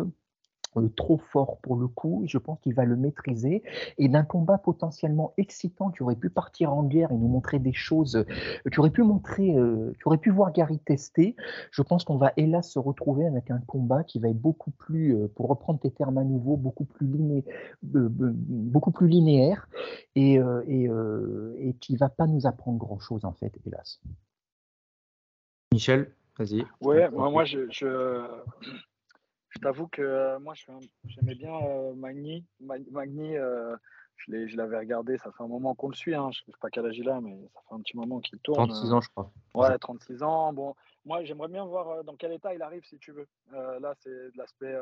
euh, 0.77 0.89
trop 0.95 1.17
fort 1.31 1.57
pour 1.61 1.75
le 1.75 1.87
coup. 1.87 2.23
Je 2.25 2.37
pense 2.37 2.59
qu'il 2.59 2.73
va 2.73 2.85
le 2.85 2.95
maîtriser. 2.95 3.63
Et 3.97 4.07
d'un 4.07 4.23
combat 4.23 4.57
potentiellement 4.57 5.33
excitant 5.37 5.91
qui 5.91 6.03
aurait 6.03 6.15
pu 6.15 6.29
partir 6.29 6.73
en 6.73 6.83
guerre 6.83 7.11
et 7.11 7.17
nous 7.17 7.27
montrer 7.27 7.59
des 7.59 7.73
choses, 7.73 8.15
euh, 8.15 8.69
qui 8.69 8.79
aurait 8.79 8.89
pu 8.89 9.03
montrer, 9.03 9.55
euh, 9.57 9.93
qui 9.93 10.07
aurait 10.07 10.17
pu 10.17 10.29
voir 10.29 10.51
Gary 10.51 10.79
tester, 10.79 11.35
je 11.71 11.81
pense 11.81 12.03
qu'on 12.03 12.17
va 12.17 12.33
hélas 12.37 12.69
se 12.69 12.79
retrouver 12.79 13.25
avec 13.25 13.51
un 13.51 13.59
combat 13.59 14.03
qui 14.03 14.19
va 14.19 14.29
être 14.29 14.39
beaucoup 14.39 14.71
plus, 14.71 15.15
pour 15.35 15.47
reprendre 15.49 15.79
tes 15.79 15.91
termes 15.91 16.17
à 16.17 16.23
nouveau, 16.23 16.57
beaucoup 16.57 16.85
plus, 16.85 17.07
liné, 17.07 17.43
beaucoup 17.81 18.91
plus 18.91 19.07
linéaire 19.07 19.67
et, 20.15 20.39
et, 20.67 20.89
et 21.59 21.73
qui 21.75 21.95
va 21.95 22.09
pas 22.09 22.27
nous 22.27 22.45
apprendre 22.45 22.77
grand 22.77 22.99
chose 22.99 23.25
en 23.25 23.33
fait, 23.33 23.53
hélas. 23.65 23.99
Michel, 25.73 26.11
vas-y. 26.37 26.63
Ouais, 26.81 27.09
moi, 27.09 27.45
je, 27.45 27.67
je 27.71 28.27
t'avoue 29.59 29.87
que 29.87 30.01
euh, 30.01 30.39
moi, 30.39 30.53
j'aimais 31.05 31.35
bien 31.35 31.55
euh, 31.55 31.93
Magni. 31.93 32.45
Magni, 32.59 33.37
euh, 33.37 33.75
je 34.17 34.57
l'avais 34.57 34.77
regardé, 34.77 35.17
ça 35.17 35.31
fait 35.31 35.43
un 35.43 35.47
moment 35.47 35.75
qu'on 35.75 35.89
le 35.89 35.95
suit. 35.95 36.15
Hein. 36.15 36.29
Je 36.31 36.41
ne 36.47 36.53
sais 36.53 36.59
pas 36.59 36.69
quel 36.69 36.85
âge 36.85 36.97
il 36.97 37.09
a, 37.09 37.19
mais 37.21 37.49
ça 37.53 37.61
fait 37.67 37.75
un 37.75 37.79
petit 37.79 37.97
moment 37.97 38.19
qu'il 38.19 38.39
tourne. 38.39 38.69
36 38.69 38.93
ans, 38.93 39.01
je 39.01 39.09
crois. 39.09 39.31
Ouais, 39.53 39.77
36 39.77 40.23
ans. 40.23 40.53
Bon, 40.53 40.75
moi, 41.05 41.23
j'aimerais 41.23 41.49
bien 41.49 41.65
voir 41.65 42.03
dans 42.03 42.15
quel 42.15 42.31
état 42.33 42.53
il 42.53 42.61
arrive, 42.61 42.83
si 42.85 42.97
tu 42.97 43.11
veux. 43.11 43.27
là, 43.51 43.93
c'est 43.99 44.09
de 44.09 44.37
l'aspect 44.37 44.75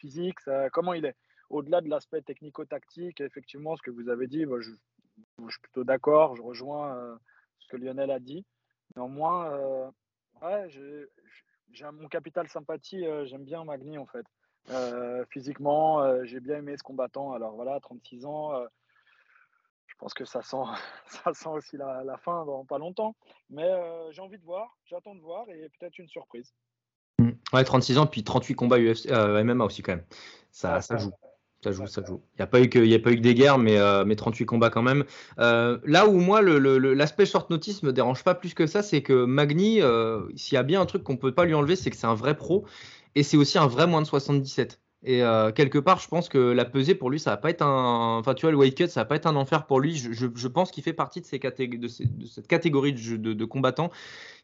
physique. 0.00 0.38
comment 0.72 0.94
il 0.94 1.04
est 1.04 1.16
Au-delà 1.50 1.80
de 1.80 1.88
l'aspect 1.88 2.22
technico-tactique, 2.22 3.20
effectivement, 3.20 3.76
ce 3.76 3.82
que 3.82 3.90
vous 3.90 4.08
avez 4.08 4.26
dit, 4.26 4.44
je, 4.44 4.60
je, 4.60 5.48
suis 5.48 5.60
plutôt 5.62 5.84
d'accord. 5.84 6.36
Je 6.36 6.42
rejoins 6.42 7.18
ce 7.60 7.68
que 7.68 7.76
Lionel 7.76 8.10
a 8.10 8.18
dit. 8.18 8.44
Néanmoins, 8.96 9.90
ouais, 10.42 10.68
j'ai 10.70 11.06
mon 11.92 12.08
capital 12.08 12.48
sympathie, 12.48 13.06
euh, 13.06 13.26
j'aime 13.26 13.44
bien 13.44 13.64
Magni 13.64 13.98
en 13.98 14.06
fait. 14.06 14.24
Euh, 14.70 15.24
physiquement, 15.30 16.00
euh, 16.00 16.24
j'ai 16.24 16.40
bien 16.40 16.58
aimé 16.58 16.76
ce 16.76 16.82
combattant. 16.82 17.32
Alors 17.32 17.54
voilà, 17.54 17.78
36 17.80 18.26
ans, 18.26 18.52
je 19.86 19.94
pense 19.98 20.14
que 20.14 20.24
ça 20.24 20.42
sent, 20.42 20.56
ça 21.06 21.32
sent 21.32 21.48
aussi 21.48 21.76
la, 21.76 22.04
la 22.04 22.16
fin 22.16 22.44
dans 22.44 22.64
pas 22.64 22.78
longtemps. 22.78 23.14
Mais 23.50 23.68
j'ai 24.10 24.20
envie 24.20 24.38
de 24.38 24.44
voir, 24.44 24.76
j'attends 24.84 25.14
de 25.14 25.20
voir 25.20 25.48
et 25.50 25.70
peut-être 25.78 25.98
une 25.98 26.08
surprise. 26.08 26.52
Mm. 27.18 27.30
Ouais, 27.52 27.64
36 27.64 27.98
ans, 27.98 28.06
puis 28.06 28.24
38 28.24 28.54
combats 28.54 28.78
UFC, 28.78 29.10
MMA 29.10 29.64
aussi 29.64 29.82
quand 29.82 29.92
même. 29.92 30.04
Ça, 30.50 30.80
ça 30.80 30.98
joue. 30.98 31.12
Ça 31.62 31.72
joue, 31.72 31.86
ça 31.88 32.04
joue. 32.06 32.20
Il 32.34 32.38
n'y 32.38 32.42
a, 32.44 32.46
pas 32.46 32.60
eu 32.60 32.68
que- 32.68 33.14
des 33.20 33.34
guerres, 33.34 33.58
mais, 33.58 33.78
euh, 33.78 34.04
mais 34.04 34.14
38 34.14 34.46
combats 34.46 34.70
quand 34.70 34.82
même. 34.82 35.04
Euh, 35.40 35.78
là 35.84 36.06
où 36.06 36.18
moi, 36.20 36.40
l'aspect 36.40 37.26
short 37.26 37.50
notice 37.50 37.82
me 37.82 37.92
dérange 37.92 38.22
pas 38.22 38.34
plus 38.36 38.54
que 38.54 38.66
ça, 38.66 38.82
c'est 38.82 39.02
que 39.02 39.24
Magny, 39.24 39.82
euh, 39.82 40.20
s'il 40.36 40.54
y 40.54 40.58
a 40.58 40.62
bien 40.62 40.80
un 40.80 40.86
truc 40.86 41.02
qu'on 41.02 41.16
peut 41.16 41.32
pas 41.32 41.44
lui 41.44 41.54
enlever, 41.54 41.74
c'est 41.74 41.90
que 41.90 41.96
c'est 41.96 42.06
un 42.06 42.14
vrai 42.14 42.36
pro 42.36 42.64
et 43.16 43.24
c'est 43.24 43.36
aussi 43.36 43.58
un 43.58 43.66
vrai 43.66 43.88
moins 43.88 44.02
de 44.02 44.06
77. 44.06 44.80
Et 45.04 45.22
euh, 45.22 45.52
quelque 45.52 45.78
part, 45.78 46.00
je 46.00 46.08
pense 46.08 46.28
que 46.28 46.38
la 46.38 46.64
pesée 46.64 46.94
pour 46.94 47.08
lui, 47.10 47.20
ça 47.20 47.30
va 47.30 47.36
pas 47.36 47.50
être 47.50 47.62
un. 47.62 48.18
Enfin, 48.18 48.34
tu 48.34 48.42
vois, 48.42 48.50
le 48.50 48.56
weight 48.56 48.76
cut, 48.76 48.88
ça 48.88 49.02
va 49.02 49.04
pas 49.04 49.14
être 49.14 49.26
un 49.26 49.36
enfer 49.36 49.66
pour 49.66 49.78
lui. 49.80 49.96
Je, 49.96 50.48
pense 50.48 50.72
qu'il 50.72 50.82
fait 50.82 50.92
partie 50.92 51.20
de, 51.20 51.88
cette 51.88 52.48
catégorie 52.48 52.92
de, 52.92 53.44
combattants 53.44 53.90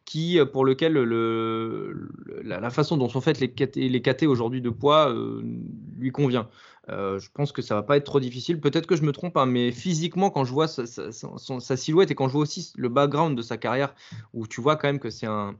qui, 0.04 0.38
euh, 0.38 0.46
pour 0.46 0.64
lequel 0.64 0.92
le, 0.92 1.04
le- 1.04 2.42
la, 2.44 2.70
façon 2.70 2.96
dont 2.96 3.08
sont 3.08 3.20
faites 3.20 3.40
les 3.40 3.52
les 3.88 4.26
aujourd'hui 4.26 4.60
de 4.60 4.70
poids 4.70 5.10
euh, 5.10 5.42
lui 5.98 6.12
convient. 6.12 6.48
Euh, 6.90 7.18
je 7.18 7.30
pense 7.32 7.52
que 7.52 7.62
ça 7.62 7.74
va 7.74 7.82
pas 7.82 7.96
être 7.96 8.04
trop 8.04 8.20
difficile. 8.20 8.60
Peut-être 8.60 8.86
que 8.86 8.96
je 8.96 9.02
me 9.02 9.12
trompe, 9.12 9.36
hein, 9.36 9.46
mais 9.46 9.72
physiquement, 9.72 10.30
quand 10.30 10.44
je 10.44 10.52
vois 10.52 10.68
sa, 10.68 11.76
silhouette 11.76 12.10
et 12.10 12.14
quand 12.14 12.28
je 12.28 12.32
vois 12.32 12.42
aussi 12.42 12.72
le 12.76 12.88
background 12.88 13.36
de 13.36 13.42
sa 13.42 13.56
carrière, 13.56 13.94
où 14.32 14.46
tu 14.46 14.60
vois 14.60 14.76
quand 14.76 14.88
même 14.88 14.98
que 14.98 15.10
c'est 15.10 15.26
un, 15.26 15.54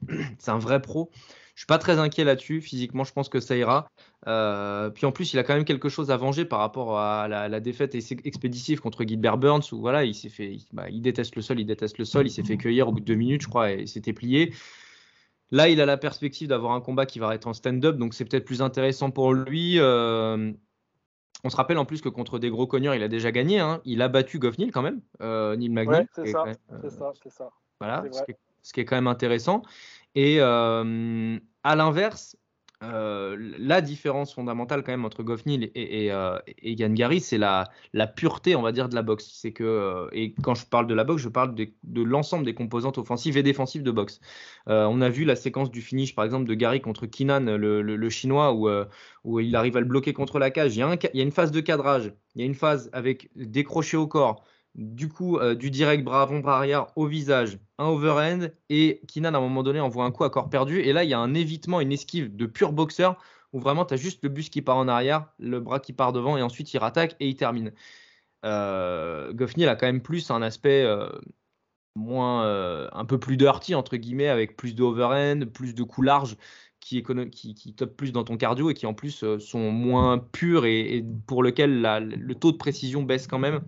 vrai 0.58 0.82
pro, 0.82 1.10
je 1.54 1.60
suis 1.60 1.66
pas 1.66 1.78
très 1.78 1.98
inquiet 1.98 2.24
là-dessus. 2.24 2.60
Physiquement, 2.60 3.04
je 3.04 3.12
pense 3.12 3.28
que 3.28 3.40
ça 3.40 3.56
ira. 3.56 3.86
Euh, 4.26 4.90
puis 4.90 5.06
en 5.06 5.12
plus, 5.12 5.32
il 5.32 5.38
a 5.38 5.44
quand 5.44 5.54
même 5.54 5.64
quelque 5.64 5.88
chose 5.88 6.10
à 6.10 6.16
venger 6.16 6.44
par 6.44 6.58
rapport 6.58 6.98
à 6.98 7.26
la, 7.28 7.60
défaite 7.60 7.94
ex- 7.94 8.12
expéditive 8.24 8.80
contre 8.80 9.04
Gilbert 9.04 9.38
Burns, 9.38 9.62
où 9.72 9.80
voilà, 9.80 10.04
il 10.04 10.14
fait, 10.14 10.58
bah, 10.72 10.90
il 10.90 11.00
déteste 11.00 11.36
le 11.36 11.42
sol, 11.42 11.58
il 11.58 11.66
déteste 11.66 11.96
le 11.98 12.04
sol, 12.04 12.26
il 12.26 12.30
s'est 12.30 12.44
fait 12.44 12.58
cueillir 12.58 12.88
au 12.88 12.92
bout 12.92 13.00
de 13.00 13.04
deux 13.06 13.14
minutes, 13.14 13.42
je 13.42 13.48
crois, 13.48 13.72
et 13.72 13.86
s'était 13.86 14.12
plié. 14.12 14.52
Là, 15.50 15.68
il 15.68 15.80
a 15.80 15.86
la 15.86 15.96
perspective 15.96 16.48
d'avoir 16.48 16.72
un 16.72 16.80
combat 16.80 17.06
qui 17.06 17.18
va 17.18 17.34
être 17.34 17.46
en 17.46 17.52
stand-up, 17.54 17.96
donc 17.96 18.12
c'est 18.12 18.24
peut-être 18.24 18.44
plus 18.44 18.60
intéressant 18.60 19.10
pour 19.10 19.32
lui. 19.32 19.78
Euh, 19.78 20.52
on 21.42 21.50
se 21.50 21.56
rappelle 21.56 21.78
en 21.78 21.84
plus 21.84 22.00
que 22.00 22.08
contre 22.08 22.38
des 22.38 22.48
gros 22.50 22.66
cogneurs, 22.66 22.94
il 22.94 23.02
a 23.02 23.08
déjà 23.08 23.32
gagné. 23.32 23.58
hein. 23.60 23.80
Il 23.84 24.00
a 24.02 24.08
battu 24.08 24.38
Goff 24.38 24.56
Neal 24.58 24.70
quand 24.72 24.82
même, 24.82 25.00
euh, 25.20 25.56
Neil 25.56 25.68
Magny. 25.70 25.90
Ouais, 25.90 26.04
qui 26.04 26.08
c'est 26.14 26.22
est 26.28 26.32
ça, 26.32 26.44
euh, 26.46 26.54
c'est 26.82 26.90
ça, 26.90 27.12
c'est 27.22 27.30
ça. 27.32 27.50
voilà, 27.80 28.02
C'est 28.04 28.12
ce 28.12 28.16
vrai. 28.18 28.24
qui, 28.26 28.30
est, 28.32 28.38
ce 28.62 28.72
qui 28.72 28.80
est 28.80 28.84
quand 28.84 28.96
même 28.96 29.08
intéressant. 29.08 29.62
Et 30.14 30.36
euh, 30.40 31.38
à 31.64 31.76
l'inverse, 31.76 32.36
euh, 32.82 33.36
la 33.58 33.80
différence 33.80 34.34
fondamentale 34.34 34.82
quand 34.82 34.92
même 34.92 35.04
entre 35.04 35.22
Goffnil 35.22 35.70
et, 35.74 36.06
et, 36.06 36.12
euh, 36.12 36.38
et 36.46 36.76
c'est 37.20 37.38
la, 37.38 37.66
pureté, 38.14 38.56
on 38.56 38.62
va 38.62 38.72
dire, 38.72 38.88
de 38.88 38.94
la 38.94 39.02
boxe. 39.02 39.30
C'est 39.32 39.52
que, 39.52 39.64
euh, 39.64 40.08
et 40.12 40.34
quand 40.42 40.54
je 40.54 40.66
parle 40.66 40.86
de 40.86 40.94
la 40.94 41.04
boxe, 41.04 41.22
je 41.22 41.28
parle 41.28 41.54
de, 41.54 42.02
l'ensemble 42.02 42.44
des 42.44 42.54
composantes 42.54 42.98
offensives 42.98 43.36
et 43.36 43.42
défensives 43.42 43.82
de 43.82 43.90
boxe. 43.90 44.20
Euh, 44.68 44.86
on 44.90 45.00
a 45.00 45.08
vu 45.08 45.24
la 45.24 45.36
séquence 45.36 45.70
du 45.70 45.80
finish, 45.80 46.14
par 46.14 46.24
exemple, 46.24 46.46
de 46.46 46.54
Gary 46.54 46.80
contre 46.80 47.06
Kinan, 47.06 47.40
le, 47.40 48.10
chinois, 48.10 48.52
où, 49.24 49.40
il 49.40 49.56
arrive 49.56 49.76
à 49.76 49.80
le 49.80 49.86
bloquer 49.86 50.12
contre 50.12 50.38
la 50.38 50.50
cage. 50.50 50.76
Il 50.76 50.80
y, 50.80 50.82
a 50.82 50.94
il 51.14 51.18
y 51.18 51.20
a 51.20 51.24
une 51.24 51.32
phase 51.32 51.52
de 51.52 51.60
cadrage, 51.60 52.12
il 52.34 52.40
y 52.40 52.44
a 52.44 52.46
une 52.46 52.54
phase 52.54 52.90
avec 52.92 53.30
décroché 53.36 53.96
au 53.96 54.06
corps, 54.06 54.44
du 54.74 55.08
coup, 55.08 55.38
euh, 55.38 55.54
du 55.54 55.70
direct 55.70 56.04
bras 56.04 56.22
avant, 56.22 56.40
bras 56.40 56.56
arrière 56.56 56.86
au 56.96 57.06
visage, 57.06 57.58
un 57.78 57.86
overhand, 57.86 58.50
et 58.68 59.00
Kinan, 59.06 59.34
à 59.34 59.38
un 59.38 59.40
moment 59.40 59.62
donné, 59.62 59.80
envoie 59.80 60.04
un 60.04 60.10
coup 60.10 60.24
à 60.24 60.30
corps 60.30 60.50
perdu. 60.50 60.80
Et 60.80 60.92
là, 60.92 61.04
il 61.04 61.10
y 61.10 61.14
a 61.14 61.18
un 61.18 61.34
évitement, 61.34 61.80
une 61.80 61.92
esquive 61.92 62.34
de 62.34 62.46
pur 62.46 62.72
boxeur, 62.72 63.16
où 63.52 63.60
vraiment, 63.60 63.84
tu 63.84 63.94
as 63.94 63.96
juste 63.96 64.22
le 64.22 64.28
buste 64.28 64.52
qui 64.52 64.62
part 64.62 64.76
en 64.76 64.88
arrière, 64.88 65.28
le 65.38 65.60
bras 65.60 65.80
qui 65.80 65.92
part 65.92 66.12
devant, 66.12 66.36
et 66.36 66.42
ensuite, 66.42 66.72
il 66.74 66.78
rattaque 66.78 67.16
et 67.20 67.28
il 67.28 67.36
termine. 67.36 67.72
Euh, 68.44 69.32
Goffney, 69.32 69.64
il 69.64 69.68
a 69.68 69.76
quand 69.76 69.86
même 69.86 70.02
plus 70.02 70.30
un 70.30 70.42
aspect 70.42 70.82
euh, 70.84 71.08
moins, 71.94 72.44
euh, 72.44 72.88
un 72.92 73.04
peu 73.04 73.18
plus 73.18 73.36
dirty, 73.36 73.74
entre 73.74 73.96
guillemets, 73.96 74.28
avec 74.28 74.56
plus 74.56 74.74
de 74.74 74.82
overhand, 74.82 75.46
plus 75.46 75.74
de 75.74 75.82
coups 75.84 76.06
larges, 76.06 76.36
qui, 76.80 77.02
qui, 77.30 77.54
qui 77.54 77.74
top 77.74 77.96
plus 77.96 78.12
dans 78.12 78.24
ton 78.24 78.36
cardio, 78.36 78.70
et 78.70 78.74
qui, 78.74 78.86
en 78.86 78.94
plus, 78.94 79.24
sont 79.38 79.70
moins 79.70 80.18
purs, 80.18 80.66
et, 80.66 81.04
pour 81.26 81.44
lequel 81.44 81.80
le 81.80 82.34
taux 82.34 82.52
de 82.52 82.56
précision 82.56 83.04
baisse 83.04 83.28
quand 83.28 83.38
même. 83.38 83.60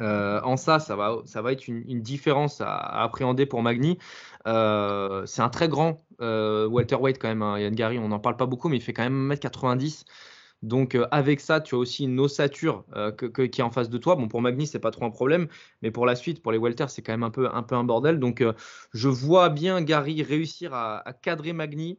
Euh, 0.00 0.40
en 0.42 0.56
ça, 0.56 0.78
ça 0.78 0.96
va, 0.96 1.18
ça 1.24 1.42
va 1.42 1.52
être 1.52 1.68
une, 1.68 2.00
différence 2.00 2.60
à, 2.60 2.76
appréhender 3.02 3.46
pour 3.46 3.62
Magny. 3.62 3.98
Euh, 4.46 5.26
c'est 5.26 5.42
un 5.42 5.48
très 5.48 5.68
grand 5.68 5.98
euh, 6.20 6.66
welterweight 6.66 7.18
quand 7.18 7.28
même, 7.28 7.42
hein, 7.42 7.58
Yann 7.58 7.74
Gary. 7.74 7.98
On 7.98 8.08
n'en 8.08 8.20
parle 8.20 8.36
pas 8.36 8.46
beaucoup, 8.46 8.68
mais 8.68 8.76
il 8.76 8.82
fait 8.82 8.92
quand 8.92 9.02
même 9.02 9.32
1m90. 9.32 10.04
Donc 10.62 10.94
euh, 10.94 11.06
avec 11.10 11.40
ça, 11.40 11.60
tu 11.60 11.74
as 11.74 11.78
aussi 11.78 12.04
une 12.04 12.20
ossature 12.20 12.84
qui 13.16 13.60
est 13.60 13.62
en 13.62 13.70
face 13.70 13.88
de 13.88 13.98
toi. 13.98 14.16
Bon, 14.16 14.28
pour 14.28 14.42
Magny, 14.42 14.66
c'est 14.66 14.78
pas 14.78 14.90
trop 14.90 15.04
un 15.06 15.10
problème, 15.10 15.48
mais 15.82 15.90
pour 15.90 16.06
la 16.06 16.14
suite, 16.16 16.42
pour 16.42 16.52
les 16.52 16.58
welters, 16.58 16.90
c'est 16.90 17.02
quand 17.02 17.12
même 17.12 17.22
un 17.22 17.30
peu 17.30 17.48
un, 17.52 17.62
peu 17.62 17.82
bordel. 17.82 18.18
Donc 18.18 18.44
je 18.92 19.08
vois 19.08 19.48
bien 19.48 19.80
Gary 19.82 20.22
réussir 20.22 20.74
à, 20.74 21.06
à 21.08 21.12
cadrer 21.12 21.52
Magny, 21.52 21.98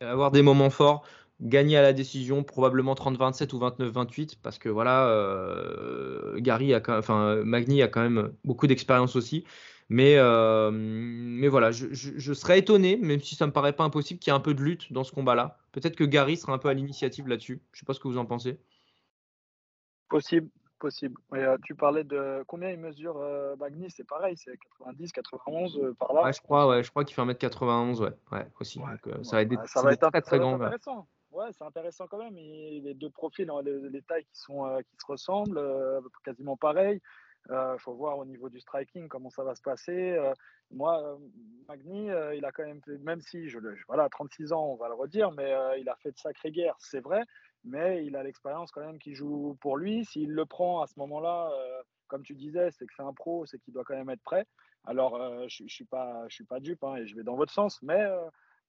avoir 0.00 0.30
des 0.30 0.42
moments 0.42 0.70
forts 0.70 1.04
gagner 1.40 1.76
à 1.76 1.82
la 1.82 1.92
décision, 1.92 2.42
probablement 2.44 2.94
30-27 2.94 3.52
ou 3.52 3.58
29-28, 3.58 4.40
parce 4.42 4.58
que 4.58 4.68
voilà, 4.68 5.08
euh, 5.08 6.38
Gary 6.40 6.74
a 6.74 6.80
quand 6.80 6.96
enfin 6.98 7.36
Magny 7.44 7.82
a 7.82 7.88
quand 7.88 8.02
même 8.02 8.32
beaucoup 8.44 8.66
d'expérience 8.66 9.16
aussi. 9.16 9.44
Mais, 9.90 10.16
euh, 10.18 10.70
mais 10.70 11.48
voilà, 11.48 11.70
je, 11.70 11.86
je- 11.92 12.12
je 12.18 12.32
serais 12.34 12.58
étonné, 12.58 12.96
même 12.98 13.20
si 13.22 13.36
ça 13.36 13.46
me 13.46 13.52
paraît 13.52 13.72
pas 13.72 13.84
impossible, 13.84 14.20
qu'il 14.20 14.30
y 14.30 14.34
ait 14.34 14.36
un 14.36 14.40
peu 14.40 14.52
de 14.52 14.62
lutte 14.62 14.92
dans 14.92 15.02
ce 15.04 15.12
combat-là. 15.12 15.58
Peut-être 15.72 15.96
que 15.96 16.04
Gary 16.04 16.36
sera 16.36 16.52
un 16.52 16.58
peu 16.58 16.68
à 16.68 16.74
l'initiative 16.74 17.26
là-dessus. 17.26 17.62
Je 17.72 17.80
sais 17.80 17.86
pas 17.86 17.94
ce 17.94 18.00
que 18.00 18.08
vous 18.08 18.18
en 18.18 18.26
pensez. 18.26 18.58
Possible, 20.10 20.48
possible. 20.78 21.18
Et, 21.34 21.38
euh, 21.38 21.56
tu 21.64 21.74
parlais 21.74 22.04
de 22.04 22.44
combien 22.46 22.70
il 22.70 22.78
mesure 22.78 23.16
euh, 23.16 23.56
Magny, 23.56 23.90
c'est 23.90 24.06
pareil, 24.06 24.36
c'est 24.36 24.58
90, 24.78 25.12
91 25.12 25.78
euh, 25.78 25.94
par 25.98 26.12
là. 26.12 26.24
Ouais, 26.24 26.32
je 26.34 26.40
crois, 26.42 26.68
ouais, 26.68 26.82
je 26.82 26.90
crois 26.90 27.04
qu'il 27.04 27.14
fait 27.14 27.22
1m91, 27.22 28.02
ouais, 28.02 28.10
ouais, 28.32 28.46
aussi. 28.60 28.78
Ouais, 28.80 28.86
Donc, 29.06 29.24
ça 29.24 29.36
va 29.36 29.42
être 29.42 29.48
des, 29.48 29.56
ça 29.66 29.82
va 29.82 29.96
très 29.96 30.20
très 30.20 30.38
gars. 30.38 30.46
intéressant. 30.48 31.08
Ouais, 31.30 31.52
c'est 31.52 31.64
intéressant 31.64 32.06
quand 32.06 32.18
même. 32.18 32.36
Les 32.36 32.94
deux 32.94 33.10
profils, 33.10 33.48
hein, 33.50 33.60
les, 33.62 33.90
les 33.90 34.02
tailles 34.02 34.24
qui 34.24 34.38
sont 34.40 34.66
euh, 34.66 34.80
qui 34.80 34.96
se 34.96 35.06
ressemblent, 35.06 35.58
euh, 35.58 36.00
quasiment 36.24 36.56
pareil. 36.56 37.00
Il 37.50 37.76
faut 37.78 37.94
voir 37.94 38.18
au 38.18 38.24
niveau 38.26 38.48
du 38.50 38.60
striking 38.60 39.08
comment 39.08 39.30
ça 39.30 39.42
va 39.42 39.54
se 39.54 39.62
passer. 39.62 40.12
Euh, 40.12 40.34
moi, 40.70 41.02
euh, 41.02 41.16
euh, 41.70 42.34
il 42.34 42.44
a 42.44 42.52
quand 42.52 42.64
même 42.64 42.82
fait, 42.82 42.98
même 42.98 43.20
si 43.20 43.48
je 43.48 43.58
voilà, 43.86 44.08
36 44.10 44.52
ans, 44.52 44.66
on 44.66 44.76
va 44.76 44.88
le 44.88 44.94
redire, 44.94 45.32
mais 45.32 45.52
euh, 45.52 45.78
il 45.78 45.88
a 45.88 45.96
fait 45.96 46.12
de 46.12 46.18
sacrées 46.18 46.50
guerres, 46.50 46.76
c'est 46.78 47.00
vrai. 47.00 47.22
Mais 47.64 48.04
il 48.04 48.16
a 48.16 48.22
l'expérience 48.22 48.70
quand 48.70 48.84
même 48.84 48.98
qui 48.98 49.14
joue 49.14 49.56
pour 49.60 49.76
lui. 49.76 50.04
S'il 50.04 50.32
le 50.32 50.46
prend 50.46 50.82
à 50.82 50.86
ce 50.86 50.98
moment-là, 50.98 51.50
euh, 51.52 51.82
comme 52.06 52.22
tu 52.22 52.34
disais, 52.34 52.70
c'est 52.70 52.86
que 52.86 52.92
c'est 52.96 53.02
un 53.02 53.12
pro, 53.14 53.46
c'est 53.46 53.58
qu'il 53.58 53.72
doit 53.74 53.84
quand 53.84 53.96
même 53.96 54.10
être 54.10 54.22
prêt. 54.22 54.44
Alors, 54.84 55.16
euh, 55.16 55.46
je 55.48 55.64
ne 55.64 55.68
suis 55.68 55.84
pas, 55.84 56.24
suis 56.28 56.44
pas 56.44 56.60
dupe 56.60 56.84
hein, 56.84 56.96
et 56.96 57.06
je 57.06 57.16
vais 57.16 57.24
dans 57.24 57.36
votre 57.36 57.52
sens, 57.52 57.80
mais 57.82 58.00
euh, 58.00 58.28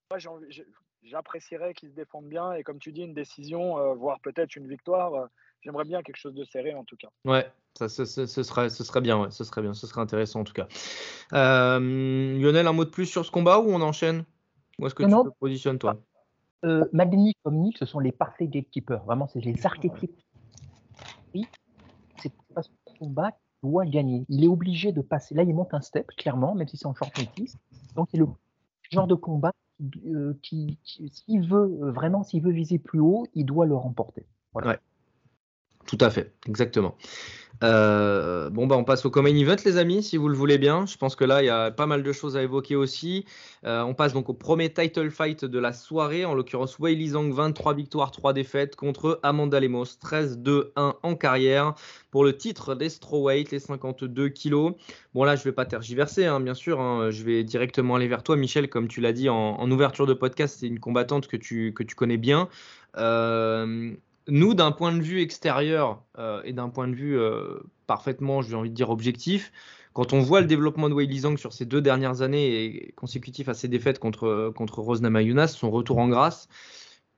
moi, 0.09 0.19
envie- 0.27 0.63
j'apprécierais 1.03 1.73
qu'il 1.73 1.89
se 1.89 1.95
défende 1.95 2.25
bien 2.27 2.53
et 2.53 2.63
comme 2.63 2.79
tu 2.79 2.91
dis, 2.91 3.01
une 3.01 3.13
décision, 3.13 3.77
euh, 3.77 3.93
voire 3.93 4.19
peut-être 4.21 4.55
une 4.55 4.67
victoire. 4.67 5.13
euh, 5.13 5.25
J'aimerais 5.61 5.83
bien 5.83 6.01
quelque 6.01 6.15
chose 6.17 6.33
de 6.35 6.45
serré 6.45 6.73
en 6.73 6.85
tout 6.85 6.95
cas. 6.95 7.09
Ouais, 7.25 7.45
ça, 7.77 7.89
ce, 7.89 8.05
ce- 8.05 8.25
ce 8.25 8.43
serait, 8.43 8.69
ce 8.69 8.83
serait 8.85 9.01
bien, 9.01 9.21
ouais, 9.21 9.31
ce 9.31 9.43
serait 9.43 9.61
bien, 9.61 9.73
ce 9.73 9.87
serait 9.87 9.99
intéressant 10.01 10.39
en 10.39 10.43
tout 10.45 10.53
cas. 10.53 10.67
Euh, 11.33 11.79
Lionel, 12.39 12.65
un 12.67 12.71
mot 12.73 12.85
de 12.85 12.89
plus 12.89 13.05
sur 13.05 13.25
ce 13.25 13.31
combat 13.31 13.59
ou 13.59 13.69
on 13.69 13.81
enchaîne? 13.81 14.23
Où 14.79 14.87
est-ce 14.87 14.95
que 14.95 15.03
Non, 15.03 15.09
tu 15.09 15.15
non. 15.27 15.31
te 15.31 15.37
positionnes 15.39 15.79
toi? 15.79 15.97
Euh, 16.63 16.85
Magny 16.93 17.33
comme 17.43 17.55
Nick, 17.57 17.77
ce 17.77 17.85
sont 17.85 17.99
les 17.99 18.11
parfaits 18.13 18.49
gatekeepers. 18.49 19.03
Vraiment, 19.03 19.27
c'est 19.27 19.41
les 19.41 19.65
archétypes. 19.65 20.17
Oui, 21.33 21.45
c'est 22.21 22.31
pas 22.53 22.61
ce 22.61 22.69
combat 22.97 23.31
qui 23.31 23.37
doit 23.63 23.85
gagner. 23.85 24.25
Il 24.29 24.43
est 24.43 24.47
obligé 24.47 24.91
de 24.93 25.01
passer. 25.01 25.35
Là, 25.35 25.43
il 25.43 25.53
monte 25.53 25.73
un 25.73 25.81
step, 25.81 26.07
clairement, 26.17 26.55
même 26.55 26.67
si 26.67 26.77
c'est 26.77 26.85
en 26.85 26.93
short 26.93 27.15
notice. 27.17 27.57
Donc, 27.95 28.07
c'est 28.11 28.17
le 28.17 28.27
genre 28.91 29.07
de 29.07 29.15
combat 29.15 29.51
qui, 30.41 30.77
qui- 30.83 31.09
s'il 31.09 31.47
veut 31.49 31.79
euh, 31.83 31.91
vraiment, 31.91 32.23
s'il 32.23 32.41
veut 32.43 32.51
viser 32.51 32.79
plus 32.79 32.99
haut, 32.99 33.27
il 33.35 33.45
doit 33.45 33.65
le 33.65 33.75
remporter. 33.75 34.25
Tout 35.89 35.97
à 36.01 36.11
fait, 36.11 36.33
exactement. 36.47 36.95
Euh, 37.63 38.51
bon, 38.51 38.67
bah, 38.67 38.77
on 38.77 38.83
passe 38.83 39.05
au 39.05 39.09
Common 39.09 39.35
Event, 39.35 39.55
les 39.65 39.77
amis, 39.77 40.03
si 40.03 40.17
vous 40.17 40.29
le 40.29 40.35
voulez 40.35 40.59
bien. 40.59 40.85
Je 40.85 40.97
pense 40.97 41.15
que 41.15 41.23
là, 41.23 41.41
il 41.41 41.47
y 41.47 41.49
a 41.49 41.71
pas 41.71 41.87
mal 41.87 42.03
de 42.03 42.11
choses 42.11 42.37
à 42.37 42.43
évoquer 42.43 42.75
aussi. 42.75 43.25
Euh, 43.65 43.81
on 43.81 43.95
passe 43.95 44.13
donc 44.13 44.29
au 44.29 44.35
premier 44.35 44.71
title 44.71 45.09
fight 45.09 45.45
de 45.45 45.57
la 45.57 45.73
soirée, 45.73 46.25
en 46.25 46.35
l'occurrence 46.35 46.77
Weili 46.77 47.09
Zhang, 47.09 47.31
23 47.33 47.73
victoires, 47.73 48.11
3 48.11 48.33
défaites, 48.33 48.75
contre 48.75 49.19
Amanda 49.23 49.59
Lemos, 49.59 49.97
13-2-1 49.99 50.97
en 51.01 51.15
carrière, 51.15 51.73
pour 52.11 52.23
le 52.23 52.37
titre 52.37 52.75
des 52.75 52.89
strawweight, 52.89 53.49
les 53.49 53.59
52 53.59 54.29
kilos. 54.29 54.73
Bon, 55.15 55.23
là, 55.23 55.35
je 55.35 55.43
vais 55.43 55.53
pas 55.53 55.65
tergiverser, 55.65 56.27
hein, 56.27 56.39
bien 56.39 56.53
sûr. 56.53 56.79
hein. 56.79 57.09
je 57.09 57.23
vais 57.23 57.43
directement 57.43 57.95
aller 57.95 58.07
vers 58.07 58.21
toi, 58.21 58.35
Michel, 58.35 58.69
comme 58.69 58.87
tu 58.87 59.01
l'as 59.01 59.11
dit 59.11 59.27
en, 59.27 59.71
ouverture 59.71 60.05
de 60.05 60.13
podcast, 60.13 60.57
c'est 60.59 60.67
une 60.67 60.79
combattante 60.79 61.27
que 61.27 61.35
tu, 61.35 61.73
que 61.73 61.81
tu 61.81 61.95
connais 61.95 62.17
bien. 62.17 62.47
Euh, 62.97 63.95
nous, 64.27 64.53
d'un 64.53 64.71
point 64.71 64.93
de 64.93 65.01
vue 65.01 65.21
extérieur 65.21 66.03
euh, 66.17 66.41
et 66.43 66.53
d'un 66.53 66.69
point 66.69 66.87
de 66.87 66.95
vue 66.95 67.17
euh, 67.17 67.59
parfaitement, 67.87 68.41
j'ai 68.41 68.55
envie 68.55 68.69
de 68.69 68.75
dire, 68.75 68.89
objectif, 68.89 69.51
quand 69.93 70.13
on 70.13 70.19
voit 70.19 70.41
le 70.41 70.47
développement 70.47 70.89
de 70.89 70.93
Weili 70.93 71.19
Zhang 71.19 71.37
sur 71.37 71.53
ces 71.53 71.65
deux 71.65 71.81
dernières 71.81 72.21
années 72.21 72.65
et 72.65 72.91
consécutif 72.93 73.49
à 73.49 73.53
ses 73.53 73.67
défaites 73.67 73.99
contre, 73.99 74.51
contre 74.55 74.79
Rose 74.79 75.01
Namajunas, 75.01 75.47
son 75.47 75.71
retour 75.71 75.97
en 75.97 76.07
grâce, 76.07 76.47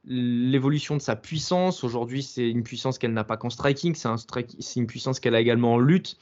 l'évolution 0.04 0.96
de 0.96 1.02
sa 1.02 1.16
puissance, 1.16 1.84
aujourd'hui 1.84 2.24
c'est 2.24 2.50
une 2.50 2.64
puissance 2.64 2.98
qu'elle 2.98 3.14
n'a 3.14 3.24
pas 3.24 3.38
qu'en 3.38 3.50
striking, 3.50 3.94
c'est 3.96 4.80
une 4.80 4.88
puissance 4.88 5.20
qu'elle 5.20 5.36
a 5.36 5.42
également 5.42 5.74
en 5.74 5.78
lutte. 5.78 6.18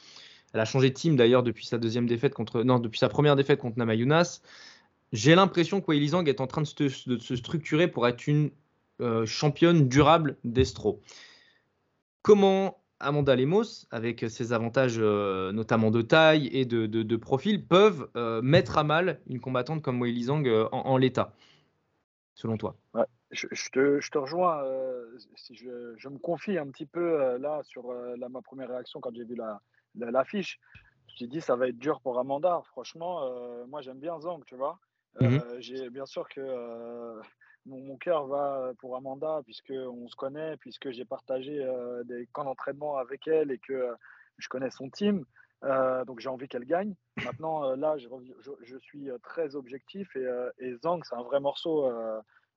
Elle 0.52 0.60
a 0.60 0.64
changé 0.64 0.90
de 0.90 0.94
team 0.94 1.16
d'ailleurs 1.16 1.42
depuis 1.42 1.66
sa 1.66 1.78
deuxième 1.78 2.06
défaite 2.06 2.34
contre, 2.34 2.62
non, 2.62 2.78
depuis 2.78 2.98
sa 2.98 3.08
première 3.08 3.36
défaite 3.36 3.60
contre 3.60 3.78
Namayunas. 3.78 4.40
J'ai 5.12 5.34
l'impression 5.34 5.80
que 5.80 5.86
Wei 5.88 6.08
Zhang 6.08 6.28
est 6.28 6.40
en 6.40 6.46
train 6.46 6.62
de 6.62 6.66
se, 6.66 7.36
structurer 7.36 7.88
pour 7.88 8.06
être 8.06 8.26
une 8.26 8.50
euh, 9.00 9.26
championne 9.26 9.88
durable 9.88 10.36
d'Estro. 10.44 11.00
Comment 12.22 12.82
Amanda 12.98 13.34
Lemos, 13.34 13.86
avec 13.90 14.28
ses 14.28 14.52
avantages 14.52 14.98
euh, 14.98 15.52
notamment 15.52 15.90
de 15.90 16.02
taille 16.02 16.48
et 16.52 16.66
de, 16.66 17.16
profil, 17.16 17.66
peuvent 17.66 18.10
euh, 18.16 18.42
mettre 18.42 18.76
à 18.76 18.84
mal 18.84 19.20
une 19.26 19.40
combattante 19.40 19.82
comme 19.82 20.00
Wei 20.02 20.22
Zhang 20.22 20.46
en, 20.70 20.96
l'état, 20.98 21.32
selon 22.34 22.58
toi? 22.58 22.76
Je, 23.30 23.46
te, 23.70 24.18
rejoins. 24.18 24.62
si 25.36 25.54
je, 25.54 26.08
me 26.08 26.18
confie 26.18 26.58
un 26.58 26.66
petit 26.66 26.86
peu 26.86 27.38
là 27.38 27.60
sur 27.62 27.84
ma 28.18 28.42
première 28.42 28.68
réaction 28.68 29.00
quand 29.00 29.14
j'ai 29.14 29.24
vu 29.24 29.36
l'affiche. 29.94 30.58
La, 30.60 31.14
j'ai 31.16 31.26
dit 31.26 31.40
ça 31.40 31.56
va 31.56 31.68
être 31.68 31.78
dur 31.78 32.00
pour 32.00 32.18
Amanda. 32.18 32.60
Franchement, 32.66 33.22
moi 33.66 33.80
j'aime 33.80 33.98
bien 33.98 34.20
Zhang, 34.20 34.44
tu 34.46 34.56
vois. 34.56 34.78
Mmh 35.20 35.38
j'ai 35.58 35.90
bien 35.90 36.06
sûr 36.06 36.28
que 36.28 36.40
mon, 37.66 37.96
cœur 37.96 38.26
va 38.26 38.72
pour 38.78 38.96
Amanda 38.96 39.40
puisqu'on 39.44 40.08
se 40.08 40.16
connaît, 40.16 40.56
puisque 40.58 40.90
j'ai 40.90 41.04
partagé 41.04 41.64
des 42.04 42.26
camps 42.32 42.44
d'entraînement 42.44 42.96
avec 42.96 43.26
elle 43.28 43.50
et 43.50 43.58
que 43.58 43.94
je 44.38 44.48
connais 44.48 44.70
son 44.70 44.90
team. 44.90 45.24
donc 46.06 46.20
j'ai 46.20 46.28
envie 46.28 46.48
qu'elle 46.48 46.64
gagne. 46.64 46.94
Maintenant, 47.24 47.74
là, 47.76 47.96
je, 47.98 48.78
suis 48.78 49.08
très 49.22 49.54
objectif 49.56 50.16
et, 50.16 50.74
Zhang, 50.82 51.02
c'est 51.04 51.14
un 51.14 51.22
vrai 51.22 51.40
morceau. 51.40 51.90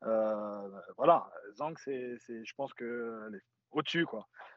voilà, 0.02 1.30
Zhang, 1.58 1.76
c'est, 1.78 2.18
je 2.28 2.54
pense 2.56 2.74
qu'elle 2.74 3.36
est 3.36 3.46
au-dessus. 3.72 4.06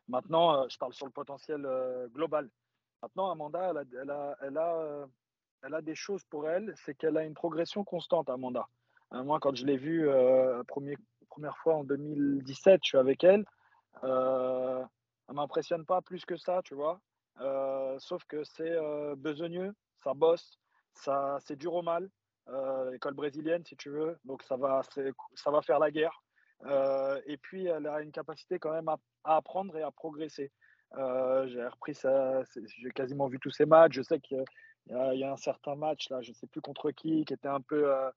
Maintenant, 0.09 0.69
je 0.69 0.79
parle 0.79 0.95
sur 0.95 1.07
le 1.07 1.13
potentiel 1.13 1.67
global. 2.15 2.49
Maintenant, 3.03 3.31
Amanda, 3.31 3.73
elle 3.73 4.11
a, 4.11 4.37
elle 4.41 4.59
a 4.59 5.07
elle 5.63 5.75
a 5.75 5.83
des 5.83 5.95
choses 5.95 6.25
pour 6.25 6.49
elle, 6.49 6.73
c'est 6.85 6.95
qu'elle 6.95 7.17
a 7.17 7.25
une 7.25 7.35
progression 7.35 7.85
constante, 7.85 8.31
Amanda. 8.31 8.69
Euh, 9.13 9.23
moi, 9.23 9.39
quand 9.41 9.55
je 9.55 9.65
l'ai 9.65 9.77
vue 9.77 10.09
euh, 10.09 10.63
première 10.65 11.57
fois 11.59 11.77
en 11.77 11.85
2017, 11.85 12.81
je 12.83 12.89
suis 12.89 12.99
avec 12.99 13.25
elle. 13.25 13.45
Euh, 14.05 14.83
elle 15.29 15.35
ne 15.35 15.41
m'impressionne 15.41 15.85
pas 15.85 16.03
plus 16.03 16.25
que 16.25 16.37
ça, 16.37 16.61
tu 16.65 16.75
vois. 16.75 17.01
Euh, 17.41 17.97
sauf 17.99 18.25
que 18.25 18.45
c'est 18.45 18.77
besogneux, 19.17 19.75
ça 20.03 20.15
bosse, 20.15 20.59
ça, 20.95 21.39
c'est 21.41 21.57
dur 21.57 21.75
au 21.75 21.83
mal. 21.83 22.09
L'école 22.93 23.15
brésilienne, 23.15 23.65
si 23.65 23.77
tu 23.77 23.91
veux. 23.91 24.19
Donc, 24.25 24.43
ça 24.45 24.57
va, 24.57 24.81
ça 25.35 25.51
va 25.51 25.63
faire 25.63 25.81
la 25.81 25.91
guerre. 25.91 26.23
et 27.27 27.37
puis, 27.39 27.67
elle 27.67 27.87
a 27.87 28.01
une 28.01 28.13
capacité 28.13 28.59
quand 28.59 28.73
même 28.73 28.89
à, 28.89 28.99
apprendre 29.25 29.77
et 29.77 29.83
à 29.83 29.91
progresser. 29.91 30.53
j'ai 30.95 31.67
repris 31.67 31.95
ça, 31.95 32.43
j'ai 32.55 32.91
quasiment 32.91 33.27
vu 33.27 33.41
tous 33.41 33.51
ses 33.51 33.67
matchs. 33.67 33.95
Je 33.95 34.03
sais 34.03 34.21
que 34.21 34.45
il 34.89 35.19
y, 35.19 35.25
a, 35.25 35.33
un 35.33 35.37
certain 35.37 35.75
match, 35.75 36.09
là, 36.11 36.23
je 36.23 36.33
sais 36.33 36.47
plus 36.47 36.61
contre 36.61 36.91
qui, 36.93 37.25
qui 37.25 37.35
était 37.35 37.49
un 37.49 37.61
peu 37.61 37.93
euh, 37.93 38.11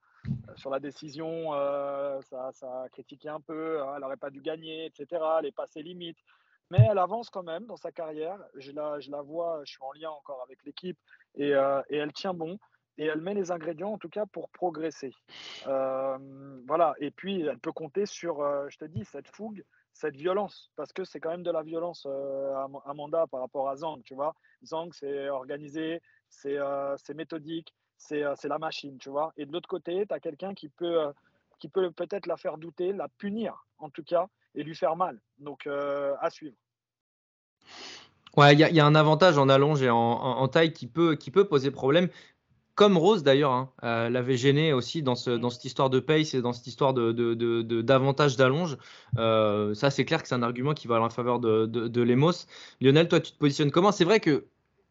sur 0.56 0.70
la 0.70 0.80
décision, 0.80 1.54
euh, 1.54 2.22
ça, 2.22 2.52
ça, 2.54 2.84
a 2.84 2.90
critiqué 2.90 3.30
un 3.30 3.40
peu, 3.40 3.82
hein, 3.82 3.94
elle 3.96 4.02
n'aurait 4.02 4.18
pas 4.18 4.30
dû 4.30 4.42
gagner, 4.42 4.86
etc. 4.86 5.22
Elle 5.40 5.48
est 5.48 5.56
passée 5.56 5.82
limite. 5.82 6.18
Mais 6.72 6.88
elle 6.90 7.00
avance 7.00 7.30
quand 7.30 7.44
même 7.44 7.66
dans 7.66 7.78
sa 7.78 7.92
carrière. 7.92 8.38
Je 8.56 8.72
la, 8.72 9.00
je 9.00 9.10
la 9.10 9.22
vois, 9.22 9.62
je 9.66 9.72
suis 9.72 9.82
en 9.82 9.92
lien 9.94 10.12
encore 10.12 10.42
avec 10.44 10.64
l'équipe 10.66 11.00
et, 11.36 11.56
euh, 11.56 11.82
et, 11.90 11.98
elle 11.98 12.14
tient 12.14 12.34
bon. 12.34 12.60
Et 12.98 13.06
elle 13.06 13.22
met 13.22 13.34
les 13.34 13.50
ingrédients, 13.50 13.94
en 13.94 13.98
tout 13.98 14.10
cas, 14.10 14.26
pour 14.26 14.50
progresser. 14.50 15.14
voilà. 15.66 16.94
Et 17.00 17.12
puis, 17.12 17.42
elle 17.42 17.60
peut 17.60 17.72
compter 17.72 18.06
sur, 18.06 18.40
je 18.70 18.78
te 18.78 18.84
dis, 18.84 19.06
cette 19.06 19.30
fougue, 19.30 19.64
cette 19.94 20.18
violence, 20.18 20.70
parce 20.76 20.92
que 20.92 21.06
c'est 21.06 21.22
quand 21.22 21.30
même 21.30 21.44
de 21.44 21.52
la 21.52 21.64
violence 21.64 22.06
à 22.06 22.68
Amanda 22.86 23.26
par 23.28 23.40
rapport 23.40 23.70
à 23.70 23.78
Zhang, 23.78 24.02
tu 24.04 24.16
vois. 24.16 24.36
Zhang, 24.66 24.92
c'est 24.92 25.30
organisé, 25.30 26.02
euh, 26.46 26.96
c'est 26.98 27.14
méthodique, 27.14 27.74
euh, 27.74 27.89
c'est 28.00 28.48
la 28.48 28.58
machine, 28.58 28.98
tu 28.98 29.10
vois. 29.10 29.34
Et 29.38 29.46
de 29.46 29.52
l'autre 29.52 29.70
côté, 29.70 30.06
tu 30.08 30.14
as 30.14 30.20
quelqu'un 30.20 30.54
qui 30.54 30.70
peut, 30.70 31.02
euh, 31.02 31.12
qui 31.60 31.68
peut 31.68 31.92
peut-être 31.92 32.26
la 32.26 32.38
faire 32.38 32.58
douter, 32.58 32.94
la 32.94 33.08
punir 33.08 33.66
en 33.78 33.90
tout 33.90 34.04
cas, 34.04 34.28
et 34.56 34.64
lui 34.64 34.76
faire 34.76 34.96
mal. 34.96 35.20
Donc 35.38 35.68
à 35.68 36.30
suivre. 36.30 36.56
Ouais, 38.38 38.54
il 38.54 38.60
y, 38.60 38.80
a 38.80 38.86
un 38.86 38.96
avantage 38.96 39.38
en 39.38 39.50
allonge 39.50 39.82
et 39.82 39.90
en, 39.90 40.48
taille 40.48 40.72
qui 40.72 40.88
peut, 40.88 41.16
qui 41.16 41.32
peut 41.32 41.46
poser 41.46 41.72
problème. 41.72 42.10
Comme 42.76 42.98
Rose 42.98 43.24
d'ailleurs, 43.24 43.52
hein, 43.52 44.10
l'avait 44.10 44.38
gêné 44.38 44.72
aussi 44.72 45.04
dans, 45.04 45.16
ce, 45.16 45.32
dans 45.32 45.50
cette 45.50 45.66
histoire 45.66 45.90
de 45.90 46.00
pace 46.00 46.34
et 46.34 46.42
dans 46.42 46.54
cette 46.54 46.68
histoire 46.68 46.94
d'avantage 46.94 48.38
de, 48.38 48.44
de, 48.44 48.44
d'allonge. 48.44 48.78
ça, 49.76 49.92
c'est 49.92 50.06
clair 50.06 50.22
que 50.22 50.28
c'est 50.30 50.36
un 50.36 50.44
argument 50.44 50.74
qui 50.74 50.88
va 50.88 51.02
en 51.02 51.10
faveur 51.10 51.40
de, 51.40 51.66
de, 51.66 52.02
Lemos. 52.02 52.46
Lionel, 52.80 53.08
toi, 53.08 53.20
tu 53.20 53.34
te 53.34 53.38
positionnes 53.38 53.72
comment? 53.72 53.92
C'est 53.92 54.06
vrai 54.06 54.20
que 54.20 54.46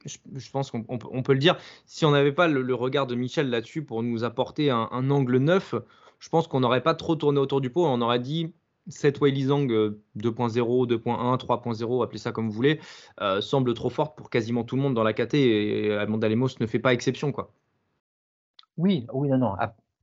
je, 0.04 0.50
pense 0.50 0.70
qu'on 0.70 1.22
peut 1.22 1.32
le 1.32 1.38
dire, 1.38 1.56
si 1.86 2.04
on 2.04 2.10
n'avait 2.10 2.32
pas 2.32 2.48
le, 2.48 2.74
regard 2.74 3.06
de 3.06 3.14
Michel 3.14 3.50
là-dessus 3.50 3.82
pour 3.82 4.02
nous 4.02 4.24
apporter 4.24 4.70
un, 4.70 5.10
angle 5.10 5.38
neuf, 5.38 5.74
je 6.18 6.28
pense 6.28 6.46
qu'on 6.46 6.60
n'aurait 6.60 6.82
pas 6.82 6.94
trop 6.94 7.16
tourné 7.16 7.38
autour 7.38 7.60
du 7.60 7.70
pot. 7.70 7.86
On 7.86 8.00
aurait 8.00 8.20
dit 8.20 8.52
cette 8.88 9.18
Zhang 9.18 9.66
2.0, 9.66 9.96
2.1, 10.16 11.38
3.0, 11.38 12.04
appelez 12.04 12.18
ça 12.18 12.32
comme 12.32 12.46
vous 12.46 12.54
voulez, 12.54 12.80
euh, 13.20 13.40
semble 13.40 13.74
trop 13.74 13.90
forte 13.90 14.16
pour 14.16 14.30
quasiment 14.30 14.64
tout 14.64 14.76
le 14.76 14.82
monde 14.82 14.94
dans 14.94 15.02
la 15.02 15.12
KT 15.12 15.34
et 15.34 15.92
Amanda 15.92 16.28
Lemos 16.28 16.48
ne 16.60 16.66
fait 16.66 16.78
pas 16.78 16.92
exception. 16.92 17.32
quoi. 17.32 17.52
Oui, 18.76 19.06
oui, 19.12 19.28
non, 19.28 19.38
non, 19.38 19.54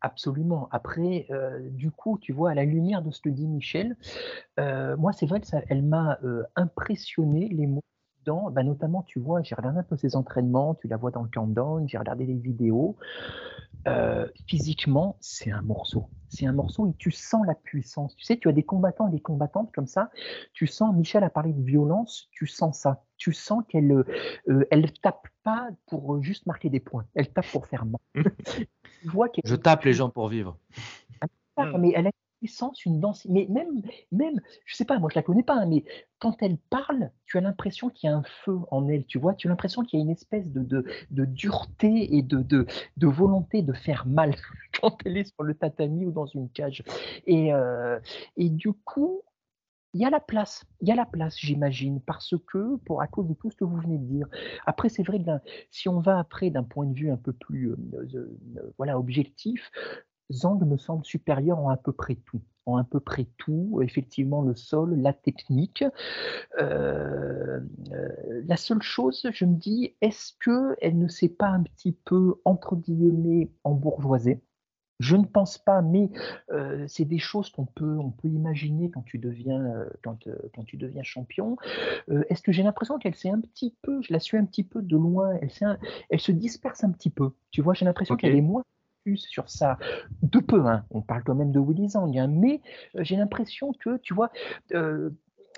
absolument. 0.02 0.68
Après, 0.72 1.26
euh, 1.32 1.68
du 1.70 1.90
coup, 1.90 2.20
tu 2.22 2.34
vois, 2.34 2.52
à 2.52 2.54
la 2.54 2.66
lumière 2.66 3.02
de 3.02 3.10
ce 3.10 3.22
que 3.22 3.30
dit 3.30 3.48
Michel, 3.48 3.96
euh, 4.60 4.96
moi, 4.98 5.14
c'est 5.14 5.26
vrai 5.26 5.40
que 5.40 5.48
elle 5.70 5.84
m'a 5.84 6.20
impressionné 6.56 7.48
les 7.50 7.66
mots 7.68 7.82
bah, 8.26 8.64
notamment, 8.64 9.04
tu 9.04 9.20
vois, 9.20 9.42
j'ai 9.42 9.56
regardé 9.56 9.80
un 9.80 9.84
peu 9.84 9.98
ses 9.98 10.16
entraînements, 10.16 10.76
tu 10.76 10.88
la 10.88 10.98
vois 10.98 11.12
dans 11.12 11.24
le 11.24 11.30
countdown, 11.30 11.88
j'ai 11.88 11.98
regardé 11.98 12.26
les 12.26 12.36
vidéos. 12.36 12.96
Euh, 13.88 14.28
physiquement, 14.48 15.16
c'est 15.20 15.52
un 15.52 15.62
morceau. 15.62 16.10
C'est 16.30 16.48
un 16.48 16.54
morceau 16.54 16.88
et 16.88 16.94
tu 16.98 17.12
sens 17.12 17.46
la 17.46 17.54
puissance. 17.54 18.16
Tu 18.16 18.26
sais, 18.26 18.38
tu 18.38 18.50
as 18.50 18.52
des 18.52 18.64
combattants 18.64 19.08
et 19.08 19.12
des 19.12 19.20
combattantes 19.20 19.72
comme 19.74 19.86
ça. 19.86 20.10
Tu 20.54 20.66
sens, 20.66 20.94
Michel 20.96 21.24
a 21.24 21.30
parlé 21.30 21.54
de 21.54 21.62
violence, 21.62 22.28
tu 22.32 22.48
sens 22.48 22.80
ça. 22.80 23.04
Tu 23.18 23.32
sens 23.32 23.64
qu'elle 23.70 23.92
euh, 23.92 24.66
elle 24.72 24.92
tape 24.92 25.28
pas 25.44 25.70
pour 25.88 26.22
juste 26.24 26.48
marquer 26.48 26.70
des 26.70 26.80
points. 26.80 27.06
Elle 27.14 27.32
tape 27.32 27.46
pour 27.52 27.68
faire 27.68 27.86
mal. 27.86 28.26
Je 29.46 29.56
tape 29.56 29.84
les 29.84 29.94
gens 29.94 30.10
pour 30.10 30.30
vivre. 30.30 30.58
Ah, 31.58 31.78
mais 31.78 31.94
elle 31.96 32.08
a 32.08 32.12
puissance, 32.38 32.86
une 32.86 33.00
danse. 33.00 33.26
Mais 33.26 33.48
même, 33.50 33.82
même, 34.12 34.40
je 34.66 34.76
sais 34.76 34.86
pas, 34.86 35.00
moi 35.00 35.10
je 35.12 35.20
la 35.20 35.24
connais 35.24 35.44
pas, 35.44 35.56
hein, 35.56 35.66
mais 35.66 35.84
quand 36.20 36.42
elle 36.42 36.58
parle, 36.58 37.12
tu 37.26 37.38
as 37.38 37.42
l'impression 37.42 37.90
qu'il 37.90 38.10
y 38.10 38.14
a 38.14 38.16
un 38.16 38.24
feu 38.24 38.58
en 38.72 38.88
elle, 38.88 39.06
tu 39.06 39.20
vois? 39.20 39.34
Tu 39.34 39.48
as 39.48 39.50
l'impression 39.50 39.84
qu'il 39.84 40.00
y 40.00 40.02
a 40.02 40.06
une 40.06 40.12
espèce 40.12 40.50
de, 40.52 40.64
de, 40.64 40.86
de 41.12 41.26
dureté 41.26 42.16
et 42.16 42.22
de, 42.22 42.42
de, 42.42 42.66
de, 42.98 43.08
volonté 43.08 43.62
de 43.62 43.74
faire 43.74 44.06
mal 44.08 44.36
quand 44.82 44.98
elle 45.06 45.18
est 45.18 45.34
sur 45.34 45.44
le 45.44 45.56
tatami 45.56 46.06
ou 46.06 46.12
dans 46.12 46.26
une 46.26 46.50
cage. 46.50 46.84
Et, 47.28 47.54
euh, 47.54 48.00
et 48.38 48.50
du 48.50 48.74
coup, 48.74 49.22
il 49.96 50.02
y 50.02 50.06
a 50.06 50.10
la 50.10 50.20
place, 50.20 50.66
il 50.82 50.90
y 50.90 50.92
a 50.92 50.96
la 50.96 51.06
place, 51.06 51.38
j'imagine, 51.40 52.02
parce 52.02 52.36
que, 52.48 52.76
pour 52.86 53.02
à 53.02 53.08
cause 53.08 53.30
de 53.30 53.34
tout 53.34 53.50
ce 53.50 53.56
que 53.56 53.64
vous 53.64 53.78
venez 53.78 53.98
de 53.98 54.04
dire. 54.04 54.28
Après, 54.66 54.90
c'est 54.90 55.04
vrai 55.04 55.24
que 55.24 55.32
si 55.72 55.88
on 55.88 56.02
va 56.02 56.20
après 56.20 56.50
d'un 56.50 56.64
point 56.64 56.86
de 56.86 56.94
vue 56.94 57.10
un 57.10 57.16
peu 57.16 57.32
plus, 57.32 57.72
euh, 57.72 57.78
euh, 58.14 58.74
voilà, 58.78 59.00
objectif, 59.00 59.72
Zang 60.32 60.60
me 60.66 60.78
semble 60.78 61.06
supérieur 61.06 61.60
en 61.60 61.70
à 61.70 61.78
peu 61.78 61.92
près 61.92 62.16
tout. 62.16 62.42
En 62.66 62.78
à 62.78 62.84
peu 62.84 63.00
près 63.00 63.28
tout, 63.38 63.80
effectivement, 63.84 64.42
le 64.42 64.56
sol, 64.56 64.96
la 64.96 65.14
technique. 65.14 65.84
Euh, 66.60 67.60
euh, 67.92 68.42
la 68.48 68.58
seule 68.58 68.82
chose, 68.82 69.28
je 69.32 69.46
me 69.46 69.56
dis, 69.56 69.96
est-ce 70.02 70.34
qu'elle 70.44 70.98
ne 70.98 71.08
s'est 71.08 71.30
pas 71.30 71.50
un 71.50 71.62
petit 71.62 71.92
peu, 71.92 72.36
entre 72.44 72.76
guillemets, 72.76 73.52
embourgeoisée? 73.64 74.42
Je 75.00 75.16
ne 75.18 75.26
pense 75.26 75.58
pas, 75.58 75.82
mais 75.82 76.10
euh, 76.52 76.86
c'est 76.88 77.06
des 77.06 77.20
choses 77.20 77.50
qu'on 77.50 77.66
peut, 77.66 77.98
on 78.00 78.12
peut 78.12 78.30
imaginer 78.30 78.90
quand 78.90 79.04
tu 79.04 79.20
deviens, 79.20 79.86
quand, 80.02 80.26
quand, 80.56 80.64
tu 80.64 80.78
deviens 80.78 81.04
champion. 81.04 81.58
Est-ce 82.08 82.42
que 82.42 82.54
j'ai 82.54 82.64
l'impression 82.64 82.98
qu'elle 82.98 83.14
s'est 83.14 83.30
un 83.30 83.42
petit 83.42 83.76
peu, 83.82 84.02
je 84.02 84.14
la 84.14 84.20
suis 84.20 84.38
un 84.38 84.46
petit 84.46 84.64
peu 84.64 84.82
de 84.82 84.96
loin, 84.96 85.38
elle, 85.42 85.78
elle 86.10 86.20
se 86.20 86.32
disperse 86.32 86.84
un 86.86 86.92
petit 86.92 87.10
peu. 87.10 87.32
Tu 87.52 87.62
vois, 87.62 87.74
j'ai 87.74 87.86
l'impression 87.86 88.16
qu'elle 88.16 88.36
est 88.36 88.42
moins 88.42 88.64
sur 89.16 89.50
ça. 89.50 89.78
De 90.24 90.40
peu, 90.40 90.66
hein. 90.66 90.86
on 90.90 91.02
parle 91.02 91.24
quand 91.24 91.36
même 91.36 91.52
de 91.52 91.60
Willy 91.60 91.90
Zang, 91.90 92.18
hein. 92.18 92.28
mais 92.28 92.62
euh, 92.96 93.04
j'ai 93.04 93.16
l'impression 93.16 93.74
que, 93.74 93.98
tu 93.98 94.14
vois, 94.14 94.32
euh, 94.74 95.12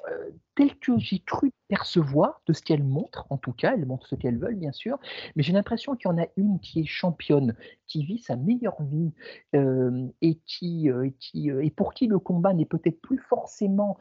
euh, 0.09 0.29
tel 0.55 0.77
que 0.77 0.97
j'ai 0.97 1.19
cru 1.19 1.51
percevoir 1.67 2.41
de 2.45 2.53
ce 2.53 2.61
qu'elle 2.61 2.83
montre, 2.83 3.25
en 3.29 3.37
tout 3.37 3.51
cas, 3.51 3.73
elle 3.73 3.85
montre 3.85 4.07
ce 4.07 4.15
qu'elle 4.15 4.37
veut, 4.37 4.53
bien 4.53 4.71
sûr, 4.71 4.97
mais 5.35 5.43
j'ai 5.43 5.53
l'impression 5.53 5.95
qu'il 5.95 6.09
y 6.09 6.13
en 6.13 6.17
a 6.17 6.27
une 6.37 6.59
qui 6.59 6.81
est 6.81 6.85
championne, 6.85 7.55
qui 7.87 8.05
vit 8.05 8.19
sa 8.19 8.35
meilleure 8.35 8.81
vie 8.83 9.11
et, 9.53 10.35
qui, 10.45 10.89
et 10.89 11.71
pour 11.71 11.93
qui 11.93 12.07
le 12.07 12.19
combat 12.19 12.53
n'est 12.53 12.65
peut-être 12.65 13.01
plus 13.01 13.17
forcément 13.17 13.97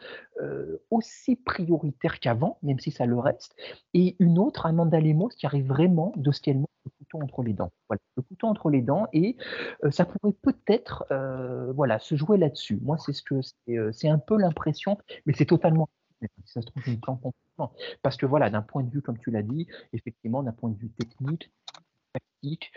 aussi 0.90 1.34
prioritaire 1.34 2.20
qu'avant, 2.20 2.58
même 2.62 2.78
si 2.78 2.92
ça 2.92 3.04
le 3.04 3.18
reste, 3.18 3.56
et 3.92 4.14
une 4.20 4.38
autre, 4.38 4.66
Amanda 4.66 5.00
Lemos, 5.00 5.28
qui 5.28 5.46
arrive 5.46 5.66
vraiment 5.66 6.12
de 6.14 6.30
ce 6.30 6.40
qu'elle 6.40 6.58
montre 6.58 6.70
entre 7.14 7.42
les 7.42 7.52
dents. 7.52 7.72
Le 7.90 8.22
couteau 8.22 8.46
entre 8.46 8.70
les 8.70 8.82
dents 8.82 9.06
et 9.12 9.36
euh, 9.84 9.90
ça 9.90 10.04
pourrait 10.04 10.34
peut-être 10.42 11.04
euh, 11.10 11.72
voilà 11.72 11.98
se 11.98 12.16
jouer 12.16 12.38
là-dessus. 12.38 12.78
Moi, 12.82 12.98
c'est 12.98 13.12
ce 13.12 13.22
que 13.22 13.40
c'est, 13.42 13.76
euh, 13.76 13.92
un 14.04 14.18
peu 14.18 14.38
l'impression, 14.38 14.98
mais 15.24 15.34
c'est 15.34 15.46
totalement. 15.46 15.88
Parce 18.02 18.16
que 18.16 18.26
voilà, 18.26 18.50
d'un 18.50 18.62
point 18.62 18.82
de 18.82 18.90
vue, 18.90 19.02
comme 19.02 19.18
tu 19.18 19.30
l'as 19.30 19.42
dit, 19.42 19.66
effectivement, 19.92 20.42
d'un 20.42 20.52
point 20.52 20.70
de 20.70 20.78
vue 20.78 20.90
technique, 20.90 21.52
tactique, 22.12 22.72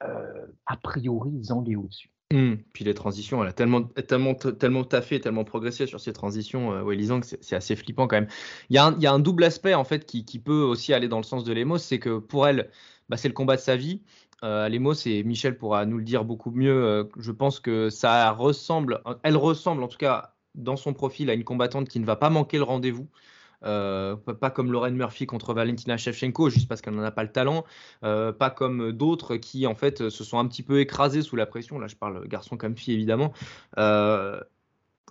a 0.00 0.76
priori, 0.76 1.42
Zang 1.42 1.68
est 1.68 1.76
au-dessus. 1.76 2.10
Mmh. 2.30 2.56
Puis 2.74 2.84
les 2.84 2.92
transitions, 2.92 3.42
elle 3.42 3.48
a 3.48 3.52
tellement, 3.54 3.84
tellement, 3.84 4.34
tellement 4.34 4.84
taffé, 4.84 5.18
tellement 5.18 5.44
progressé 5.44 5.86
sur 5.86 5.98
ces 5.98 6.12
transitions, 6.12 6.74
euh, 6.74 6.82
ouais, 6.82 7.00
Zhang, 7.00 7.22
c'est 7.22 7.56
assez 7.56 7.74
flippant 7.74 8.06
quand 8.06 8.16
même. 8.16 8.28
Il 8.68 8.76
y, 8.76 8.78
a 8.78 8.84
un, 8.84 8.94
il 8.96 9.02
y, 9.02 9.06
a 9.06 9.12
un, 9.12 9.18
double 9.18 9.44
aspect 9.44 9.72
en 9.72 9.84
fait 9.84 10.04
qui, 10.04 10.26
qui, 10.26 10.38
peut 10.38 10.60
aussi 10.60 10.92
aller 10.92 11.08
dans 11.08 11.16
le 11.16 11.22
sens 11.22 11.42
de 11.42 11.54
Lemos, 11.54 11.78
c'est 11.78 11.98
que 11.98 12.18
pour 12.18 12.46
elle, 12.46 12.68
bah, 13.08 13.16
c'est 13.16 13.28
le 13.28 13.34
combat 13.34 13.56
de 13.56 13.60
sa 13.60 13.76
vie. 13.76 14.02
Euh, 14.44 14.68
Lemos 14.68 14.94
et 15.06 15.22
Michel 15.24 15.58
pourra 15.58 15.84
nous 15.86 15.98
le 15.98 16.04
dire 16.04 16.24
beaucoup 16.24 16.50
mieux. 16.50 16.84
Euh, 16.84 17.04
je 17.18 17.32
pense 17.32 17.60
que 17.60 17.90
ça 17.90 18.30
ressemble, 18.30 19.02
elle 19.22 19.36
ressemble 19.36 19.82
en 19.82 19.88
tout 19.88 19.98
cas 19.98 20.34
dans 20.54 20.76
son 20.76 20.92
profil 20.92 21.30
à 21.30 21.34
une 21.34 21.44
combattante 21.44 21.88
qui 21.88 22.00
ne 22.00 22.04
va 22.06 22.16
pas 22.16 22.30
manquer 22.30 22.58
le 22.58 22.64
rendez-vous. 22.64 23.08
Euh, 23.64 24.14
pas 24.14 24.50
comme 24.50 24.70
Lauren 24.70 24.92
Murphy 24.92 25.26
contre 25.26 25.52
Valentina 25.52 25.96
Shevchenko, 25.96 26.48
juste 26.48 26.68
parce 26.68 26.80
qu'elle 26.80 26.94
n'en 26.94 27.02
a 27.02 27.10
pas 27.10 27.24
le 27.24 27.32
talent. 27.32 27.64
Euh, 28.04 28.32
pas 28.32 28.50
comme 28.50 28.92
d'autres 28.92 29.36
qui, 29.36 29.66
en 29.66 29.74
fait, 29.74 30.10
se 30.10 30.22
sont 30.22 30.38
un 30.38 30.46
petit 30.46 30.62
peu 30.62 30.78
écrasés 30.78 31.22
sous 31.22 31.34
la 31.34 31.46
pression. 31.46 31.80
Là, 31.80 31.88
je 31.88 31.96
parle 31.96 32.26
garçon 32.28 32.56
comme 32.56 32.76
fille, 32.76 32.94
évidemment. 32.94 33.32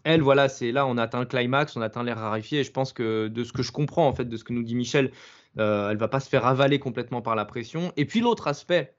Elle, 0.03 0.21
voilà, 0.21 0.47
c'est 0.47 0.71
là, 0.71 0.85
on 0.85 0.97
atteint 0.97 1.19
le 1.19 1.25
climax, 1.25 1.75
on 1.75 1.81
atteint 1.81 2.01
l'air 2.01 2.17
raréfié. 2.17 2.61
Et 2.61 2.63
je 2.63 2.71
pense 2.71 2.93
que 2.93 3.27
de 3.27 3.43
ce 3.43 3.51
que 3.51 3.61
je 3.61 3.73
comprends, 3.73 4.07
en 4.07 4.13
fait, 4.13 4.23
de 4.23 4.37
ce 4.37 4.45
que 4.45 4.53
nous 4.53 4.63
dit 4.63 4.75
Michel, 4.75 5.11
elle 5.55 5.97
va 5.97 6.07
pas 6.07 6.19
se 6.19 6.29
faire 6.29 6.45
avaler 6.45 6.79
complètement 6.79 7.21
par 7.21 7.35
la 7.35 7.45
pression. 7.45 7.91
Et 7.97 8.05
puis 8.05 8.19
l'autre 8.19 8.47
aspect, 8.47 8.97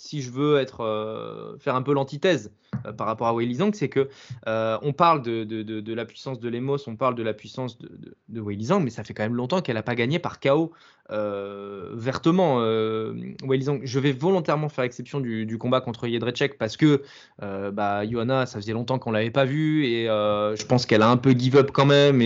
si 0.00 0.22
je 0.22 0.30
veux 0.30 0.58
être, 0.58 0.80
euh, 0.80 1.56
faire 1.58 1.74
un 1.74 1.82
peu 1.82 1.92
l'antithèse 1.92 2.52
euh, 2.86 2.92
par 2.92 3.06
rapport 3.06 3.28
à 3.28 3.34
Wei 3.34 3.52
Zhang, 3.54 3.74
c'est 3.74 3.88
que 3.88 4.08
euh, 4.46 4.78
on 4.82 4.92
parle 4.92 5.22
de, 5.22 5.94
la 5.94 6.04
puissance 6.04 6.40
de 6.40 6.48
Lemos, 6.48 6.78
on 6.86 6.96
parle 6.96 7.14
de 7.14 7.22
la 7.22 7.34
puissance 7.34 7.78
de, 7.78 8.16
de, 8.28 8.40
Wei 8.40 8.62
Zhang, 8.62 8.82
mais 8.82 8.90
ça 8.90 9.04
fait 9.04 9.14
quand 9.14 9.22
même 9.22 9.34
longtemps 9.34 9.60
qu'elle 9.60 9.74
n'a 9.74 9.82
pas 9.82 9.94
gagné 9.94 10.18
par 10.18 10.40
KO 10.40 10.72
vertement. 11.92 12.58
Wei 13.42 13.62
Zhang, 13.62 13.80
je 13.82 13.98
vais 13.98 14.12
volontairement 14.12 14.68
faire 14.68 14.84
exception 14.84 15.20
du, 15.20 15.58
combat 15.58 15.80
contre 15.80 16.06
Jedrzejczyk 16.08 16.56
parce 16.56 16.76
que 16.76 17.02
bah, 17.40 18.06
Johanna, 18.06 18.46
ça 18.46 18.60
faisait 18.60 18.72
longtemps 18.72 18.98
qu'on 18.98 19.10
l'avait 19.10 19.30
pas 19.30 19.44
vue 19.44 19.86
et 19.86 20.06
je 20.06 20.66
pense 20.66 20.86
qu'elle 20.86 21.02
a 21.02 21.10
un 21.10 21.16
peu 21.16 21.32
give 21.32 21.56
up 21.56 21.70
quand 21.72 21.86
même 21.86 22.22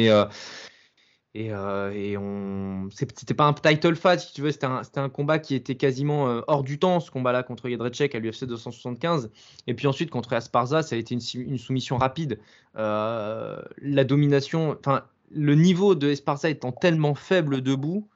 et, 1.34 1.52
euh, 1.52 1.90
et 1.92 2.16
on, 2.16 2.88
c'était 2.90 3.34
pas 3.34 3.44
un 3.44 3.52
title 3.54 3.96
fight, 3.96 4.20
si 4.20 4.32
tu 4.32 4.42
veux, 4.42 4.52
c'était 4.52 4.66
un, 4.66 5.08
combat 5.08 5.40
qui 5.40 5.56
était 5.56 5.74
quasiment 5.74 6.28
euh, 6.28 6.42
hors 6.46 6.62
du 6.62 6.78
temps, 6.78 7.00
ce 7.00 7.10
combat-là 7.10 7.42
contre 7.42 7.68
Jedrzejczyk 7.68 8.14
à 8.14 8.20
l'UFC 8.20 8.44
275. 8.44 9.30
Et 9.66 9.74
puis 9.74 9.88
ensuite 9.88 10.10
contre 10.10 10.32
Asparza, 10.32 10.82
ça 10.82 10.94
a 10.94 10.98
été 10.98 11.12
une, 11.12 11.58
soumission 11.58 11.96
rapide. 11.96 12.38
Euh, 12.76 13.60
la 13.78 14.04
domination, 14.04 14.76
enfin, 14.78 15.04
le 15.32 15.56
niveau 15.56 15.96
de 15.96 16.08
Esparza 16.08 16.48
étant 16.50 16.70
tellement 16.70 17.16
faible 17.16 17.62
debout 17.62 18.08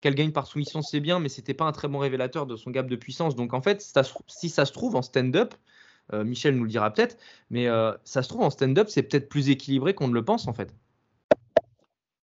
qu'elle 0.00 0.16
gagne 0.16 0.32
par 0.32 0.48
soumission, 0.48 0.82
c'est 0.82 1.00
bien, 1.00 1.20
mais 1.20 1.28
c'était 1.28 1.54
pas 1.54 1.64
un 1.64 1.72
très 1.72 1.86
bon 1.86 1.98
révélateur 1.98 2.46
de 2.46 2.56
son 2.56 2.72
gap 2.72 2.88
de 2.88 2.96
puissance. 2.96 3.36
Donc 3.36 3.54
en 3.54 3.62
fait, 3.62 3.88
si 4.26 4.48
ça 4.48 4.64
se 4.64 4.72
trouve 4.72 4.96
en 4.96 5.02
stand-up, 5.02 5.54
euh, 6.12 6.24
Michel 6.24 6.56
nous 6.56 6.64
le 6.64 6.70
dira 6.70 6.92
peut-être, 6.92 7.18
mais 7.50 7.68
ça 8.02 8.22
se 8.24 8.28
trouve 8.28 8.42
en 8.42 8.50
stand-up, 8.50 8.88
c'est 8.88 9.04
peut-être 9.04 9.28
plus 9.28 9.48
équilibré 9.48 9.94
qu'on 9.94 10.08
ne 10.08 10.14
le 10.14 10.24
pense 10.24 10.48
en 10.48 10.52
fait. 10.52 10.74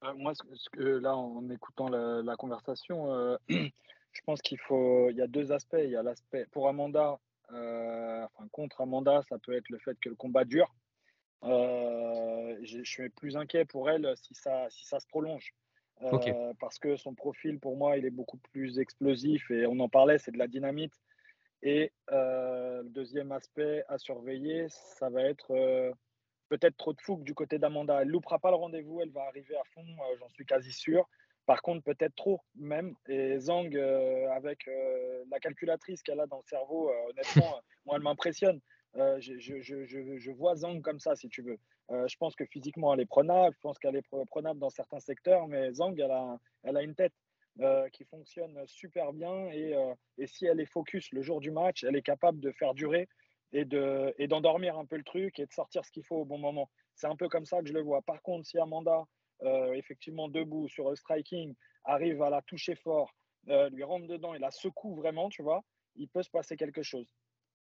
Euh, 0.05 0.14
moi, 0.16 0.32
ce 0.35 0.70
que, 0.70 0.82
là, 0.82 1.16
en 1.16 1.48
écoutant 1.51 1.89
la, 1.89 2.36
conversation, 2.36 3.12
euh, 3.12 3.36
je 3.48 4.20
pense 4.24 4.40
qu'il 4.43 4.59
faut. 4.59 5.10
Il 5.10 5.16
y 5.16 5.22
a 5.22 5.27
deux 5.27 5.52
aspects. 5.52 5.77
Il 5.78 5.90
y 5.90 5.97
a 5.97 6.02
l'aspect 6.02 6.47
pour 6.52 6.68
Amanda, 6.68 7.18
euh, 7.52 8.24
enfin 8.24 8.48
contre 8.51 8.81
Amanda, 8.81 9.22
ça 9.28 9.39
peut 9.39 9.55
être 9.55 9.68
le 9.68 9.78
fait 9.78 9.98
que 10.01 10.09
le 10.09 10.14
combat 10.14 10.44
dure. 10.44 10.74
je 11.43 12.81
suis 12.85 13.09
plus 13.10 13.36
inquiet 13.36 13.64
pour 13.64 13.90
elle 13.90 14.14
si 14.16 14.35
ça, 14.35 14.68
si 14.70 14.86
ça 14.86 15.01
se 15.01 15.06
prolonge. 15.06 15.55
Parce 16.59 16.78
que 16.78 16.97
son 16.97 17.14
profil, 17.14 17.60
pour 17.60 17.77
moi, 17.77 17.98
il 17.98 18.06
est 18.06 18.10
beaucoup 18.10 18.39
plus 18.39 18.78
explosif 18.78 19.51
et 19.51 19.66
on 19.66 19.78
en 19.81 19.89
parlait, 19.89 20.18
c'est 20.18 20.32
de 20.32 20.39
la 20.39 20.48
dynamite. 20.48 20.94
Et 21.62 21.93
le 22.09 22.89
deuxième 22.89 23.32
aspect 23.32 23.85
à 23.89 23.98
surveiller, 23.98 24.66
ça 24.70 25.10
va 25.10 25.22
être 25.22 25.93
peut-être 26.51 26.77
trop 26.77 26.93
de 26.93 27.01
fougue 27.01 27.22
du 27.22 27.32
côté 27.32 27.59
d'Amanda. 27.59 28.02
Elle 28.02 28.09
loupera 28.09 28.39
pas 28.39 28.51
le 28.51 28.56
rendez-vous, 28.56 29.01
elle 29.01 29.10
va 29.10 29.22
arriver 29.22 29.56
à 29.56 29.64
fond, 29.72 29.86
euh, 29.86 30.16
j'en 30.18 30.28
suis 30.28 30.44
quasi 30.44 30.72
sûr. 30.72 31.09
Par 31.47 31.62
contre, 31.62 31.82
peut-être 31.82 32.14
trop 32.14 32.40
même. 32.56 32.94
Et 33.09 33.39
Zhang, 33.39 33.74
euh, 33.74 34.28
avec 34.31 34.68
euh, 34.68 35.24
la 35.31 35.40
calculatrice 35.40 36.02
qu'elle 36.02 36.20
a 36.20 36.27
dans 36.27 36.39
le 36.39 36.44
cerveau, 36.44 36.93
honnêtement, 37.09 37.60
moi, 37.86 37.97
elle 37.97 38.02
m'impressionne. 38.02 38.60
Je, 38.94 39.39
je, 39.39 39.60
je, 39.60 39.85
je, 39.86 40.31
vois 40.32 40.56
Zhang 40.56 40.82
comme 40.82 40.98
ça, 40.98 41.14
si 41.14 41.28
tu 41.28 41.43
veux. 41.43 41.59
je 41.90 42.16
pense 42.16 42.35
que 42.35 42.44
physiquement, 42.44 42.93
elle 42.93 43.01
est 43.01 43.06
prenable. 43.06 43.55
Je 43.55 43.60
pense 43.60 43.78
qu'elle 43.78 43.97
est 43.97 44.06
prenable 44.28 44.59
dans 44.59 44.70
certains 44.70 44.98
secteurs. 44.98 45.47
Mais 45.47 45.72
Zhang, 45.72 45.98
elle 45.98 46.10
a, 46.10 46.39
elle 46.64 46.77
a 46.77 46.82
une 46.82 46.97
tête 46.97 47.14
qui 47.93 48.05
fonctionne 48.05 48.59
super 48.66 49.12
bien. 49.12 49.47
Et, 49.52 49.74
et 50.18 50.27
si 50.27 50.47
elle 50.47 50.60
est 50.60 50.66
focus 50.66 51.12
le 51.12 51.22
jour 51.22 51.40
du 51.40 51.52
match, 51.52 51.85
elle 51.85 51.94
est 51.94 52.02
capable 52.02 52.40
de 52.40 52.51
faire 52.51 52.74
durer 52.74 53.09
et 53.52 53.64
de 53.64 54.14
et 54.18 54.28
d'endormir 54.28 54.78
un 54.78 54.85
peu 54.85 54.97
le 54.97 55.05
truc 55.05 55.39
et 55.39 55.47
de 55.47 55.52
sortir 55.52 55.85
ce 55.85 55.90
qu'il 55.90 56.05
faut 56.05 56.16
au 56.16 56.24
bon 56.24 56.39
moment. 56.39 56.70
C'est 56.94 57.06
un 57.06 57.16
peu 57.16 57.28
comme 57.28 57.47
ça 57.47 57.60
que 57.60 57.68
je 57.68 57.72
le 57.72 57.82
vois. 57.82 58.02
Par 58.02 58.22
contre, 58.22 58.47
si 58.47 58.59
Amanda, 58.59 59.05
euh, 59.43 59.72
effectivement 59.72 60.28
debout 60.28 60.68
sur 60.68 60.90
le 60.90 60.97
striking, 60.97 61.55
arrive 61.85 62.22
à 62.22 62.31
la 62.31 62.43
toucher 62.43 62.74
fort, 62.74 63.10
euh, 63.48 63.70
lui 63.70 63.82
rentre 63.82 64.06
dedans 64.06 64.35
et 64.35 64.39
la 64.39 64.51
secoue 64.51 64.94
vraiment, 64.94 65.28
tu 65.28 65.43
vois, 65.43 65.62
il 65.97 66.09
peut 66.09 66.22
se 66.22 66.31
passer 66.31 66.56
quelque 66.56 66.82
chose. 66.82 67.06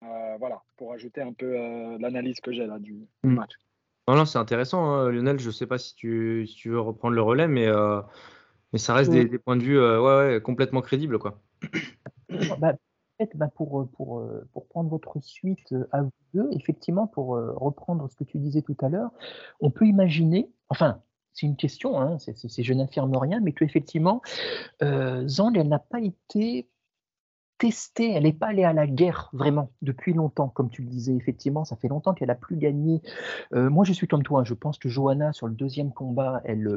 Euh, 0.04 0.38
voilà, 0.38 0.62
pour 0.78 0.94
ajouter 0.94 1.22
un 1.22 1.34
peu 1.34 1.98
l'analyse 1.98 2.40
que 2.40 2.52
j'ai 2.52 2.68
là 2.68 2.80
du, 2.80 3.08
hmm. 3.24 3.34
match. 3.34 3.54
Non, 4.08 4.26
c'est 4.26 4.38
intéressant, 4.38 4.86
hein, 4.86 5.10
Lionel. 5.12 5.40
Je 5.40 5.48
ne 5.48 5.52
sais 5.52 5.68
pas 5.68 5.78
si 5.78 5.94
tu, 5.96 6.48
si 6.48 6.56
tu, 6.56 6.70
veux 6.70 6.80
reprendre 6.80 7.16
le 7.16 7.22
relais, 7.22 7.50
mais, 7.50 7.68
mais 8.72 8.80
ça 8.80 8.94
reste 8.94 9.12
des, 9.12 9.26
des, 9.26 9.38
points 9.38 9.58
de 9.58 9.64
vue 9.64 9.78
ouais, 9.78 9.98
ouais, 9.98 10.42
complètement 10.42 10.82
crédibles. 10.82 11.20
Quoi. 11.20 11.42
Bah, 12.60 12.74
bah, 13.36 13.50
pour, 13.56 13.82
euh, 13.82 13.90
pour, 13.94 14.20
euh, 14.20 14.48
pour 14.54 14.68
prendre 14.68 14.90
votre 14.90 15.20
suite 15.22 15.72
euh, 15.72 15.88
à 15.92 16.04
vous 16.04 16.12
deux, 16.34 16.50
effectivement, 16.52 17.08
pour 17.08 17.30
reprendre 17.30 18.10
ce 18.10 18.16
que 18.16 18.24
tu 18.24 18.38
disais 18.38 18.62
tout 18.62 18.76
à 18.82 18.90
l'heure, 18.90 19.12
on 19.60 19.72
peut 19.72 19.86
imaginer, 19.86 20.52
enfin, 20.70 21.02
c'est 21.34 21.46
une 21.46 21.56
question, 21.56 22.00
hein, 22.00 22.18
je 22.20 22.74
n'affirme 22.74 23.16
rien, 23.16 23.40
mais 23.40 23.54
qu'effectivement, 23.54 24.22
euh, 24.84 25.28
Zand, 25.28 25.56
elle 25.56 25.70
n'a 25.70 25.80
pas 25.80 26.02
été 26.02 26.70
testée, 27.58 28.12
elle 28.12 28.24
n'est 28.24 28.34
pas 28.34 28.48
allée 28.48 28.66
à 28.66 28.74
la 28.74 28.88
guerre 28.88 29.30
vraiment 29.34 29.72
depuis 29.82 30.14
longtemps, 30.14 30.50
comme 30.50 30.70
tu 30.70 30.82
le 30.82 30.90
disais, 30.90 31.16
effectivement, 31.16 31.64
ça 31.64 31.76
fait 31.78 31.88
longtemps 31.88 32.14
qu'elle 32.14 32.28
n'a 32.28 32.36
plus 32.36 32.58
gagné. 32.58 33.02
moi, 33.52 33.86
je 33.86 33.94
suis 33.94 34.08
comme 34.08 34.24
toi, 34.24 34.42
hein, 34.42 34.44
je 34.44 34.54
pense 34.54 34.78
que 34.78 34.90
Johanna, 34.90 35.32
sur 35.34 35.48
le 35.48 35.56
deuxième 35.56 35.92
combat, 35.92 36.42
elle, 36.44 36.68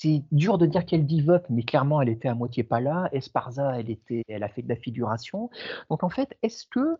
c'est 0.00 0.24
dur 0.32 0.56
de 0.56 0.64
dire 0.64 0.86
qu'elle 0.86 1.06
up, 1.28 1.44
mais 1.50 1.62
clairement, 1.62 2.00
elle 2.00 2.08
était 2.08 2.28
à 2.28 2.34
moitié 2.34 2.62
pas 2.62 2.80
là. 2.80 3.10
Esparza, 3.12 3.78
elle, 3.78 3.90
était, 3.90 4.24
elle 4.28 4.42
a 4.42 4.48
fait 4.48 4.62
de 4.62 4.68
la 4.68 4.76
figuration. 4.76 5.50
Donc, 5.90 6.04
en 6.04 6.08
fait, 6.08 6.38
est-ce 6.42 6.64
que 6.66 6.96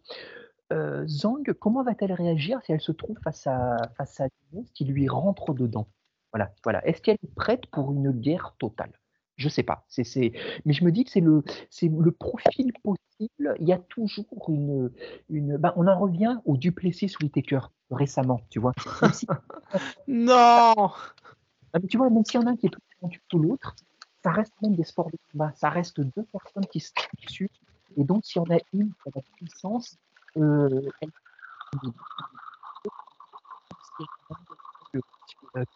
euh, 0.75 1.07
Zhang, 1.07 1.51
comment 1.55 1.83
va-t-elle 1.83 2.13
réagir 2.13 2.61
si 2.63 2.73
elle 2.73 2.81
se 2.83 2.93
trouve 2.93 3.17
face 3.25 3.47
à, 3.47 3.79
face 3.97 4.21
à 4.21 4.29
qui 4.75 4.85
lui 4.85 5.09
rentre 5.09 5.55
dedans? 5.55 5.89
Voilà, 6.35 6.53
voilà. 6.63 6.87
Est-ce 6.87 7.01
qu'elle 7.01 7.17
est 7.23 7.35
prête 7.35 7.65
pour 7.69 7.91
une 7.91 8.11
guerre 8.11 8.55
totale? 8.59 8.93
Je 9.37 9.47
ne 9.47 9.51
sais 9.51 9.63
pas. 9.63 9.87
C'est, 9.89 10.33
Mais 10.67 10.75
je 10.75 10.85
me 10.85 10.93
dis 10.93 11.05
que 11.05 11.11
c'est 11.11 11.21
le, 11.21 11.43
le 11.83 12.13
profil 12.13 12.71
possible. 12.83 13.57
Il 13.61 13.67
y 13.67 13.73
a 13.73 13.79
toujours 13.79 14.45
une. 14.49 14.91
une 15.31 15.57
ben, 15.57 15.73
on 15.77 15.87
en 15.87 15.99
revient 15.99 16.37
au 16.45 16.59
Duplessis 16.59 17.15
Whitaker 17.23 17.61
récemment, 17.91 18.43
tu 18.51 18.61
vois. 18.61 18.75
non 20.07 20.91
ah, 21.73 21.79
tu 21.89 21.97
vois, 21.97 22.11
même 22.11 22.25
s'il 22.25 22.41
y 22.41 22.45
en 22.45 22.47
a 22.47 22.51
un 22.51 22.57
qui 22.57 22.67
est 22.67 22.71
plus 22.71 22.90
que 23.09 23.37
l'autre, 23.37 23.75
ça 24.23 24.33
reste 24.33 24.53
même 24.63 24.77
des 24.77 24.85
sports 24.85 25.11
de 25.11 25.19
combat. 25.33 25.53
Ça 25.55 25.71
reste 25.71 26.01
deux 26.01 26.25
personnes 26.33 26.67
qui 26.67 26.81
se 26.81 26.93
dessus. 27.25 27.51
Et 27.97 28.05
donc, 28.05 28.25
si 28.25 28.39
on 28.39 28.45
a 28.45 28.59
une 28.73 28.93
qui 28.93 29.09
a 29.09 29.13
la 29.15 29.23
puissance, 29.37 29.97
euh, 30.37 30.89
elle 31.01 31.11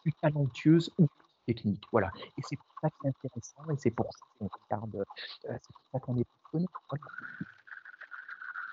plus 0.03 0.13
talentueuse 0.21 0.91
ou 0.99 1.07
plus 1.07 1.55
technique. 1.55 1.85
Voilà. 1.93 2.11
Et 2.39 2.43
c'est 2.49 2.57
pour 2.57 2.67
ça 2.81 2.91
que 2.91 2.95
c'est 3.03 3.09
intéressant 3.09 3.71
et 3.71 3.77
c'est 3.77 3.91
pour 3.91 4.07
ça 4.13 4.25
qu'on 4.39 4.49
regarde, 4.49 4.97
euh, 4.97 5.05
c'est 5.45 5.73
pour 5.73 5.85
ça 5.93 5.99
qu'on 6.01 6.17
est 6.17 6.27
passionné. 6.43 6.67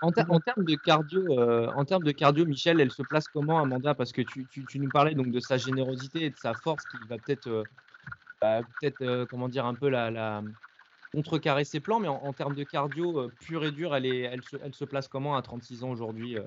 En, 0.04 0.12
termes 0.12 0.66
de 0.66 0.76
cardio, 0.76 1.40
euh, 1.40 1.68
en 1.76 1.86
termes 1.86 2.04
de 2.04 2.12
cardio, 2.12 2.46
Michel, 2.46 2.82
elle 2.82 2.92
se 2.92 3.04
place 3.04 3.28
comment, 3.28 3.60
Amanda? 3.60 3.94
Parce 3.94 4.12
que 4.12 4.24
tu, 4.24 4.48
tu, 4.48 4.80
nous 4.80 4.90
parlais 4.90 5.14
donc 5.14 5.30
de 5.30 5.40
sa 5.40 5.58
générosité 5.58 6.26
et 6.26 6.30
de 6.32 6.38
sa 6.38 6.56
force 6.56 6.84
qui 6.86 6.98
va 7.08 7.18
peut-être, 7.20 7.48
euh, 7.48 7.64
bah, 8.42 8.62
peut-être, 8.64 9.02
euh, 9.02 9.26
comment 9.26 9.50
dire, 9.50 9.66
un 9.66 9.76
peu 9.76 9.90
la, 9.90 10.12
la, 10.12 10.44
contrecarrer 11.14 11.64
ses 11.64 11.80
plans. 11.80 12.00
Mais 12.00 12.08
en, 12.08 12.34
termes 12.34 12.56
de 12.56 12.64
cardio 12.64 13.30
pur 13.40 13.64
et 13.64 13.72
dur, 13.72 13.96
elle, 13.96 14.06
est, 14.06 14.22
elle, 14.22 14.44
se, 14.44 14.58
elle 14.64 14.74
se 14.74 14.86
place 14.86 15.08
comment 15.08 15.36
à 15.36 15.42
36 15.42 15.84
ans 15.84 15.90
aujourd'hui 15.90 16.38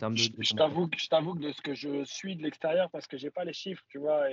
Je 0.00 0.54
t'avoue 0.54 0.88
que, 0.88 0.96
que 0.96 1.38
de 1.38 1.52
ce 1.52 1.62
que 1.62 1.74
je 1.74 2.04
suis 2.04 2.36
de 2.36 2.42
l'extérieur, 2.42 2.90
parce 2.90 3.06
que 3.06 3.16
j'ai 3.16 3.30
pas 3.30 3.44
les 3.44 3.52
chiffres, 3.52 3.84
tu 3.88 3.98
vois, 3.98 4.24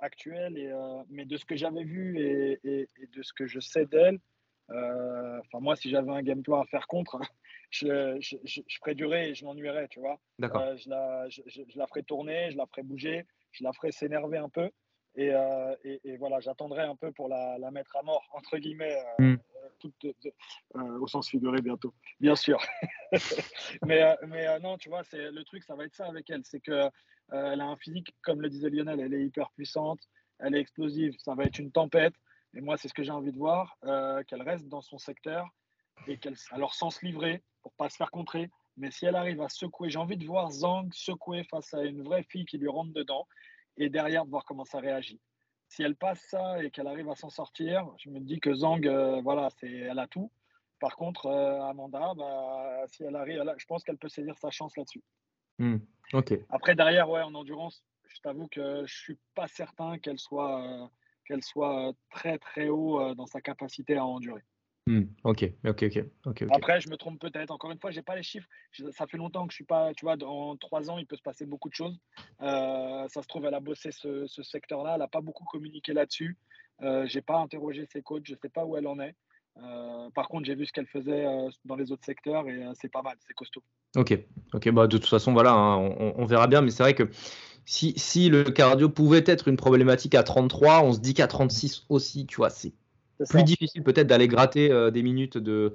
actuels, 0.00 0.56
et, 0.56 0.72
mais 1.08 1.24
de 1.24 1.36
ce 1.36 1.44
que 1.44 1.56
j'avais 1.56 1.84
vu 1.84 2.18
et, 2.20 2.60
et, 2.64 2.88
de 3.12 3.22
ce 3.22 3.32
que 3.32 3.46
je 3.46 3.60
sais 3.60 3.86
d'elle. 3.86 4.20
Euh, 4.70 5.38
enfin, 5.40 5.60
moi, 5.60 5.76
si 5.76 5.90
j'avais 5.90 6.10
un 6.10 6.22
game 6.22 6.42
plan 6.42 6.60
à 6.60 6.66
faire 6.66 6.86
contre, 6.86 7.18
je, 7.70 8.16
je, 8.20 8.36
je, 8.44 8.60
je 8.66 8.78
ferais 8.78 8.94
durer 8.94 9.30
et 9.30 9.34
je 9.34 9.44
m'ennuierais, 9.44 9.88
tu 9.88 10.00
vois. 10.00 10.20
D'accord. 10.38 10.62
Euh, 10.62 10.76
je, 10.76 10.88
la, 10.88 11.28
je 11.28 11.62
la 11.76 11.86
ferais 11.86 12.02
tourner, 12.02 12.50
je 12.50 12.56
la 12.56 12.66
ferais 12.66 12.82
bouger, 12.82 13.26
je 13.56 13.64
la 13.64 13.72
ferais 13.72 13.92
s'énerver 13.92 14.38
un 14.38 14.48
peu. 14.48 14.70
Et, 15.18 15.30
euh, 15.32 15.74
et, 15.82 16.00
et 16.04 16.16
voilà, 16.18 16.40
j'attendrai 16.40 16.82
un 16.82 16.94
peu 16.94 17.10
pour 17.10 17.28
la, 17.28 17.56
la 17.58 17.70
mettre 17.70 17.96
à 17.96 18.02
mort, 18.02 18.28
entre 18.32 18.58
guillemets, 18.58 18.98
euh, 19.18 19.22
Mm. 19.22 19.38
euh, 19.56 19.68
toute- 19.78 20.06
euh, 20.76 20.98
au 21.00 21.06
sens 21.06 21.28
figuré 21.30 21.62
bientôt, 21.62 21.94
bien 22.20 22.36
sûr. 22.36 22.58
mais 23.86 24.16
mais 24.26 24.58
non, 24.60 24.76
tu 24.76 24.88
vois, 24.90 25.04
c'est 25.04 25.30
le 25.30 25.42
truc, 25.44 25.62
ça 25.64 25.74
va 25.74 25.84
être 25.84 25.94
ça 25.94 26.06
avec 26.06 26.28
elle. 26.28 26.42
C'est 26.44 26.60
que 26.60 26.90
elle 27.32 27.60
a 27.60 27.64
un 27.64 27.76
physique, 27.76 28.14
comme 28.22 28.40
le 28.42 28.48
disait 28.50 28.68
Lionel, 28.70 29.00
elle 29.00 29.14
est 29.14 29.24
hyper 29.24 29.50
puissante, 29.52 30.00
elle 30.38 30.54
est 30.54 30.60
explosive, 30.60 31.14
ça 31.18 31.34
va 31.34 31.44
être 31.44 31.58
une 31.58 31.72
tempête. 31.72 32.14
Et 32.54 32.60
moi, 32.60 32.76
c'est 32.76 32.88
ce 32.88 32.94
que 32.94 33.02
j'ai 33.02 33.10
envie 33.10 33.32
de 33.32 33.38
voir, 33.38 33.76
qu'elle 34.26 34.42
reste 34.42 34.68
dans 34.68 34.80
son 34.82 34.98
secteur 34.98 35.48
et 36.06 36.18
qu'elle, 36.18 36.36
alors 36.50 36.74
sans 36.74 36.90
se 36.90 37.04
livrer, 37.04 37.42
pour 37.62 37.72
pas 37.72 37.88
se 37.88 37.96
faire 37.96 38.10
contrer. 38.10 38.50
Mais 38.76 38.90
si 38.90 39.06
elle 39.06 39.16
arrive 39.16 39.40
à 39.40 39.48
secouer, 39.48 39.88
j'ai 39.90 39.98
envie 39.98 40.16
de 40.16 40.26
voir 40.26 40.50
Zhang 40.50 40.92
secouer 40.92 41.44
face 41.44 41.72
à 41.72 41.82
une 41.82 42.02
vraie 42.02 42.24
fille 42.24 42.44
qui 42.44 42.58
lui 42.58 42.68
rentre 42.68 42.92
dedans 42.92 43.26
et 43.76 43.88
derrière 43.88 44.24
de 44.24 44.30
voir 44.30 44.44
comment 44.44 44.64
ça 44.64 44.80
réagit. 44.80 45.20
Si 45.68 45.82
elle 45.82 45.96
passe 45.96 46.20
ça 46.28 46.62
et 46.62 46.70
qu'elle 46.70 46.86
arrive 46.86 47.08
à 47.10 47.14
s'en 47.16 47.30
sortir, 47.30 47.90
je 47.98 48.10
me 48.10 48.20
dis 48.20 48.38
que 48.38 48.54
Zhang, 48.54 48.86
euh, 48.86 49.20
voilà, 49.22 49.48
c'est, 49.58 49.70
elle 49.70 49.98
a 49.98 50.06
tout. 50.06 50.30
Par 50.78 50.96
contre, 50.96 51.26
euh, 51.26 51.60
Amanda, 51.62 52.12
bah, 52.16 52.84
si 52.88 53.02
elle 53.02 53.16
arrive, 53.16 53.40
elle 53.40 53.48
a- 53.48 53.56
je 53.56 53.64
pense 53.64 53.82
qu'elle 53.82 53.96
peut 53.96 54.08
saisir 54.08 54.36
sa 54.38 54.50
chance 54.50 54.76
là-dessus. 54.76 55.02
Hmm. 55.58 55.78
Après, 56.50 56.74
derrière, 56.74 57.08
ouais, 57.08 57.22
en 57.22 57.34
endurance, 57.34 57.82
je 58.08 58.20
t'avoue 58.20 58.46
que 58.48 58.84
je 58.86 58.94
suis 58.94 59.18
pas 59.34 59.48
certain 59.48 59.98
qu'elle 59.98 60.18
soit, 60.18 60.62
euh, 60.62 60.86
qu'elle 61.24 61.42
soit 61.42 61.92
très 62.10 62.38
très 62.38 62.68
haut 62.68 63.14
dans 63.14 63.26
sa 63.26 63.40
capacité 63.40 63.96
à 63.96 64.04
endurer. 64.04 64.42
Hmm. 64.86 65.02
Ok. 65.24 65.50
Ok. 65.66 65.84
Ok. 65.84 66.04
Ok. 66.26 66.42
ok. 66.42 66.48
Après, 66.52 66.80
je 66.80 66.88
me 66.88 66.96
trompe 66.96 67.20
peut-être. 67.20 67.50
Encore 67.50 67.72
une 67.72 67.78
fois, 67.78 67.90
j'ai 67.90 68.02
pas 68.02 68.14
les 68.14 68.22
chiffres. 68.22 68.46
Je- 68.72 68.90
Ça 68.90 69.06
fait 69.06 69.16
longtemps 69.16 69.46
que 69.46 69.52
je 69.52 69.56
suis 69.56 69.64
pas. 69.64 69.92
Tu 69.94 70.04
vois, 70.04 70.16
dans 70.16 70.56
trois 70.56 70.88
ans, 70.90 70.98
il 70.98 71.06
peut 71.06 71.16
se 71.16 71.22
passer 71.22 71.44
beaucoup 71.44 71.68
de 71.68 71.74
choses. 71.74 71.98
Euh, 72.40 73.06
ça 73.08 73.22
se 73.22 73.26
trouve, 73.26 73.44
elle 73.46 73.54
a 73.54 73.60
bossé 73.60 73.90
ce, 73.90 74.26
ce 74.26 74.42
secteur-là. 74.42 74.92
Elle 74.94 75.00
n'a 75.00 75.08
pas 75.08 75.20
beaucoup 75.20 75.44
communiqué 75.44 75.92
là-dessus. 75.92 76.36
Euh, 76.82 77.06
j'ai 77.06 77.22
pas 77.22 77.38
interrogé 77.38 77.86
ses 77.92 78.02
coachs. 78.02 78.26
Je 78.26 78.34
sais 78.40 78.48
pas 78.48 78.64
où 78.64 78.76
elle 78.76 78.86
en 78.86 79.00
est. 79.00 79.14
Euh, 79.62 80.10
par 80.14 80.28
contre, 80.28 80.44
j'ai 80.44 80.54
vu 80.54 80.66
ce 80.66 80.72
qu'elle 80.72 80.86
faisait 80.86 81.24
euh, 81.26 81.48
dans 81.64 81.76
les 81.76 81.90
autres 81.90 82.04
secteurs 82.04 82.46
et 82.48 82.62
euh, 82.62 82.72
c'est 82.80 82.90
pas 82.92 83.02
mal. 83.02 83.16
C'est 83.26 83.32
costaud. 83.34 83.62
Ok, 83.96 84.16
ok, 84.52 84.70
bah 84.70 84.86
de 84.86 84.98
toute 84.98 85.08
façon, 85.08 85.32
voilà, 85.32 85.52
hein, 85.52 85.78
on, 85.78 86.12
on 86.18 86.26
verra 86.26 86.46
bien, 86.46 86.60
mais 86.60 86.70
c'est 86.70 86.82
vrai 86.82 86.94
que 86.94 87.08
si, 87.64 87.94
si 87.96 88.28
le 88.28 88.44
cardio 88.44 88.90
pouvait 88.90 89.24
être 89.26 89.48
une 89.48 89.56
problématique 89.56 90.14
à 90.14 90.22
33, 90.22 90.82
on 90.84 90.92
se 90.92 91.00
dit 91.00 91.14
qu'à 91.14 91.26
36 91.26 91.86
aussi, 91.88 92.26
tu 92.26 92.36
vois, 92.36 92.50
C'est 92.50 92.74
plus 93.24 93.38
ça. 93.38 93.42
difficile 93.42 93.82
peut-être 93.82 94.06
d'aller 94.06 94.28
gratter 94.28 94.70
euh, 94.70 94.90
des 94.90 95.02
minutes 95.02 95.38
de, 95.38 95.74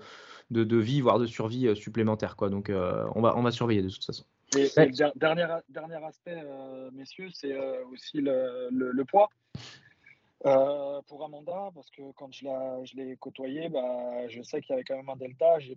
de, 0.52 0.64
de 0.64 0.78
vie, 0.78 1.02
voire 1.02 1.20
de 1.20 1.26
survie 1.26 1.68
euh, 1.68 1.76
supplémentaire, 1.76 2.36
quoi. 2.36 2.50
Donc 2.50 2.70
euh, 2.70 3.06
on, 3.16 3.22
va, 3.22 3.38
on 3.38 3.42
va 3.42 3.52
surveiller 3.52 3.82
de 3.82 3.90
toute 3.90 4.06
façon. 4.06 4.24
Et, 4.56 4.64
Ouais. 4.64 4.84
et 4.84 4.86
le 4.88 4.92
der- 4.92 5.14
dernier, 5.16 5.48
dernier 5.70 6.04
aspect, 6.06 6.36
euh, 6.44 6.90
messieurs, 6.92 7.30
c'est 7.34 7.54
euh, 7.54 7.86
aussi 7.92 8.18
le, 8.18 8.68
le- 8.72 8.92
le 8.92 9.06
poids. 9.06 9.30
Euh, 10.44 11.02
pour 11.08 11.24
Amanda, 11.24 11.70
parce 11.76 11.92
que 11.92 12.02
quand 12.16 12.34
je 12.34 12.46
la- 12.46 12.84
je 12.84 12.96
l'ai 12.96 13.16
côtoyée, 13.16 13.70
bah, 13.70 14.28
je 14.28 14.42
sais 14.42 14.60
qu'il 14.60 14.72
y 14.72 14.74
avait 14.74 14.84
quand 14.84 14.96
même 14.96 15.10
un 15.10 15.16
delta. 15.16 15.60
Je 15.60 15.70
ne 15.70 15.76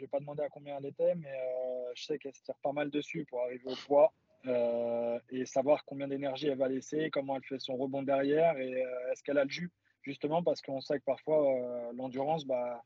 vais 0.00 0.06
pas 0.06 0.20
demander 0.20 0.42
à 0.42 0.48
combien 0.48 0.78
elle 0.78 0.86
était, 0.86 1.14
mais 1.16 1.28
euh, 1.28 1.92
je 1.94 2.04
sais 2.04 2.18
qu'elle 2.18 2.34
se 2.34 2.42
tire 2.42 2.54
pas 2.62 2.72
mal 2.72 2.88
dessus 2.90 3.26
pour 3.28 3.42
arriver 3.42 3.66
au 3.66 3.76
poids 3.86 4.12
euh, 4.46 5.18
et 5.30 5.44
savoir 5.44 5.84
combien 5.84 6.08
d'énergie 6.08 6.48
elle 6.48 6.56
va 6.56 6.68
laisser, 6.68 7.10
comment 7.10 7.36
elle 7.36 7.44
fait 7.44 7.58
son 7.60 7.76
rebond 7.76 8.02
derrière 8.02 8.56
et 8.58 8.82
euh, 8.82 9.12
est-ce 9.12 9.22
qu'elle 9.22 9.38
a 9.38 9.44
le 9.44 9.50
jus, 9.50 9.70
justement, 10.06 10.42
parce 10.42 10.62
qu'on 10.62 10.80
sait 10.80 10.98
que 10.98 11.04
parfois 11.04 11.44
euh, 11.44 11.92
l'endurance, 11.96 12.46
bah, 12.46 12.82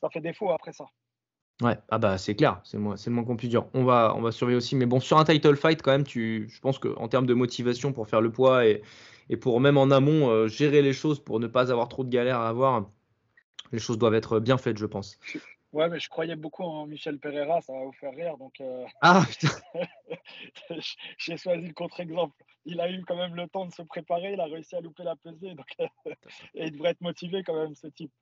ça 0.00 0.08
fait 0.10 0.20
défaut 0.20 0.50
après 0.50 0.72
ça. 0.72 0.84
Ouais, 1.60 1.76
ah 1.90 1.98
bah 1.98 2.18
c'est 2.18 2.34
clair, 2.34 2.60
c'est 2.64 2.76
le 2.76 2.82
moins, 2.82 2.96
c'est 2.96 3.10
le 3.10 3.14
moins 3.14 3.24
qu'on 3.24 3.36
puisse 3.36 3.50
dire. 3.50 3.66
On 3.74 3.84
va, 3.84 4.14
on 4.16 4.22
va 4.22 4.32
surveiller 4.32 4.56
aussi, 4.56 4.74
mais 4.74 4.86
bon, 4.86 5.00
sur 5.00 5.18
un 5.18 5.24
title 5.24 5.56
fight, 5.56 5.82
quand 5.82 5.92
même, 5.92 6.04
tu, 6.04 6.48
je 6.48 6.60
pense 6.60 6.78
qu'en 6.78 7.08
termes 7.08 7.26
de 7.26 7.34
motivation 7.34 7.92
pour 7.92 8.08
faire 8.08 8.20
le 8.20 8.32
poids 8.32 8.66
et, 8.66 8.82
et 9.28 9.36
pour 9.36 9.60
même 9.60 9.76
en 9.76 9.90
amont 9.90 10.30
euh, 10.30 10.48
gérer 10.48 10.82
les 10.82 10.92
choses 10.92 11.20
pour 11.20 11.40
ne 11.40 11.46
pas 11.46 11.70
avoir 11.70 11.88
trop 11.88 12.04
de 12.04 12.10
galères 12.10 12.38
à 12.38 12.48
avoir, 12.48 12.90
les 13.70 13.78
choses 13.78 13.98
doivent 13.98 14.14
être 14.14 14.40
bien 14.40 14.58
faites, 14.58 14.78
je 14.78 14.86
pense. 14.86 15.18
Ouais, 15.72 15.88
mais 15.88 15.98
je 16.00 16.08
croyais 16.10 16.36
beaucoup 16.36 16.62
en 16.64 16.86
Michel 16.86 17.18
Pereira, 17.18 17.60
ça 17.62 17.72
va 17.72 17.84
vous 17.84 17.92
faire 17.92 18.12
rire, 18.14 18.36
donc 18.36 18.60
euh, 18.60 18.84
Ah 19.00 19.24
putain, 19.28 19.48
j'ai 21.18 21.36
choisi 21.36 21.66
le 21.66 21.72
contre-exemple. 21.72 22.36
Il 22.66 22.80
a 22.80 22.90
eu 22.90 23.02
quand 23.06 23.16
même 23.16 23.34
le 23.34 23.48
temps 23.48 23.64
de 23.66 23.72
se 23.72 23.82
préparer, 23.82 24.34
il 24.34 24.40
a 24.40 24.44
réussi 24.44 24.76
à 24.76 24.80
louper 24.80 25.02
la 25.02 25.16
pesée, 25.16 25.54
donc 25.54 25.66
et 26.54 26.66
il 26.66 26.72
devrait 26.72 26.90
être 26.90 27.00
motivé 27.00 27.42
quand 27.42 27.54
même, 27.56 27.74
ce 27.74 27.86
type. 27.86 28.12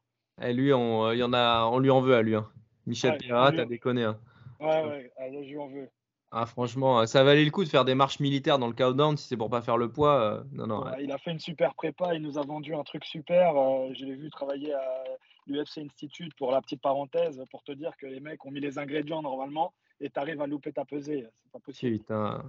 Eh, 0.40 0.52
lui, 0.52 0.72
on, 0.72 1.06
euh, 1.06 1.14
il 1.14 1.18
y 1.18 1.22
en 1.24 1.32
a, 1.32 1.64
on 1.64 1.78
lui 1.80 1.90
en 1.90 2.00
veut 2.00 2.14
à 2.14 2.22
lui. 2.22 2.34
hein. 2.36 2.48
Michel 2.86 3.12
Ouais, 3.12 3.18
Pereira, 3.18 3.50
lui- 3.50 3.56
t'as 3.56 3.64
déconné. 3.66 4.04
hein. 4.04 4.18
Ouais, 4.60 4.82
ouais, 4.84 5.12
allez, 5.18 5.44
je 5.44 5.50
lui 5.50 5.58
en 5.58 5.68
veux. 5.68 5.88
Ah, 6.30 6.46
franchement, 6.46 7.00
euh, 7.00 7.06
ça 7.06 7.24
valait 7.24 7.44
le 7.44 7.50
coup 7.50 7.64
de 7.64 7.68
faire 7.68 7.84
des 7.84 7.96
marches 7.96 8.20
militaires 8.20 8.58
dans 8.60 8.68
le 8.68 8.72
countdown 8.74 9.16
si 9.16 9.26
c'est 9.26 9.36
pour 9.36 9.50
pas 9.50 9.62
faire 9.62 9.76
le 9.76 9.90
poids. 9.90 10.20
euh, 10.20 10.42
non, 10.52 10.66
non. 10.68 10.84
ouais. 10.84 10.92
Ouais, 10.92 11.04
Il 11.04 11.10
a 11.10 11.18
fait 11.18 11.32
une 11.32 11.40
super 11.40 11.74
prépa, 11.74 12.14
il 12.14 12.22
nous 12.22 12.38
a 12.38 12.42
vendu 12.42 12.74
un 12.76 12.84
truc 12.84 13.04
super. 13.04 13.56
euh, 13.56 13.88
je 13.98 14.04
l'ai 14.04 14.14
vu 14.14 14.30
travailler 14.30 14.72
à 14.72 15.04
l'UFC 15.46 15.78
Institute 15.78 16.34
pour 16.36 16.52
la 16.52 16.60
petite 16.60 16.80
parenthèse, 16.80 17.42
pour 17.50 17.62
te 17.62 17.72
dire 17.72 17.96
que 17.96 18.06
les 18.06 18.20
mecs 18.20 18.44
ont 18.44 18.50
mis 18.50 18.60
les 18.60 18.78
ingrédients 18.78 19.22
normalement 19.22 19.72
et 20.00 20.10
tu 20.10 20.18
arrives 20.18 20.40
à 20.40 20.46
louper 20.46 20.72
ta 20.72 20.84
pesée. 20.84 21.26
C'est 21.42 21.52
pas 21.52 21.58
possible. 21.58 21.98
Putain, 21.98 22.42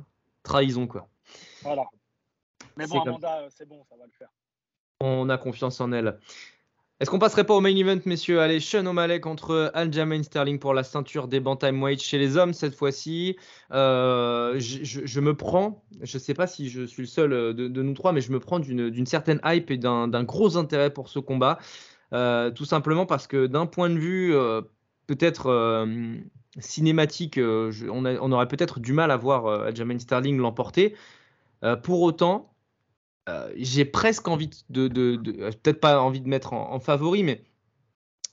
trahison 0.44 0.88
quoi. 0.88 1.08
Voilà. 1.64 1.86
Mais 2.78 2.88
bon, 2.88 3.02
Amanda, 3.02 3.48
c'est 3.50 3.68
bon, 3.68 3.84
ça 3.90 3.96
va 3.98 4.06
le 4.06 4.12
faire. 4.18 4.30
On 5.00 5.30
a 5.30 5.38
confiance 5.38 5.82
en 5.82 5.92
elle. 5.92 6.20
Est-ce 7.00 7.10
qu'on 7.10 7.18
passerait 7.18 7.46
pas 7.46 7.56
au 7.56 7.62
main 7.62 7.76
event, 7.76 8.00
messieurs? 8.06 8.42
Allez, 8.42 8.60
Sean 8.60 8.86
O'Malley 8.86 9.20
contre 9.20 9.72
Aljamain 9.74 10.22
Sterling 10.22 10.60
pour 10.60 10.76
la 10.76 10.84
ceinture 10.84 11.28
des 11.28 11.40
bantamweight 11.40 12.00
chez 12.00 12.20
les 12.20 12.38
hommes 12.38 12.54
cette 12.54 12.76
fois-ci. 12.76 13.38
Euh, 13.72 14.54
je, 14.60 14.84
je- 14.84 15.06
je 15.08 15.20
me 15.20 15.36
prends, 15.36 15.84
je 16.02 16.20
sais 16.20 16.36
pas 16.36 16.46
si 16.46 16.70
je 16.70 16.84
suis 16.86 17.02
le 17.02 17.08
seul 17.08 17.34
euh, 17.34 17.54
de, 17.54 17.68
de 17.68 17.82
nous 17.82 17.96
trois, 17.96 18.12
mais 18.12 18.22
je 18.22 18.32
me 18.32 18.40
prends 18.40 18.60
d'une 18.60 19.06
certaine 19.08 19.42
hype 19.44 19.72
et 19.72 19.78
d'un 19.78 20.24
gros 20.24 20.58
intérêt 20.58 20.94
pour 20.94 21.10
ce 21.10 21.18
combat. 21.18 21.58
Euh, 22.14 22.52
tout 22.52 22.66
simplement 22.66 23.06
parce 23.06 23.28
que 23.28 23.48
d'un 23.48 23.66
point 23.66 23.90
de 23.90 23.98
vue 23.98 24.36
euh, 24.36 24.62
peut-être 25.08 25.48
euh, 25.48 26.16
cinématique, 26.60 27.40
on, 27.40 28.32
aurait 28.32 28.48
peut-être 28.48 28.80
du 28.80 28.94
mal 28.94 29.12
à 29.12 29.18
voir 29.18 29.48
Aljamain 29.48 30.00
Sterling 30.00 30.38
l'emporter. 30.38 30.96
Pour 31.84 32.02
autant, 32.02 32.54
j'ai 33.56 33.86
presque 33.86 34.28
envie 34.28 34.50
de, 34.70 34.88
de- 34.90 35.16
peut-être 35.64 35.80
pas 35.80 36.02
envie 36.02 36.22
de 36.22 36.28
mettre 36.28 36.54
en, 36.54 36.74
en 36.74 36.80
favori, 36.80 37.24
mais 37.24 37.44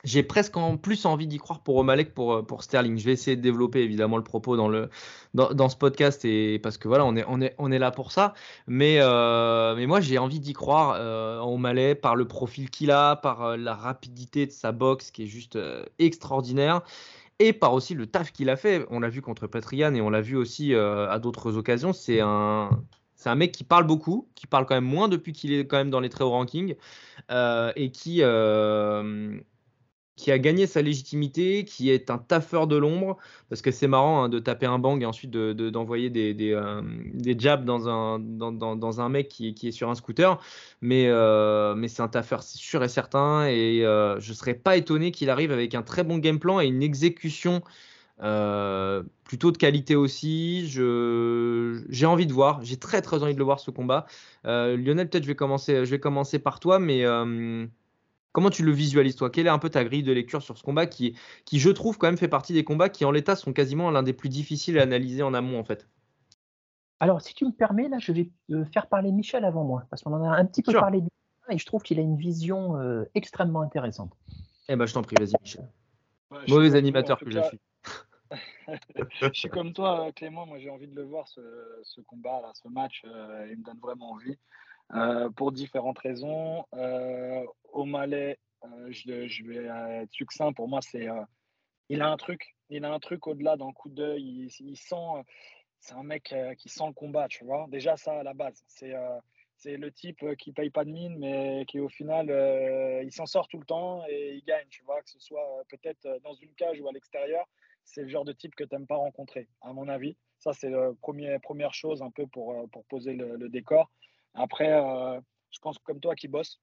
j'ai 0.09 0.23
presque 0.23 0.57
en 0.57 0.77
plus 0.77 1.05
envie 1.05 1.27
d'y 1.27 1.37
croire 1.37 1.61
pour 1.61 1.77
O'Malley 1.77 2.07
que 2.07 2.13
pour, 2.13 2.33
euh, 2.33 2.43
pour 2.43 2.63
Sterling. 2.63 2.99
Je 2.99 3.05
vais 3.05 3.13
essayer 3.13 3.37
de 3.37 3.43
développer 3.43 3.81
évidemment 3.81 4.17
le 4.17 4.25
propos 4.25 4.57
dans, 4.57 4.69
le, 4.69 4.89
dans, 5.35 5.69
ce 5.69 5.77
podcast 5.77 6.25
et 6.25 6.59
parce 6.59 6.79
que 6.79 6.89
voilà, 6.89 7.05
on 7.05 7.15
est, 7.15 7.25
on 7.29 7.41
est, 7.41 7.55
on 7.59 7.71
est 7.71 7.79
là 7.79 7.91
pour 7.91 8.11
ça. 8.11 8.35
Mais, 8.67 8.97
euh, 9.01 9.77
mais 9.77 9.87
moi, 9.87 10.01
j'ai 10.01 10.19
envie 10.19 10.41
d'y 10.41 10.55
croire 10.55 10.97
euh, 10.97 11.41
en 11.41 11.53
O'Malley 11.53 11.95
par 11.95 12.17
le 12.17 12.27
profil 12.27 12.71
qu'il 12.71 12.91
a, 12.91 13.17
par 13.17 13.57
la 13.57 13.75
rapidité 13.75 14.47
de 14.47 14.53
sa 14.53 14.73
boxe 14.73 15.11
qui 15.11 15.25
est 15.25 15.27
juste 15.27 15.59
extraordinaire 15.99 16.81
et 17.39 17.53
par 17.53 17.75
aussi 17.75 17.95
le 17.95 18.07
taf 18.07 18.33
qu'il 18.33 18.49
a 18.49 18.57
fait. 18.57 18.87
On 18.91 19.01
l'a 19.01 19.11
vu 19.11 19.21
contre 19.21 19.47
Patrian 19.47 19.95
et 19.95 20.01
on 20.01 20.11
l'a 20.11 20.23
vu 20.23 20.37
aussi 20.37 20.75
à 20.75 21.19
d'autres 21.19 21.57
occasions. 21.57 21.93
C'est 21.93 22.21
un, 22.21 22.71
c'est 23.15 23.29
un 23.29 23.35
mec 23.35 23.53
qui 23.53 23.65
parle 23.65 23.87
beaucoup, 23.87 24.27
qui 24.35 24.47
parle 24.47 24.65
quand 24.65 24.75
même 24.75 24.85
moins 24.85 25.09
depuis 25.09 25.33
qu'il 25.33 25.53
est 25.53 25.67
quand 25.67 25.77
même 25.77 25.91
dans 25.91 26.01
les 26.01 26.09
très 26.09 26.25
hauts 26.25 26.31
rankings 26.31 26.77
et 27.31 27.91
qui, 27.93 28.23
qui 30.19 30.33
a 30.33 30.39
gagné 30.39 30.67
sa 30.67 30.83
légitimité, 30.83 31.65
qui 31.65 31.91
est 31.91 32.11
un 32.11 32.19
taffeur 32.19 32.67
de 32.67 32.77
l'ombre, 32.77 33.17
parce 33.49 33.63
que 33.63 33.71
c'est 33.71 33.87
marrant 33.87 34.25
hein, 34.25 34.29
de 34.29 34.41
taper 34.41 34.67
un 34.67 34.79
bang 34.79 35.01
et 35.01 35.07
ensuite 35.07 35.31
de- 35.31 35.53
de- 35.53 35.71
d'envoyer 35.71 36.13
euh, 36.17 36.83
des 37.15 37.39
jabs 37.39 37.65
dans 37.65 37.89
un, 37.89 39.09
mec 39.09 39.29
qui, 39.29 39.55
est 39.63 39.71
sur 39.71 39.89
un 39.89 39.95
scooter, 39.95 40.39
mais, 40.83 41.07
euh, 41.07 41.75
mais 41.77 41.87
c'est 41.89 42.03
un 42.03 42.09
taffeur 42.09 42.43
c'est 42.43 42.59
sûr 42.59 42.83
et 42.83 42.89
certain, 42.89 43.47
et 43.47 43.85
euh, 43.85 44.19
je 44.21 44.31
ne 44.31 44.35
serais 44.35 44.55
pas 44.55 44.77
étonné 44.77 45.13
qu'il 45.13 45.31
arrive 45.31 45.53
avec 45.53 45.75
un 45.75 45.83
très 45.83 46.03
bon 46.03 46.19
game 46.19 46.41
plan 46.41 46.61
et 46.61 46.67
une 46.67 46.83
exécution 46.83 47.63
plutôt 49.25 49.53
de 49.53 49.57
qualité 49.57 49.95
aussi. 49.95 50.67
J'ai 50.69 52.07
envie 52.07 52.27
de 52.27 52.33
voir, 52.33 52.65
j'ai 52.65 52.77
très 52.77 53.01
très 53.03 53.23
envie 53.23 53.35
de 53.35 53.39
le 53.39 53.45
voir 53.45 53.61
ce 53.61 53.71
combat. 53.71 54.07
Lionel, 54.45 55.09
peut-être 55.09 55.23
je 55.23 55.29
vais 55.29 55.37
commencer, 55.37 55.87
je 55.87 55.91
vais 55.91 56.01
commencer 56.01 56.41
par 56.41 56.59
toi, 56.59 56.81
mais 56.81 57.05
comment 58.39 58.51
tu 58.51 58.63
le 58.63 58.71
visualises 58.71 59.17
toi? 59.17 59.31
Quelle 59.31 59.49
est 59.49 59.51
un 59.51 59.59
peu 59.59 59.69
ta 59.69 59.83
grille 59.83 60.05
de 60.05 60.13
lecture 60.13 60.43
sur 60.43 60.57
ce 60.57 60.63
combat 60.63 60.87
qui, 60.87 61.19
qui, 61.45 61.59
je 61.59 61.71
trouve, 61.71 61.99
quand 61.99 62.07
même 62.07 62.17
fait 62.17 62.29
partie 62.29 62.53
des 62.53 62.63
combats 62.63 62.89
qui 62.89 63.05
en 63.05 63.11
l'état 63.11 63.35
sont 63.35 63.53
quasiment 63.53 63.91
l'un 63.91 64.05
des 64.05 64.13
plus 64.13 64.29
difficiles 64.29 64.79
à 64.79 64.83
analyser 64.83 65.25
en 65.25 65.35
amont 65.35 65.59
en 65.59 65.65
fait? 65.65 65.89
Alors, 67.01 67.21
si 67.21 67.35
tu 67.35 67.45
me 67.47 67.51
permets, 67.51 67.89
là, 67.89 67.99
je 67.99 68.13
vais 68.13 68.31
euh, 68.53 68.65
faire 68.67 68.87
parler 68.87 69.11
Michel 69.11 69.45
avant 69.45 69.65
moi, 69.65 69.83
parce 69.91 70.05
qu'on 70.05 70.13
en 70.13 70.23
a 70.23 70.37
un 70.37 70.45
petit 70.45 70.63
peu 70.63 70.73
parlé 70.73 71.01
du 71.01 71.09
et 71.51 71.59
je 71.59 71.67
trouve 71.67 71.83
qu'il 71.83 71.99
a 71.99 72.03
une 72.03 72.17
vision 72.17 72.79
euh, 72.79 73.07
extrêmement 73.17 73.63
intéressante. 73.63 74.13
Eh 74.69 74.77
ben, 74.77 74.87
je 74.87 74.95
t'en 74.95 75.03
prie, 75.03 75.17
vas-y, 75.19 75.35
Michel. 75.43 75.69
Ouais, 76.31 76.39
Mauvais 76.47 76.77
animateur 76.77 77.19
que 77.19 77.31
je 77.33 77.41
suis. 77.41 77.61
je 79.21 79.31
suis 79.33 79.49
comme 79.49 79.73
toi, 79.73 80.13
Clément. 80.15 80.47
Moi, 80.47 80.61
j'ai 80.61 80.71
envie 80.71 80.87
de 80.87 80.95
le 80.95 81.03
voir, 81.03 81.27
ce, 81.27 81.41
ce 81.83 82.01
combat, 82.03 82.41
là, 82.41 82.53
ce 82.55 82.69
match. 82.69 83.03
euh, 83.05 83.49
il 83.51 83.59
me 83.59 83.65
donne 83.65 83.81
vraiment 83.83 84.13
envie. 84.13 84.39
Euh, 84.95 85.29
pour 85.31 85.53
différentes 85.53 85.99
raisons. 85.99 86.65
Euh, 86.75 87.45
O'Malley, 87.73 88.39
euh, 88.65 88.91
je, 88.91 89.45
vais 89.45 90.03
être 90.03 90.13
succinct. 90.13 90.53
Pour 90.53 90.69
moi, 90.69 90.81
c'est 90.81 91.09
euh, 91.09 91.23
il 91.89 92.01
a 92.01 92.09
un 92.09 92.17
truc. 92.17 92.57
Il 92.71 92.85
a 92.85 92.93
un 92.93 92.99
truc 92.99 93.27
au-delà 93.27 93.57
d'un 93.57 93.73
coup 93.73 93.91
d'œil. 93.91 94.51
Il, 94.61 94.77
sent. 94.77 94.95
C'est 95.81 95.95
un 95.95 96.03
mec 96.03 96.35
qui 96.59 96.69
sent 96.69 96.87
le 96.87 96.93
combat, 96.93 97.29
tu 97.29 97.45
vois. 97.45 97.67
Déjà, 97.69 97.97
ça, 97.97 98.21
à 98.21 98.23
la 98.23 98.35
base. 98.35 98.63
C'est 98.67 98.95
c'est 99.57 99.77
le 99.77 99.91
type 99.91 100.25
qui 100.37 100.53
paye 100.53 100.71
pas 100.71 100.85
de 100.85 100.91
mine, 100.91 101.19
mais 101.19 101.65
qui 101.67 101.81
au 101.81 101.89
final, 101.89 102.27
il 103.05 103.13
s'en 103.13 103.27
sort 103.27 103.49
tout 103.49 103.59
le 103.59 103.65
temps 103.65 104.05
et 104.09 104.35
il 104.35 104.45
gagne, 104.45 104.69
tu 104.71 104.85
vois, 104.85 105.03
que 105.03 105.11
ce 105.11 105.19
soit 105.19 105.63
peut-être 105.69 106.21
dans 106.23 106.35
une 106.35 106.55
cage 106.55 106.81
ou 106.81 106.89
à 106.89 106.93
l'extérieur. 106.93 107.45
C'est 107.85 108.03
le 108.03 108.09
genre 108.09 108.25
de 108.25 108.33
type 108.33 108.55
que 108.55 108.65
tu 108.65 108.75
n'aimes 108.75 108.87
pas 108.87 108.97
rencontrer, 108.97 109.49
à 109.63 109.73
mon 109.73 109.89
avis. 109.89 110.17
Ça, 110.39 110.53
c'est 110.53 110.71
la 110.71 110.93
première 111.41 111.75
chose 111.75 112.03
un 112.03 112.11
peu 112.11 112.27
pour, 112.27 112.69
pour 112.71 112.85
poser 112.85 113.15
le, 113.15 113.49
décor. 113.49 113.91
Après, 114.39 114.71
je 115.51 115.59
pense 115.61 115.79
comme 115.79 116.01
toi 116.01 116.15
qui 116.15 116.29
bosse, 116.29 116.61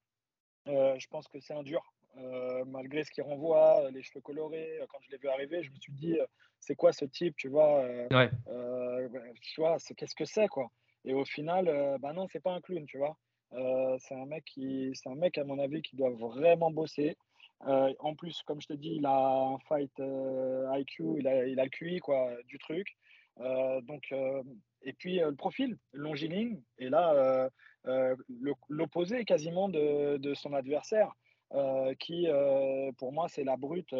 je 0.65 1.07
pense 1.07 1.27
que 1.27 1.39
c'est 1.39 1.53
un 1.53 1.63
dur. 1.63 1.81
malgré 2.67 3.03
ce 3.03 3.11
qu'il 3.11 3.23
renvoie, 3.23 3.89
les 3.91 4.01
cheveux 4.03 4.21
colorés, 4.21 4.79
quand 4.89 4.99
je 5.01 5.11
l'ai 5.11 5.17
vu 5.17 5.27
arriver, 5.27 5.63
je 5.63 5.71
me 5.71 5.77
suis 5.77 5.93
dit, 5.93 6.17
c'est 6.59 6.75
quoi 6.75 6.93
ce 6.93 7.05
type, 7.05 7.35
tu 7.37 7.49
vois 7.49 7.85
ouais. 8.11 8.29
Tu 9.41 9.61
vois, 9.61 9.77
qu'est-ce 9.97 10.15
que 10.15 10.25
c'est, 10.25 10.47
quoi 10.47 10.71
et 11.05 11.13
au 11.13 11.23
final, 11.23 11.67
euh, 11.67 11.97
bah 11.99 12.13
non, 12.13 12.27
c'est 12.31 12.41
pas 12.41 12.53
un 12.53 12.61
clown, 12.61 12.85
tu 12.85 12.97
vois. 12.97 13.15
Euh, 13.53 13.95
c'est 13.99 14.15
un 14.15 14.25
mec 14.25 14.43
qui, 14.45 14.91
c'est 14.95 15.09
un 15.09 15.15
mec 15.15 15.37
à 15.37 15.43
mon 15.43 15.59
avis 15.59 15.81
qui 15.81 15.95
doit 15.95 16.09
vraiment 16.09 16.71
bosser. 16.71 17.15
Euh, 17.67 17.93
en 17.99 18.15
plus, 18.15 18.41
comme 18.43 18.59
je 18.59 18.67
te 18.67 18.73
dis, 18.73 18.95
il 18.95 19.05
a 19.05 19.15
un 19.15 19.59
fight 19.59 19.93
IQ, 19.99 21.19
il 21.19 21.27
a, 21.27 21.45
il 21.45 21.59
a 21.59 21.63
le 21.63 21.69
QI 21.69 21.99
quoi, 21.99 22.31
du 22.47 22.57
truc. 22.57 22.87
donc, 23.37 24.13
et 24.85 24.93
puis 24.93 25.19
le 25.19 25.35
profil, 25.35 25.77
longiligne, 25.93 26.61
et 26.77 26.89
là, 26.89 27.49
l'opposé 28.69 29.25
quasiment 29.25 29.67
de, 29.67 30.17
de, 30.17 30.33
son 30.33 30.53
adversaire, 30.53 31.11
qui 31.99 32.27
pour 32.97 33.11
moi 33.11 33.27
c'est 33.27 33.43
la 33.43 33.57
brute, 33.57 33.93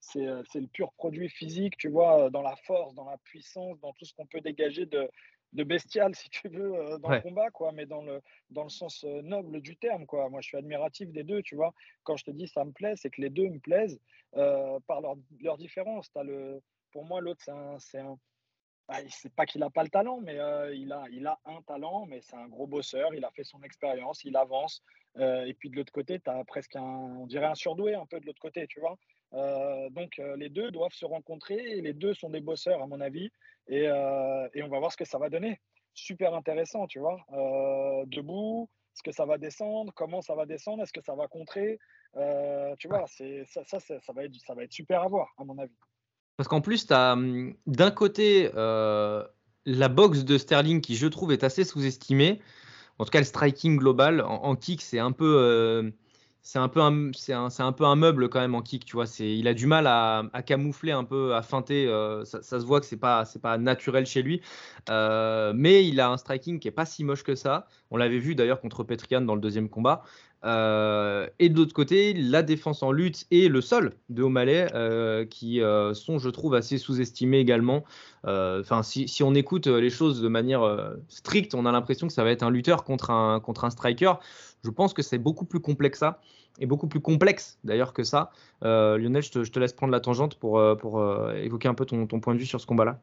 c'est, 0.00 0.20
le 0.20 0.66
pur 0.66 0.92
produit 0.92 1.28
physique, 1.28 1.76
tu 1.76 1.88
vois, 1.88 2.28
dans 2.30 2.42
la 2.42 2.56
force, 2.56 2.94
dans 2.94 3.08
la 3.08 3.18
puissance, 3.18 3.78
dans 3.80 3.92
tout 3.92 4.04
ce 4.04 4.14
qu'on 4.14 4.26
peut 4.26 4.40
dégager 4.40 4.84
de, 4.84 5.08
de 5.52 5.64
bestial, 5.64 6.14
si 6.14 6.28
tu 6.30 6.48
veux, 6.48 6.74
euh, 6.74 6.98
dans 6.98 7.10
le 7.10 7.20
combat, 7.20 7.50
quoi, 7.50 7.72
mais 7.72 7.86
dans 7.86 8.02
le, 8.02 8.20
dans 8.50 8.64
le 8.64 8.70
sens 8.70 9.04
euh, 9.04 9.22
noble 9.22 9.60
du 9.60 9.76
terme, 9.76 10.06
quoi. 10.06 10.28
Moi, 10.28 10.40
je 10.40 10.48
suis 10.48 10.56
admiratif 10.56 11.10
des 11.12 11.24
deux, 11.24 11.42
tu 11.42 11.56
vois. 11.56 11.74
Quand 12.04 12.16
je 12.16 12.24
te 12.24 12.30
dis 12.30 12.48
ça 12.48 12.64
me 12.64 12.72
plaît, 12.72 12.94
c'est 12.96 13.10
que 13.10 13.20
les 13.20 13.30
deux 13.30 13.48
me 13.48 13.58
plaisent 13.58 14.00
euh, 14.36 14.78
par 14.86 15.00
leur, 15.00 15.16
leur 15.40 15.58
différence. 15.58 16.10
As 16.14 16.24
le, 16.24 16.60
pour 16.90 17.04
moi, 17.04 17.20
l'autre, 17.20 17.42
c'est 17.78 17.98
un. 18.00 18.18
C'est 18.90 19.28
un 19.28 19.30
ah, 19.30 19.30
pas 19.36 19.46
qu'il 19.46 19.60
n'a 19.60 19.70
pas 19.70 19.82
le 19.84 19.88
talent, 19.88 20.20
mais 20.20 20.34
il, 20.74 20.92
a, 20.92 21.04
il 21.10 21.26
a 21.26 21.38
un 21.46 21.62
talent, 21.62 22.06
mais 22.06 22.20
c'est 22.20 22.36
un 22.36 22.48
gros 22.48 22.66
bosseur. 22.66 23.14
Il 23.14 23.24
a 23.24 23.30
fait 23.30 23.44
son 23.44 23.62
expérience, 23.62 24.24
il 24.24 24.36
avance. 24.36 24.82
et 25.18 25.54
puis 25.58 25.70
de 25.70 25.76
l'autre 25.76 25.92
côté, 25.92 26.20
tu 26.20 26.30
as 26.30 26.44
presque 26.44 26.76
un, 26.76 26.82
on 26.82 27.26
dirait 27.26 27.46
un 27.46 27.54
surdoué 27.54 27.94
un 27.94 28.06
peu 28.06 28.20
de 28.20 28.26
l'autre 28.26 28.40
côté, 28.40 28.66
tu 28.66 28.80
vois. 28.80 28.98
donc 29.90 30.20
les 30.36 30.48
deux 30.48 30.70
doivent 30.70 30.92
se 30.92 31.06
rencontrer 31.06 31.56
et 31.56 31.80
les 31.80 31.92
deux 31.94 32.12
sont 32.12 32.30
des 32.30 32.40
bosseurs, 32.40 32.82
à 32.82 32.86
mon 32.86 33.00
avis. 33.00 33.30
Euh, 33.70 34.48
et, 34.54 34.62
on 34.62 34.68
va 34.68 34.78
voir 34.78 34.92
ce 34.92 34.96
que 34.96 35.04
ça 35.04 35.18
va 35.18 35.28
donner. 35.30 35.60
Super 35.94 36.34
intéressant, 36.34 36.86
tu 36.86 36.98
vois. 36.98 37.24
Euh, 37.32 38.04
debout, 38.06 38.68
est-ce 38.94 39.02
que 39.02 39.12
ça 39.12 39.24
va 39.24 39.38
descendre? 39.38 39.92
Comment 39.94 40.22
ça 40.22 40.34
va 40.34 40.46
descendre? 40.46 40.82
Est-ce 40.82 40.92
que 40.92 41.02
ça 41.02 41.14
va 41.14 41.28
contrer? 41.28 41.78
Euh, 42.16 42.74
Tu 42.78 42.88
vois, 42.88 43.04
c'est, 43.06 43.44
ça, 43.46 43.62
ça, 43.64 43.80
ça, 43.80 44.12
va 44.12 44.24
être, 44.24 44.34
ça 44.36 44.54
va 44.54 44.64
être 44.64 44.72
super 44.72 45.02
à 45.02 45.08
voir, 45.08 45.32
à 45.38 45.44
mon 45.44 45.58
avis. 45.58 45.76
Parce 46.36 46.48
qu'en 46.48 46.60
plus, 46.60 46.86
hum, 46.90 47.54
d'un 47.66 47.90
côté 47.90 48.50
la 49.64 49.88
boxe 49.88 50.24
de 50.24 50.38
Sterling 50.38 50.80
qui, 50.80 50.96
je 50.96 51.06
trouve, 51.06 51.32
est 51.32 51.44
assez 51.44 51.64
sous-estimée. 51.64 52.40
En 52.98 53.04
tout 53.04 53.10
cas, 53.10 53.20
le 53.20 53.24
striking 53.24 53.76
global 53.78 54.20
en, 54.20 54.56
kick, 54.56 54.82
c'est 54.82 54.98
un 54.98 55.12
peu 55.12 55.92
c'est 56.42 56.58
un 56.58 56.68
peu 56.68 56.80
c'est 57.14 57.32
un, 57.32 57.72
peu 57.72 57.84
un 57.84 57.94
meuble 57.94 58.28
quand 58.28 58.40
même 58.40 58.56
en 58.56 58.62
kick, 58.62 58.84
tu 58.84 58.96
vois. 58.96 59.04
Il 59.20 59.46
a 59.46 59.54
du 59.54 59.66
mal 59.66 59.86
à, 59.86 60.24
camoufler 60.44 60.90
un 60.90 61.04
peu, 61.04 61.34
à 61.34 61.42
feinter. 61.42 61.86
Euh, 61.86 62.24
ça, 62.24 62.42
se 62.42 62.64
voit 62.66 62.80
que 62.80 62.86
c'est 62.86 62.96
pas, 62.96 63.24
c'est 63.24 63.40
pas 63.40 63.58
naturel 63.58 64.06
chez 64.06 64.22
lui. 64.22 64.42
Euh, 64.90 65.52
mais 65.54 65.86
il 65.86 66.00
a 66.00 66.10
un 66.10 66.16
striking 66.16 66.58
qui 66.58 66.66
est 66.66 66.72
pas 66.72 66.84
si 66.84 67.04
moche 67.04 67.22
que 67.22 67.36
ça. 67.36 67.68
On 67.92 67.96
l'avait 67.96 68.18
vu 68.18 68.34
d'ailleurs 68.34 68.60
contre 68.60 68.82
Petrian 68.82 69.20
dans 69.20 69.36
le 69.36 69.40
deuxième 69.40 69.68
combat. 69.68 70.02
Euh, 70.44 71.28
et 71.38 71.48
de 71.48 71.56
l'autre 71.56 71.74
côté, 71.74 72.14
la 72.14 72.42
défense 72.42 72.82
en 72.82 72.90
lutte 72.92 73.26
et 73.30 73.48
le 73.48 73.60
sol 73.60 73.94
de 74.08 74.22
O'Malley, 74.22 74.66
euh, 74.74 75.24
qui 75.24 75.60
euh, 75.60 75.94
sont, 75.94 76.18
je 76.18 76.30
trouve, 76.30 76.54
assez 76.54 76.78
sous-estimés 76.78 77.38
également. 77.38 77.84
Enfin, 78.24 78.82
si, 78.82 79.22
on 79.22 79.34
écoute 79.34 79.66
les 79.66 79.90
choses 79.90 80.22
de 80.22 80.28
manière 80.28 80.94
stricte, 81.08 81.54
on 81.54 81.66
a 81.66 81.72
l'impression 81.72 82.06
que 82.06 82.12
ça 82.12 82.22
va 82.22 82.30
être 82.30 82.44
un 82.44 82.50
lutteur 82.50 82.84
contre 82.84 83.10
un, 83.10 83.40
contre 83.40 83.64
un 83.64 83.70
striker. 83.70 84.14
Je 84.64 84.70
pense 84.70 84.94
que 84.94 85.02
c'est 85.02 85.18
beaucoup 85.18 85.44
plus 85.44 85.58
complexe 85.58 85.98
ça, 85.98 86.20
et 86.60 86.66
beaucoup 86.66 86.86
plus 86.86 87.00
complexe 87.00 87.58
d'ailleurs 87.64 87.92
que 87.92 88.04
ça. 88.04 88.30
Lionel, 88.62 89.22
je 89.22 89.30
te, 89.30 89.58
laisse 89.58 89.72
prendre 89.72 89.90
la 89.90 89.98
tangente 89.98 90.36
pour, 90.36 90.62
pour 90.78 91.30
évoquer 91.32 91.66
un 91.66 91.74
peu 91.74 91.84
ton 91.84 92.06
point 92.20 92.34
de 92.34 92.38
vue 92.38 92.46
sur 92.46 92.60
ce 92.60 92.66
combat-là. 92.66 93.00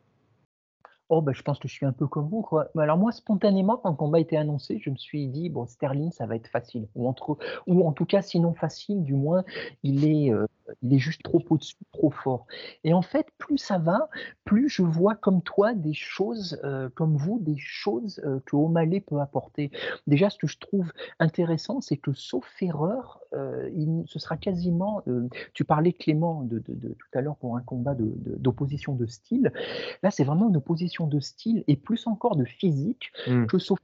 Oh, 1.09 1.21
ben, 1.21 1.33
je 1.33 1.41
pense 1.41 1.57
que 1.57 1.67
je 1.67 1.73
suis 1.73 1.87
un 1.87 1.91
peu 1.91 2.05
comme 2.07 2.27
vous, 2.29 2.43
quoi. 2.43 2.69
Alors 2.77 2.97
moi, 2.97 3.11
spontanément, 3.11 3.77
quand 3.77 3.89
le 3.89 3.95
combat 3.95 4.19
a 4.19 4.21
été 4.21 4.37
annoncé, 4.37 4.79
je 4.79 4.91
me 4.91 4.95
suis 4.95 5.27
dit, 5.27 5.49
bon, 5.49 5.65
Sterling, 5.65 6.11
ça 6.11 6.27
va 6.27 6.35
être 6.35 6.47
facile. 6.47 6.87
Ou, 6.95 7.07
entre, 7.07 7.37
ou 7.65 7.87
en 7.87 7.93
tout 7.93 8.05
cas, 8.05 8.21
sinon 8.21 8.53
facile, 8.53 9.03
du 9.03 9.15
moins, 9.15 9.43
il 9.81 10.05
est, 10.05 10.31
euh, 10.31 10.45
il 10.81 10.93
est 10.93 10.99
juste 10.99 11.23
trop 11.23 11.43
au-dessus, 11.49 11.75
trop 11.91 12.11
fort. 12.11 12.47
Et 12.83 12.93
en 12.93 13.01
fait, 13.01 13.27
plus 13.37 13.57
ça 13.57 13.77
va, 13.77 14.09
plus 14.45 14.69
je 14.69 14.81
vois 14.81 15.15
comme 15.15 15.41
toi 15.41 15.73
des 15.73 15.93
choses, 15.93 16.59
euh, 16.63 16.89
comme 16.95 17.15
vous, 17.15 17.39
des 17.39 17.57
choses 17.57 18.21
euh, 18.25 18.39
que 18.45 18.55
O'Malley 18.55 19.01
peut 19.01 19.19
apporter. 19.19 19.71
Déjà, 20.07 20.29
ce 20.29 20.37
que 20.37 20.47
je 20.47 20.57
trouve 20.59 20.91
intéressant, 21.19 21.81
c'est 21.81 21.97
que 21.97 22.13
sauf 22.13 22.45
erreur, 22.61 23.19
il, 23.75 24.03
ce 24.07 24.17
sera 24.17 24.37
quasiment, 24.37 25.03
tu 25.53 25.63
parlais 25.63 25.93
Clément 25.93 26.41
de, 26.41 26.59
de, 26.59 26.73
de, 26.73 26.89
tout 26.89 27.07
à 27.17 27.21
l'heure 27.21 27.35
pour 27.35 27.55
un 27.57 27.61
combat 27.61 27.95
d'opposition 27.95 28.95
de, 28.95 29.05
style. 29.05 29.51
Là, 30.03 30.11
c'est 30.11 30.23
vraiment 30.23 30.49
une 30.49 30.57
opposition 30.57 31.07
de 31.07 31.19
style 31.19 31.63
et 31.67 31.75
plus 31.75 32.07
encore 32.07 32.35
de 32.35 32.45
physique 32.45 33.11
mmh. 33.27 33.45
que 33.45 33.57
sauf 33.59 33.79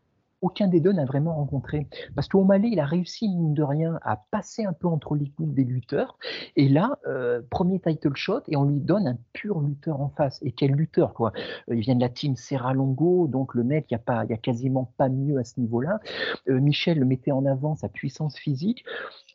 aucun 0.46 0.68
des 0.68 0.80
deux 0.80 0.94
n'a 0.94 1.06
vraiment 1.06 1.34
rencontré. 1.34 1.88
Parce 2.14 2.28
qu'O'Malley, 2.28 2.70
il 2.72 2.80
a 2.80 2.86
réussi, 2.86 3.28
mine 3.28 3.56
de 3.56 3.64
rien, 3.64 4.00
à 4.04 4.16
passer 4.30 4.64
un 4.64 4.74
peu 4.74 4.88
entre 4.88 5.16
les 5.16 5.28
coups 5.32 5.56
des 5.56 5.64
lutteurs. 5.64 6.20
Et 6.56 6.70
là, 6.70 7.00
euh, 7.08 7.42
premier 7.50 7.80
title 7.80 8.16
shot, 8.16 8.42
et 8.48 8.56
on 8.56 8.66
lui 8.66 8.80
donne 8.80 9.08
un 9.08 9.18
pur 9.34 9.60
lutteur 9.60 10.00
en 10.00 10.10
face. 10.10 10.40
Et 10.44 10.52
quel 10.52 10.74
lutteur, 10.74 11.16
quoi. 11.16 11.32
Euh, 11.70 11.76
il 11.76 11.82
vient 11.82 11.96
de 11.96 12.02
la 12.02 12.10
team 12.10 12.36
Serra 12.36 12.74
Longo, 12.76 13.28
donc 13.28 13.56
le 13.56 13.64
mec, 13.64 13.88
il 13.90 13.98
n'y 13.98 14.02
a, 14.06 14.20
a 14.20 14.38
quasiment 14.38 14.92
pas 14.98 15.10
mieux 15.10 15.40
à 15.40 15.44
ce 15.44 15.60
niveau-là. 15.60 16.00
Euh, 16.48 16.60
Michel 16.60 17.04
mettait 17.06 17.32
en 17.32 17.46
avant 17.48 17.76
sa 17.76 17.90
puissance 17.90 18.38
physique. 18.38 18.86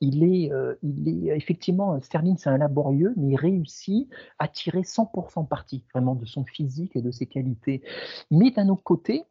Il 0.01 0.23
est, 0.23 0.51
il 0.83 1.09
est 1.09 1.37
effectivement, 1.37 2.01
Sterling, 2.01 2.39
c'est 2.39 2.49
un 2.49 2.57
laborieux, 2.57 3.13
mais 3.19 3.33
il 3.33 3.37
réussit 3.37 4.09
à 4.39 4.49
tirer 4.49 4.81
100% 4.81 5.47
parti, 5.47 5.85
vraiment, 5.93 6.15
de 6.15 6.25
son 6.25 6.45
physique 6.45 6.97
et 6.97 7.03
de 7.03 7.11
ses 7.11 7.27
qualités. 7.27 7.83
Mais 8.31 8.51
d'un 8.51 8.71
autre 8.71 8.83
côté, 8.83 9.25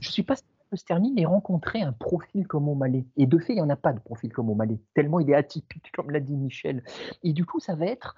je 0.00 0.08
ne 0.08 0.12
suis 0.12 0.22
pas 0.22 0.36
Sterling 0.76 1.20
ait 1.20 1.26
rencontré 1.26 1.82
un 1.82 1.92
profil 1.92 2.46
comme 2.46 2.68
O'Malley. 2.68 3.06
Et 3.16 3.26
de 3.26 3.38
fait, 3.38 3.52
il 3.52 3.56
n'y 3.56 3.62
en 3.62 3.70
a 3.70 3.76
pas 3.76 3.92
de 3.92 4.00
profil 4.00 4.32
comme 4.32 4.50
O'Malley, 4.50 4.78
tellement 4.94 5.20
il 5.20 5.30
est 5.30 5.34
atypique, 5.34 5.90
comme 5.92 6.10
l'a 6.10 6.20
dit 6.20 6.36
Michel. 6.36 6.82
Et 7.22 7.32
du 7.32 7.44
coup, 7.44 7.60
ça 7.60 7.74
va 7.74 7.86
être 7.86 8.16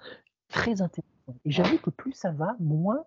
très 0.49 0.81
intéressant. 0.81 1.05
Et 1.43 1.51
j'avoue 1.51 1.79
que 1.79 1.89
plus 1.89 2.13
ça 2.13 2.31
va, 2.31 2.55
moins, 2.59 3.03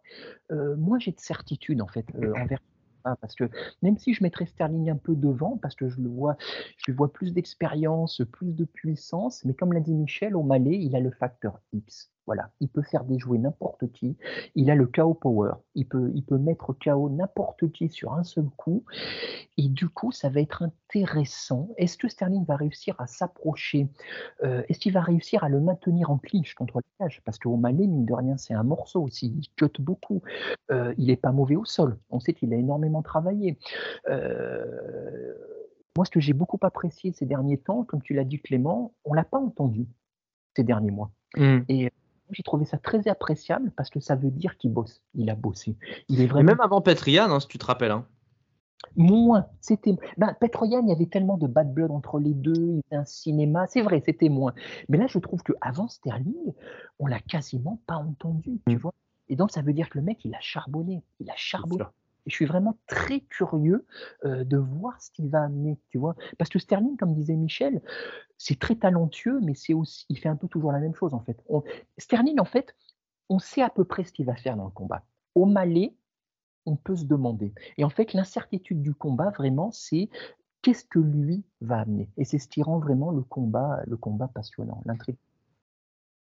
euh, 0.50 0.76
j'ai 0.98 1.12
de 1.12 1.20
certitude 1.20 1.80
en 1.80 1.86
fait 1.86 2.06
euh, 2.16 2.32
envers 2.34 2.58
parce 3.20 3.34
que 3.34 3.44
même 3.82 3.96
si 3.96 4.12
je 4.12 4.22
mettrais 4.22 4.46
Sterling 4.46 4.90
un 4.90 4.96
peu 4.96 5.14
devant, 5.14 5.56
parce 5.56 5.74
que 5.74 5.88
je 5.88 6.00
le 6.00 6.08
vois, 6.08 6.36
je 6.76 6.92
vois 6.92 7.12
plus 7.12 7.32
d'expérience, 7.32 8.22
plus 8.32 8.54
de 8.54 8.64
puissance, 8.64 9.44
mais 9.44 9.54
comme 9.54 9.72
l'a 9.72 9.80
dit 9.80 9.94
Michel, 9.94 10.36
O'Malley, 10.36 10.78
il 10.82 10.96
a 10.96 11.00
le 11.00 11.10
facteur 11.10 11.60
X. 11.72 12.10
Voilà, 12.28 12.50
il 12.60 12.68
peut 12.68 12.82
faire 12.82 13.04
déjouer 13.04 13.38
n'importe 13.38 13.90
qui. 13.90 14.14
Il 14.54 14.70
a 14.70 14.74
le 14.74 14.84
KO 14.84 15.14
power. 15.14 15.52
Il 15.74 15.88
peut, 15.88 16.12
il 16.14 16.22
peut 16.22 16.36
mettre 16.36 16.74
KO 16.74 17.08
n'importe 17.08 17.72
qui 17.72 17.88
sur 17.88 18.12
un 18.12 18.22
seul 18.22 18.44
coup. 18.58 18.84
Et 19.56 19.70
du 19.70 19.88
coup, 19.88 20.12
ça 20.12 20.28
va 20.28 20.42
être 20.42 20.60
intéressant. 20.60 21.70
Est-ce 21.78 21.96
que 21.96 22.06
Sterling 22.06 22.44
va 22.44 22.56
réussir 22.56 23.00
à 23.00 23.06
s'approcher 23.06 23.88
euh, 24.44 24.62
Est-ce 24.68 24.78
qu'il 24.78 24.92
va 24.92 25.00
réussir 25.00 25.42
à 25.42 25.48
le 25.48 25.58
maintenir 25.58 26.10
en 26.10 26.18
clinch 26.18 26.52
contre 26.52 26.76
le 26.76 26.84
cage 26.98 27.22
Parce 27.24 27.38
qu'au 27.38 27.56
Malais, 27.56 27.86
mine 27.86 28.04
de 28.04 28.12
rien, 28.12 28.36
c'est 28.36 28.52
un 28.52 28.62
morceau 28.62 29.02
aussi. 29.02 29.34
Il 29.34 29.48
cut 29.56 29.80
beaucoup. 29.80 30.20
Euh, 30.70 30.92
il 30.98 31.06
n'est 31.06 31.16
pas 31.16 31.32
mauvais 31.32 31.56
au 31.56 31.64
sol. 31.64 31.98
On 32.10 32.20
sait 32.20 32.34
qu'il 32.34 32.52
a 32.52 32.58
énormément 32.58 33.00
travaillé. 33.00 33.58
Euh, 34.10 35.32
moi, 35.96 36.04
ce 36.04 36.10
que 36.10 36.20
j'ai 36.20 36.34
beaucoup 36.34 36.58
apprécié 36.60 37.12
ces 37.12 37.24
derniers 37.24 37.56
temps, 37.56 37.84
comme 37.84 38.02
tu 38.02 38.12
l'as 38.12 38.24
dit 38.24 38.38
Clément, 38.38 38.92
on 39.06 39.14
l'a 39.14 39.24
pas 39.24 39.38
entendu 39.38 39.86
ces 40.54 40.62
derniers 40.62 40.90
mois. 40.90 41.10
Mmh. 41.36 41.58
Et 41.68 41.90
j'ai 42.30 42.42
trouvé 42.42 42.64
ça 42.64 42.78
très 42.78 43.08
appréciable 43.08 43.72
parce 43.76 43.90
que 43.90 44.00
ça 44.00 44.16
veut 44.16 44.30
dire 44.30 44.56
qu'il 44.56 44.72
bosse. 44.72 45.02
Il 45.14 45.30
a 45.30 45.34
bossé. 45.34 45.76
Il 46.08 46.20
est 46.20 46.26
vraiment... 46.26 46.52
même 46.52 46.60
avant 46.60 46.80
Petrian, 46.80 47.30
hein, 47.30 47.40
si 47.40 47.48
tu 47.48 47.58
te 47.58 47.66
rappelles. 47.66 47.90
Hein. 47.90 48.06
Moins. 48.96 49.46
C'était. 49.60 49.96
Ben, 50.16 50.34
Petroyan, 50.40 50.82
il 50.82 50.88
y 50.88 50.92
avait 50.92 51.06
tellement 51.06 51.36
de 51.36 51.46
bad 51.46 51.72
blood 51.72 51.90
entre 51.90 52.18
les 52.18 52.34
deux. 52.34 52.54
Il 52.54 52.76
y 52.76 52.82
avait 52.90 53.02
un 53.02 53.04
cinéma. 53.04 53.66
C'est 53.66 53.82
vrai, 53.82 54.02
c'était 54.04 54.28
moins. 54.28 54.54
Mais 54.88 54.98
là, 54.98 55.06
je 55.06 55.18
trouve 55.18 55.42
qu'avant 55.42 55.88
Sterling, 55.88 56.52
on 56.98 57.06
l'a 57.06 57.20
quasiment 57.20 57.80
pas 57.86 57.96
entendu. 57.96 58.60
Tu 58.66 58.74
mm. 58.74 58.78
vois 58.78 58.94
Et 59.28 59.36
donc, 59.36 59.50
ça 59.50 59.62
veut 59.62 59.72
dire 59.72 59.88
que 59.88 59.98
le 59.98 60.04
mec, 60.04 60.24
il 60.24 60.34
a 60.34 60.40
charbonné. 60.40 61.02
Il 61.20 61.30
a 61.30 61.36
charbonné 61.36 61.84
je 62.28 62.34
suis 62.34 62.46
vraiment 62.46 62.78
très 62.86 63.20
curieux 63.20 63.86
euh, 64.24 64.44
de 64.44 64.56
voir 64.56 65.00
ce 65.00 65.10
qu'il 65.10 65.28
va 65.28 65.42
amener, 65.42 65.78
tu 65.90 65.98
vois. 65.98 66.14
Parce 66.38 66.50
que 66.50 66.58
Sterling, 66.58 66.96
comme 66.96 67.14
disait 67.14 67.36
Michel, 67.36 67.82
c'est 68.36 68.58
très 68.58 68.76
talentueux, 68.76 69.40
mais 69.42 69.54
c'est 69.54 69.74
aussi, 69.74 70.06
il 70.08 70.18
fait 70.18 70.28
un 70.28 70.36
peu 70.36 70.48
toujours 70.48 70.72
la 70.72 70.78
même 70.78 70.94
chose 70.94 71.14
en 71.14 71.20
fait. 71.20 71.42
Sterling, 71.98 72.38
en 72.38 72.44
fait, 72.44 72.74
on 73.28 73.38
sait 73.38 73.62
à 73.62 73.70
peu 73.70 73.84
près 73.84 74.04
ce 74.04 74.12
qu'il 74.12 74.26
va 74.26 74.36
faire 74.36 74.56
dans 74.56 74.66
le 74.66 74.70
combat. 74.70 75.04
Au 75.34 75.44
Malais, 75.44 75.94
on 76.66 76.76
peut 76.76 76.96
se 76.96 77.04
demander. 77.04 77.52
Et 77.76 77.84
en 77.84 77.90
fait, 77.90 78.12
l'incertitude 78.12 78.82
du 78.82 78.94
combat, 78.94 79.30
vraiment, 79.30 79.70
c'est 79.72 80.08
qu'est-ce 80.62 80.84
que 80.84 80.98
lui 80.98 81.44
va 81.60 81.80
amener. 81.80 82.08
Et 82.16 82.24
c'est 82.24 82.38
ce 82.38 82.48
qui 82.48 82.62
rend 82.62 82.78
vraiment 82.78 83.10
le 83.10 83.22
combat, 83.22 83.82
le 83.86 83.96
combat 83.96 84.28
passionnant, 84.28 84.82
l'intrigue. 84.84 85.16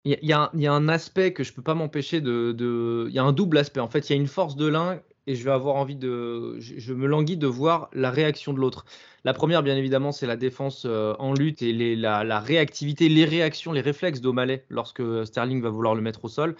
Il 0.07 0.19
y, 0.21 0.33
a, 0.33 0.51
un 0.53 0.87
aspect 0.87 1.33
que 1.33 1.43
je 1.43 1.51
ne 1.51 1.55
peux 1.55 1.63
pas 1.63 1.73
m'empêcher 1.73 2.21
de, 2.21 3.05
Il 3.09 3.15
y 3.15 3.17
a 3.17 3.23
un 3.23 3.33
double 3.33 3.57
aspect. 3.57 3.79
En 3.79 3.87
fait, 3.87 4.07
il 4.07 4.13
y 4.13 4.15
a 4.15 4.21
une 4.21 4.27
force 4.27 4.55
de 4.55 4.67
l'un 4.67 5.01
et 5.27 5.35
je 5.35 5.43
vais 5.43 5.51
avoir 5.51 5.75
envie 5.75 5.95
de. 5.95 6.59
Je, 6.59 6.93
me 6.93 7.07
languis 7.07 7.37
de 7.37 7.47
voir 7.47 7.89
la 7.93 8.11
réaction 8.11 8.53
de 8.53 8.59
l'autre. 8.59 8.85
La 9.23 9.33
première, 9.33 9.63
bien 9.63 9.75
évidemment, 9.75 10.11
c'est 10.11 10.27
la 10.27 10.37
défense 10.37 10.83
euh, 10.85 11.15
en 11.19 11.33
lutte 11.33 11.61
et 11.61 11.95
la, 11.95 12.39
réactivité, 12.39 13.09
les 13.09 13.25
réactions, 13.25 13.71
les 13.71 13.81
réflexes 13.81 14.21
d'O'Malley 14.21 14.65
lorsque 14.69 15.01
Sterling 15.25 15.61
va 15.61 15.69
vouloir 15.69 15.95
le 15.95 16.01
mettre 16.01 16.25
au 16.25 16.29
sol. 16.29 16.55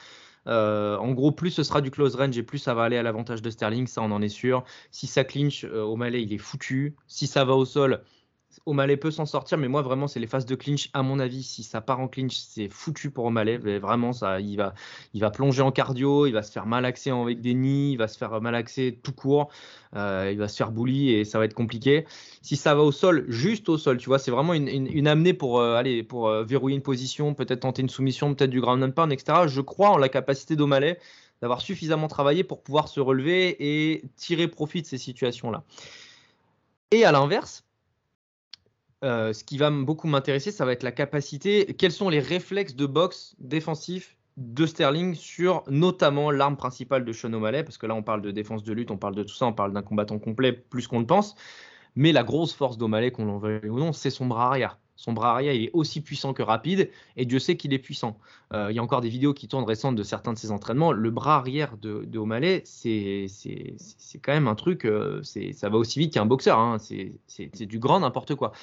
Euh, 0.48 0.98
en 0.98 1.12
gros, 1.12 1.32
plus 1.32 1.50
ce 1.50 1.64
sera 1.64 1.82
du 1.82 1.92
close 1.92 2.16
range 2.16 2.38
et 2.38 2.44
plus 2.44 2.60
ça 2.60 2.74
va 2.74 2.84
aller 2.84 2.98
à 2.98 3.04
l'avantage 3.04 3.42
de 3.42 3.50
Sterling, 3.50 3.88
ça 3.88 4.02
on 4.02 4.12
en 4.12 4.22
est 4.22 4.30
sûr. 4.30 4.64
Si 4.92 5.08
ça 5.08 5.24
clinch, 5.24 5.64
euh, 5.66 5.84
O'Malley 5.84 6.22
il 6.24 6.34
est 6.34 6.38
foutu. 6.38 6.96
Si 7.08 7.28
ça 7.28 7.46
va 7.46 7.56
au 7.56 7.66
sol, 7.66 8.04
O'Malley 8.65 8.98
peut 8.98 9.11
s'en 9.11 9.26
sortir, 9.26 9.57
mais 9.57 9.68
moi 9.68 9.82
vraiment 9.82 10.07
c'est 10.07 10.19
les 10.19 10.27
phases 10.27 10.45
de 10.45 10.56
clinch. 10.56 10.90
À 10.94 11.03
mon 11.03 11.19
avis, 11.19 11.44
si 11.44 11.64
ça 11.64 11.82
part 11.82 11.99
en 11.99 12.07
clinch, 12.07 12.36
c'est 12.36 12.69
foutu 12.69 13.11
pour 13.11 13.26
O'Malley. 13.26 13.57
Vraiment, 13.57 14.14
ça, 14.14 14.40
il 14.40 14.57
va, 14.57 14.73
il 15.14 15.22
va 15.22 15.30
plonger 15.30 15.61
en 15.61 15.72
cardio, 15.72 16.26
il 16.26 16.32
va 16.32 16.44
se 16.44 16.52
faire 16.52 16.65
malaxer 16.65 17.11
avec 17.11 17.41
des 17.41 17.53
nids, 17.53 17.94
il 17.94 17.98
va 17.98 18.07
se 18.07 18.18
faire 18.18 18.41
malaxer 18.41 18.99
tout 19.03 19.11
court, 19.11 19.49
euh, 19.95 20.30
il 20.32 20.38
va 20.38 20.48
se 20.48 20.57
faire 20.57 20.72
bully 20.72 21.11
et 21.11 21.26
ça 21.26 21.40
va 21.40 21.45
être 21.45 21.53
compliqué. 21.53 22.06
Si 22.41 22.56
ça 22.56 22.76
va 22.76 22.82
au 22.82 22.91
sol, 22.91 23.26
juste 23.27 23.69
au 23.69 23.77
sol, 23.77 23.98
tu 23.98 24.07
vois, 24.07 24.19
c'est 24.19 24.32
vraiment 24.32 24.53
une, 24.53 25.07
amenée 25.07 25.34
pour 25.34 25.60
euh, 25.60 25.76
aller 25.76 26.03
pour 26.03 26.27
euh, 26.27 26.44
verrouiller 26.44 26.76
une 26.76 26.84
position, 26.84 27.34
peut-être 27.34 27.61
tenter 27.61 27.82
une 27.82 27.90
soumission, 27.90 28.34
peut-être 28.34 28.49
du 28.49 28.61
ground 28.61 28.84
and 28.84 28.91
pound, 28.91 29.11
etc. 29.11 29.48
Je 29.48 29.61
crois 29.61 29.90
en 29.90 29.98
la 29.98 30.10
capacité 30.10 30.56
d'O'Malley 30.56 30.99
d'avoir 31.41 31.61
suffisamment 31.61 32.07
travaillé 32.07 32.44
pour 32.44 32.64
pouvoir 32.64 32.88
se 32.88 32.99
relever 32.99 33.56
et 33.60 34.03
tirer 34.15 34.48
profit 34.48 34.82
de 34.82 34.88
ces 34.88 34.98
situations-là. 34.98 35.64
Et 36.91 37.03
à 37.03 37.11
l'inverse, 37.11 37.65
euh, 39.03 39.34
ce 39.34 39.43
qui 39.43 39.57
va 39.57 39.69
beaucoup 39.69 40.07
m'intéresser, 40.07 40.51
ça 40.51 40.65
va 40.65 40.72
être 40.72 40.84
la 40.84 40.91
capacité, 40.91 41.76
quels 41.77 41.91
sont 41.91 42.09
les 42.09 42.19
réflexes 42.19 42.76
de 42.76 42.85
boxe 42.85 43.35
défensif 43.39 44.17
de 44.38 44.65
Sterling 44.65 45.15
sur 45.15 45.63
notamment 45.67 46.31
l'arme 46.31 46.57
principale 46.57 47.05
de 47.05 47.13
Sean 47.13 47.31
O'Malley, 47.34 47.63
parce 47.63 47.77
que 47.77 47.88
là 47.88 47.95
on 47.95 48.03
parle 48.03 48.22
de 48.22 48.31
défense 48.31 48.63
de 48.63 48.73
lutte, 48.73 48.91
on 48.91 48.97
parle 48.97 49.15
de 49.15 49.23
tout 49.23 49.34
ça, 49.34 49.45
on 49.45 49.53
parle 49.53 49.73
d'un 49.73 49.81
combattant 49.81 50.19
complet 50.19 50.51
plus 50.51 50.88
qu'on 50.88 50.99
le 50.99 51.05
pense, 51.05 51.35
mais 51.95 52.11
la 52.11 52.23
grosse 52.23 52.53
force 52.53 52.77
d'O'Malley, 52.77 53.11
qu'on 53.11 53.26
l'en 53.26 53.38
veuille 53.38 53.69
ou 53.69 53.80
non, 53.80 53.93
c'est 53.93 54.09
son 54.09 54.26
bras 54.26 54.47
arrière. 54.47 54.80
Son 54.95 55.13
bras 55.13 55.31
arrière, 55.31 55.53
il 55.53 55.65
est 55.65 55.72
aussi 55.73 56.01
puissant 56.01 56.34
que 56.34 56.41
rapide, 56.41 56.89
et 57.17 57.26
Dieu 57.26 57.39
sait 57.39 57.57
qu'il 57.57 57.73
est 57.73 57.80
puissant. 57.80 58.17
Euh, 58.53 58.67
il 58.72 58.76
y 58.76 58.80
a 58.80 58.84
encore 58.84 59.01
des 59.01 59.09
vidéos 59.09 59.34
qui 59.34 59.47
tournent 59.47 59.65
récentes 59.65 59.95
de 59.95 60.03
certains 60.03 60.34
de 60.34 60.38
ses 60.38 60.51
entraînements. 60.51 60.91
Le 60.91 61.11
bras 61.11 61.35
arrière 61.35 61.77
de, 61.77 62.17
O'Malley, 62.17 62.61
c'est 62.65 63.27
quand 64.23 64.34
même 64.34 64.47
un 64.47 64.55
truc, 64.55 64.85
euh, 64.85 65.22
ça 65.23 65.69
va 65.69 65.77
aussi 65.77 65.99
vite 65.99 66.13
qu'un 66.13 66.26
boxeur. 66.26 66.59
Hein. 66.59 66.77
C'est 66.80 67.65
du 67.65 67.80
grand 67.80 67.99
n'importe 67.99 68.35
quoi. 68.35 68.53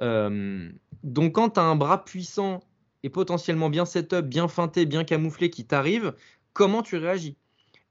Euh, 0.00 0.70
donc 1.02 1.34
quand 1.34 1.50
tu 1.50 1.60
as 1.60 1.64
un 1.64 1.76
bras 1.76 2.04
puissant 2.04 2.60
et 3.02 3.10
potentiellement 3.10 3.68
bien 3.68 3.84
set-up, 3.84 4.26
bien 4.26 4.48
feinté, 4.48 4.86
bien 4.86 5.04
camouflé 5.04 5.50
qui 5.50 5.64
t'arrive, 5.66 6.14
comment 6.52 6.82
tu 6.82 6.96
réagis? 6.96 7.36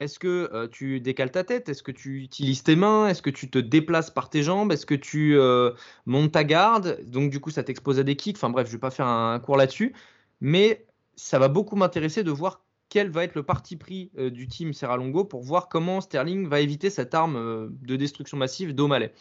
Est-ce 0.03 0.19
que 0.19 0.67
tu 0.67 0.99
décales 0.99 1.31
ta 1.31 1.45
tête? 1.45 1.69
Est-ce 1.69 1.81
que 1.81 1.91
tu 1.91 2.21
utilises 2.21 2.61
tes 2.63 2.75
mains? 2.75 3.07
Est-ce 3.07 3.21
que 3.21 3.29
tu 3.29 3.49
te 3.49 3.57
déplaces 3.57 4.11
par 4.11 4.29
tes 4.29 4.43
jambes? 4.43 4.71
Est-ce 4.73 4.85
que 4.85 4.95
tu 4.95 5.37
montes 6.05 6.33
ta 6.33 6.43
garde? 6.43 6.99
Donc 7.05 7.31
du 7.31 7.39
coup 7.39 7.51
ça 7.51 7.63
t'expose 7.63 7.99
à 7.99 8.03
des 8.03 8.17
kicks. 8.17 8.35
Enfin 8.35 8.49
bref, 8.49 8.67
je 8.67 8.73
vais 8.73 8.79
pas 8.79 8.91
faire 8.91 9.07
un, 9.07 9.39
cours 9.39 9.55
là-dessus. 9.55 9.93
Mais 10.41 10.85
ça 11.15 11.39
va 11.39 11.47
beaucoup 11.47 11.77
m'intéresser 11.77 12.23
de 12.23 12.31
voir 12.31 12.65
quel 12.89 13.09
va 13.09 13.23
être 13.23 13.35
le 13.35 13.43
parti 13.43 13.77
pris 13.77 14.11
du 14.17 14.47
team 14.47 14.73
Serra 14.73 14.97
Longo 14.97 15.23
pour 15.23 15.41
voir 15.41 15.69
comment 15.69 16.01
Sterling 16.01 16.47
va 16.47 16.59
éviter 16.59 16.89
cette 16.89 17.13
arme 17.13 17.71
de 17.81 17.95
destruction 17.95 18.35
massive 18.35 18.75
d'O'Malley. 18.75 19.13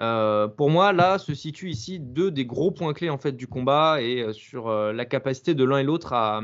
Euh, 0.00 0.48
pour 0.48 0.70
moi, 0.70 0.92
là, 0.92 1.18
se 1.18 1.34
situent 1.34 1.70
ici 1.70 2.00
deux 2.00 2.30
des 2.30 2.46
gros 2.46 2.70
points 2.70 2.94
clés 2.94 3.10
en 3.10 3.18
fait 3.18 3.32
du 3.32 3.46
combat 3.46 4.00
et 4.00 4.32
sur 4.32 4.70
la 4.70 5.04
capacité 5.04 5.54
de 5.54 5.64
l'un 5.64 5.78
et 5.78 5.84
l'autre 5.84 6.14
à, 6.14 6.40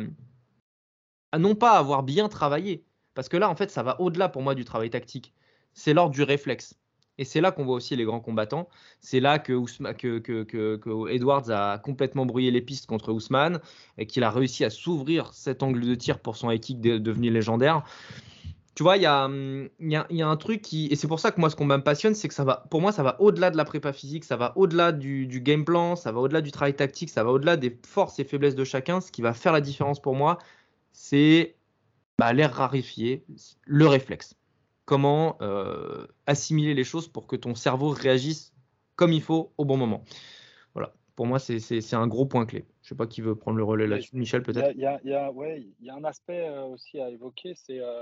non 1.39 1.55
pas 1.55 1.73
avoir 1.73 2.03
bien 2.03 2.28
travaillé, 2.28 2.85
parce 3.14 3.28
que 3.28 3.36
là, 3.36 3.48
en 3.48 3.55
fait, 3.55 3.70
ça 3.70 3.82
va 3.82 4.01
au-delà 4.01 4.28
pour 4.28 4.43
moi 4.43 4.55
du 4.55 4.64
travail 4.64 4.90
tactique. 4.90 5.32
C'est 5.72 5.94
l'ordre 5.94 6.14
du 6.14 6.22
réflexe. 6.22 6.78
Et 7.18 7.24
c'est 7.24 7.40
là 7.40 7.52
qu'on 7.52 7.64
voit 7.64 7.76
aussi 7.76 7.94
les 7.94 8.05
grands 8.05 8.20
combattants. 8.20 8.68
C'est 9.01 9.20
là 9.20 9.39
que, 9.39 9.52
que, 9.78 11.09
Edwards 11.10 11.51
a 11.51 11.78
complètement 11.78 12.24
brouillé 12.24 12.51
les 12.51 12.62
pistes 12.62 12.86
contre 12.86 13.12
Ousmane 13.12 13.60
et 13.98 14.06
qu'il 14.06 14.24
a 14.24 14.30
réussi 14.30 14.64
à 14.64 14.70
s'ouvrir 14.70 15.32
cet 15.34 15.62
angle 15.62 15.80
de 15.80 15.94
tir 15.94 16.18
pour 16.20 16.36
son 16.36 16.51
high 16.51 16.60
kick 16.60 16.80
devenu 16.80 17.30
légendaire 17.30 17.84
tu 18.74 18.82
vois, 18.82 18.94
hum, 18.94 19.68
il 19.80 19.90
y 19.93 19.97
a, 19.97 20.06
y 20.10 20.22
a, 20.22 20.28
un 20.28 20.36
truc 20.36 20.62
qui. 20.62 20.86
Et 20.90 20.97
c'est 20.97 21.09
pour 21.09 21.20
ça 21.20 21.30
que 21.30 21.40
moi, 21.40 21.51
ce 21.51 21.56
qu'on 21.56 21.66
me 21.66 21.76
passionne, 21.78 22.14
c'est 22.14 22.28
que 22.28 22.34
ça 22.34 22.44
va. 22.44 22.64
Pour 22.70 22.80
moi, 22.80 22.93
ça 22.93 23.02
va 23.02 23.20
au-delà 23.20 23.51
de 23.51 23.56
la 23.56 23.64
prépa 23.64 23.93
physique, 23.93 24.24
ça 24.24 24.36
va 24.36 24.52
au-delà 24.56 24.93
du, 24.93 25.26
game 25.40 25.64
plan, 25.64 25.97
ça 25.97 26.12
va 26.12 26.20
au-delà 26.20 26.40
du 26.40 26.52
travail 26.52 26.74
tactique, 26.74 27.10
ça 27.10 27.22
va 27.22 27.30
au-delà 27.32 27.56
des 27.56 27.78
forces 27.86 28.18
et 28.18 28.24
faiblesses 28.24 28.55
de 28.55 28.64
chacun. 28.64 29.01
Ce 29.01 29.12
qui 29.12 29.20
va 29.22 29.34
faire 29.34 29.52
la 29.52 29.60
différence 29.60 30.01
pour 30.01 30.14
moi, 30.14 30.39
c'est 30.93 31.55
bah, 32.23 32.32
l'air 32.32 32.53
raréfié, 32.53 33.24
le 33.65 33.89
réflexe. 33.89 34.39
Comment 34.85 35.39
euh, 35.43 36.07
assimiler 36.27 36.73
les 36.73 36.85
choses 36.85 37.09
pour 37.09 37.27
que 37.27 37.35
ton 37.35 37.57
cerveau 37.57 37.89
réagisse 37.89 38.55
comme 38.94 39.12
il 39.12 39.23
faut 39.23 39.53
au 39.59 39.65
bon 39.65 39.77
moment. 39.77 40.05
Voilà. 40.74 40.94
Pour 41.16 41.27
moi, 41.27 41.40
c'est 41.40 41.94
un 41.94 42.07
gros 42.07 42.24
point 42.24 42.47
clé. 42.47 42.65
Je 42.82 42.86
ne 42.86 42.89
sais 42.90 42.94
pas 42.94 43.09
qui 43.09 43.23
veut 43.23 43.35
prendre 43.35 43.57
le 43.57 43.65
relais 43.65 43.89
là-dessus. 43.89 44.15
Michel, 44.15 44.44
peut-être? 44.44 44.70
Il 44.77 44.78
y, 44.78 45.09
y, 45.09 45.90
a 45.90 45.94
un 45.97 46.05
aspect 46.05 46.47
euh, 46.47 46.62
aussi 46.66 47.01
à 47.01 47.11
évoquer, 47.11 47.55
c'est. 47.57 47.81
Euh, 47.81 48.01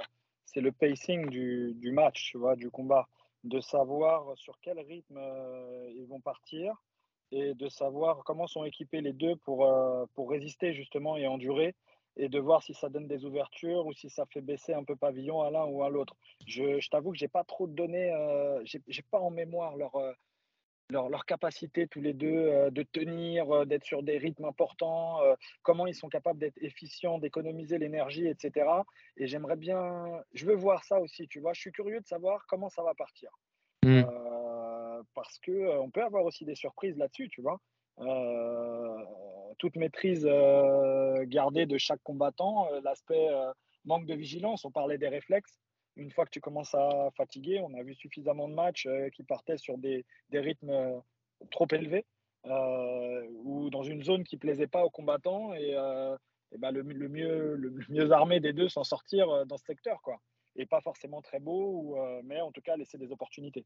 le 0.54 0.70
pacing 0.70 1.30
du, 1.30 1.72
du, 1.76 1.90
match, 1.90 2.32
tu 2.32 2.36
vois, 2.36 2.56
du 2.56 2.70
combat, 2.70 3.08
de 3.44 3.60
savoir 3.60 4.36
sur 4.36 4.58
quel 4.60 4.80
rythme 4.80 5.18
ils 5.94 6.06
vont 6.06 6.20
partir 6.20 6.74
et 7.30 7.54
de 7.54 7.68
savoir 7.68 8.22
comment 8.24 8.48
sont 8.48 8.64
équipés 8.64 9.00
les 9.00 9.12
deux 9.12 9.36
pour, 9.36 9.66
pour 10.14 10.28
résister 10.28 10.74
justement 10.74 11.16
et 11.16 11.28
endurer 11.28 11.76
et 12.20 12.28
de 12.28 12.38
voir 12.38 12.62
si 12.62 12.74
ça 12.74 12.88
donne 12.88 13.08
des 13.08 13.24
ouvertures 13.24 13.86
ou 13.86 13.92
si 13.92 14.10
ça 14.10 14.26
fait 14.26 14.40
baisser 14.40 14.74
un 14.74 14.84
peu 14.84 14.94
pavillon 14.94 15.42
à 15.42 15.50
l'un 15.50 15.64
ou 15.64 15.82
à 15.82 15.88
l'autre. 15.88 16.16
Je, 16.46 16.78
je 16.78 16.88
t'avoue 16.90 17.12
que 17.12 17.18
j'ai 17.18 17.28
pas 17.28 17.44
trop 17.44 17.66
de 17.66 17.72
données, 17.72 18.12
euh, 18.12 18.62
j'ai 18.64 19.02
pas 19.10 19.18
en 19.18 19.30
mémoire 19.30 19.76
leur, 19.76 19.92
leur, 20.90 21.24
capacité 21.24 21.86
tous 21.86 22.00
les 22.00 22.12
deux 22.12 22.28
euh, 22.28 22.70
de 22.70 22.82
tenir, 22.82 23.50
euh, 23.50 23.64
d'être 23.64 23.84
sur 23.84 24.02
des 24.02 24.18
rythmes 24.18 24.44
importants, 24.44 25.22
euh, 25.22 25.34
comment 25.62 25.86
ils 25.86 25.94
sont 25.94 26.08
capables 26.08 26.38
d'être 26.38 26.58
efficients, 26.60 27.18
d'économiser 27.18 27.78
l'énergie, 27.78 28.26
etc. 28.26 28.66
Et 29.16 29.26
j'aimerais 29.26 29.56
bien, 29.56 30.06
je 30.32 30.46
veux 30.46 30.54
voir 30.54 30.84
ça 30.84 31.00
aussi, 31.00 31.28
tu 31.28 31.40
vois. 31.40 31.52
Je 31.52 31.60
suis 31.60 31.72
curieux 31.72 32.00
de 32.00 32.06
savoir 32.06 32.46
comment 32.46 32.68
ça 32.68 32.82
va 32.82 32.94
partir. 32.94 33.30
Mmh. 33.82 34.02
parce 35.14 35.38
que 35.38 35.78
on 35.78 35.88
peut 35.88 36.02
avoir 36.02 36.26
aussi 36.26 36.44
des 36.44 36.54
surprises 36.54 36.98
là-dessus, 36.98 37.30
tu 37.30 37.40
vois. 37.40 37.58
Toute 39.58 39.76
maîtrise 39.76 40.28
gardée 41.26 41.66
de 41.66 41.78
chaque 41.78 42.02
combattant, 42.02 42.68
l'aspect 42.82 43.28
manque 43.84 44.06
de 44.06 44.14
vigilance, 44.14 44.64
on 44.64 44.70
parlait 44.70 44.98
des 44.98 45.08
réflexes 45.08 45.58
une 45.96 46.10
fois 46.10 46.24
que 46.24 46.30
tu 46.30 46.40
commences 46.40 46.74
à 46.74 47.10
fatiguer, 47.16 47.60
on 47.60 47.74
a 47.74 47.82
vu 47.82 47.94
suffisamment 47.94 48.48
de 48.48 48.54
matchs 48.54 48.86
euh, 48.86 49.08
qui 49.10 49.22
partaient 49.22 49.58
sur 49.58 49.78
des, 49.78 50.04
rythmes 50.32 50.70
euh, 50.70 50.98
trop 51.50 51.66
élevés 51.70 52.06
euh, 52.46 53.26
ou 53.44 53.70
dans 53.70 53.82
une 53.82 54.02
zone 54.02 54.24
qui 54.24 54.36
plaisait 54.36 54.66
pas 54.66 54.84
aux 54.84 54.90
combattants 54.90 55.52
et, 55.54 55.74
ben 56.58 56.72
le, 56.72 56.82
mieux, 56.82 57.54
le 57.54 57.70
mieux 57.88 58.10
armé 58.10 58.40
des 58.40 58.52
deux 58.52 58.68
s'en 58.68 58.82
sortir 58.82 59.46
dans 59.46 59.56
ce 59.56 59.64
secteur. 59.64 60.02
Quoi. 60.02 60.20
Et 60.56 60.66
pas 60.66 60.80
forcément 60.80 61.22
très 61.22 61.38
beau, 61.38 61.96
mais 62.24 62.40
en 62.40 62.50
tout 62.50 62.60
cas 62.60 62.76
laisser 62.76 62.98
des 62.98 63.12
opportunités. 63.12 63.64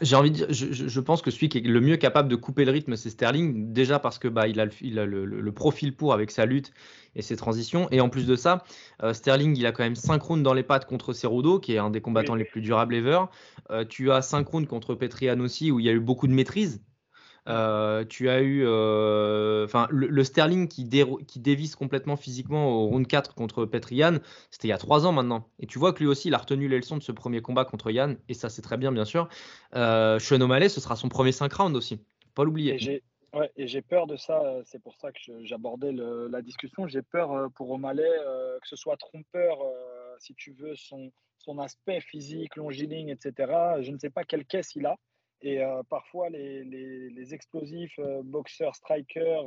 J'ai 0.00 0.16
envie 0.16 0.30
de 0.30 0.36
dire, 0.36 0.46
je, 0.50 1.00
pense 1.00 1.22
que 1.22 1.30
celui 1.30 1.48
qui 1.48 1.58
est 1.58 1.62
le 1.62 1.80
mieux 1.80 1.96
capable 1.96 2.28
de 2.28 2.36
couper 2.36 2.64
le 2.64 2.72
rythme, 2.72 2.96
c'est 2.96 3.10
Sterling. 3.10 3.72
Déjà 3.72 3.98
parce 3.98 4.18
que 4.18 4.28
bah, 4.28 4.48
il 4.48 4.60
a, 4.60 4.66
le, 4.66 5.52
profil 5.52 5.94
pour 5.94 6.12
avec 6.12 6.30
sa 6.30 6.46
lutte 6.46 6.72
et 7.14 7.22
ses 7.22 7.36
transitions. 7.36 7.88
Et 7.90 8.00
en 8.00 8.08
plus 8.08 8.26
de 8.26 8.36
ça, 8.36 8.64
euh, 9.02 9.12
Sterling, 9.12 9.56
il 9.56 9.66
a 9.66 9.72
quand 9.72 9.84
même 9.84 9.96
5 9.96 10.22
rounds 10.22 10.42
dans 10.42 10.54
les 10.54 10.62
pattes 10.62 10.86
contre 10.86 11.12
Cerudo, 11.12 11.58
qui 11.58 11.74
est 11.74 11.78
un 11.78 11.90
des 11.90 12.00
combattants 12.00 12.34
les 12.34 12.44
plus 12.44 12.60
durables 12.60 12.94
ever. 12.94 13.20
Euh, 13.70 13.84
tu 13.84 14.10
as 14.10 14.22
5 14.22 14.46
rounds 14.46 14.68
contre 14.68 14.94
Petrian 14.94 15.40
aussi, 15.40 15.70
où 15.70 15.80
il 15.80 15.86
y 15.86 15.88
a 15.88 15.92
eu 15.92 16.00
beaucoup 16.00 16.26
de 16.26 16.32
maîtrise. 16.32 16.82
Euh, 17.48 18.04
tu 18.04 18.28
as 18.28 18.42
eu 18.42 18.62
euh, 18.66 19.66
le, 19.90 20.24
Sterling 20.24 20.68
qui, 20.68 20.88
qui 21.26 21.40
dévisse 21.40 21.76
complètement 21.76 22.16
physiquement 22.16 22.68
au 22.68 22.86
round 22.86 23.06
4 23.06 23.34
contre 23.34 23.64
Petrian, 23.64 24.18
c'était 24.50 24.68
il 24.68 24.70
y 24.70 24.74
a 24.74 24.78
3 24.78 25.06
ans 25.06 25.12
maintenant. 25.12 25.48
Et 25.58 25.66
tu 25.66 25.78
vois 25.78 25.92
que 25.92 26.00
lui 26.00 26.06
aussi, 26.06 26.28
il 26.28 26.34
a 26.34 26.38
retenu 26.38 26.68
les 26.68 26.76
leçons 26.76 26.98
de 26.98 27.02
ce 27.02 27.12
premier 27.12 27.40
combat 27.40 27.64
contre 27.64 27.90
Yann, 27.90 28.18
et 28.28 28.34
ça 28.34 28.50
c'est 28.50 28.62
très 28.62 28.76
bien 28.76 28.92
bien 28.92 29.06
sûr. 29.06 29.28
Euh, 29.74 30.18
Sean 30.18 30.40
O'Malley, 30.40 30.68
ce 30.68 30.80
sera 30.80 30.96
son 30.96 31.08
premier 31.08 31.32
5 31.32 31.52
rounds 31.52 31.76
aussi, 31.76 32.00
pas 32.34 32.44
l'oublier. 32.44 33.02
Et 33.56 33.66
j'ai 33.66 33.82
peur 33.82 34.06
de 34.06 34.16
ça, 34.16 34.42
euh, 34.42 34.62
c'est 34.64 34.82
pour 34.82 34.96
ça 34.96 35.12
que 35.12 35.18
j'abordais 35.44 35.92
la 35.92 36.42
discussion. 36.42 36.86
J'ai 36.86 37.02
peur 37.02 37.50
pour 37.54 37.70
O'Malley 37.70 38.10
que 38.60 38.68
ce 38.68 38.76
soit 38.76 38.96
trompeur, 38.98 39.58
si 40.18 40.34
tu 40.34 40.52
veux, 40.52 40.74
son, 40.74 41.10
son 41.38 41.58
aspect 41.58 42.00
physique, 42.00 42.56
longiligne, 42.56 43.08
etc. 43.08 43.52
Je 43.80 43.90
ne 43.90 43.98
sais 43.98 44.10
pas 44.10 44.24
quelle 44.24 44.44
caisse 44.44 44.74
il 44.76 44.84
a. 44.84 44.96
Et 45.42 45.60
parfois, 45.88 46.30
les, 46.30 46.64
les, 46.64 47.34
explosifs 47.34 47.98
boxeurs, 48.24 48.74
strikers 48.74 49.44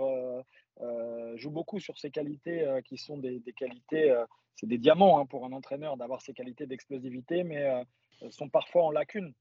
jouent 1.35 1.51
beaucoup 1.51 1.79
sur 1.79 1.97
ces 1.97 2.11
qualités 2.11 2.65
qui 2.85 2.97
sont 2.97 3.17
des, 3.17 3.39
des 3.39 3.53
qualités, 3.53 4.15
c'est 4.55 4.67
des 4.67 4.77
diamants 4.77 5.19
hein, 5.19 5.25
pour 5.25 5.45
un 5.45 5.51
entraîneur 5.51 5.97
d'avoir 5.97 6.21
ces 6.21 6.33
qualités 6.33 6.65
d'explosivité, 6.65 7.43
mais 7.43 7.83
sont 8.29 8.47
parfois 8.47 8.83
en 8.83 8.91
lacune 8.91 9.33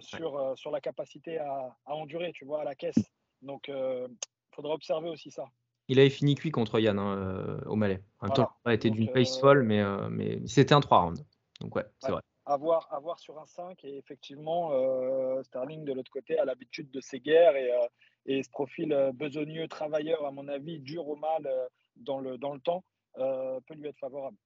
sur, 0.00 0.52
sur 0.56 0.70
la 0.70 0.80
capacité 0.80 1.38
à, 1.38 1.74
à, 1.86 1.94
endurer, 1.94 2.32
tu 2.32 2.44
vois, 2.44 2.60
à 2.60 2.64
la 2.64 2.74
caisse. 2.74 3.10
Donc, 3.40 3.68
il 3.68 4.08
faudra 4.54 4.74
observer 4.74 5.08
aussi 5.08 5.30
ça. 5.30 5.44
Il 5.88 5.98
avait 5.98 6.10
fini 6.10 6.34
cuit 6.34 6.50
contre 6.50 6.78
Yann 6.78 6.98
hein, 6.98 7.60
au 7.66 7.76
Malais. 7.76 8.02
En 8.20 8.26
même 8.26 8.34
temps, 8.34 8.50
il 8.66 8.70
a 8.70 8.74
été 8.74 8.90
d'une 8.90 9.10
pace 9.10 9.38
folle, 9.40 9.62
mais, 9.62 9.82
mais 10.10 10.46
c'était 10.46 10.74
un 10.74 10.80
3 10.80 11.00
rounds. 11.00 11.24
Donc, 11.60 11.74
ouais, 11.74 11.84
c'est 12.00 12.10
vrai 12.10 12.20
à 12.46 12.56
voir, 12.56 13.18
sur 13.18 13.38
un 13.38 13.46
5. 13.46 13.84
Et 13.84 13.98
effectivement, 13.98 14.70
euh, 14.72 15.42
Sterling, 15.42 15.84
de 15.84 15.92
l'autre 15.92 16.10
côté, 16.10 16.38
a 16.38 16.44
l'habitude 16.44 16.90
de 16.90 17.00
ces 17.00 17.20
guerres 17.20 17.56
et, 17.56 17.72
euh, 17.72 17.86
et 18.26 18.42
ce 18.42 18.50
profil 18.50 18.92
euh, 18.92 19.12
besogneux, 19.12 19.68
travailleur, 19.68 20.24
à 20.24 20.30
mon 20.30 20.48
avis, 20.48 20.78
dur 20.78 21.08
au 21.08 21.16
mal 21.16 21.48
dans, 21.96 22.20
le, 22.20 22.38
dans 22.38 22.54
le 22.54 22.60
temps, 22.60 22.84
peut 23.14 23.74
lui 23.74 23.88
être 23.88 23.98
favorable. 23.98 24.36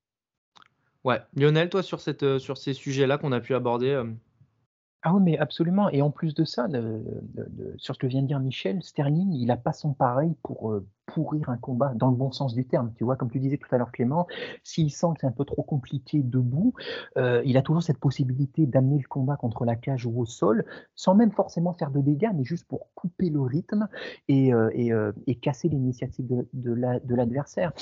Ouais, 1.04 1.18
Lionel, 1.34 1.68
toi, 1.70 1.82
sur, 1.82 2.00
cette, 2.00 2.38
sur 2.38 2.56
ces 2.56 2.72
sujets-là 2.72 3.18
qu'on 3.18 3.32
a 3.32 3.40
pu 3.40 3.54
aborder 3.54 4.02
ah 5.02 5.14
oui, 5.14 5.22
mais 5.22 5.38
absolument. 5.38 5.88
Et 5.88 6.02
en 6.02 6.10
plus 6.10 6.34
de 6.34 6.44
ça, 6.44 6.68
sur 7.78 7.94
ce 7.94 7.98
que 7.98 8.06
vient 8.06 8.20
de 8.20 8.26
dire 8.26 8.38
Michel, 8.38 8.82
Sterling, 8.82 9.32
il 9.32 9.46
n'a 9.46 9.56
pas 9.56 9.72
son 9.72 9.94
pareil 9.94 10.34
pour 10.42 10.78
pourrir 11.14 11.50
un 11.50 11.56
combat 11.56 11.92
dans 11.94 12.10
le 12.10 12.16
bon 12.16 12.32
sens 12.32 12.54
du 12.54 12.66
terme. 12.66 12.92
Tu 12.96 13.04
vois, 13.04 13.16
comme 13.16 13.30
tu 13.30 13.38
disais 13.38 13.56
tout 13.56 13.68
à 13.72 13.78
l'heure, 13.78 13.92
Clément, 13.92 14.26
s'il 14.62 14.90
sent 14.90 15.06
que 15.14 15.20
c'est 15.20 15.26
un 15.26 15.32
peu 15.32 15.44
trop 15.44 15.62
compliqué 15.62 16.22
debout, 16.22 16.74
euh, 17.16 17.42
il 17.44 17.56
a 17.56 17.62
toujours 17.62 17.82
cette 17.82 17.98
possibilité 17.98 18.66
d'amener 18.66 18.98
le 18.98 19.08
combat 19.08 19.36
contre 19.36 19.64
la 19.64 19.76
cage 19.76 20.06
ou 20.06 20.20
au 20.20 20.26
sol, 20.26 20.64
sans 20.94 21.14
même 21.14 21.32
forcément 21.32 21.72
faire 21.72 21.90
de 21.90 22.00
dégâts, 22.00 22.30
mais 22.34 22.44
juste 22.44 22.66
pour 22.66 22.88
couper 22.94 23.30
le 23.30 23.40
rythme 23.40 23.88
et, 24.28 24.52
euh, 24.52 25.12
casser 25.42 25.68
l'initiative 25.68 26.26
de, 26.52 27.14
l'adversaire. 27.14 27.72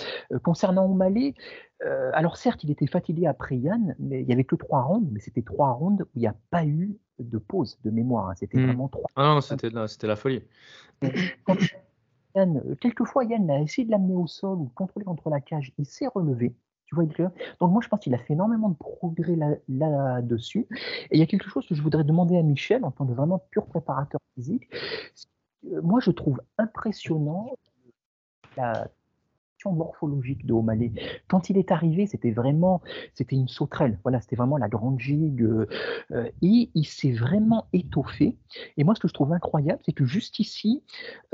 concernant 0.43 0.87
O'Malley, 0.87 1.35
alors 2.13 2.37
certes, 2.37 2.63
il 2.65 2.71
était 2.71 2.87
fatigué 2.87 3.27
après 3.27 3.57
Yann, 3.57 3.95
mais 3.99 4.21
il 4.21 4.27
n'y 4.27 4.33
avait 4.33 4.45
que 4.45 4.57
trois 4.57 4.83
rounds, 4.83 5.09
mais 5.13 5.21
c'était 5.21 5.43
trois 5.43 5.73
rounds 5.73 6.03
où 6.03 6.09
il 6.17 6.21
n'y 6.21 6.27
a 6.27 6.37
pas 6.51 6.65
eu 6.65 6.99
de 7.19 7.39
pause 7.39 7.79
de 7.85 7.91
mémoire. 7.91 8.29
Hein. 8.29 8.35
C'était 8.37 8.59
hmm. 8.59 8.67
vraiment 8.67 8.89
trois. 8.89 9.09
Ah 9.17 9.35
non, 9.35 9.41
c'était 9.41 9.71
la, 9.71 9.89
c'était 9.89 10.07
la 10.07 10.17
folie. 10.17 10.43
Yann, 12.39 12.59
euh, 12.59 12.75
quelquefois, 12.77 13.25
Yann 13.25 13.51
a 13.51 13.61
essayé 13.61 13.85
de 13.85 13.91
l'amener 13.91 14.15
au 14.15 14.27
sol 14.27 14.59
ou 14.59 14.71
contrôler 14.75 15.05
contre 15.05 15.31
la 15.31 15.41
cage. 15.41 15.73
Il 15.79 15.87
s'est 15.87 16.07
relevé. 16.07 16.55
Tu 16.87 16.95
vois, 16.95 17.05
Donc 17.61 17.71
moi, 17.71 17.83
je 17.83 17.89
pense 17.89 18.01
qu'il 18.01 18.15
a 18.15 18.19
fait 18.19 18.33
énormément 18.33 18.71
de 18.71 18.77
progrès 18.77 19.37
là-dessus. 19.69 20.67
et 20.71 21.17
il 21.17 21.19
y 21.19 21.23
a 21.23 21.27
quelque 21.27 21.49
chose 21.51 21.67
que 21.67 21.75
je 21.75 21.83
voudrais 21.83 22.05
demander 22.05 22.39
à 22.39 22.43
Michel, 22.43 22.83
en 22.83 22.91
tant 22.91 23.07
que 23.07 23.13
vraiment 23.13 23.39
pur 23.51 23.67
préparateur 23.67 24.21
physique. 24.35 24.69
Moi, 25.83 26.01
je 26.01 26.11
trouve 26.11 26.41
impressionnant 26.57 27.51
la 28.57 28.89
morphologique 29.67 30.47
de 30.47 30.53
O'Malley. 30.53 30.93
Quand 31.29 31.51
il 31.51 31.59
est 31.59 31.73
arrivé, 31.73 32.07
c'était 32.07 32.31
vraiment, 32.31 32.81
c'était 33.15 33.37
une 33.37 33.49
sauterelle. 33.49 33.99
Voilà, 34.03 34.21
c'était 34.21 34.37
vraiment 34.37 34.57
la 34.57 34.69
grande 34.69 34.99
gigue. 34.99 35.43
Euh, 35.43 35.67
et 36.43 36.71
il 36.75 36.85
s'est 36.85 37.13
vraiment 37.13 37.67
étoffé. 37.73 38.37
Et 38.77 38.85
moi, 38.85 38.95
ce 38.95 39.01
que 39.01 39.09
je 39.09 39.15
trouve 39.15 39.33
incroyable, 39.33 39.81
c'est 39.85 39.93
que 39.93 40.05
juste 40.05 40.39
ici, 40.39 40.83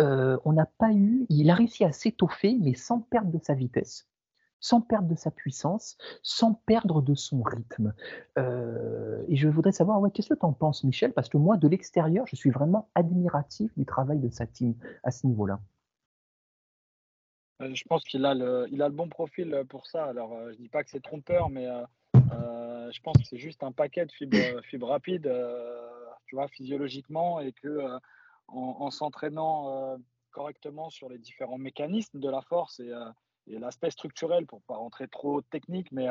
euh, 0.00 0.36
on 0.44 0.52
n'a 0.52 0.66
pas 0.66 0.92
eu, 0.92 1.26
il 1.28 1.50
a 1.50 1.54
réussi 1.54 1.84
à 1.84 1.92
s'étoffer, 1.92 2.58
mais 2.60 2.74
sans 2.74 3.00
perdre 3.00 3.30
de 3.30 3.38
sa 3.42 3.54
vitesse 3.54 4.08
sans 4.64 4.80
perdre 4.80 5.08
de 5.08 5.14
sa 5.14 5.30
puissance, 5.30 5.98
sans 6.22 6.54
perdre 6.54 7.02
de 7.02 7.14
son 7.14 7.42
rythme. 7.42 7.92
Euh, 8.38 9.22
et 9.28 9.36
je 9.36 9.46
voudrais 9.46 9.72
savoir, 9.72 10.00
ouais, 10.00 10.10
qu'est-ce 10.10 10.30
que 10.30 10.38
tu 10.38 10.46
en 10.46 10.54
penses, 10.54 10.84
Michel? 10.84 11.12
Parce 11.12 11.28
que 11.28 11.36
moi, 11.36 11.58
de 11.58 11.68
l'extérieur, 11.68 12.26
je 12.26 12.34
suis 12.34 12.48
vraiment 12.48 12.88
admiratif 12.94 13.76
du 13.76 13.84
travail 13.84 14.20
de 14.20 14.30
sa 14.30 14.46
team 14.46 14.74
à 15.02 15.10
ce 15.10 15.26
niveau-là. 15.26 15.60
Euh, 17.64 17.74
je 17.74 17.84
pense 17.84 18.04
qu'il 18.04 18.24
a 18.24 18.34
le, 18.34 18.88
bon 18.90 19.08
profil 19.08 19.54
euh, 19.54 19.64
pour 19.64 19.86
ça. 19.86 20.04
Alors, 20.04 20.32
euh, 20.34 20.52
je 20.52 20.56
dis 20.56 20.68
pas 20.68 20.84
que 20.84 20.90
c'est 20.90 21.02
trompeur, 21.02 21.50
mais 21.50 21.66
je 22.14 23.00
pense 23.00 23.16
que 23.16 23.24
c'est 23.24 23.38
juste 23.38 23.62
un 23.62 23.72
paquet 23.72 24.06
de 24.06 24.12
fibres, 24.12 24.62
fibres 24.64 24.88
rapides, 24.88 25.32
tu 26.26 26.36
vois, 26.36 26.48
physiologiquement, 26.48 27.40
et 27.40 27.52
que 27.52 27.80
en, 28.48 28.90
s'entraînant 28.90 29.98
correctement 30.30 30.90
sur 30.90 31.08
les 31.08 31.18
différents 31.18 31.58
mécanismes 31.58 32.20
de 32.20 32.28
la 32.28 32.42
force 32.42 32.80
et, 32.80 32.92
l'aspect 33.58 33.90
structurel, 33.90 34.46
pour 34.46 34.62
pas 34.62 34.76
rentrer 34.76 35.08
trop 35.08 35.40
technique, 35.40 35.90
mais 35.92 36.06